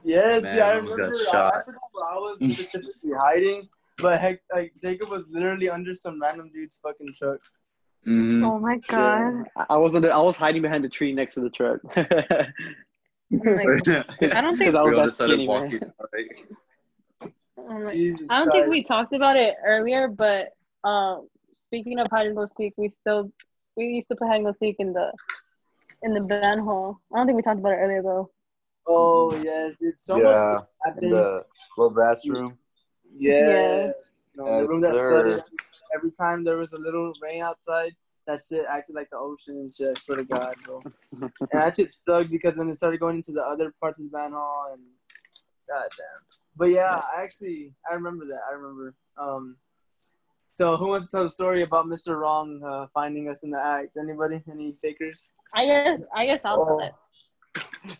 yes, 0.02 0.42
Man, 0.42 0.52
dude, 0.52 0.62
I 0.62 0.70
remember. 0.72 1.12
I, 1.14 1.30
shot. 1.30 1.54
I 1.54 1.62
forgot 1.62 1.80
I 2.10 2.14
was 2.16 2.38
specifically 2.38 3.10
hiding, 3.16 3.68
but 4.02 4.20
heck, 4.20 4.40
like 4.52 4.72
Jacob 4.80 5.08
was 5.08 5.28
literally 5.30 5.70
under 5.70 5.94
some 5.94 6.20
random 6.20 6.50
dude's 6.52 6.78
fucking 6.82 7.14
truck. 7.16 7.38
hmm 8.04 8.44
oh 8.44 8.58
my 8.58 8.78
god. 8.88 9.44
I- 9.56 9.66
I 9.70 9.78
was 9.78 9.94
under, 9.94 10.12
I 10.12 10.20
was 10.20 10.36
hiding 10.36 10.62
behind 10.62 10.84
the 10.84 10.88
tree 10.88 11.12
next 11.12 11.34
to 11.34 11.40
the 11.40 11.50
truck. 11.50 11.80
Like, 11.94 12.08
I 14.36 14.40
don't 14.40 14.58
think 14.58 14.72
Because 14.72 14.74
I 14.74 14.84
we 14.84 14.94
was 14.94 15.16
that 15.16 15.24
skinny, 15.24 15.48
walking. 15.48 15.80
Right? 16.12 16.26
I'm 17.70 17.84
like, 17.84 17.94
Jesus 17.94 18.30
I 18.30 18.44
don't 18.44 18.52
think 18.52 18.70
we 18.70 18.82
talked 18.82 19.14
about 19.14 19.36
it 19.36 19.54
earlier, 19.64 20.08
but 20.08 20.50
um, 20.84 21.28
speaking 21.66 21.98
of 21.98 22.08
hide 22.10 22.26
and 22.26 22.36
go 22.36 22.46
seek, 22.58 22.74
we 22.76 22.90
still 22.90 23.30
we 23.76 23.84
used 23.86 24.08
to 24.08 24.16
play 24.16 24.28
hide 24.28 24.36
and 24.36 24.44
go 24.46 24.52
seek 24.60 24.76
in 24.80 24.92
the 24.92 25.12
in 26.02 26.12
the 26.12 26.20
band 26.20 26.60
hall. 26.60 27.00
I 27.12 27.18
don't 27.18 27.26
think 27.26 27.36
we 27.36 27.42
talked 27.42 27.60
about 27.60 27.72
it 27.72 27.76
earlier 27.76 28.02
though. 28.02 28.30
Oh 28.86 29.34
yes, 29.36 29.76
dude. 29.80 29.98
So 29.98 30.18
much 30.18 30.24
yeah, 30.24 30.58
stuff 30.58 30.68
in 30.84 30.84
happened. 30.84 31.12
the 31.12 31.44
little 31.78 31.96
bathroom. 31.96 32.58
Yes. 33.16 34.28
No, 34.36 34.44
the 34.46 34.60
Yes, 34.62 34.68
room 34.68 34.80
that 34.82 34.94
sir. 34.94 35.08
flooded. 35.10 35.42
Every 35.94 36.10
time 36.10 36.42
there 36.44 36.56
was 36.56 36.72
a 36.72 36.78
little 36.78 37.12
rain 37.22 37.42
outside, 37.42 37.92
that 38.26 38.40
shit 38.48 38.64
acted 38.68 38.94
like 38.94 39.10
the 39.10 39.16
ocean 39.18 39.56
and 39.56 39.70
shit. 39.70 39.90
I 39.96 40.00
swear 40.00 40.18
to 40.18 40.24
God, 40.24 40.54
bro. 40.64 40.82
and 41.20 41.30
that 41.52 41.74
shit 41.74 41.90
sucked 42.06 42.30
because 42.30 42.54
then 42.54 42.68
it 42.70 42.76
started 42.76 43.00
going 43.00 43.16
into 43.16 43.32
the 43.32 43.42
other 43.42 43.74
parts 43.80 43.98
of 43.98 44.04
the 44.10 44.16
band 44.16 44.32
hall 44.34 44.68
and 44.72 44.82
god 45.68 45.88
damn. 45.96 46.22
But 46.56 46.66
yeah, 46.70 47.02
I 47.16 47.22
actually 47.22 47.74
I 47.90 47.94
remember 47.94 48.24
that. 48.26 48.40
I 48.48 48.54
remember. 48.54 48.94
Um 49.18 49.56
so 50.54 50.76
who 50.76 50.88
wants 50.88 51.06
to 51.06 51.10
tell 51.10 51.24
the 51.24 51.30
story 51.30 51.62
about 51.62 51.86
Mr. 51.86 52.14
Wrong 52.18 52.62
uh, 52.62 52.86
finding 52.92 53.28
us 53.30 53.42
in 53.42 53.50
the 53.50 53.58
act? 53.58 53.96
Anybody? 53.98 54.42
Any 54.50 54.72
takers? 54.72 55.32
I 55.54 55.64
guess 55.66 56.02
I 56.14 56.26
guess 56.26 56.40
I'll 56.44 56.64
tell 56.64 56.80
Oh. 56.80 56.84
it. 56.84 56.92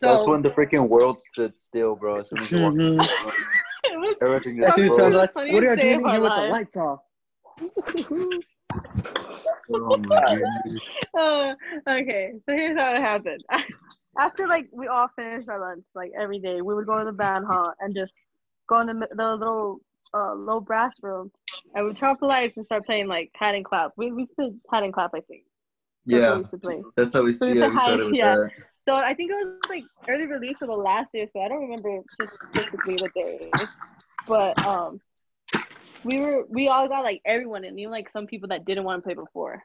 That's 0.01 0.27
when 0.27 0.41
the 0.43 0.49
freaking 0.51 0.89
world 0.89 1.21
stood 1.21 1.59
still, 1.59 1.97
bro. 1.97 2.17
As 2.21 2.29
soon 2.29 2.43
as 2.43 2.53
you 4.03 4.17
walked 4.21 4.23
in, 4.23 4.29
it 4.29 4.31
was 4.31 4.43
everything 4.45 4.63
As 4.63 4.67
just 4.67 4.77
soon 4.77 4.87
as 4.87 4.99
it 4.99 5.03
Bro, 5.03 5.09
like, 5.09 5.35
what 5.35 5.47
are 5.47 5.75
you 5.75 5.77
doing 5.77 6.09
here 6.09 6.21
with 6.21 6.35
the 6.35 6.43
lights 6.43 6.77
off? 6.77 7.01
Oh 9.75 9.97
my 9.97 10.25
goodness. 10.29 10.81
uh, 11.19 11.55
okay, 11.91 12.33
so 12.47 12.55
here's 12.55 12.81
how 12.81 12.93
it 12.93 12.99
happened. 13.01 13.45
After 14.19 14.47
like 14.47 14.69
we 14.73 14.89
all 14.89 15.09
finished 15.17 15.49
our 15.49 15.59
lunch, 15.59 15.85
like 15.95 16.13
every 16.21 16.39
day, 16.39 16.61
we 16.61 16.75
would 16.75 16.87
go 16.87 16.99
to 16.99 17.05
the 17.05 17.13
band 17.13 17.47
hall 17.47 17.73
and 17.81 17.95
just 17.95 18.15
go 18.69 18.81
in 18.81 18.87
the, 18.89 19.09
the 19.15 19.37
little 19.37 19.81
uh, 20.15 20.35
low 20.35 20.61
brass 20.61 20.97
room, 21.03 21.31
and 21.75 21.87
we'd 21.87 21.97
turn 21.97 22.11
off 22.11 22.21
the 22.21 22.27
lights 22.27 22.57
and 22.59 22.67
start 22.67 22.85
playing 22.85 23.09
like 23.09 23.33
pat 23.35 23.55
and 23.55 23.65
clap. 23.65 23.93
We 23.97 24.13
we 24.13 24.27
said 24.39 24.59
pat 24.71 24.83
and 24.83 24.93
clap, 24.93 25.13
I 25.15 25.21
think. 25.21 25.45
That's 26.07 26.27
what 26.27 26.33
we 26.33 26.37
Yeah, 26.37 26.37
used 26.39 26.51
to 26.51 26.59
play. 26.59 26.83
that's 26.97 27.15
how 27.15 27.23
we, 27.23 27.33
So 27.33 27.47
we 27.47 27.59
yeah, 27.59 27.69
we 27.69 27.79
started 27.79 28.07
with 28.07 28.17
yeah. 28.19 28.35
that. 28.35 28.51
So 28.83 28.95
I 28.95 29.15
think 29.15 29.31
it 29.31 29.35
was 29.35 29.55
like 29.69 29.85
early 30.09 30.27
release 30.27 30.61
of 30.61 30.69
the 30.69 30.75
last 30.75 31.15
year, 31.15 31.27
so 31.33 31.41
I 31.41 31.49
don't 31.49 31.63
remember 31.63 32.01
specifically 32.11 32.97
the 32.97 33.11
day. 33.15 33.51
But 34.27 34.65
um 34.67 35.01
we 36.05 36.21
were 36.21 36.45
we 36.49 36.69
all 36.69 36.89
got 36.89 37.05
like 37.05 37.21
everyone 37.25 37.65
and 37.65 37.79
even 37.79 37.93
like 37.93 38.11
some 38.13 38.27
people 38.27 38.49
that 38.49 38.65
didn't 38.65 38.85
want 38.85 39.03
to 39.03 39.07
play 39.07 39.15
before. 39.15 39.63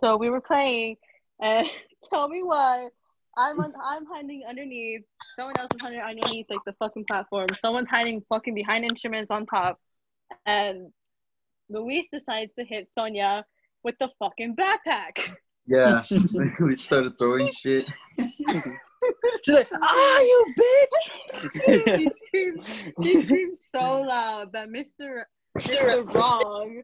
So 0.00 0.16
we 0.16 0.30
were 0.30 0.40
playing 0.40 0.96
and 1.40 1.68
tell 2.10 2.28
me 2.28 2.42
why 2.42 2.88
I'm 3.36 3.60
on, 3.60 3.72
I'm 3.82 4.06
hiding 4.06 4.42
underneath, 4.48 5.02
someone 5.36 5.54
else 5.58 5.70
is 5.74 5.82
hiding 5.82 6.00
underneath 6.00 6.50
like 6.50 6.58
the 6.66 6.72
fucking 6.72 7.04
platform, 7.08 7.46
someone's 7.60 7.88
hiding 7.88 8.22
fucking 8.28 8.54
behind 8.54 8.84
instruments 8.84 9.30
on 9.30 9.46
top, 9.46 9.78
and 10.46 10.90
Luis 11.68 12.06
decides 12.12 12.52
to 12.58 12.64
hit 12.64 12.92
Sonia 12.92 13.44
with 13.84 13.94
the 13.98 14.10
fucking 14.18 14.56
backpack. 14.56 15.36
Yeah, 15.70 16.02
we 16.60 16.76
started 16.76 17.16
throwing 17.16 17.48
shit. 17.48 17.88
She's 19.44 19.54
like, 19.54 19.68
ah, 19.72 20.20
you 20.20 20.54
bitch! 20.58 21.96
she 21.96 22.08
screams 22.26 22.88
she 23.02 23.22
screams 23.22 23.60
so 23.74 24.02
loud 24.02 24.52
that 24.52 24.68
Mr. 24.68 25.22
Mr. 25.56 26.12
Wrong 26.12 26.82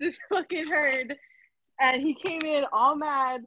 just 0.00 0.18
fucking 0.28 0.68
heard. 0.68 1.16
And 1.80 2.02
he 2.02 2.14
came 2.14 2.42
in 2.42 2.64
all 2.72 2.96
mad, 2.96 3.42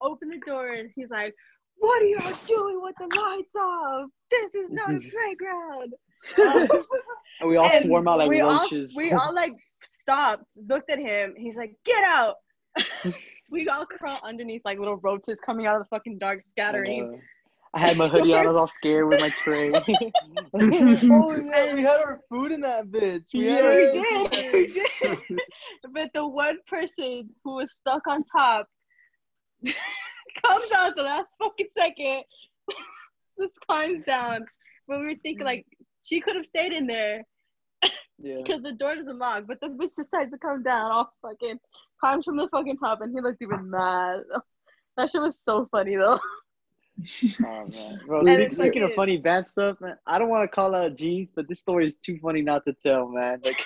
opened 0.00 0.32
the 0.32 0.40
door, 0.46 0.72
and 0.72 0.90
he's 0.94 1.10
like, 1.10 1.34
What 1.76 2.02
are 2.02 2.06
y'all 2.06 2.36
doing 2.46 2.80
with 2.82 2.94
the 2.98 3.20
lights 3.20 3.54
off? 3.54 4.10
This 4.30 4.54
is 4.54 4.70
not 4.70 4.90
a 4.90 5.00
playground. 5.00 5.94
and 7.40 7.48
we 7.48 7.56
all 7.56 7.70
And 7.70 7.84
swarm 7.84 8.08
out 8.08 8.18
like 8.18 8.30
we 8.30 8.40
roaches. 8.40 8.94
All, 8.96 9.02
we 9.02 9.12
all 9.12 9.34
like 9.34 9.52
stopped, 9.84 10.56
looked 10.68 10.90
at 10.90 10.98
him. 10.98 11.34
He's 11.36 11.56
like, 11.56 11.74
Get 11.84 12.02
out. 12.02 12.36
we 13.50 13.68
all 13.68 13.86
crawl 13.86 14.18
underneath 14.22 14.62
like 14.64 14.78
little 14.78 14.96
roaches 14.96 15.38
coming 15.44 15.66
out 15.66 15.76
of 15.76 15.82
the 15.82 15.88
fucking 15.88 16.18
dark, 16.18 16.44
scattering. 16.50 17.14
Uh, 17.14 17.18
I 17.74 17.80
had 17.80 17.96
my 17.96 18.08
hoodie 18.12 18.32
on. 18.32 18.40
I 18.40 18.46
was 18.46 18.56
all 18.56 18.68
scared 18.68 19.08
with 19.08 19.20
my 19.20 19.30
tray. 19.30 19.72
oh 19.74 19.82
yeah, 20.54 21.74
we 21.74 21.82
had 21.82 22.00
our 22.00 22.20
food 22.28 22.52
in 22.52 22.60
that 22.62 22.86
bitch. 22.86 23.24
We 23.34 23.46
had 23.46 23.64
our 23.64 23.92
we 23.92 24.04
food 24.04 24.30
did, 24.30 24.52
we 24.52 24.66
did. 25.02 25.40
but 25.92 26.10
the 26.14 26.26
one 26.26 26.58
person 26.66 27.30
who 27.44 27.56
was 27.56 27.72
stuck 27.74 28.06
on 28.06 28.24
top 28.24 28.68
comes 29.64 30.72
out 30.72 30.88
at 30.88 30.96
the 30.96 31.02
last 31.02 31.34
fucking 31.42 31.68
second, 31.76 32.22
just 33.38 33.60
climbs 33.66 34.04
down. 34.04 34.44
But 34.86 35.00
we 35.00 35.06
were 35.06 35.14
thinking 35.22 35.44
like 35.44 35.66
she 36.02 36.20
could 36.20 36.36
have 36.36 36.46
stayed 36.46 36.72
in 36.72 36.86
there 36.86 37.22
yeah. 38.18 38.38
because 38.38 38.62
the 38.62 38.72
door 38.72 38.94
doesn't 38.94 39.18
lock. 39.18 39.44
But 39.46 39.60
the 39.60 39.68
bitch 39.68 39.94
decides 39.96 40.30
to 40.32 40.38
come 40.38 40.62
down, 40.62 40.90
all 40.90 41.12
fucking 41.22 41.58
climbs 42.00 42.24
from 42.24 42.36
the 42.36 42.48
fucking 42.48 42.78
top, 42.78 43.00
and 43.02 43.12
he 43.14 43.20
looked 43.20 43.42
even 43.42 43.70
mad. 43.70 44.20
That 44.96 45.08
shit 45.10 45.22
was 45.22 45.38
so 45.40 45.68
funny 45.70 45.94
though. 45.96 46.18
Oh, 47.46 47.68
man. 47.68 48.00
Bro, 48.04 48.20
And 48.20 48.28
speak- 48.28 48.40
it's 48.48 48.56
speaking 48.56 48.82
like 48.82 48.90
of 48.90 48.96
funny 48.96 49.16
bad 49.16 49.46
stuff, 49.46 49.80
man, 49.80 49.96
I 50.08 50.18
don't 50.18 50.28
want 50.28 50.42
to 50.42 50.48
call 50.54 50.74
out 50.74 50.96
Jeeves, 50.96 51.30
but 51.36 51.48
this 51.48 51.60
story 51.60 51.86
is 51.86 51.94
too 51.94 52.18
funny 52.20 52.42
not 52.42 52.64
to 52.66 52.72
tell, 52.72 53.06
man. 53.08 53.40
Like, 53.44 53.64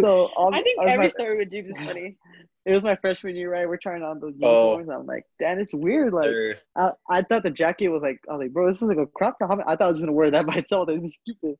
so 0.00 0.30
all, 0.36 0.52
I 0.52 0.62
think 0.62 0.80
all 0.80 0.88
every 0.88 1.04
my- 1.04 1.08
story 1.08 1.38
with 1.38 1.50
Jeeves 1.52 1.68
is 1.68 1.76
funny. 1.76 2.16
it 2.64 2.72
was 2.72 2.82
my 2.82 2.96
freshman 2.96 3.36
year, 3.36 3.52
right? 3.52 3.68
We're 3.68 3.76
trying 3.76 4.02
on 4.02 4.18
those 4.18 4.34
Oh. 4.42 4.72
uniforms. 4.72 5.00
I'm 5.00 5.06
like, 5.06 5.24
damn, 5.38 5.60
it's 5.60 5.72
weird. 5.72 6.12
Like, 6.12 6.24
Sir. 6.30 6.56
I, 6.74 6.90
I 7.08 7.22
thought 7.22 7.44
the 7.44 7.50
jacket 7.50 7.88
was 7.88 8.02
like, 8.02 8.18
I 8.28 8.32
was 8.32 8.40
like, 8.40 8.52
bro, 8.52 8.66
this 8.68 8.82
is 8.82 8.88
like 8.88 8.98
a 8.98 9.06
crop 9.06 9.38
top. 9.38 9.50
I 9.52 9.76
thought 9.76 9.82
I 9.82 9.86
was 9.88 9.98
just 9.98 10.02
gonna 10.06 10.12
wear 10.12 10.30
that 10.32 10.46
by 10.46 10.54
itself. 10.56 10.88
This 10.88 11.04
is 11.04 11.14
stupid. 11.22 11.54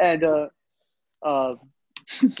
And 0.00 0.22
uh, 0.22 0.46
uh, 1.24 1.54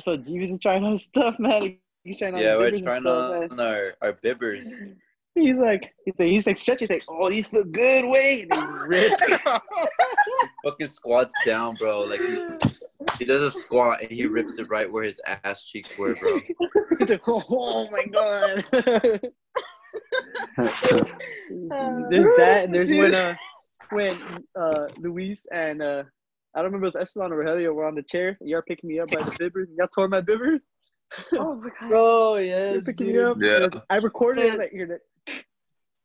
so 0.04 0.16
Jeeves 0.16 0.52
is 0.52 0.60
trying 0.60 0.84
on 0.84 0.98
stuff, 0.98 1.40
man. 1.40 1.78
He's 2.04 2.18
trying 2.18 2.34
on. 2.34 2.40
Yeah, 2.40 2.56
we're 2.56 2.70
bibbers 2.70 2.82
trying 2.82 3.02
stuff, 3.02 3.40
man. 3.40 3.52
on 3.52 3.60
our, 3.60 3.94
our 4.02 4.12
bibbers. 4.14 4.66
He's 5.34 5.56
like, 5.56 5.94
he's 6.04 6.14
like, 6.18 6.28
he's 6.28 6.46
like 6.46 6.58
stretching. 6.58 6.88
He's 6.88 6.96
like, 6.96 7.04
oh, 7.08 7.30
these 7.30 7.50
look 7.54 7.72
good. 7.72 8.04
Wait, 8.04 8.48
and 8.50 8.60
he 8.60 8.66
ripped. 8.86 9.22
Fucking 10.64 10.88
squats 10.88 11.32
down, 11.46 11.74
bro. 11.76 12.02
Like 12.02 12.20
he, 12.20 12.46
he 13.18 13.24
does 13.24 13.40
a 13.40 13.50
squat 13.50 14.02
and 14.02 14.10
he 14.10 14.26
rips 14.26 14.58
it 14.58 14.68
right 14.68 14.92
where 14.92 15.04
his 15.04 15.22
ass 15.24 15.64
cheeks 15.64 15.96
were, 15.96 16.14
bro. 16.16 16.38
He's 16.98 17.08
like, 17.08 17.22
oh, 17.26 17.88
my 17.90 18.04
god. 18.12 18.64
there's 22.10 22.36
that, 22.36 22.64
and 22.64 22.74
there's 22.74 22.90
when 22.90 23.14
uh 23.14 23.34
when 23.90 24.16
uh 24.54 24.88
Luis 24.98 25.46
and 25.50 25.80
uh 25.80 26.02
I 26.54 26.58
don't 26.58 26.66
remember 26.66 26.88
if 26.88 26.94
it 26.94 26.98
was 26.98 27.08
Esteban 27.08 27.32
or 27.32 27.42
Rogelio 27.42 27.74
were 27.74 27.86
on 27.86 27.94
the 27.94 28.02
chairs 28.02 28.38
and 28.40 28.50
y'all 28.50 28.60
picking 28.68 28.88
me 28.88 29.00
up 29.00 29.10
by 29.10 29.22
the 29.22 29.30
bibbers 29.30 29.68
and 29.68 29.76
y'all 29.78 29.88
tore 29.88 30.08
my 30.08 30.20
bibbers. 30.20 30.72
Oh 31.34 31.54
my 31.62 31.68
god. 31.80 31.90
Oh 31.92 32.36
yes, 32.36 32.84
picking 32.84 33.08
me 33.08 33.12
dude. 33.14 33.24
up. 33.24 33.36
Yeah. 33.40 33.68
I 33.90 33.96
recorded 33.98 34.44
it. 34.44 34.48
I 34.48 34.50
was 34.50 34.58
like, 34.58 34.70
here, 34.72 34.86
that. 34.86 35.00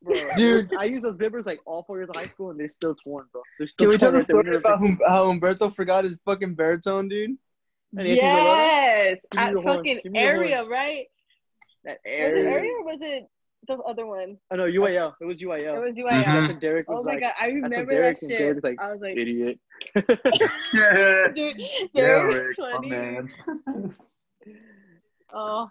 Bro, 0.03 0.13
Dude. 0.37 0.73
I 0.77 0.83
use 0.85 1.01
those 1.01 1.15
bibbers 1.15 1.45
like 1.47 1.59
all 1.65 1.81
four 1.83 1.97
years 1.97 2.07
of 2.09 2.15
high 2.15 2.27
school, 2.27 2.51
and 2.51 2.59
they're 2.59 2.69
still 2.69 2.93
torn, 2.93 3.25
bro. 3.31 3.41
They're 3.57 3.67
still 3.67 3.85
Can 3.85 3.89
we 3.93 3.97
tell 3.97 4.11
the 4.11 4.23
story 4.23 4.55
about 4.55 4.77
hum- 4.79 4.99
how 5.07 5.25
Humberto 5.25 5.73
forgot 5.73 6.03
his 6.03 6.17
fucking 6.23 6.53
baritone, 6.53 7.07
dude? 7.09 7.31
And 7.97 8.07
if 8.07 8.17
like, 8.17 8.21
Yes, 8.21 9.17
Give 9.31 9.39
at 9.41 9.53
fucking 9.63 9.99
Give 10.03 10.11
me 10.11 10.19
the 10.19 10.25
horn. 10.25 10.37
area, 10.43 10.63
right? 10.65 11.05
that 11.83 11.97
Was 12.03 12.05
it 12.05 12.09
area. 12.09 12.49
area 12.49 12.71
or 12.73 12.83
was 12.85 12.97
it 13.01 13.27
the 13.67 13.73
other 13.79 14.05
one? 14.05 14.37
Oh 14.51 14.55
no, 14.55 14.65
UAL. 14.65 15.13
It 15.19 15.25
was 15.25 15.37
UAL. 15.37 15.75
It 15.75 15.79
was 15.79 15.95
That's 15.95 16.13
UIL. 16.13 16.25
Mhm. 16.25 16.47
when 16.47 16.59
Derek 16.59 16.89
was 16.89 16.99
Oh 16.99 17.03
my 17.03 17.11
like, 17.13 17.21
god, 17.21 17.33
I 17.41 17.47
remember 17.47 17.85
Derek 17.93 18.19
that 18.19 18.27
shit. 18.29 18.37
Derek 18.37 18.55
was 18.55 18.63
like, 18.63 18.79
I 18.79 18.91
was 18.91 19.01
like, 19.01 19.17
idiot. 19.17 19.59
yeah, 19.95 21.27
dude, 21.33 21.55
Yeah, 21.57 21.87
Derek 21.95 22.33
Rick, 22.35 22.57
was 22.57 22.57
my 22.59 22.71
funny. 22.73 22.89
man. 22.89 23.95
Oh, 25.33 25.69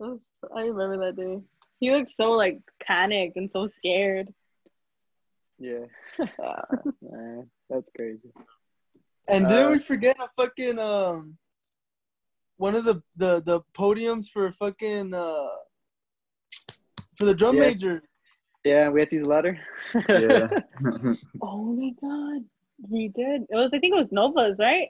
I 0.00 0.60
remember 0.62 0.98
that 1.06 1.16
day. 1.16 1.40
He 1.80 1.90
looked 1.92 2.10
so 2.10 2.32
like 2.32 2.58
panicked 2.82 3.36
and 3.36 3.50
so 3.50 3.66
scared. 3.66 4.32
yeah. 5.58 5.86
Man, 7.02 7.50
that's 7.70 7.90
crazy. 7.96 8.30
And 9.28 9.48
didn't 9.48 9.66
Uh, 9.66 9.70
we 9.72 9.78
forget 9.78 10.16
a 10.20 10.28
fucking 10.36 10.78
um 10.78 11.38
one 12.56 12.74
of 12.74 12.84
the 12.84 13.02
the 13.16 13.40
the 13.42 13.60
podiums 13.76 14.28
for 14.28 14.50
fucking 14.52 15.14
uh 15.14 15.48
for 17.16 17.24
the 17.24 17.34
drum 17.34 17.56
Yes. 17.56 17.74
major? 17.74 18.02
Yeah, 18.64 18.90
we 18.90 19.00
had 19.00 19.08
to 19.10 19.16
use 19.16 19.26
a 19.26 19.28
ladder. 19.30 19.58
Yeah. 20.08 20.48
Oh 21.44 21.62
my 21.74 21.90
god, 22.00 22.44
we 22.88 23.08
did. 23.08 23.42
It 23.50 23.54
was 23.56 23.70
I 23.74 23.78
think 23.80 23.94
it 23.94 23.98
was 24.00 24.12
Nova's, 24.12 24.56
right? 24.58 24.88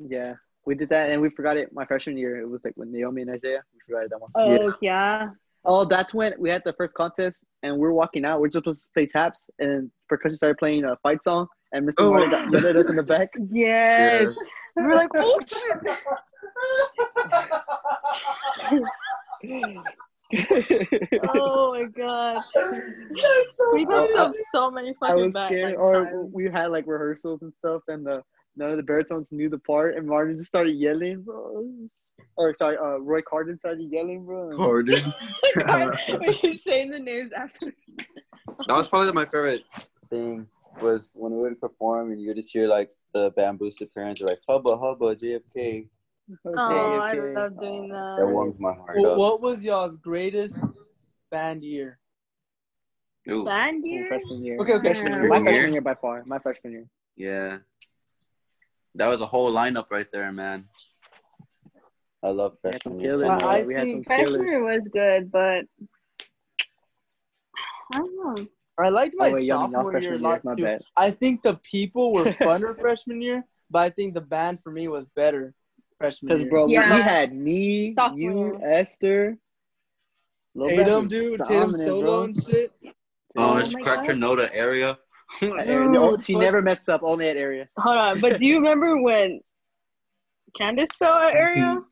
yeah. 0.00 0.34
We 0.68 0.74
did 0.74 0.90
that, 0.90 1.10
and 1.10 1.22
we 1.22 1.30
forgot 1.30 1.56
it 1.56 1.72
my 1.72 1.86
freshman 1.86 2.18
year. 2.18 2.38
It 2.38 2.46
was 2.46 2.60
like 2.62 2.74
when 2.76 2.92
Naomi 2.92 3.22
and 3.22 3.30
Isaiah. 3.34 3.62
We 3.72 3.80
forgot 3.86 4.04
it 4.04 4.10
that 4.10 4.20
one. 4.20 4.30
Oh 4.34 4.74
yeah. 4.82 5.30
Oh, 5.64 5.86
that's 5.86 6.12
when 6.12 6.34
we 6.38 6.50
had 6.50 6.60
the 6.66 6.74
first 6.74 6.92
contest, 6.92 7.42
and 7.62 7.78
we're 7.78 7.92
walking 7.92 8.26
out. 8.26 8.38
We're 8.42 8.48
just 8.48 8.64
supposed 8.64 8.82
to 8.82 8.88
play 8.92 9.06
taps, 9.06 9.48
and 9.58 9.90
percussion 10.10 10.36
started 10.36 10.58
playing 10.58 10.84
a 10.84 10.94
fight 11.02 11.22
song, 11.24 11.46
and 11.72 11.88
Mr. 11.88 11.94
Oh. 12.00 12.10
Martin 12.10 12.30
got 12.30 12.52
yelled 12.52 12.64
at 12.66 12.76
us 12.76 12.86
in 12.90 12.96
the 12.96 13.02
back. 13.02 13.30
Yes. 13.50 14.34
We 14.76 14.82
were 14.84 14.94
like, 14.94 15.08
oh 15.14 15.40
shit. 15.46 15.78
Oh 21.34 21.72
my 21.72 21.84
god. 21.96 22.38
We've 23.72 23.88
Oh, 23.90 24.02
ended 24.02 24.16
I- 24.18 24.22
up 24.24 24.34
so 24.54 24.70
many 24.70 24.94
I 25.02 25.14
was 25.14 25.32
scared. 25.32 25.76
or 25.76 26.26
we 26.26 26.44
had 26.50 26.66
like 26.70 26.84
rehearsals 26.86 27.40
and 27.42 27.54
stuff, 27.54 27.82
and 27.88 28.04
the 28.04 28.22
none 28.58 28.70
of 28.70 28.76
the 28.76 28.82
baritones 28.82 29.32
knew 29.32 29.48
the 29.48 29.58
part, 29.58 29.96
and 29.96 30.06
Martin 30.06 30.36
just 30.36 30.48
started 30.48 30.72
yelling, 30.72 31.22
bro. 31.22 31.64
Or 32.36 32.52
sorry, 32.54 32.76
uh, 32.76 32.98
Roy 32.98 33.22
Carden 33.22 33.58
started 33.58 33.88
yelling, 33.90 34.24
bro. 34.26 34.50
Corden. 34.58 35.12
when 36.20 36.34
you're 36.42 36.56
saying 36.56 36.90
the 36.90 36.98
names 36.98 37.32
after. 37.36 37.72
That 38.66 38.76
was 38.76 38.88
probably 38.88 39.12
my 39.12 39.24
favorite 39.24 39.62
thing 40.10 40.46
was 40.80 41.12
when 41.14 41.32
we 41.32 41.38
would 41.40 41.60
perform 41.60 42.12
and 42.12 42.20
you 42.20 42.28
would 42.28 42.36
just 42.36 42.52
hear 42.52 42.66
like 42.68 42.90
the 43.14 43.30
bamboozled 43.36 43.92
parents 43.92 44.20
are 44.20 44.26
like 44.26 44.38
hubba 44.48 44.76
hubba 44.76 45.16
JFK. 45.16 45.88
Oh, 46.44 46.54
I 46.56 47.14
JFK. 47.14 47.34
love 47.34 47.60
doing 47.60 47.88
That 47.88 48.16
that. 48.18 48.26
warms 48.28 48.58
my 48.60 48.72
heart 48.72 48.96
Well, 48.98 49.12
up. 49.12 49.18
what 49.18 49.40
was 49.40 49.64
y'all's 49.64 49.96
greatest 49.96 50.56
band 51.30 51.62
year? 51.64 51.98
Ooh, 53.30 53.44
Band 53.44 53.82
Oh, 53.84 53.88
year? 53.88 54.06
freshman 54.08 54.42
year. 54.44 54.56
Okay, 54.60 54.74
okay. 54.74 54.94
Freshman 54.94 55.12
year. 55.12 55.28
My 55.28 55.42
freshman 55.42 55.72
year 55.72 55.80
by 55.82 55.94
far. 55.94 56.22
My 56.26 56.38
freshman 56.38 56.72
year. 56.72 56.84
yeah. 57.16 57.58
That 58.94 59.06
was 59.08 59.20
a 59.20 59.26
whole 59.26 59.52
lineup 59.52 59.90
right 59.90 60.10
there, 60.10 60.30
man. 60.32 60.68
I 62.22 62.28
love 62.30 62.56
We 62.64 62.70
had 62.72 62.82
some 62.82 62.92
freshman 62.98 63.00
year. 63.00 63.10
killers. 63.10 63.30
I- 63.30 63.62
we 63.62 63.74
had 63.74 63.80
some 63.82 63.92
think- 63.92 64.06
Freshman 64.06 64.26
killers. 64.34 64.50
year 64.50 64.64
was 64.64 64.88
good, 64.88 65.30
but 65.30 65.64
I 67.94 67.98
don't 67.98 68.36
know. 68.38 68.46
I 68.80 68.88
liked 68.90 69.14
my 69.18 69.30
Oh, 69.30 69.34
wait, 69.34 69.44
y'all, 69.44 69.70
y'all 69.70 69.70
sophomore 69.72 69.82
year 69.82 69.88
a 69.88 69.92
freshman 69.92 70.20
year. 70.20 70.30
lot 70.30 70.56
too. 70.56 70.62
bad. 70.64 70.82
I 70.96 71.10
think 71.10 71.42
the 71.42 71.54
people 71.56 72.12
were 72.12 72.24
funner 72.44 72.78
freshman 72.80 73.20
year, 73.20 73.44
but 73.70 73.80
I 73.80 73.90
think 73.90 74.14
the 74.14 74.20
band 74.20 74.62
for 74.62 74.70
me 74.70 74.88
was 74.88 75.06
better 75.16 75.54
freshman 75.98 76.28
year. 76.30 76.36
Because 76.38 76.42
year. 76.42 76.50
bro, 76.50 76.66
we- 76.66 76.72
Yeah. 76.74 76.94
we 76.96 77.02
had 77.02 77.32
me, 77.32 77.94
Sophomore 77.94 78.18
you. 78.54 78.60
Esther, 78.64 79.38
Lil 80.54 80.68
Tatum, 80.70 81.08
dude, 81.08 81.40
Tatum 81.46 81.72
solo 81.72 82.00
bro. 82.02 82.22
and 82.24 82.42
shit. 82.44 82.72
Oh, 82.84 82.92
Oh 83.36 83.56
it's 83.58 83.74
my 83.74 83.82
cracked 83.82 84.06
her 84.08 84.14
God. 84.14 84.22
Noda 84.22 84.50
area. 84.52 84.98
That 85.40 85.66
no, 85.66 86.16
she 86.16 86.32
fuck- 86.32 86.42
never 86.42 86.62
messed 86.62 86.88
up. 86.88 87.02
Only 87.04 87.28
at 87.28 87.36
area. 87.36 87.68
Hold 87.76 87.96
on, 87.96 88.20
but 88.20 88.38
do 88.38 88.46
you 88.46 88.56
remember 88.56 89.00
when 89.00 89.40
Candace 90.56 90.88
fell 90.98 91.14
at 91.14 91.34
mm-hmm. 91.34 91.36
area? 91.36 91.82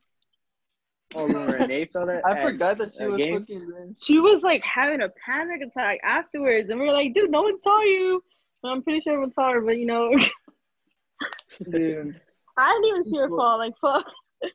Oh, 1.14 1.26
when 1.26 1.46
Renee 1.52 1.84
felt 1.92 2.06
that. 2.06 2.22
I 2.26 2.32
at- 2.32 2.42
forgot 2.42 2.78
that 2.78 2.92
she 2.96 3.06
was 3.06 3.18
game? 3.18 3.40
fucking 3.40 3.68
there. 3.68 3.88
She 4.00 4.18
was 4.20 4.42
like 4.42 4.62
having 4.62 5.02
a 5.02 5.08
panic 5.24 5.60
attack 5.62 5.98
afterwards, 6.02 6.70
and 6.70 6.80
we 6.80 6.86
were 6.86 6.92
like, 6.92 7.14
"Dude, 7.14 7.30
no 7.30 7.42
one 7.42 7.58
saw 7.58 7.80
you." 7.82 8.22
And 8.62 8.72
I'm 8.72 8.82
pretty 8.82 9.00
sure 9.00 9.12
everyone 9.12 9.32
saw 9.34 9.52
her, 9.52 9.60
but 9.60 9.78
you 9.78 9.86
know, 9.86 10.10
Dude. 11.70 12.20
I 12.58 12.72
didn't 12.72 12.84
even 12.86 13.04
see 13.04 13.20
her 13.20 13.28
fall. 13.28 13.58
Like 13.58 13.74
fuck. 13.80 14.06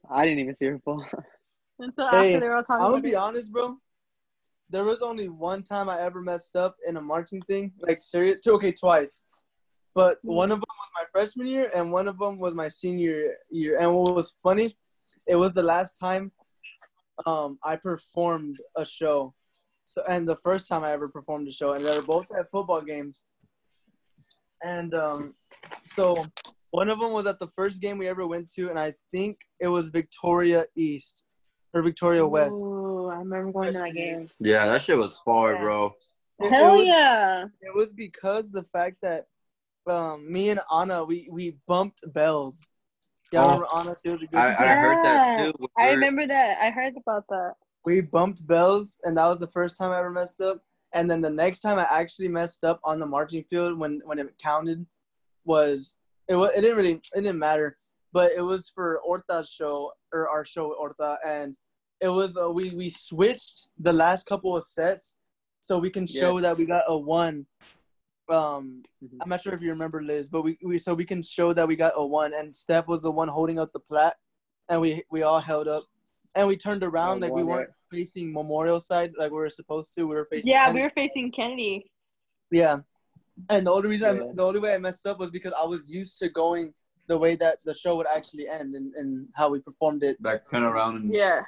I 0.09 0.25
didn't 0.25 0.39
even 0.39 0.55
see 0.55 0.67
her 0.67 0.79
fall. 0.79 1.05
Until 1.79 2.09
Hey, 2.09 2.35
after 2.35 2.39
they 2.39 2.47
were 2.47 2.55
all 2.55 2.63
talking 2.63 2.85
I'm 2.85 2.91
gonna 2.91 3.03
be 3.03 3.11
it. 3.11 3.15
honest, 3.15 3.51
bro. 3.51 3.77
There 4.71 4.85
was 4.85 5.01
only 5.01 5.27
one 5.27 5.63
time 5.63 5.89
I 5.89 5.99
ever 5.99 6.21
messed 6.21 6.55
up 6.55 6.75
in 6.87 6.95
a 6.97 7.01
marching 7.01 7.41
thing, 7.41 7.73
like 7.87 8.01
serious. 8.01 8.39
two- 8.43 8.53
Okay, 8.53 8.71
twice, 8.71 9.23
but 9.93 10.17
Hmm. 10.23 10.33
one 10.43 10.51
of 10.51 10.59
them 10.59 10.75
was 10.81 10.89
my 10.99 11.05
freshman 11.11 11.47
year, 11.47 11.69
and 11.75 11.91
one 11.91 12.07
of 12.07 12.17
them 12.17 12.39
was 12.39 12.55
my 12.55 12.69
senior 12.69 13.37
year. 13.49 13.77
And 13.79 13.93
what 13.93 14.15
was 14.15 14.35
funny, 14.41 14.77
it 15.27 15.35
was 15.35 15.51
the 15.53 15.63
last 15.63 15.93
time 15.99 16.31
um, 17.25 17.59
I 17.63 17.75
performed 17.75 18.57
a 18.75 18.85
show. 18.85 19.35
So, 19.83 20.01
and 20.07 20.27
the 20.27 20.37
first 20.37 20.67
time 20.69 20.83
I 20.83 20.91
ever 20.91 21.09
performed 21.09 21.47
a 21.49 21.51
show, 21.51 21.73
and 21.73 21.83
they 21.85 21.93
were 21.95 22.01
both 22.01 22.31
at 22.31 22.49
football 22.49 22.81
games. 22.81 23.23
And 24.63 24.93
um, 24.95 25.35
so 25.83 26.25
one 26.71 26.89
of 26.89 26.99
them 26.99 27.11
was 27.11 27.25
at 27.25 27.39
the 27.39 27.47
first 27.49 27.81
game 27.81 27.97
we 27.97 28.07
ever 28.07 28.25
went 28.25 28.47
to, 28.53 28.69
and 28.69 28.79
I 28.79 28.93
think 29.11 29.39
it 29.59 29.67
was 29.67 29.89
Victoria 29.89 30.65
East 30.75 31.25
or 31.73 31.81
Victoria 31.81 32.25
West. 32.25 32.63
Ooh, 32.63 33.00
remember 33.23 33.51
going 33.51 33.73
to 33.73 33.79
that 33.79 33.93
game. 33.93 34.29
Yeah, 34.39 34.65
that 34.67 34.81
shit 34.81 34.97
was 34.97 35.19
far, 35.21 35.53
Yeah. 35.53 35.61
bro. 35.61 35.85
It- 36.39 36.45
it 36.45 36.51
Hell 36.51 36.77
was- 36.77 36.87
yeah! 36.87 37.45
It 37.61 37.75
was 37.75 37.93
because 37.93 38.49
the 38.51 38.63
fact 38.73 38.97
that 39.03 39.25
um, 39.87 40.31
me 40.31 40.49
and 40.51 40.59
Anna 40.71 41.03
we 41.03 41.27
we 41.31 41.57
bumped 41.67 42.01
bells. 42.13 42.69
Y'all 43.31 43.43
Oh. 43.45 43.47
remember 43.47 43.67
Anna? 43.75 43.95
She 44.01 44.09
was 44.09 44.21
a 44.21 44.25
good. 44.27 44.37
I, 44.39 44.51
I 44.53 44.75
heard 44.75 45.05
that 45.05 45.37
too. 45.37 45.53
We 45.59 45.67
I 45.77 45.85
were- 45.89 45.95
remember 45.95 46.27
that. 46.27 46.57
I 46.61 46.69
heard 46.69 46.93
about 46.97 47.25
that. 47.29 47.53
we 47.85 48.01
bumped 48.01 48.45
bells, 48.45 48.99
and 49.03 49.17
that 49.17 49.25
was 49.25 49.39
the 49.39 49.47
first 49.47 49.77
time 49.77 49.91
I 49.91 49.97
ever 49.99 50.11
messed 50.11 50.39
up. 50.41 50.61
And 50.93 51.09
then 51.09 51.21
the 51.21 51.29
next 51.31 51.61
time 51.61 51.79
I 51.79 51.87
actually 51.89 52.27
messed 52.27 52.63
up 52.63 52.79
on 52.83 52.99
the 52.99 53.05
marching 53.07 53.43
field 53.49 53.79
when 53.79 54.01
when 54.05 54.19
it 54.19 54.33
counted 54.43 54.85
was 55.45 55.97
it 56.27 56.35
was 56.35 56.51
it 56.55 56.61
didn't 56.61 56.77
really 56.77 56.93
it 56.93 57.09
didn't 57.15 57.39
matter, 57.39 57.77
but 58.13 58.31
it 58.33 58.41
was 58.41 58.69
for 58.69 58.99
Orta's 59.07 59.49
show 59.49 59.93
or 60.13 60.27
our 60.29 60.45
show 60.45 60.69
with 60.69 60.77
Orta, 60.79 61.17
and 61.25 61.55
it 62.01 62.09
was 62.09 62.35
uh, 62.35 62.49
we 62.49 62.71
we 62.71 62.89
switched 62.89 63.67
the 63.79 63.93
last 63.93 64.25
couple 64.25 64.57
of 64.57 64.63
sets 64.65 65.17
so 65.61 65.77
we 65.77 65.89
can 65.91 66.07
show 66.07 66.33
Yes. 66.37 66.41
that 66.41 66.57
we 66.57 66.65
got 66.65 66.83
a 66.87 66.97
one. 66.97 67.45
Um, 68.29 68.83
Mhm. 69.03 69.17
I'm 69.21 69.29
not 69.29 69.41
sure 69.41 69.53
if 69.53 69.61
you 69.61 69.69
remember 69.69 70.01
Liz, 70.01 70.27
but 70.27 70.41
we, 70.41 70.57
we 70.63 70.77
so 70.79 70.93
we 70.93 71.05
can 71.05 71.21
show 71.21 71.53
that 71.53 71.67
we 71.67 71.75
got 71.75 71.93
a 71.95 72.05
one, 72.05 72.33
and 72.33 72.53
Steph 72.53 72.87
was 72.87 73.01
the 73.03 73.11
one 73.11 73.27
holding 73.27 73.59
up 73.59 73.71
the 73.71 73.79
plat, 73.79 74.15
and 74.69 74.81
we 74.81 75.03
we 75.11 75.21
all 75.23 75.39
held 75.39 75.67
up, 75.67 75.83
and 76.35 76.47
we 76.47 76.57
turned 76.57 76.83
around 76.83 77.17
Yeah, 77.19 77.27
like 77.27 77.33
we 77.33 77.43
weren't 77.43 77.69
facing 77.91 78.31
Memorial 78.33 78.79
side 78.79 79.11
like 79.17 79.31
we 79.31 79.37
were 79.37 79.49
supposed 79.49 79.93
to. 79.95 80.07
We 80.07 80.15
were 80.15 80.25
facing 80.25 80.51
Yeah, 80.51 80.61
Kennedy. 80.65 80.79
we 80.79 80.83
were 80.83 80.95
facing 80.95 81.31
Kennedy. 81.31 81.91
yeah, 82.51 82.77
and 83.49 83.67
the 83.67 83.71
only 83.71 83.89
reason 83.89 84.17
Yeah. 84.17 84.23
I, 84.23 84.33
the 84.33 84.43
only 84.43 84.59
way 84.59 84.73
I 84.73 84.77
messed 84.79 85.05
up 85.05 85.19
was 85.19 85.29
because 85.29 85.53
I 85.53 85.65
was 85.65 85.89
used 85.89 86.17
to 86.19 86.29
going 86.29 86.73
the 87.07 87.17
way 87.17 87.35
that 87.35 87.59
the 87.65 87.73
show 87.73 87.97
would 87.97 88.07
actually 88.07 88.47
end 88.47 88.73
and, 88.75 88.93
and 88.95 89.27
how 89.35 89.49
we 89.49 89.59
performed 89.59 90.03
it. 90.03 90.15
Like 90.21 90.49
turn 90.49 90.63
around 90.63 90.95
and 91.01 91.13
Yeah. 91.13 91.41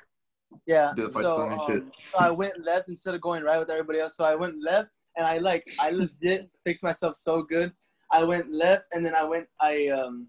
Yeah. 0.65 0.93
Do 0.95 1.07
the 1.07 1.13
fight 1.13 1.23
So, 1.23 1.31
song 1.33 1.51
and 1.53 1.61
shit. 1.67 1.81
um, 1.83 1.91
so 2.11 2.17
I 2.19 2.31
went 2.31 2.63
left 2.63 2.89
instead 2.89 3.13
of 3.15 3.21
going 3.21 3.43
right 3.43 3.59
with 3.59 3.69
everybody 3.69 3.99
else. 3.99 4.15
So 4.17 4.23
I 4.25 4.35
went 4.35 4.55
left 4.61 4.89
and 5.17 5.25
I 5.27 5.37
like 5.39 5.63
I 5.79 5.91
legit 5.91 6.49
fixed 6.65 6.83
myself 6.83 7.15
so 7.15 7.41
good. 7.43 7.71
I 8.11 8.23
went 8.23 8.51
left 8.51 8.85
and 8.93 9.05
then 9.05 9.15
I 9.15 9.23
went 9.23 9.47
I 9.61 9.87
um 9.87 10.27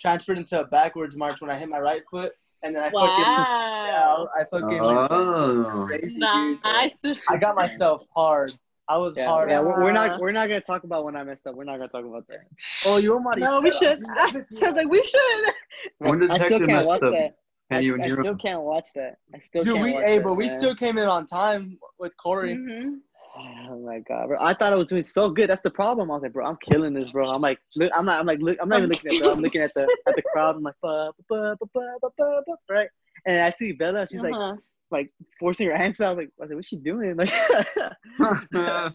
transferred 0.00 0.38
into 0.38 0.60
a 0.60 0.66
backwards 0.66 1.16
march 1.16 1.40
when 1.40 1.50
I 1.50 1.56
hit 1.56 1.68
my 1.68 1.78
right 1.78 2.02
foot 2.10 2.32
and 2.62 2.74
then 2.74 2.82
I 2.82 2.90
fucking 2.90 3.24
yeah, 3.24 4.24
I 4.40 4.44
fucking 4.50 4.68
went 4.82 5.08
Oh. 5.12 5.84
crazy, 5.86 6.20
dude. 6.20 6.62
Nice. 6.64 7.02
I 7.28 7.36
got 7.36 7.54
myself 7.56 8.04
hard. 8.14 8.52
I 8.88 8.98
was 8.98 9.16
Yeah, 9.16 9.28
hard. 9.28 9.48
yeah, 9.48 9.60
we're, 9.60 9.80
we're 9.84 9.92
not 9.92 10.20
we're 10.20 10.32
not 10.32 10.48
gonna 10.48 10.60
talk 10.60 10.84
about 10.84 11.04
when 11.04 11.16
I 11.16 11.22
messed 11.24 11.46
up. 11.46 11.54
We're 11.54 11.64
not 11.64 11.76
gonna 11.78 11.88
talk 11.88 12.04
about 12.04 12.26
that. 12.28 12.40
Oh, 12.84 12.96
you 12.98 13.14
already 13.14 13.42
No, 13.42 13.60
we 13.60 13.72
should. 13.72 13.98
dude, 13.98 14.06
I 14.10 14.14
that 14.26 14.32
pissed 14.32 14.52
me 14.52 14.60
was 14.60 14.76
like, 14.76 14.88
we 14.88 15.02
should. 15.06 15.54
When 15.98 16.18
does 16.18 16.30
Hector 16.32 16.48
can't 16.58 16.66
mess 16.66 16.86
up? 16.88 17.00
that. 17.00 17.36
I, 17.74 18.04
I 18.04 18.10
still 18.10 18.36
can't 18.36 18.62
watch 18.62 18.86
that. 18.94 19.18
I 19.34 19.38
still 19.38 19.64
Dude, 19.64 19.80
we 19.80 19.92
hey, 19.92 20.18
but 20.18 20.34
we 20.34 20.48
still 20.48 20.74
came 20.74 20.98
in 20.98 21.06
on 21.08 21.26
time 21.26 21.78
with 21.98 22.16
Corey. 22.16 22.54
Mm-hmm. 22.54 22.94
Oh 23.34 23.78
my 23.78 24.00
god, 24.00 24.28
bro! 24.28 24.38
I 24.40 24.52
thought 24.52 24.72
I 24.72 24.76
was 24.76 24.88
doing 24.88 25.02
so 25.02 25.30
good. 25.30 25.48
That's 25.48 25.62
the 25.62 25.70
problem. 25.70 26.10
I 26.10 26.14
was 26.14 26.22
like, 26.22 26.34
bro, 26.34 26.46
I'm 26.46 26.58
killing 26.62 26.92
this, 26.92 27.10
bro. 27.10 27.26
I'm 27.26 27.40
like, 27.40 27.58
look, 27.76 27.90
I'm 27.96 28.04
not, 28.04 28.20
I'm 28.20 28.26
like, 28.26 28.40
look, 28.40 28.58
I'm 28.60 28.68
not 28.68 28.78
even 28.78 28.90
looking 28.90 29.14
at, 29.14 29.22
bro. 29.22 29.32
I'm 29.32 29.40
looking 29.40 29.62
at 29.62 29.72
the 29.74 29.82
at 30.06 30.16
the 30.16 30.22
crowd. 30.22 30.56
I'm 30.56 30.62
like, 30.62 30.74
ba, 30.82 31.12
ba, 31.28 31.56
ba, 31.58 31.66
ba, 31.72 32.08
ba, 32.18 32.42
ba, 32.46 32.56
right? 32.68 32.88
And 33.26 33.40
I 33.40 33.50
see 33.50 33.72
Bella. 33.72 34.06
She's 34.10 34.22
uh-huh. 34.22 34.30
like, 34.30 34.58
like 34.90 35.10
forcing 35.40 35.66
her 35.68 35.76
hands 35.76 36.00
out. 36.02 36.18
Like, 36.18 36.28
I 36.38 36.42
was 36.42 36.50
like, 36.50 36.56
what's 36.56 36.68
she 36.68 36.76
doing? 36.76 37.16
Like, 37.16 37.32
and 38.52 38.58
I, 38.58 38.90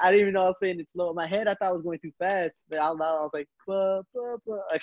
I, 0.00 0.10
didn't 0.10 0.20
even 0.20 0.34
know 0.34 0.42
I 0.42 0.46
was 0.46 0.56
saying 0.60 0.80
it 0.80 0.90
slow. 0.90 1.10
In 1.10 1.16
my 1.16 1.26
head, 1.28 1.46
I 1.46 1.54
thought 1.54 1.68
I 1.68 1.72
was 1.72 1.82
going 1.82 2.00
too 2.00 2.12
fast, 2.18 2.52
but 2.68 2.78
out 2.78 2.96
loud, 2.96 3.18
I 3.18 3.22
was 3.22 3.30
like, 3.32 3.48
ba, 3.66 4.02
ba, 4.12 4.36
ba. 4.44 4.58
like 4.72 4.82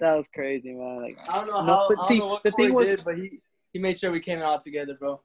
that 0.00 0.14
was 0.16 0.28
crazy, 0.28 0.72
man. 0.72 1.02
Like, 1.02 1.18
I 1.28 1.38
don't 1.40 1.48
know 1.48 1.60
No, 1.64 1.74
how. 1.74 1.86
but 1.88 1.98
I 2.00 2.08
see, 2.08 2.18
don't 2.18 2.28
know 2.28 2.32
what 2.34 2.42
the 2.42 2.50
Corey 2.52 2.66
thing 2.68 2.74
was- 2.74 2.88
did, 2.88 3.04
but 3.04 3.16
he 3.16 3.40
he 3.72 3.78
made 3.78 3.98
sure 3.98 4.10
we 4.10 4.20
came 4.20 4.40
out 4.42 4.60
together, 4.62 4.94
bro. 4.94 5.20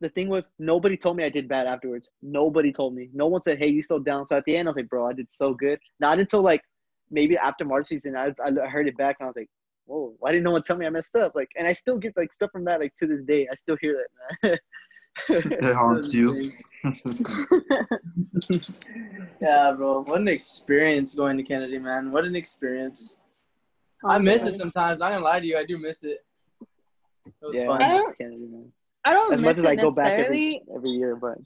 the 0.00 0.08
thing 0.08 0.28
was, 0.28 0.48
nobody 0.58 0.96
told 0.96 1.16
me 1.16 1.24
I 1.24 1.28
did 1.28 1.46
bad 1.48 1.66
afterwards. 1.66 2.08
Nobody 2.22 2.72
told 2.72 2.94
me. 2.94 3.10
No 3.12 3.26
one 3.26 3.42
said, 3.42 3.58
hey, 3.58 3.66
you 3.66 3.82
still 3.82 3.98
down. 3.98 4.26
So 4.28 4.36
at 4.36 4.44
the 4.46 4.56
end, 4.56 4.68
I 4.68 4.70
was 4.70 4.76
like, 4.76 4.88
bro, 4.88 5.06
I 5.08 5.12
did 5.12 5.26
so 5.30 5.52
good. 5.54 5.78
Not 5.98 6.18
until 6.20 6.40
like 6.40 6.62
maybe 7.10 7.36
after 7.36 7.64
March 7.64 7.88
season, 7.88 8.16
I, 8.16 8.32
I 8.44 8.50
heard 8.68 8.86
it 8.88 8.96
back 8.96 9.16
and 9.18 9.26
I 9.26 9.28
was 9.28 9.36
like, 9.36 9.50
whoa, 9.86 10.14
why 10.20 10.30
didn't 10.30 10.44
no 10.44 10.52
one 10.52 10.62
tell 10.62 10.76
me 10.76 10.86
I 10.86 10.90
messed 10.90 11.16
up? 11.16 11.34
Like, 11.34 11.50
and 11.56 11.66
I 11.66 11.72
still 11.74 11.98
get 11.98 12.16
like 12.16 12.32
stuff 12.32 12.50
from 12.52 12.64
that 12.66 12.78
like 12.80 12.94
to 12.96 13.06
this 13.08 13.22
day. 13.24 13.48
I 13.50 13.54
still 13.56 13.76
hear 13.80 14.06
that, 14.42 14.48
man. 14.48 14.58
It 15.28 15.74
haunts 15.74 16.14
you. 16.14 16.50
Yeah, 19.40 19.72
bro. 19.72 20.02
What 20.02 20.20
an 20.20 20.28
experience 20.28 21.14
going 21.14 21.36
to 21.36 21.42
Kennedy, 21.42 21.78
man. 21.78 22.10
What 22.12 22.24
an 22.24 22.36
experience. 22.36 23.16
I 24.04 24.18
miss 24.18 24.44
it 24.44 24.56
sometimes. 24.56 25.00
I'm 25.00 25.12
gonna 25.12 25.24
lie 25.24 25.40
to 25.40 25.46
you. 25.46 25.56
I 25.58 25.64
do 25.64 25.78
miss 25.78 26.04
it. 26.04 26.18
It 26.60 27.32
was 27.42 27.56
yeah, 27.56 27.66
fun. 27.66 27.82
I 27.82 27.86
I 27.86 27.94
don't- 27.96 28.08
miss 28.08 28.16
Kennedy, 28.18 28.46
man. 28.46 28.72
I 29.04 29.12
don't 29.14 29.32
As 29.32 29.40
miss 29.40 29.56
much 29.56 29.58
as 29.58 29.64
it 29.64 29.78
I 29.78 29.82
go 29.82 29.94
back 29.94 30.12
every, 30.18 30.62
every 30.74 30.90
year, 30.90 31.16
but 31.16 31.38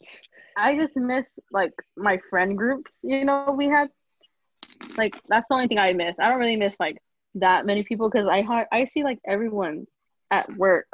I 0.57 0.76
just 0.76 0.96
miss 0.96 1.26
like 1.52 1.72
my 1.96 2.18
friend 2.28 2.59
groups. 2.59 2.90
You 3.05 3.24
know, 3.24 3.55
we 3.57 3.66
had 3.68 3.90
like 4.96 5.14
that's 5.28 5.46
the 5.48 5.55
only 5.55 5.68
thing 5.68 5.78
I 5.78 5.92
miss. 5.92 6.16
I 6.18 6.28
don't 6.28 6.40
really 6.40 6.57
miss 6.57 6.74
like 6.80 6.98
that 7.36 7.64
many 7.64 7.84
people 7.84 8.11
because 8.11 8.26
I 8.28 8.42
har- 8.42 8.66
I 8.72 8.84
see 8.84 9.05
like 9.05 9.20
everyone 9.26 9.86
at 10.32 10.52
work. 10.57 10.88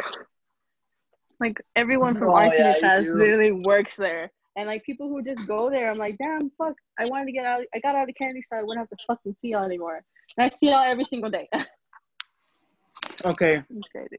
Like 1.38 1.56
everyone 1.74 2.18
from 2.18 2.28
Oh, 2.28 2.34
our 2.34 2.44
yeah, 2.46 2.50
senior 2.50 2.72
you 2.74 2.80
class 2.80 3.04
literally 3.06 3.52
works 3.52 3.96
there, 3.96 4.30
and 4.56 4.66
like 4.66 4.84
people 4.84 5.08
who 5.08 5.22
just 5.22 5.46
go 5.48 5.70
there, 5.70 5.90
I'm 5.90 5.96
like, 5.96 6.18
damn, 6.18 6.50
fuck, 6.58 6.74
I 6.98 7.06
wanted 7.06 7.26
to 7.26 7.32
get 7.32 7.46
out. 7.46 7.62
I 7.74 7.78
got 7.78 7.94
out 7.94 8.08
of 8.08 8.14
Kennedy, 8.16 8.42
so 8.42 8.58
I 8.58 8.62
wouldn't 8.62 8.78
have 8.86 8.90
to 8.90 9.04
fucking 9.06 9.34
see 9.40 9.48
y'all 9.48 9.64
anymore. 9.64 10.02
And 10.37 10.47
I 10.47 10.49
see 10.49 10.70
y'all 10.70 10.83
every 10.91 11.05
single 11.05 11.31
day. 11.31 11.49
okay. 13.24 13.62
it's 13.70 13.89
crazy. 13.91 14.16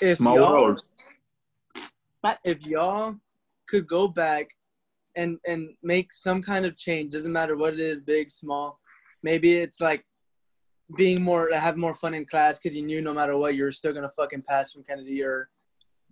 If 0.00 0.18
Small 0.18 0.36
y'all, 0.36 0.50
world. 0.52 0.82
if 2.44 2.66
y'all 2.66 3.16
could 3.68 3.86
go 3.86 4.08
back 4.08 4.48
and 5.16 5.38
and 5.46 5.70
make 5.82 6.12
some 6.12 6.42
kind 6.42 6.64
of 6.64 6.76
change, 6.76 7.12
doesn't 7.12 7.32
matter 7.32 7.56
what 7.56 7.74
it 7.74 7.80
is, 7.80 8.00
big, 8.00 8.30
small. 8.30 8.78
Maybe 9.22 9.54
it's 9.54 9.80
like 9.80 10.04
being 10.96 11.22
more 11.22 11.50
have 11.52 11.76
more 11.76 11.94
fun 11.94 12.14
in 12.14 12.24
class 12.26 12.58
because 12.58 12.76
you 12.76 12.84
knew 12.84 13.00
no 13.00 13.14
matter 13.14 13.36
what 13.36 13.54
you're 13.54 13.72
still 13.72 13.92
gonna 13.92 14.10
fucking 14.16 14.42
pass 14.42 14.72
from 14.72 14.84
Kennedy 14.84 15.22
or 15.22 15.48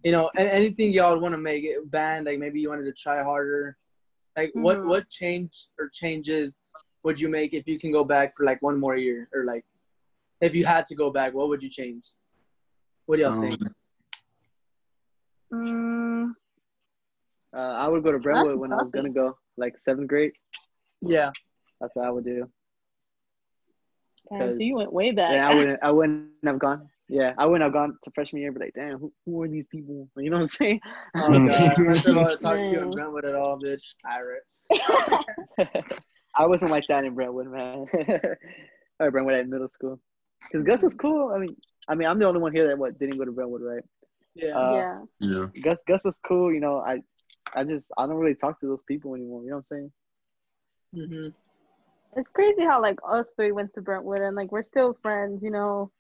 you 0.02 0.12
know 0.12 0.30
and 0.38 0.48
anything 0.48 0.92
y'all 0.92 1.12
would 1.12 1.20
want 1.22 1.34
to 1.34 1.38
make 1.38 1.62
it 1.62 1.88
band 1.90 2.24
like 2.24 2.38
maybe 2.38 2.58
you 2.60 2.70
wanted 2.70 2.84
to 2.84 2.92
try 2.92 3.22
harder 3.22 3.76
like 4.36 4.50
what 4.54 4.78
Mhm. 4.78 4.88
what 4.88 5.10
change 5.10 5.68
or 5.78 5.90
changes 5.92 6.56
would 7.04 7.20
you 7.20 7.28
make 7.28 7.52
if 7.54 7.66
you 7.66 7.78
can 7.78 7.90
go 7.92 8.04
back 8.04 8.36
for 8.36 8.44
like 8.44 8.60
one 8.62 8.78
more 8.78 8.96
year 8.96 9.28
or 9.34 9.44
like 9.44 9.64
if 10.40 10.54
you 10.54 10.64
had 10.64 10.86
to 10.86 10.94
go 10.94 11.10
back 11.10 11.34
what 11.34 11.48
would 11.48 11.62
you 11.62 11.68
change 11.68 12.04
what 13.06 13.16
do 13.16 13.22
y'all 13.22 13.40
think 13.40 13.60
Um, 15.52 16.34
uh, 17.54 17.58
I 17.58 17.86
would 17.88 18.02
go 18.02 18.12
to 18.12 18.18
Brentwood 18.18 18.56
when 18.58 18.72
I 18.72 18.76
was 18.76 18.90
gonna 18.90 19.10
go, 19.10 19.36
like 19.58 19.74
seventh 19.78 20.08
grade. 20.08 20.32
yeah 21.02 21.30
That's 21.80 21.94
what 21.94 22.06
I 22.06 22.10
would 22.10 22.24
do. 22.24 22.48
damn, 24.30 24.38
so 24.40 24.46
'Cause- 24.52 24.60
you 24.60 24.76
went 24.76 24.92
way 24.92 25.10
back. 25.12 25.32
Yeah, 25.36 25.48
I 25.50 25.54
wouldn't. 25.54 25.80
I 25.88 25.90
wouldn't 25.90 26.30
have 26.44 26.58
gone. 26.58 26.88
Yeah, 27.08 27.34
I 27.36 27.44
wouldn't 27.44 27.62
have 27.64 27.74
gone 27.74 27.98
to 28.04 28.10
freshman 28.14 28.40
year. 28.40 28.52
But 28.52 28.62
like, 28.62 28.72
damn, 28.74 28.98
who, 28.98 29.12
who 29.26 29.42
are 29.42 29.48
these 29.48 29.66
people? 29.66 30.08
You 30.16 30.30
know 30.30 30.36
what 30.38 30.44
I'm 30.44 30.48
saying? 30.48 30.80
oh 31.16 31.46
god 31.46 31.50
i 31.50 31.74
don't 31.74 32.16
want 32.16 32.30
to 32.38 32.42
talk 32.42 32.56
to 32.56 32.70
you 32.70 32.80
in 32.80 32.90
brentwood 32.96 33.26
at 33.26 33.34
all 33.34 33.58
bitch 33.60 33.84
Irate. 34.06 35.98
I 36.34 36.46
wasn't 36.46 36.70
like 36.70 36.86
that 36.88 37.04
in 37.04 37.14
Brentwood, 37.14 37.48
man. 37.48 37.86
or 39.00 39.10
Brentwood 39.10 39.34
at 39.34 39.48
middle 39.48 39.68
school. 39.68 40.00
Because 40.42 40.62
Gus 40.64 40.82
was 40.82 40.94
cool. 40.94 41.32
I 41.34 41.38
mean, 41.38 41.56
I 41.88 41.94
mean, 41.94 42.08
I'm 42.08 42.18
the 42.18 42.26
only 42.26 42.40
one 42.40 42.52
here 42.52 42.66
that 42.68 42.78
what 42.78 42.98
didn't 42.98 43.18
go 43.18 43.24
to 43.24 43.32
Brentwood, 43.32 43.62
right? 43.62 43.84
yeah 44.34 44.56
Uh, 44.56 44.72
yeah. 44.72 44.98
yeah. 45.20 45.46
Gus, 45.62 45.80
Gus 45.86 46.04
was 46.04 46.18
cool. 46.26 46.52
You 46.52 46.60
know, 46.60 46.78
I, 46.78 47.02
I 47.54 47.64
just, 47.64 47.92
I 47.98 48.06
don't 48.06 48.16
really 48.16 48.34
talk 48.34 48.60
to 48.60 48.66
those 48.66 48.82
people 48.84 49.14
anymore. 49.14 49.42
You 49.44 49.50
know 49.50 49.56
what 49.56 49.66
I'm 49.72 49.90
saying? 51.00 51.08
hmm 51.08 51.28
It's 52.18 52.28
crazy 52.30 52.62
how 52.62 52.80
like 52.80 52.98
us 53.08 53.32
three 53.36 53.52
went 53.52 53.72
to 53.74 53.82
Brentwood 53.82 54.20
and 54.22 54.34
like 54.36 54.50
we're 54.50 54.62
still 54.64 54.96
friends, 55.02 55.42
you 55.42 55.50
know. 55.50 55.90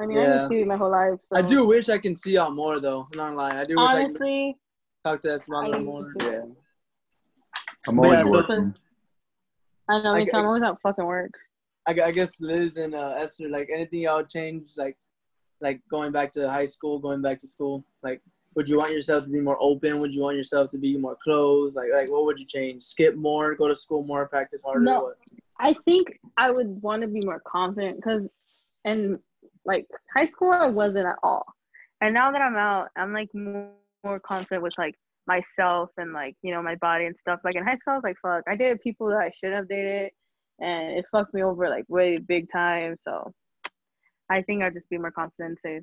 I 0.00 0.06
mean, 0.06 0.18
I 0.18 0.22
Yeah. 0.22 0.32
didn't 0.38 0.48
see 0.48 0.58
you 0.60 0.66
my 0.66 0.76
whole 0.76 0.90
life. 0.90 1.14
So. 1.32 1.38
I 1.38 1.42
do 1.42 1.66
wish 1.66 1.88
I 1.88 1.98
can 1.98 2.16
see 2.16 2.32
y'all 2.32 2.50
more 2.50 2.80
though. 2.80 3.06
I'm 3.12 3.18
not 3.18 3.36
lying. 3.36 3.56
I 3.58 3.64
do 3.64 3.76
wish 3.76 3.90
I 3.90 4.02
could 4.02 4.04
Honestly, 4.06 4.56
talk 5.04 5.20
to 5.22 5.32
Esteban 5.32 5.64
a 5.64 5.66
I 5.66 5.70
little 5.70 5.84
more. 5.86 6.12
Yeah. 6.20 6.42
I'm 7.88 7.96
But 7.96 8.02
yeah, 8.02 8.22
always 8.22 8.26
so- 8.26 8.32
working. 8.32 8.74
I 9.90 10.02
know 10.02 10.12
I 10.12 10.24
me. 10.24 10.30
I'm 10.32 10.46
always 10.46 10.62
at 10.62 10.80
fucking 10.80 11.04
work. 11.04 11.32
I, 11.86 11.92
I 12.00 12.10
guess 12.12 12.40
Liz 12.40 12.76
and 12.76 12.94
uh, 12.94 13.14
Esther, 13.16 13.48
like 13.48 13.68
anything 13.74 14.02
y'all 14.02 14.22
change, 14.22 14.70
like 14.76 14.96
like 15.60 15.80
going 15.90 16.12
back 16.12 16.32
to 16.32 16.48
high 16.48 16.66
school, 16.66 16.98
going 16.98 17.20
back 17.22 17.38
to 17.40 17.46
school, 17.46 17.84
like 18.02 18.22
would 18.54 18.68
you 18.68 18.78
want 18.78 18.92
yourself 18.92 19.24
to 19.24 19.30
be 19.30 19.40
more 19.40 19.58
open? 19.60 19.98
Would 20.00 20.14
you 20.14 20.22
want 20.22 20.36
yourself 20.36 20.70
to 20.70 20.78
be 20.78 20.96
more 20.96 21.16
closed? 21.22 21.76
Like 21.76 21.88
like 21.94 22.10
what 22.10 22.24
would 22.24 22.38
you 22.38 22.46
change? 22.46 22.84
Skip 22.84 23.16
more, 23.16 23.54
go 23.56 23.66
to 23.66 23.74
school 23.74 24.04
more, 24.04 24.28
practice 24.28 24.62
harder. 24.62 24.80
No. 24.80 25.02
What? 25.02 25.16
I 25.58 25.74
think 25.84 26.18
I 26.36 26.50
would 26.50 26.80
want 26.82 27.02
to 27.02 27.08
be 27.08 27.20
more 27.20 27.42
confident 27.46 27.96
because, 27.96 28.22
and 28.84 29.18
like 29.64 29.86
high 30.14 30.26
school, 30.26 30.52
I 30.52 30.68
wasn't 30.68 31.06
at 31.06 31.16
all, 31.22 31.44
and 32.00 32.14
now 32.14 32.30
that 32.30 32.40
I'm 32.40 32.56
out, 32.56 32.88
I'm 32.96 33.12
like 33.12 33.28
more, 33.34 33.70
more 34.04 34.20
confident 34.20 34.62
with 34.62 34.72
like 34.78 34.94
myself 35.26 35.90
and 35.96 36.12
like 36.12 36.34
you 36.42 36.52
know 36.52 36.62
my 36.62 36.74
body 36.76 37.06
and 37.06 37.14
stuff. 37.20 37.40
Like 37.44 37.54
in 37.56 37.64
high 37.64 37.76
school, 37.76 37.94
I 37.94 37.96
was 37.96 38.02
like, 38.04 38.16
fuck, 38.22 38.44
I 38.48 38.56
dated 38.56 38.80
people 38.82 39.08
that 39.08 39.18
I 39.18 39.30
shouldn't 39.38 39.56
have 39.56 39.68
dated, 39.68 40.10
and 40.60 40.98
it 40.98 41.04
fucked 41.12 41.34
me 41.34 41.42
over 41.42 41.68
like 41.68 41.84
way 41.88 42.18
big 42.18 42.50
time. 42.52 42.96
So, 43.06 43.32
I 44.30 44.42
think 44.42 44.62
I'd 44.62 44.74
just 44.74 44.88
be 44.88 44.98
more 44.98 45.10
confident 45.10 45.58
and 45.64 45.82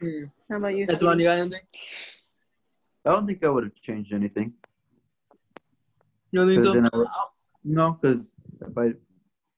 Hmm. 0.00 0.24
How 0.50 0.56
about 0.58 0.74
you? 0.76 0.86
Esteban, 0.88 1.14
Steve? 1.14 1.20
you 1.20 1.26
got 1.26 1.38
anything? 1.38 1.60
I 3.04 3.10
don't 3.12 3.26
think 3.26 3.44
I 3.44 3.48
would 3.48 3.64
have 3.64 3.74
changed 3.74 4.12
anything. 4.12 4.52
You 6.30 6.40
don't 6.40 6.48
think 6.48 6.62
'Cause 6.62 6.72
so? 6.92 6.98
would- 6.98 7.08
no, 7.64 7.92
because 7.92 8.32
if 8.60 8.76
I 8.78 8.92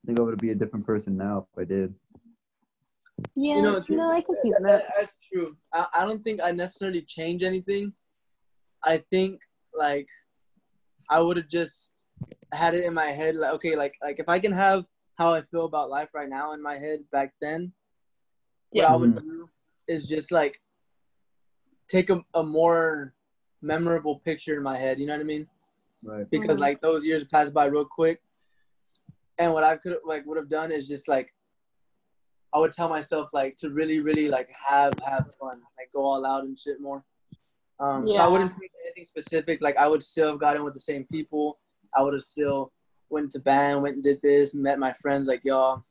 think 0.05 0.19
I 0.19 0.23
would 0.23 0.39
be 0.39 0.51
a 0.51 0.55
different 0.55 0.85
person 0.85 1.17
now 1.17 1.47
if 1.53 1.59
I 1.59 1.65
did. 1.65 1.95
Yeah, 3.37 3.57
You 3.57 3.63
know, 3.63 3.83
you 3.89 3.97
know, 3.97 4.11
I 4.11 4.21
can 4.21 4.37
see 4.43 4.51
that- 4.51 4.63
that. 4.65 4.93
That's 4.97 5.13
true. 5.33 5.57
I, 5.73 5.87
I 5.99 6.05
don't 6.05 6.23
think 6.25 6.41
I 6.43 6.51
necessarily 6.51 7.03
change 7.03 7.43
anything. 7.43 7.93
I 8.85 8.99
think 8.99 9.41
like 9.75 10.09
I 11.11 11.21
would 11.21 11.37
have 11.37 11.49
just 11.49 12.07
had 12.53 12.75
it 12.75 12.85
in 12.85 12.95
my 12.95 13.07
head 13.07 13.37
like 13.37 13.53
okay, 13.55 13.77
like 13.77 13.95
like 14.03 14.19
if 14.19 14.29
I 14.29 14.39
can 14.39 14.53
have 14.53 14.85
how 15.17 15.33
I 15.33 15.43
feel 15.43 15.65
about 15.65 15.91
life 15.91 16.11
right 16.15 16.29
now 16.29 16.53
in 16.53 16.63
my 16.63 16.77
head 16.79 17.01
back 17.13 17.33
then, 17.41 17.73
what 18.71 18.85
I 18.85 18.97
would 18.97 19.17
do 19.17 19.49
is 19.87 20.07
just 20.07 20.33
like 20.33 20.61
take 21.89 22.11
a, 22.11 22.23
a 22.35 22.43
more 22.43 23.15
memorable 23.63 24.19
picture 24.21 24.57
in 24.57 24.63
my 24.63 24.77
head. 24.77 24.99
You 24.99 25.07
know 25.07 25.15
what 25.15 25.21
I 25.21 25.25
mean? 25.25 25.47
Right. 26.03 26.29
because 26.31 26.59
Mhm. 26.59 26.63
like 26.63 26.81
those 26.81 27.07
years 27.07 27.25
passed 27.25 27.55
by 27.55 27.67
real 27.67 27.85
quick. 27.87 28.21
And 29.39 29.53
what 29.53 29.65
I 29.65 29.77
could 29.77 29.99
like 30.05 30.25
would 30.27 30.37
have 30.37 30.49
done 30.49 30.71
is 30.71 30.87
just 30.87 31.09
like 31.09 31.33
I 32.53 32.59
would 32.59 32.73
tell 32.73 32.89
myself 32.89 33.31
like 33.33 33.57
to 33.57 33.71
really, 33.71 34.01
really 34.01 34.29
like 34.29 34.49
have 34.51 34.99
have 35.01 35.27
fun, 35.41 35.61
like 35.79 35.91
go 35.93 36.03
all 36.03 36.25
out 36.25 36.45
and 36.45 36.59
shit 36.59 36.81
more. 36.81 37.05
Um, 37.81 38.05
So 38.11 38.17
I 38.17 38.29
wouldn't 38.29 38.53
pick 38.59 38.71
anything 38.85 39.05
specific. 39.05 39.61
Like 39.61 39.77
I 39.77 39.89
would 39.89 40.03
still 40.03 40.31
have 40.31 40.41
gotten 40.41 40.65
with 40.65 40.75
the 40.75 40.81
same 40.81 41.05
people. 41.11 41.59
I 41.97 42.03
would 42.03 42.15
have 42.15 42.23
still 42.23 42.73
went 43.11 43.31
to 43.33 43.41
band, 43.41 43.83
went 43.83 43.97
and 43.97 44.05
did 44.05 44.21
this, 44.23 44.55
met 44.55 44.79
my 44.79 44.93
friends 44.95 45.29
like 45.29 45.43
y'all. 45.45 45.85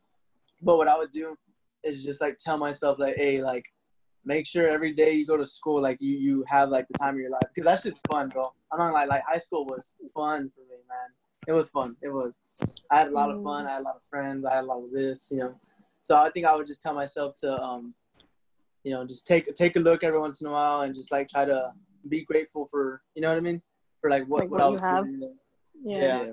But 0.62 0.78
what 0.78 0.88
I 0.88 0.98
would 0.98 1.12
do 1.12 1.36
is 1.84 2.04
just 2.04 2.22
like 2.22 2.38
tell 2.38 2.58
myself 2.58 3.00
like, 3.00 3.16
hey, 3.16 3.42
like 3.42 3.66
make 4.26 4.46
sure 4.46 4.68
every 4.68 4.94
day 4.94 5.12
you 5.12 5.26
go 5.26 5.38
to 5.38 5.46
school, 5.46 5.82
like 5.82 5.98
you 6.02 6.18
you 6.18 6.44
have 6.48 6.70
like 6.70 6.88
the 6.88 6.98
time 6.98 7.16
of 7.16 7.20
your 7.20 7.32
life 7.32 7.44
because 7.54 7.66
that 7.66 7.82
shit's 7.82 8.02
fun, 8.10 8.30
bro. 8.30 8.52
I'm 8.72 8.80
not 8.80 8.94
like 8.94 9.10
like 9.10 9.24
high 9.26 9.38
school 9.38 9.66
was 9.66 9.94
fun 10.14 10.52
for 10.56 10.62
me, 10.62 10.78
man. 10.88 11.10
It 11.48 11.52
was 11.52 11.70
fun. 11.70 11.96
It 12.02 12.10
was. 12.10 12.40
I 12.90 13.00
had 13.00 13.10
a 13.10 13.12
lot 13.12 13.30
of 13.30 13.44
fun. 13.44 13.66
I 13.66 13.74
had 13.74 13.82
a 13.82 13.84
lot 13.84 13.96
of 13.96 14.02
friends. 14.10 14.46
I 14.46 14.56
had 14.56 14.64
a 14.64 14.68
lot 14.68 14.84
of 14.84 14.92
this, 14.92 15.30
you 15.32 15.40
know. 15.40 15.56
So 16.02 16.16
I 16.18 16.30
think 16.30 16.46
I 16.46 16.56
would 16.56 16.68
just 16.68 16.82
tell 16.82 16.94
myself 16.94 17.36
to, 17.42 17.62
um, 17.62 17.94
you 18.84 18.94
know, 18.94 19.06
just 19.06 19.26
take 19.28 19.54
take 19.56 19.76
a 19.76 19.80
look 19.80 20.04
every 20.04 20.20
once 20.20 20.42
in 20.42 20.48
a 20.48 20.52
while 20.52 20.82
and 20.82 20.94
just 20.94 21.12
like 21.12 21.30
try 21.30 21.46
to 21.46 21.72
be 22.10 22.24
grateful 22.26 22.68
for, 22.70 23.02
you 23.16 23.22
know 23.22 23.30
what 23.30 23.38
I 23.38 23.42
mean, 23.42 23.62
for 24.02 24.10
like 24.10 24.26
what 24.28 24.42
Like 24.42 24.52
what, 24.52 24.60
what 24.60 24.62
I 24.62 24.68
you 24.68 24.74
was 24.74 24.82
have. 24.82 25.06
doing. 25.06 25.38
Yeah. 25.84 26.02
Yeah. 26.24 26.26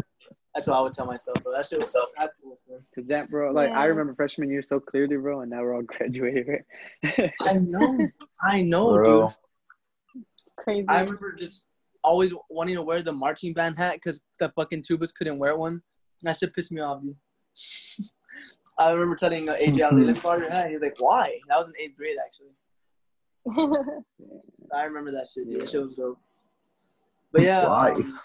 That's 0.54 0.66
what 0.66 0.78
I 0.78 0.80
would 0.80 0.92
tell 0.92 1.06
myself, 1.06 1.36
bro. 1.44 1.52
That 1.52 1.66
shit 1.66 1.78
was 1.78 1.92
so 1.92 2.04
fabulous, 2.16 2.64
man. 2.68 2.80
Cause 2.92 3.06
that, 3.06 3.30
bro, 3.30 3.52
like 3.52 3.70
I 3.70 3.84
remember 3.84 4.14
freshman 4.16 4.50
year 4.50 4.62
so 4.62 4.80
clearly, 4.80 5.16
bro, 5.16 5.42
and 5.42 5.50
now 5.50 5.60
we're 5.62 5.76
all 5.76 5.82
graduated, 5.86 6.48
right? 6.48 7.32
I 7.42 7.52
know. 7.54 8.08
I 8.42 8.62
know, 8.62 8.94
Bro. 8.94 9.28
dude. 10.14 10.24
Crazy. 10.56 10.86
I 10.88 11.00
remember 11.02 11.34
just 11.34 11.68
always 12.02 12.34
wanting 12.50 12.74
to 12.74 12.82
wear 12.82 13.00
the 13.00 13.12
marching 13.12 13.54
band 13.54 13.78
hat 13.78 13.94
because 13.94 14.20
the 14.40 14.48
fucking 14.56 14.82
tubas 14.82 15.14
couldn't 15.14 15.38
wear 15.38 15.56
one. 15.56 15.82
That 16.22 16.36
shit 16.36 16.52
pissed 16.54 16.72
me 16.72 16.80
off, 16.80 17.00
dude. 17.00 17.16
I 18.78 18.92
remember 18.92 19.14
telling 19.14 19.48
uh, 19.48 19.54
AJ, 19.54 19.82
I 19.82 19.92
was 19.92 19.98
like, 19.98 20.06
let 20.06 20.14
me 20.14 20.20
borrow 20.20 20.38
your 20.38 20.50
hat. 20.50 20.68
He 20.68 20.72
was 20.72 20.82
like, 20.82 20.98
why? 20.98 21.38
That 21.48 21.58
was 21.58 21.68
in 21.68 21.74
eighth 21.78 21.96
grade, 21.96 22.16
actually. 22.24 22.54
I 24.74 24.84
remember 24.84 25.10
that 25.12 25.28
shit. 25.28 25.48
Dude. 25.48 25.60
That 25.60 25.68
shit 25.68 25.82
was 25.82 25.94
dope. 25.94 26.18
But 27.32 27.42
yeah, 27.42 27.68
Why? 27.68 27.90
um, 27.90 28.18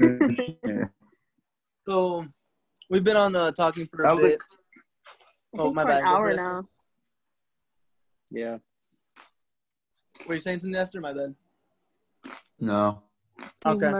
so 1.86 2.26
we've 2.88 3.04
been 3.04 3.16
on 3.16 3.32
the 3.32 3.52
talking 3.52 3.86
for 3.86 4.02
a 4.02 4.16
bit. 4.16 4.38
Oh, 5.58 5.72
my 5.72 5.82
for 5.82 5.88
bad. 5.88 6.00
an 6.02 6.06
hour 6.06 6.34
now. 6.34 6.64
Yeah. 8.30 8.58
Were 10.26 10.34
you 10.34 10.40
saying 10.40 10.60
something, 10.60 10.78
Esther? 10.78 11.00
My 11.00 11.12
bad. 11.12 11.34
no. 12.58 13.02
Okay. 13.64 13.90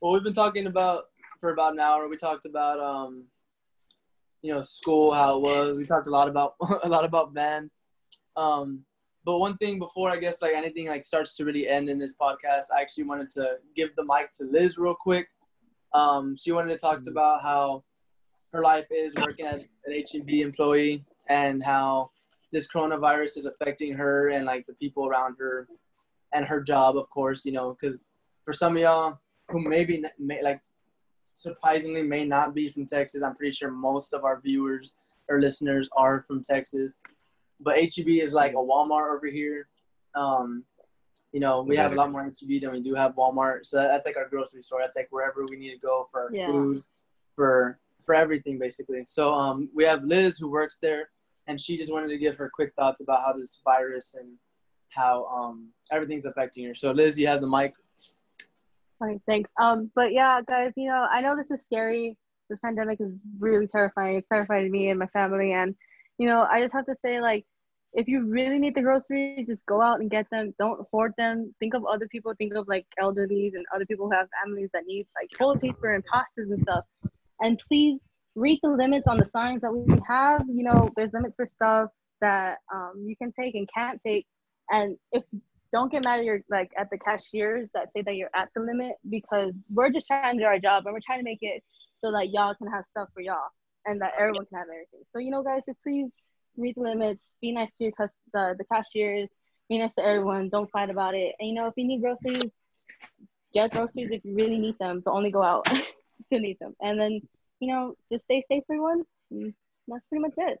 Well, 0.00 0.12
we've 0.12 0.24
been 0.24 0.32
talking 0.32 0.66
about 0.66 1.04
for 1.40 1.50
about 1.50 1.72
an 1.72 1.80
hour. 1.80 2.08
We 2.08 2.16
talked 2.16 2.44
about 2.44 2.78
um, 2.80 3.24
you 4.42 4.54
know, 4.54 4.62
school, 4.62 5.12
how 5.12 5.36
it 5.36 5.42
was. 5.42 5.76
We 5.76 5.84
talked 5.84 6.06
a 6.06 6.10
lot 6.10 6.28
about 6.28 6.54
a 6.82 6.88
lot 6.88 7.04
about 7.04 7.34
band. 7.34 7.70
Um, 8.36 8.84
but 9.24 9.38
one 9.38 9.56
thing 9.58 9.78
before 9.78 10.10
I 10.10 10.16
guess 10.16 10.40
like 10.40 10.54
anything 10.54 10.88
like 10.88 11.04
starts 11.04 11.36
to 11.36 11.44
really 11.44 11.68
end 11.68 11.88
in 11.88 11.98
this 11.98 12.14
podcast, 12.16 12.64
I 12.74 12.80
actually 12.80 13.04
wanted 13.04 13.30
to 13.30 13.58
give 13.76 13.90
the 13.96 14.04
mic 14.04 14.32
to 14.34 14.44
Liz 14.44 14.78
real 14.78 14.94
quick. 14.98 15.28
Um, 15.92 16.34
she 16.36 16.52
wanted 16.52 16.70
to 16.70 16.78
talk 16.78 17.00
about 17.06 17.42
how 17.42 17.84
her 18.52 18.62
life 18.62 18.86
is 18.90 19.14
working 19.14 19.46
as 19.46 19.64
an 19.84 20.04
HEB 20.10 20.30
employee 20.40 21.04
and 21.28 21.62
how 21.62 22.10
this 22.52 22.68
coronavirus 22.68 23.38
is 23.38 23.46
affecting 23.46 23.94
her 23.94 24.28
and 24.28 24.44
like 24.46 24.66
the 24.66 24.74
people 24.74 25.06
around 25.06 25.36
her 25.38 25.68
and 26.32 26.44
her 26.46 26.60
job, 26.60 26.96
of 26.96 27.08
course, 27.10 27.44
you 27.44 27.52
know, 27.52 27.76
because 27.78 28.04
for 28.44 28.52
some 28.52 28.76
of 28.76 28.82
y'all 28.82 29.18
who 29.48 29.60
maybe 29.60 30.02
may, 30.18 30.42
like 30.42 30.60
surprisingly 31.32 32.02
may 32.02 32.24
not 32.24 32.54
be 32.54 32.70
from 32.70 32.86
Texas, 32.86 33.22
I'm 33.22 33.34
pretty 33.36 33.52
sure 33.52 33.70
most 33.70 34.12
of 34.12 34.24
our 34.24 34.40
viewers 34.40 34.96
or 35.28 35.40
listeners 35.40 35.88
are 35.96 36.24
from 36.26 36.42
Texas. 36.42 37.00
But 37.60 37.76
HEB 37.78 38.08
is 38.08 38.32
like 38.32 38.52
a 38.52 38.56
Walmart 38.56 39.14
over 39.14 39.26
here. 39.26 39.68
Um, 40.14 40.64
you 41.32 41.40
know, 41.40 41.62
we 41.62 41.76
have 41.76 41.92
a 41.92 41.94
lot 41.94 42.10
more 42.10 42.24
HEB 42.24 42.60
than 42.60 42.72
we 42.72 42.80
do 42.82 42.94
have 42.94 43.14
Walmart. 43.14 43.64
So 43.64 43.76
that's 43.76 44.06
like 44.06 44.16
our 44.16 44.28
grocery 44.28 44.62
store. 44.62 44.80
That's 44.80 44.96
like 44.96 45.08
wherever 45.10 45.44
we 45.48 45.56
need 45.56 45.72
to 45.72 45.78
go 45.78 46.08
for 46.10 46.30
Yeah. 46.32 46.46
food, 46.46 46.82
for 47.36 47.78
for 48.04 48.14
everything 48.14 48.58
basically. 48.58 49.04
So 49.06 49.34
um, 49.34 49.68
we 49.74 49.84
have 49.84 50.02
Liz 50.02 50.38
who 50.38 50.50
works 50.50 50.78
there, 50.80 51.10
and 51.46 51.60
she 51.60 51.76
just 51.76 51.92
wanted 51.92 52.08
to 52.08 52.18
give 52.18 52.36
her 52.36 52.50
quick 52.52 52.72
thoughts 52.74 53.00
about 53.02 53.20
how 53.24 53.34
this 53.34 53.60
virus 53.62 54.14
and 54.14 54.36
how 54.88 55.26
um, 55.26 55.68
everything's 55.92 56.24
affecting 56.24 56.64
her. 56.64 56.74
So 56.74 56.90
Liz, 56.90 57.18
you 57.18 57.26
have 57.26 57.40
the 57.40 57.46
mic. 57.46 57.74
Thanks. 59.26 59.50
Um, 59.58 59.90
but 59.94 60.12
yeah, 60.12 60.40
guys, 60.46 60.72
you 60.76 60.88
know, 60.88 61.06
I 61.10 61.20
know 61.20 61.36
this 61.36 61.50
is 61.50 61.62
scary. 61.62 62.16
This 62.48 62.58
pandemic 62.58 63.00
is 63.00 63.12
really 63.38 63.66
terrifying. 63.66 64.16
It's 64.16 64.28
terrifying 64.28 64.64
to 64.64 64.70
me 64.70 64.90
and 64.90 64.98
my 64.98 65.06
family. 65.06 65.52
And, 65.52 65.74
you 66.18 66.26
know, 66.26 66.46
I 66.50 66.60
just 66.60 66.74
have 66.74 66.86
to 66.86 66.94
say, 66.94 67.20
like, 67.20 67.44
if 67.92 68.06
you 68.06 68.26
really 68.26 68.58
need 68.58 68.74
the 68.74 68.82
groceries, 68.82 69.46
just 69.48 69.66
go 69.66 69.80
out 69.80 70.00
and 70.00 70.10
get 70.10 70.26
them. 70.30 70.54
Don't 70.58 70.86
hoard 70.90 71.12
them. 71.18 71.54
Think 71.58 71.74
of 71.74 71.84
other 71.84 72.06
people. 72.08 72.32
Think 72.36 72.54
of 72.54 72.68
like 72.68 72.86
elderlies 73.00 73.54
and 73.54 73.64
other 73.74 73.86
people 73.86 74.08
who 74.08 74.14
have 74.14 74.28
families 74.42 74.70
that 74.72 74.84
need 74.86 75.06
like 75.20 75.30
toilet 75.36 75.60
paper 75.60 75.94
and 75.94 76.04
pastas 76.06 76.50
and 76.50 76.58
stuff. 76.58 76.84
And 77.40 77.60
please 77.66 78.00
read 78.36 78.60
the 78.62 78.70
limits 78.70 79.08
on 79.08 79.18
the 79.18 79.26
signs 79.26 79.62
that 79.62 79.72
we 79.72 79.92
have. 80.06 80.44
You 80.48 80.64
know, 80.64 80.90
there's 80.96 81.12
limits 81.12 81.36
for 81.36 81.46
stuff 81.46 81.90
that 82.20 82.58
um, 82.72 83.04
you 83.06 83.16
can 83.16 83.32
take 83.32 83.54
and 83.54 83.68
can't 83.72 84.00
take. 84.00 84.26
And 84.70 84.96
if 85.10 85.24
don't 85.72 85.90
get 85.92 86.04
mad 86.04 86.20
at 86.20 86.24
your 86.24 86.40
like 86.50 86.70
at 86.76 86.90
the 86.90 86.98
cashiers 86.98 87.68
that 87.74 87.88
say 87.94 88.02
that 88.02 88.16
you're 88.16 88.30
at 88.34 88.48
the 88.54 88.60
limit 88.60 88.92
because 89.08 89.52
we're 89.72 89.90
just 89.90 90.06
trying 90.06 90.36
to 90.36 90.42
do 90.42 90.46
our 90.46 90.58
job 90.58 90.84
and 90.86 90.92
we're 90.92 91.00
trying 91.04 91.20
to 91.20 91.24
make 91.24 91.38
it 91.42 91.62
so 92.02 92.12
that 92.12 92.30
y'all 92.30 92.54
can 92.54 92.66
have 92.66 92.84
stuff 92.90 93.08
for 93.14 93.20
y'all 93.20 93.50
and 93.86 94.00
that 94.00 94.12
everyone 94.18 94.46
can 94.46 94.58
have 94.58 94.68
everything. 94.68 95.00
So 95.12 95.18
you 95.20 95.30
know, 95.30 95.42
guys, 95.42 95.62
just 95.66 95.82
please 95.82 96.10
read 96.56 96.74
the 96.76 96.82
limits. 96.82 97.20
Be 97.40 97.52
nice 97.52 97.70
to 97.78 97.84
your 97.84 97.92
cus- 97.92 98.10
the 98.32 98.54
the 98.58 98.64
cashiers. 98.64 99.28
Be 99.68 99.78
nice 99.78 99.94
to 99.96 100.04
everyone. 100.04 100.48
Don't 100.48 100.70
fight 100.70 100.90
about 100.90 101.14
it. 101.14 101.34
And 101.38 101.48
you 101.48 101.54
know, 101.54 101.66
if 101.66 101.74
you 101.76 101.86
need 101.86 102.02
groceries, 102.02 102.50
get 103.54 103.70
groceries 103.70 104.10
if 104.10 104.24
you 104.24 104.34
really 104.34 104.58
need 104.58 104.76
them. 104.78 105.00
But 105.04 105.12
only 105.12 105.30
go 105.30 105.42
out 105.42 105.64
to 106.32 106.40
need 106.40 106.58
them. 106.60 106.74
And 106.80 106.98
then 107.00 107.20
you 107.60 107.72
know, 107.72 107.94
just 108.10 108.24
stay 108.24 108.44
safe, 108.50 108.64
everyone. 108.68 109.04
And 109.30 109.54
that's 109.86 110.04
pretty 110.08 110.22
much 110.22 110.34
it. 110.36 110.60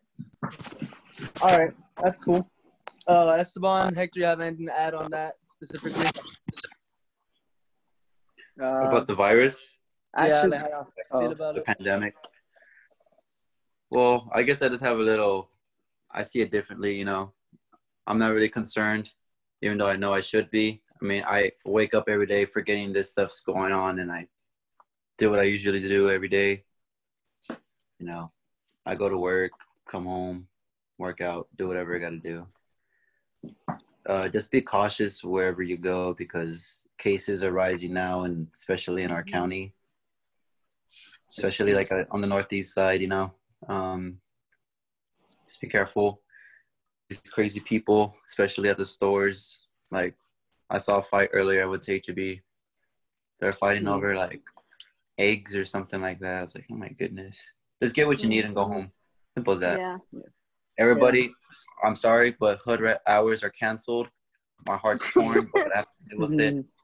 All 1.42 1.58
right, 1.58 1.72
that's 2.00 2.18
cool. 2.18 2.48
Uh, 3.06 3.30
Esteban, 3.30 3.94
Hector, 3.94 4.20
you 4.20 4.26
have 4.26 4.40
anything 4.40 4.66
to 4.66 4.78
add 4.78 4.94
on 4.94 5.10
that 5.10 5.34
specifically? 5.48 6.06
Uh, 8.60 8.88
About 8.88 9.06
the 9.06 9.14
virus, 9.14 9.58
yeah, 10.16 10.24
actually, 10.24 10.50
like 10.50 10.60
how 10.60 10.68
y'all 10.68 10.86
oh, 11.12 11.20
feel 11.20 11.32
about 11.32 11.54
the 11.54 11.60
it. 11.60 11.66
pandemic. 11.66 12.14
Well, 13.90 14.28
I 14.34 14.42
guess 14.42 14.60
I 14.60 14.68
just 14.68 14.82
have 14.82 14.98
a 14.98 15.02
little. 15.02 15.50
I 16.12 16.22
see 16.22 16.42
it 16.42 16.50
differently. 16.50 16.94
You 16.96 17.06
know, 17.06 17.32
I'm 18.06 18.18
not 18.18 18.32
really 18.32 18.48
concerned, 18.48 19.12
even 19.62 19.78
though 19.78 19.88
I 19.88 19.96
know 19.96 20.12
I 20.12 20.20
should 20.20 20.50
be. 20.50 20.82
I 21.00 21.04
mean, 21.04 21.24
I 21.26 21.52
wake 21.64 21.94
up 21.94 22.08
every 22.08 22.26
day 22.26 22.44
forgetting 22.44 22.92
this 22.92 23.10
stuff's 23.10 23.40
going 23.40 23.72
on, 23.72 23.98
and 24.00 24.12
I 24.12 24.28
do 25.16 25.30
what 25.30 25.38
I 25.38 25.44
usually 25.44 25.80
do 25.80 26.10
every 26.10 26.28
day. 26.28 26.64
You 27.48 28.06
know, 28.06 28.32
I 28.84 28.94
go 28.94 29.08
to 29.08 29.16
work, 29.16 29.52
come 29.88 30.04
home, 30.04 30.48
work 30.98 31.20
out, 31.20 31.48
do 31.56 31.66
whatever 31.66 31.96
I 31.96 31.98
got 31.98 32.10
to 32.10 32.18
do. 32.18 32.46
Uh, 34.06 34.28
just 34.28 34.50
be 34.50 34.60
cautious 34.60 35.22
wherever 35.22 35.62
you 35.62 35.76
go 35.76 36.14
because 36.14 36.82
cases 36.98 37.42
are 37.42 37.52
rising 37.52 37.92
now, 37.92 38.24
and 38.24 38.48
especially 38.54 39.02
in 39.02 39.10
our 39.10 39.22
county, 39.22 39.74
especially 41.36 41.74
like 41.74 41.92
uh, 41.92 42.04
on 42.10 42.20
the 42.20 42.26
northeast 42.26 42.74
side. 42.74 43.00
You 43.00 43.08
know, 43.08 43.32
um, 43.68 44.18
just 45.44 45.60
be 45.60 45.68
careful. 45.68 46.22
These 47.08 47.20
crazy 47.30 47.60
people, 47.60 48.16
especially 48.28 48.68
at 48.68 48.78
the 48.78 48.86
stores. 48.86 49.58
Like, 49.90 50.14
I 50.68 50.78
saw 50.78 50.98
a 50.98 51.02
fight 51.02 51.30
earlier. 51.32 51.66
To 51.76 51.92
HEB. 51.92 52.40
They're 53.40 53.52
fighting 53.52 53.84
Mhm. 53.84 53.94
over 53.94 54.14
like 54.14 54.42
eggs 55.18 55.56
or 55.56 55.64
something 55.64 56.00
like 56.00 56.20
that. 56.20 56.38
I 56.38 56.42
was 56.42 56.54
like, 56.54 56.66
oh 56.70 56.76
my 56.76 56.88
goodness. 56.90 57.38
Just 57.82 57.94
get 57.94 58.06
what 58.06 58.22
you 58.22 58.28
need 58.28 58.44
and 58.44 58.54
go 58.54 58.64
home. 58.64 58.92
Simple 59.34 59.54
as 59.54 59.60
that. 59.60 59.78
Yeah. 59.78 59.98
Everybody, 60.78 61.32
I'm 61.84 61.96
sorry, 61.96 62.36
but 62.38 62.58
hood 62.58 62.80
rat 62.80 63.00
hours 63.06 63.42
are 63.42 63.50
canceled. 63.50 64.08
My 64.66 64.76
heart's 64.76 65.10
torn, 65.12 65.48
but 65.52 65.72
I 65.74 65.78
have 65.78 65.86
to 65.86 66.06
deal 66.08 66.18
with 66.18 66.38
it. 66.40 66.64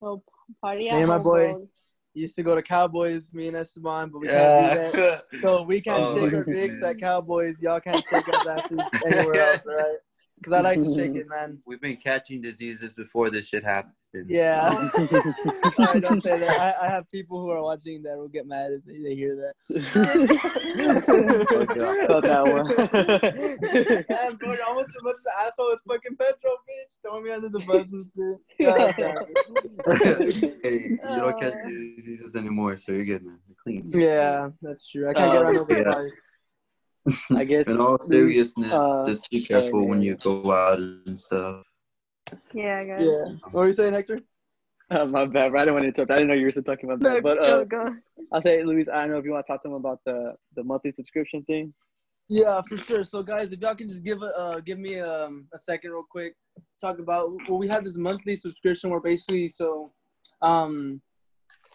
So 0.00 0.22
party 0.60 0.90
Me 0.90 0.98
and 0.98 1.08
my 1.08 1.16
boy. 1.16 1.52
bro. 1.52 1.68
Used 2.12 2.36
to 2.36 2.42
go 2.42 2.54
to 2.54 2.60
Cowboys, 2.62 3.32
me 3.32 3.48
and 3.48 3.56
Esteban, 3.56 4.10
but 4.10 4.18
we 4.18 4.28
can't 4.28 4.74
do 4.74 4.78
that. 5.00 5.24
So 5.40 5.62
we 5.62 5.80
can't 5.80 6.04
Oh, 6.06 6.14
shake 6.14 6.34
our 6.34 6.44
dicks 6.54 6.82
at 6.82 6.98
Cowboys. 6.98 7.62
Y'all 7.62 7.80
can't 7.80 8.04
shake 8.06 8.28
our 8.28 8.46
asses 8.46 8.92
anywhere 9.04 9.40
else, 9.40 9.64
all 9.66 9.74
right? 9.74 9.96
Because 10.44 10.58
I 10.58 10.60
like 10.60 10.78
to 10.80 10.94
shake 10.94 11.14
it, 11.14 11.26
man. 11.26 11.58
We've 11.64 11.80
been 11.80 11.96
catching 11.96 12.42
diseases 12.42 12.94
before 12.94 13.30
this 13.30 13.48
shit 13.48 13.64
happened. 13.64 13.94
Yeah. 14.28 14.68
all 14.98 15.06
right, 15.78 16.02
don't 16.02 16.22
say 16.22 16.38
that. 16.38 16.60
I, 16.60 16.74
I 16.86 16.90
have 16.90 17.08
people 17.10 17.40
who 17.40 17.48
are 17.48 17.62
watching 17.62 18.02
that 18.02 18.18
will 18.18 18.28
get 18.28 18.46
mad 18.46 18.72
if 18.72 18.84
they, 18.84 18.98
they 18.98 19.14
hear 19.14 19.34
that. 19.36 19.54
Felt 22.08 22.24
that 22.24 22.46
one. 22.46 22.66
Damn, 24.06 24.36
bro, 24.36 24.52
you're 24.52 24.64
almost 24.64 24.90
as 24.90 25.02
much 25.02 25.16
as 25.16 25.24
an 25.24 25.32
asshole 25.46 25.72
as 25.72 25.80
fucking 25.88 26.14
Pedro, 26.16 26.58
bitch. 26.68 26.98
Throwing 27.00 27.24
me 27.24 27.30
under 27.30 27.48
the 27.48 27.60
bus 27.60 27.90
and 27.92 28.04
shit. 28.14 28.38
God 28.66 28.94
damn. 28.98 29.16
hey, 30.62 30.88
you 30.90 30.98
don't 31.02 31.40
catch 31.40 31.54
diseases 31.66 32.36
anymore, 32.36 32.76
so 32.76 32.92
you're 32.92 33.06
good, 33.06 33.24
man. 33.24 33.38
You're 33.48 33.56
clean. 33.62 33.88
Yeah, 33.88 34.50
that's 34.60 34.86
true. 34.90 35.08
I 35.08 35.14
can't 35.14 35.30
Uh, 35.30 35.32
get 35.32 35.42
run 35.42 35.56
over 35.56 35.72
yeah. 35.72 35.84
twice. 35.84 36.20
I 37.30 37.44
guess. 37.50 37.68
In 37.68 37.80
all 37.80 37.98
seriousness, 37.98 38.72
uh, 38.72 39.06
just 39.06 39.30
be 39.30 39.44
careful 39.44 39.86
when 39.86 40.02
you 40.02 40.16
go 40.16 40.52
out 40.52 40.78
and 40.78 41.18
stuff. 41.18 41.62
Yeah, 42.52 42.80
I 42.80 42.84
guys. 42.84 43.04
Yeah. 43.04 43.32
What 43.44 43.54
were 43.54 43.66
you 43.66 43.72
saying, 43.72 43.92
Hector? 43.92 44.20
Uh, 44.90 45.04
my 45.10 45.26
bad, 45.26 45.50
bro. 45.50 45.60
I 45.60 45.64
didn't 45.64 45.74
want 45.74 45.82
to 45.82 45.88
interrupt. 45.88 46.10
I 46.10 46.16
didn't 46.16 46.28
know 46.28 46.34
you 46.34 46.46
were 46.46 46.50
still 46.50 46.62
talking 46.62 46.90
about 46.90 47.00
No, 47.00 47.14
that. 47.14 47.22
But 47.22 47.38
uh, 47.38 47.64
go. 47.64 47.94
I'll 48.32 48.42
say, 48.42 48.62
Luis, 48.62 48.88
I 48.88 49.02
don't 49.02 49.12
know 49.12 49.18
if 49.18 49.24
you 49.24 49.32
want 49.32 49.46
to 49.46 49.52
talk 49.52 49.62
to 49.62 49.68
them 49.68 49.76
about 49.76 50.00
the 50.06 50.34
the 50.56 50.64
monthly 50.64 50.92
subscription 50.92 51.42
thing. 51.44 51.74
Yeah, 52.28 52.62
for 52.66 52.78
sure. 52.78 53.04
So, 53.04 53.22
guys, 53.22 53.52
if 53.52 53.60
y'all 53.60 53.74
can 53.74 53.88
just 53.88 54.04
give 54.04 54.22
a 54.22 54.26
uh, 54.38 54.60
give 54.60 54.78
me 54.78 54.98
um, 55.00 55.46
a 55.52 55.58
second, 55.58 55.90
real 55.90 56.06
quick, 56.10 56.34
talk 56.80 56.98
about 56.98 57.28
well, 57.48 57.58
we 57.58 57.68
have 57.68 57.84
this 57.84 57.98
monthly 57.98 58.36
subscription 58.36 58.90
where 58.90 59.00
basically, 59.00 59.48
so, 59.48 59.92
um, 60.40 61.02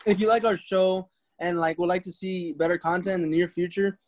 if 0.07 0.19
you 0.19 0.27
like 0.27 0.43
our 0.43 0.57
show 0.57 1.07
and 1.39 1.59
like 1.59 1.77
would 1.77 1.89
like 1.89 2.03
to 2.03 2.11
see 2.11 2.53
better 2.53 2.79
content 2.79 3.23
in 3.23 3.29
the 3.29 3.37
near 3.37 3.47
future, 3.47 3.99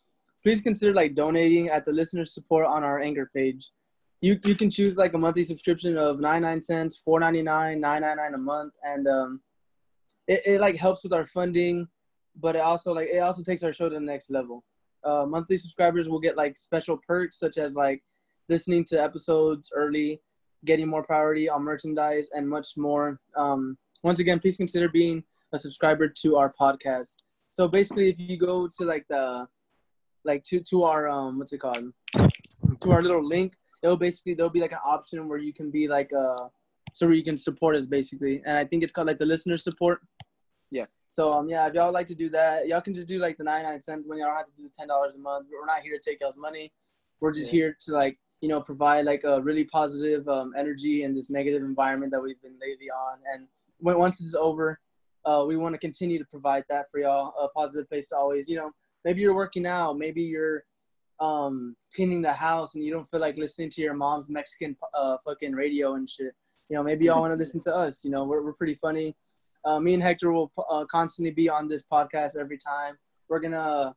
please 0.42 0.62
consider 0.62 0.92
like 0.92 1.14
donating 1.14 1.68
at 1.68 1.84
the 1.84 1.92
listener 1.92 2.24
support 2.24 2.66
on 2.66 2.84
our 2.84 3.00
Anchor 3.00 3.30
page. 3.34 3.70
You 4.20 4.38
you 4.44 4.54
can 4.54 4.70
choose 4.70 4.96
like 4.96 5.14
a 5.14 5.18
monthly 5.18 5.42
subscription 5.42 5.96
of 5.96 6.20
ninety 6.20 6.46
nine 6.46 6.62
cents, 6.62 6.96
four 7.04 7.20
ninety 7.20 7.42
nine, 7.42 7.80
nine 7.80 8.02
ninety 8.02 8.22
nine 8.22 8.34
a 8.34 8.38
month, 8.38 8.72
and 8.84 9.08
um, 9.08 9.40
it, 10.28 10.40
it 10.46 10.60
like 10.60 10.76
helps 10.76 11.02
with 11.02 11.12
our 11.12 11.26
funding, 11.26 11.88
but 12.40 12.54
it 12.56 12.60
also 12.60 12.92
like 12.92 13.08
it 13.08 13.18
also 13.18 13.42
takes 13.42 13.62
our 13.62 13.72
show 13.72 13.88
to 13.88 13.94
the 13.96 14.00
next 14.00 14.30
level 14.30 14.64
uh, 15.04 15.26
monthly 15.26 15.56
subscribers 15.56 16.08
will 16.08 16.20
get 16.20 16.36
like 16.36 16.56
special 16.56 16.98
perks 17.06 17.38
such 17.38 17.58
as 17.58 17.74
like 17.74 18.02
listening 18.48 18.84
to 18.84 19.02
episodes 19.02 19.72
early, 19.74 20.20
getting 20.64 20.88
more 20.88 21.02
priority 21.02 21.48
on 21.48 21.62
merchandise, 21.62 22.30
and 22.34 22.48
much 22.48 22.76
more. 22.76 23.18
Um, 23.36 23.76
once 24.02 24.18
again, 24.18 24.40
please 24.40 24.56
consider 24.56 24.88
being 24.88 25.22
a 25.52 25.58
subscriber 25.58 26.08
to 26.08 26.36
our 26.36 26.52
podcast. 26.58 27.16
So 27.50 27.68
basically, 27.68 28.08
if 28.08 28.18
you 28.18 28.38
go 28.38 28.68
to 28.78 28.84
like 28.84 29.06
the 29.08 29.46
like 30.24 30.42
to 30.44 30.60
to 30.60 30.84
our 30.84 31.08
um 31.08 31.38
what's 31.38 31.52
it 31.52 31.58
called 31.58 31.92
to 32.80 32.92
our 32.92 33.02
little 33.02 33.26
link, 33.26 33.54
it'll 33.82 33.96
basically 33.96 34.34
there'll 34.34 34.50
be 34.50 34.60
like 34.60 34.72
an 34.72 34.78
option 34.84 35.28
where 35.28 35.38
you 35.38 35.52
can 35.52 35.70
be 35.70 35.88
like 35.88 36.10
uh 36.12 36.48
so 36.92 37.06
where 37.06 37.14
you 37.14 37.24
can 37.24 37.38
support 37.38 37.74
us 37.76 37.86
basically, 37.86 38.42
and 38.44 38.56
I 38.56 38.64
think 38.64 38.82
it's 38.82 38.92
called 38.92 39.06
like 39.06 39.18
the 39.18 39.26
listener 39.26 39.56
support. 39.56 40.00
Yeah. 40.70 40.86
So 41.08 41.32
um 41.32 41.48
yeah, 41.48 41.66
if 41.66 41.74
y'all 41.74 41.92
like 41.92 42.06
to 42.08 42.14
do 42.14 42.28
that, 42.30 42.66
y'all 42.68 42.80
can 42.80 42.94
just 42.94 43.08
do 43.08 43.18
like 43.18 43.36
the 43.38 43.44
ninety 43.44 43.68
nine 43.68 43.80
cent 43.80 44.06
when 44.06 44.18
y'all 44.18 44.34
have 44.36 44.46
to 44.46 44.52
do 44.56 44.64
the 44.64 44.74
ten 44.76 44.88
dollars 44.88 45.14
a 45.14 45.18
month. 45.18 45.46
We're 45.50 45.66
not 45.66 45.82
here 45.82 45.98
to 45.98 46.10
take 46.10 46.20
y'all's 46.20 46.36
money. 46.36 46.72
We're 47.20 47.32
just 47.32 47.52
Yeah. 47.52 47.58
here 47.58 47.76
to 47.80 47.92
like 47.92 48.18
you 48.40 48.48
know 48.48 48.60
provide 48.60 49.04
like 49.06 49.22
a 49.24 49.40
really 49.40 49.64
positive 49.64 50.28
um, 50.28 50.52
energy 50.56 51.04
in 51.04 51.14
this 51.14 51.30
negative 51.30 51.62
environment 51.62 52.12
that 52.12 52.20
we've 52.20 52.40
been 52.42 52.58
lately 52.60 52.90
on. 52.90 53.18
And 53.32 53.46
when 53.78 53.98
once 53.98 54.18
this 54.18 54.26
is 54.26 54.34
over, 54.34 54.80
uh, 55.24 55.44
we 55.46 55.56
want 55.56 55.74
to 55.74 55.78
continue 55.78 56.18
to 56.18 56.24
provide 56.24 56.64
that 56.68 56.90
for 56.90 56.98
y'all 57.00 57.32
a 57.40 57.48
positive 57.48 57.88
place 57.88 58.08
to 58.08 58.16
always 58.16 58.48
you 58.48 58.56
know 58.56 58.72
maybe 59.04 59.20
you're 59.20 59.34
working 59.34 59.66
out, 59.66 59.98
maybe 59.98 60.22
you're 60.22 60.64
um 61.20 61.76
cleaning 61.94 62.22
the 62.22 62.32
house 62.32 62.74
and 62.74 62.84
you 62.84 62.92
don't 62.92 63.08
feel 63.08 63.20
like 63.20 63.36
listening 63.36 63.70
to 63.70 63.80
your 63.80 63.94
mom's 63.94 64.28
Mexican 64.28 64.76
uh 64.94 65.16
fucking 65.24 65.52
radio 65.52 65.94
and 65.94 66.08
shit. 66.08 66.34
You 66.68 66.76
know, 66.76 66.82
maybe 66.82 67.06
y'all 67.06 67.20
want 67.20 67.32
to 67.32 67.36
listen 67.36 67.60
to 67.60 67.74
us. 67.74 68.04
You 68.04 68.10
know, 68.10 68.24
we're 68.24 68.42
we're 68.42 68.54
pretty 68.54 68.74
funny. 68.74 69.14
Uh, 69.64 69.78
me 69.78 69.94
and 69.94 70.02
Hector 70.02 70.32
will 70.32 70.50
uh, 70.70 70.84
constantly 70.86 71.30
be 71.30 71.48
on 71.48 71.68
this 71.68 71.84
podcast 71.84 72.36
every 72.36 72.58
time. 72.58 72.98
We're 73.28 73.38
gonna 73.40 73.94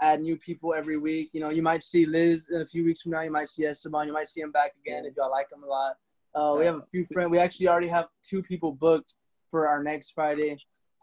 add 0.00 0.20
new 0.20 0.36
people 0.36 0.74
every 0.74 0.96
week. 0.96 1.30
You 1.32 1.40
know, 1.40 1.50
you 1.50 1.62
might 1.62 1.82
see 1.82 2.06
Liz 2.06 2.48
in 2.52 2.60
a 2.60 2.66
few 2.66 2.84
weeks 2.84 3.02
from 3.02 3.12
now. 3.12 3.22
You 3.22 3.32
might 3.32 3.48
see 3.48 3.64
Esteban. 3.64 4.06
You 4.06 4.12
might 4.12 4.28
see 4.28 4.40
him 4.40 4.52
back 4.52 4.72
again 4.84 5.04
if 5.04 5.14
y'all 5.16 5.30
like 5.30 5.50
him 5.50 5.64
a 5.64 5.66
lot. 5.66 5.96
Uh, 6.34 6.56
we 6.56 6.66
have 6.66 6.76
a 6.76 6.82
few 6.82 7.04
friends. 7.06 7.30
We 7.30 7.38
actually 7.38 7.68
already 7.68 7.88
have 7.88 8.06
two 8.22 8.42
people 8.42 8.72
booked 8.72 9.14
for 9.50 9.68
our 9.68 9.82
next 9.82 10.12
Friday. 10.12 10.58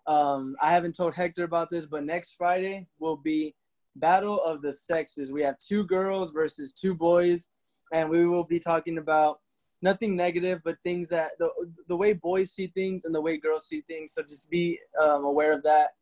Um, 0.07 0.55
I 0.61 0.71
haven't 0.71 0.95
told 0.95 1.13
Hector 1.13 1.43
about 1.43 1.69
this, 1.69 1.85
but 1.85 2.03
next 2.03 2.33
Friday 2.33 2.87
will 2.99 3.17
be 3.17 3.55
Battle 3.95 4.41
of 4.41 4.61
the 4.61 4.71
Sexes. 4.71 5.31
We 5.31 5.41
have 5.43 5.57
two 5.57 5.83
girls 5.83 6.31
versus 6.31 6.73
two 6.73 6.93
boys, 6.93 7.49
and 7.93 8.09
we 8.09 8.27
will 8.27 8.43
be 8.43 8.59
talking 8.59 8.97
about 8.97 9.39
nothing 9.81 10.15
negative, 10.15 10.61
but 10.63 10.77
things 10.83 11.09
that 11.09 11.31
the 11.39 11.49
the 11.87 11.95
way 11.95 12.13
boys 12.13 12.51
see 12.51 12.67
things 12.67 13.05
and 13.05 13.15
the 13.15 13.21
way 13.21 13.37
girls 13.37 13.67
see 13.67 13.81
things. 13.87 14.13
So 14.13 14.21
just 14.21 14.49
be 14.49 14.79
um, 15.01 15.23
aware 15.23 15.51
of 15.51 15.63
that. 15.63 15.95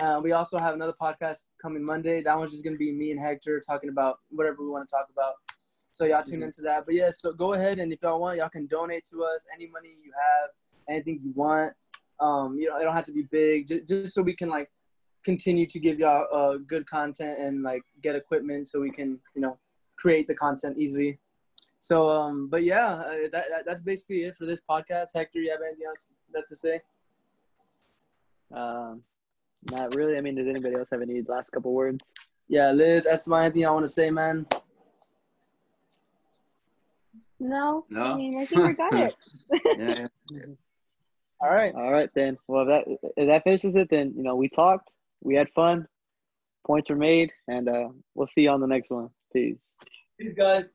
Uh, 0.00 0.20
we 0.22 0.32
also 0.32 0.58
have 0.58 0.74
another 0.74 0.94
podcast 1.00 1.44
coming 1.62 1.84
Monday. 1.84 2.22
That 2.22 2.36
one's 2.36 2.50
just 2.50 2.64
gonna 2.64 2.76
be 2.76 2.92
me 2.92 3.12
and 3.12 3.20
Hector 3.20 3.60
talking 3.60 3.90
about 3.90 4.18
whatever 4.30 4.62
we 4.62 4.68
want 4.68 4.88
to 4.88 4.92
talk 4.92 5.08
about. 5.12 5.34
So 5.92 6.06
y'all 6.06 6.24
tune 6.24 6.42
into 6.42 6.60
that. 6.62 6.86
But 6.86 6.94
yeah, 6.94 7.10
so 7.10 7.32
go 7.32 7.52
ahead 7.52 7.78
and 7.78 7.92
if 7.92 8.02
y'all 8.02 8.20
want, 8.20 8.38
y'all 8.38 8.48
can 8.48 8.66
donate 8.66 9.04
to 9.12 9.22
us 9.22 9.46
any 9.54 9.68
money 9.68 9.90
you 10.02 10.10
have, 10.12 10.50
anything 10.88 11.20
you 11.22 11.32
want. 11.36 11.72
Um, 12.20 12.58
you 12.58 12.68
know, 12.68 12.76
it 12.76 12.84
don't 12.84 12.94
have 12.94 13.04
to 13.04 13.12
be 13.12 13.22
big, 13.30 13.68
just, 13.68 13.88
just 13.88 14.14
so 14.14 14.22
we 14.22 14.34
can 14.34 14.48
like 14.48 14.70
continue 15.24 15.66
to 15.66 15.78
give 15.78 15.98
y'all 15.98 16.26
uh, 16.32 16.58
good 16.66 16.86
content 16.88 17.38
and 17.38 17.62
like 17.62 17.82
get 18.02 18.14
equipment 18.14 18.68
so 18.68 18.80
we 18.80 18.90
can 18.90 19.18
you 19.34 19.40
know 19.40 19.58
create 19.96 20.26
the 20.26 20.34
content 20.34 20.76
easily. 20.78 21.18
So, 21.80 22.08
um, 22.08 22.48
but 22.48 22.62
yeah, 22.62 22.92
uh, 22.92 23.14
that, 23.32 23.44
that 23.50 23.66
that's 23.66 23.82
basically 23.82 24.24
it 24.24 24.36
for 24.36 24.46
this 24.46 24.60
podcast. 24.68 25.08
Hector, 25.14 25.40
you 25.40 25.50
have 25.50 25.60
anything 25.66 25.86
else 25.86 26.08
that 26.32 26.46
to 26.48 26.56
say? 26.56 26.80
Um, 28.54 29.02
not 29.70 29.94
really. 29.94 30.16
I 30.16 30.20
mean, 30.20 30.36
does 30.36 30.46
anybody 30.46 30.76
else 30.76 30.88
have 30.90 31.02
any 31.02 31.22
last 31.22 31.50
couple 31.50 31.72
words? 31.72 32.12
Yeah, 32.48 32.70
Liz, 32.72 33.06
Esteban, 33.06 33.44
anything 33.44 33.66
I 33.66 33.70
want 33.70 33.86
to 33.86 33.92
say, 33.92 34.10
man? 34.10 34.46
No, 37.40 37.84
No? 37.90 38.12
I 38.12 38.16
mean 38.16 38.38
I 38.38 38.46
think 38.46 38.66
we 38.66 38.72
got 38.74 38.94
it. 38.94 39.16
Yeah. 40.30 40.46
All 41.44 41.50
right. 41.54 41.74
All 41.74 41.92
right, 41.92 42.08
then. 42.14 42.38
Well, 42.48 42.62
if 42.62 42.68
that 42.68 43.12
if 43.18 43.28
that 43.28 43.44
finishes 43.44 43.74
it, 43.74 43.88
then 43.90 44.14
you 44.16 44.22
know 44.22 44.34
we 44.34 44.48
talked, 44.48 44.94
we 45.22 45.34
had 45.34 45.50
fun, 45.50 45.86
points 46.66 46.88
were 46.88 46.96
made, 46.96 47.32
and 47.48 47.68
uh, 47.68 47.88
we'll 48.14 48.26
see 48.26 48.42
you 48.42 48.50
on 48.50 48.60
the 48.60 48.66
next 48.66 48.90
one. 48.90 49.10
Peace. 49.30 49.74
Peace, 50.18 50.32
guys. 50.34 50.72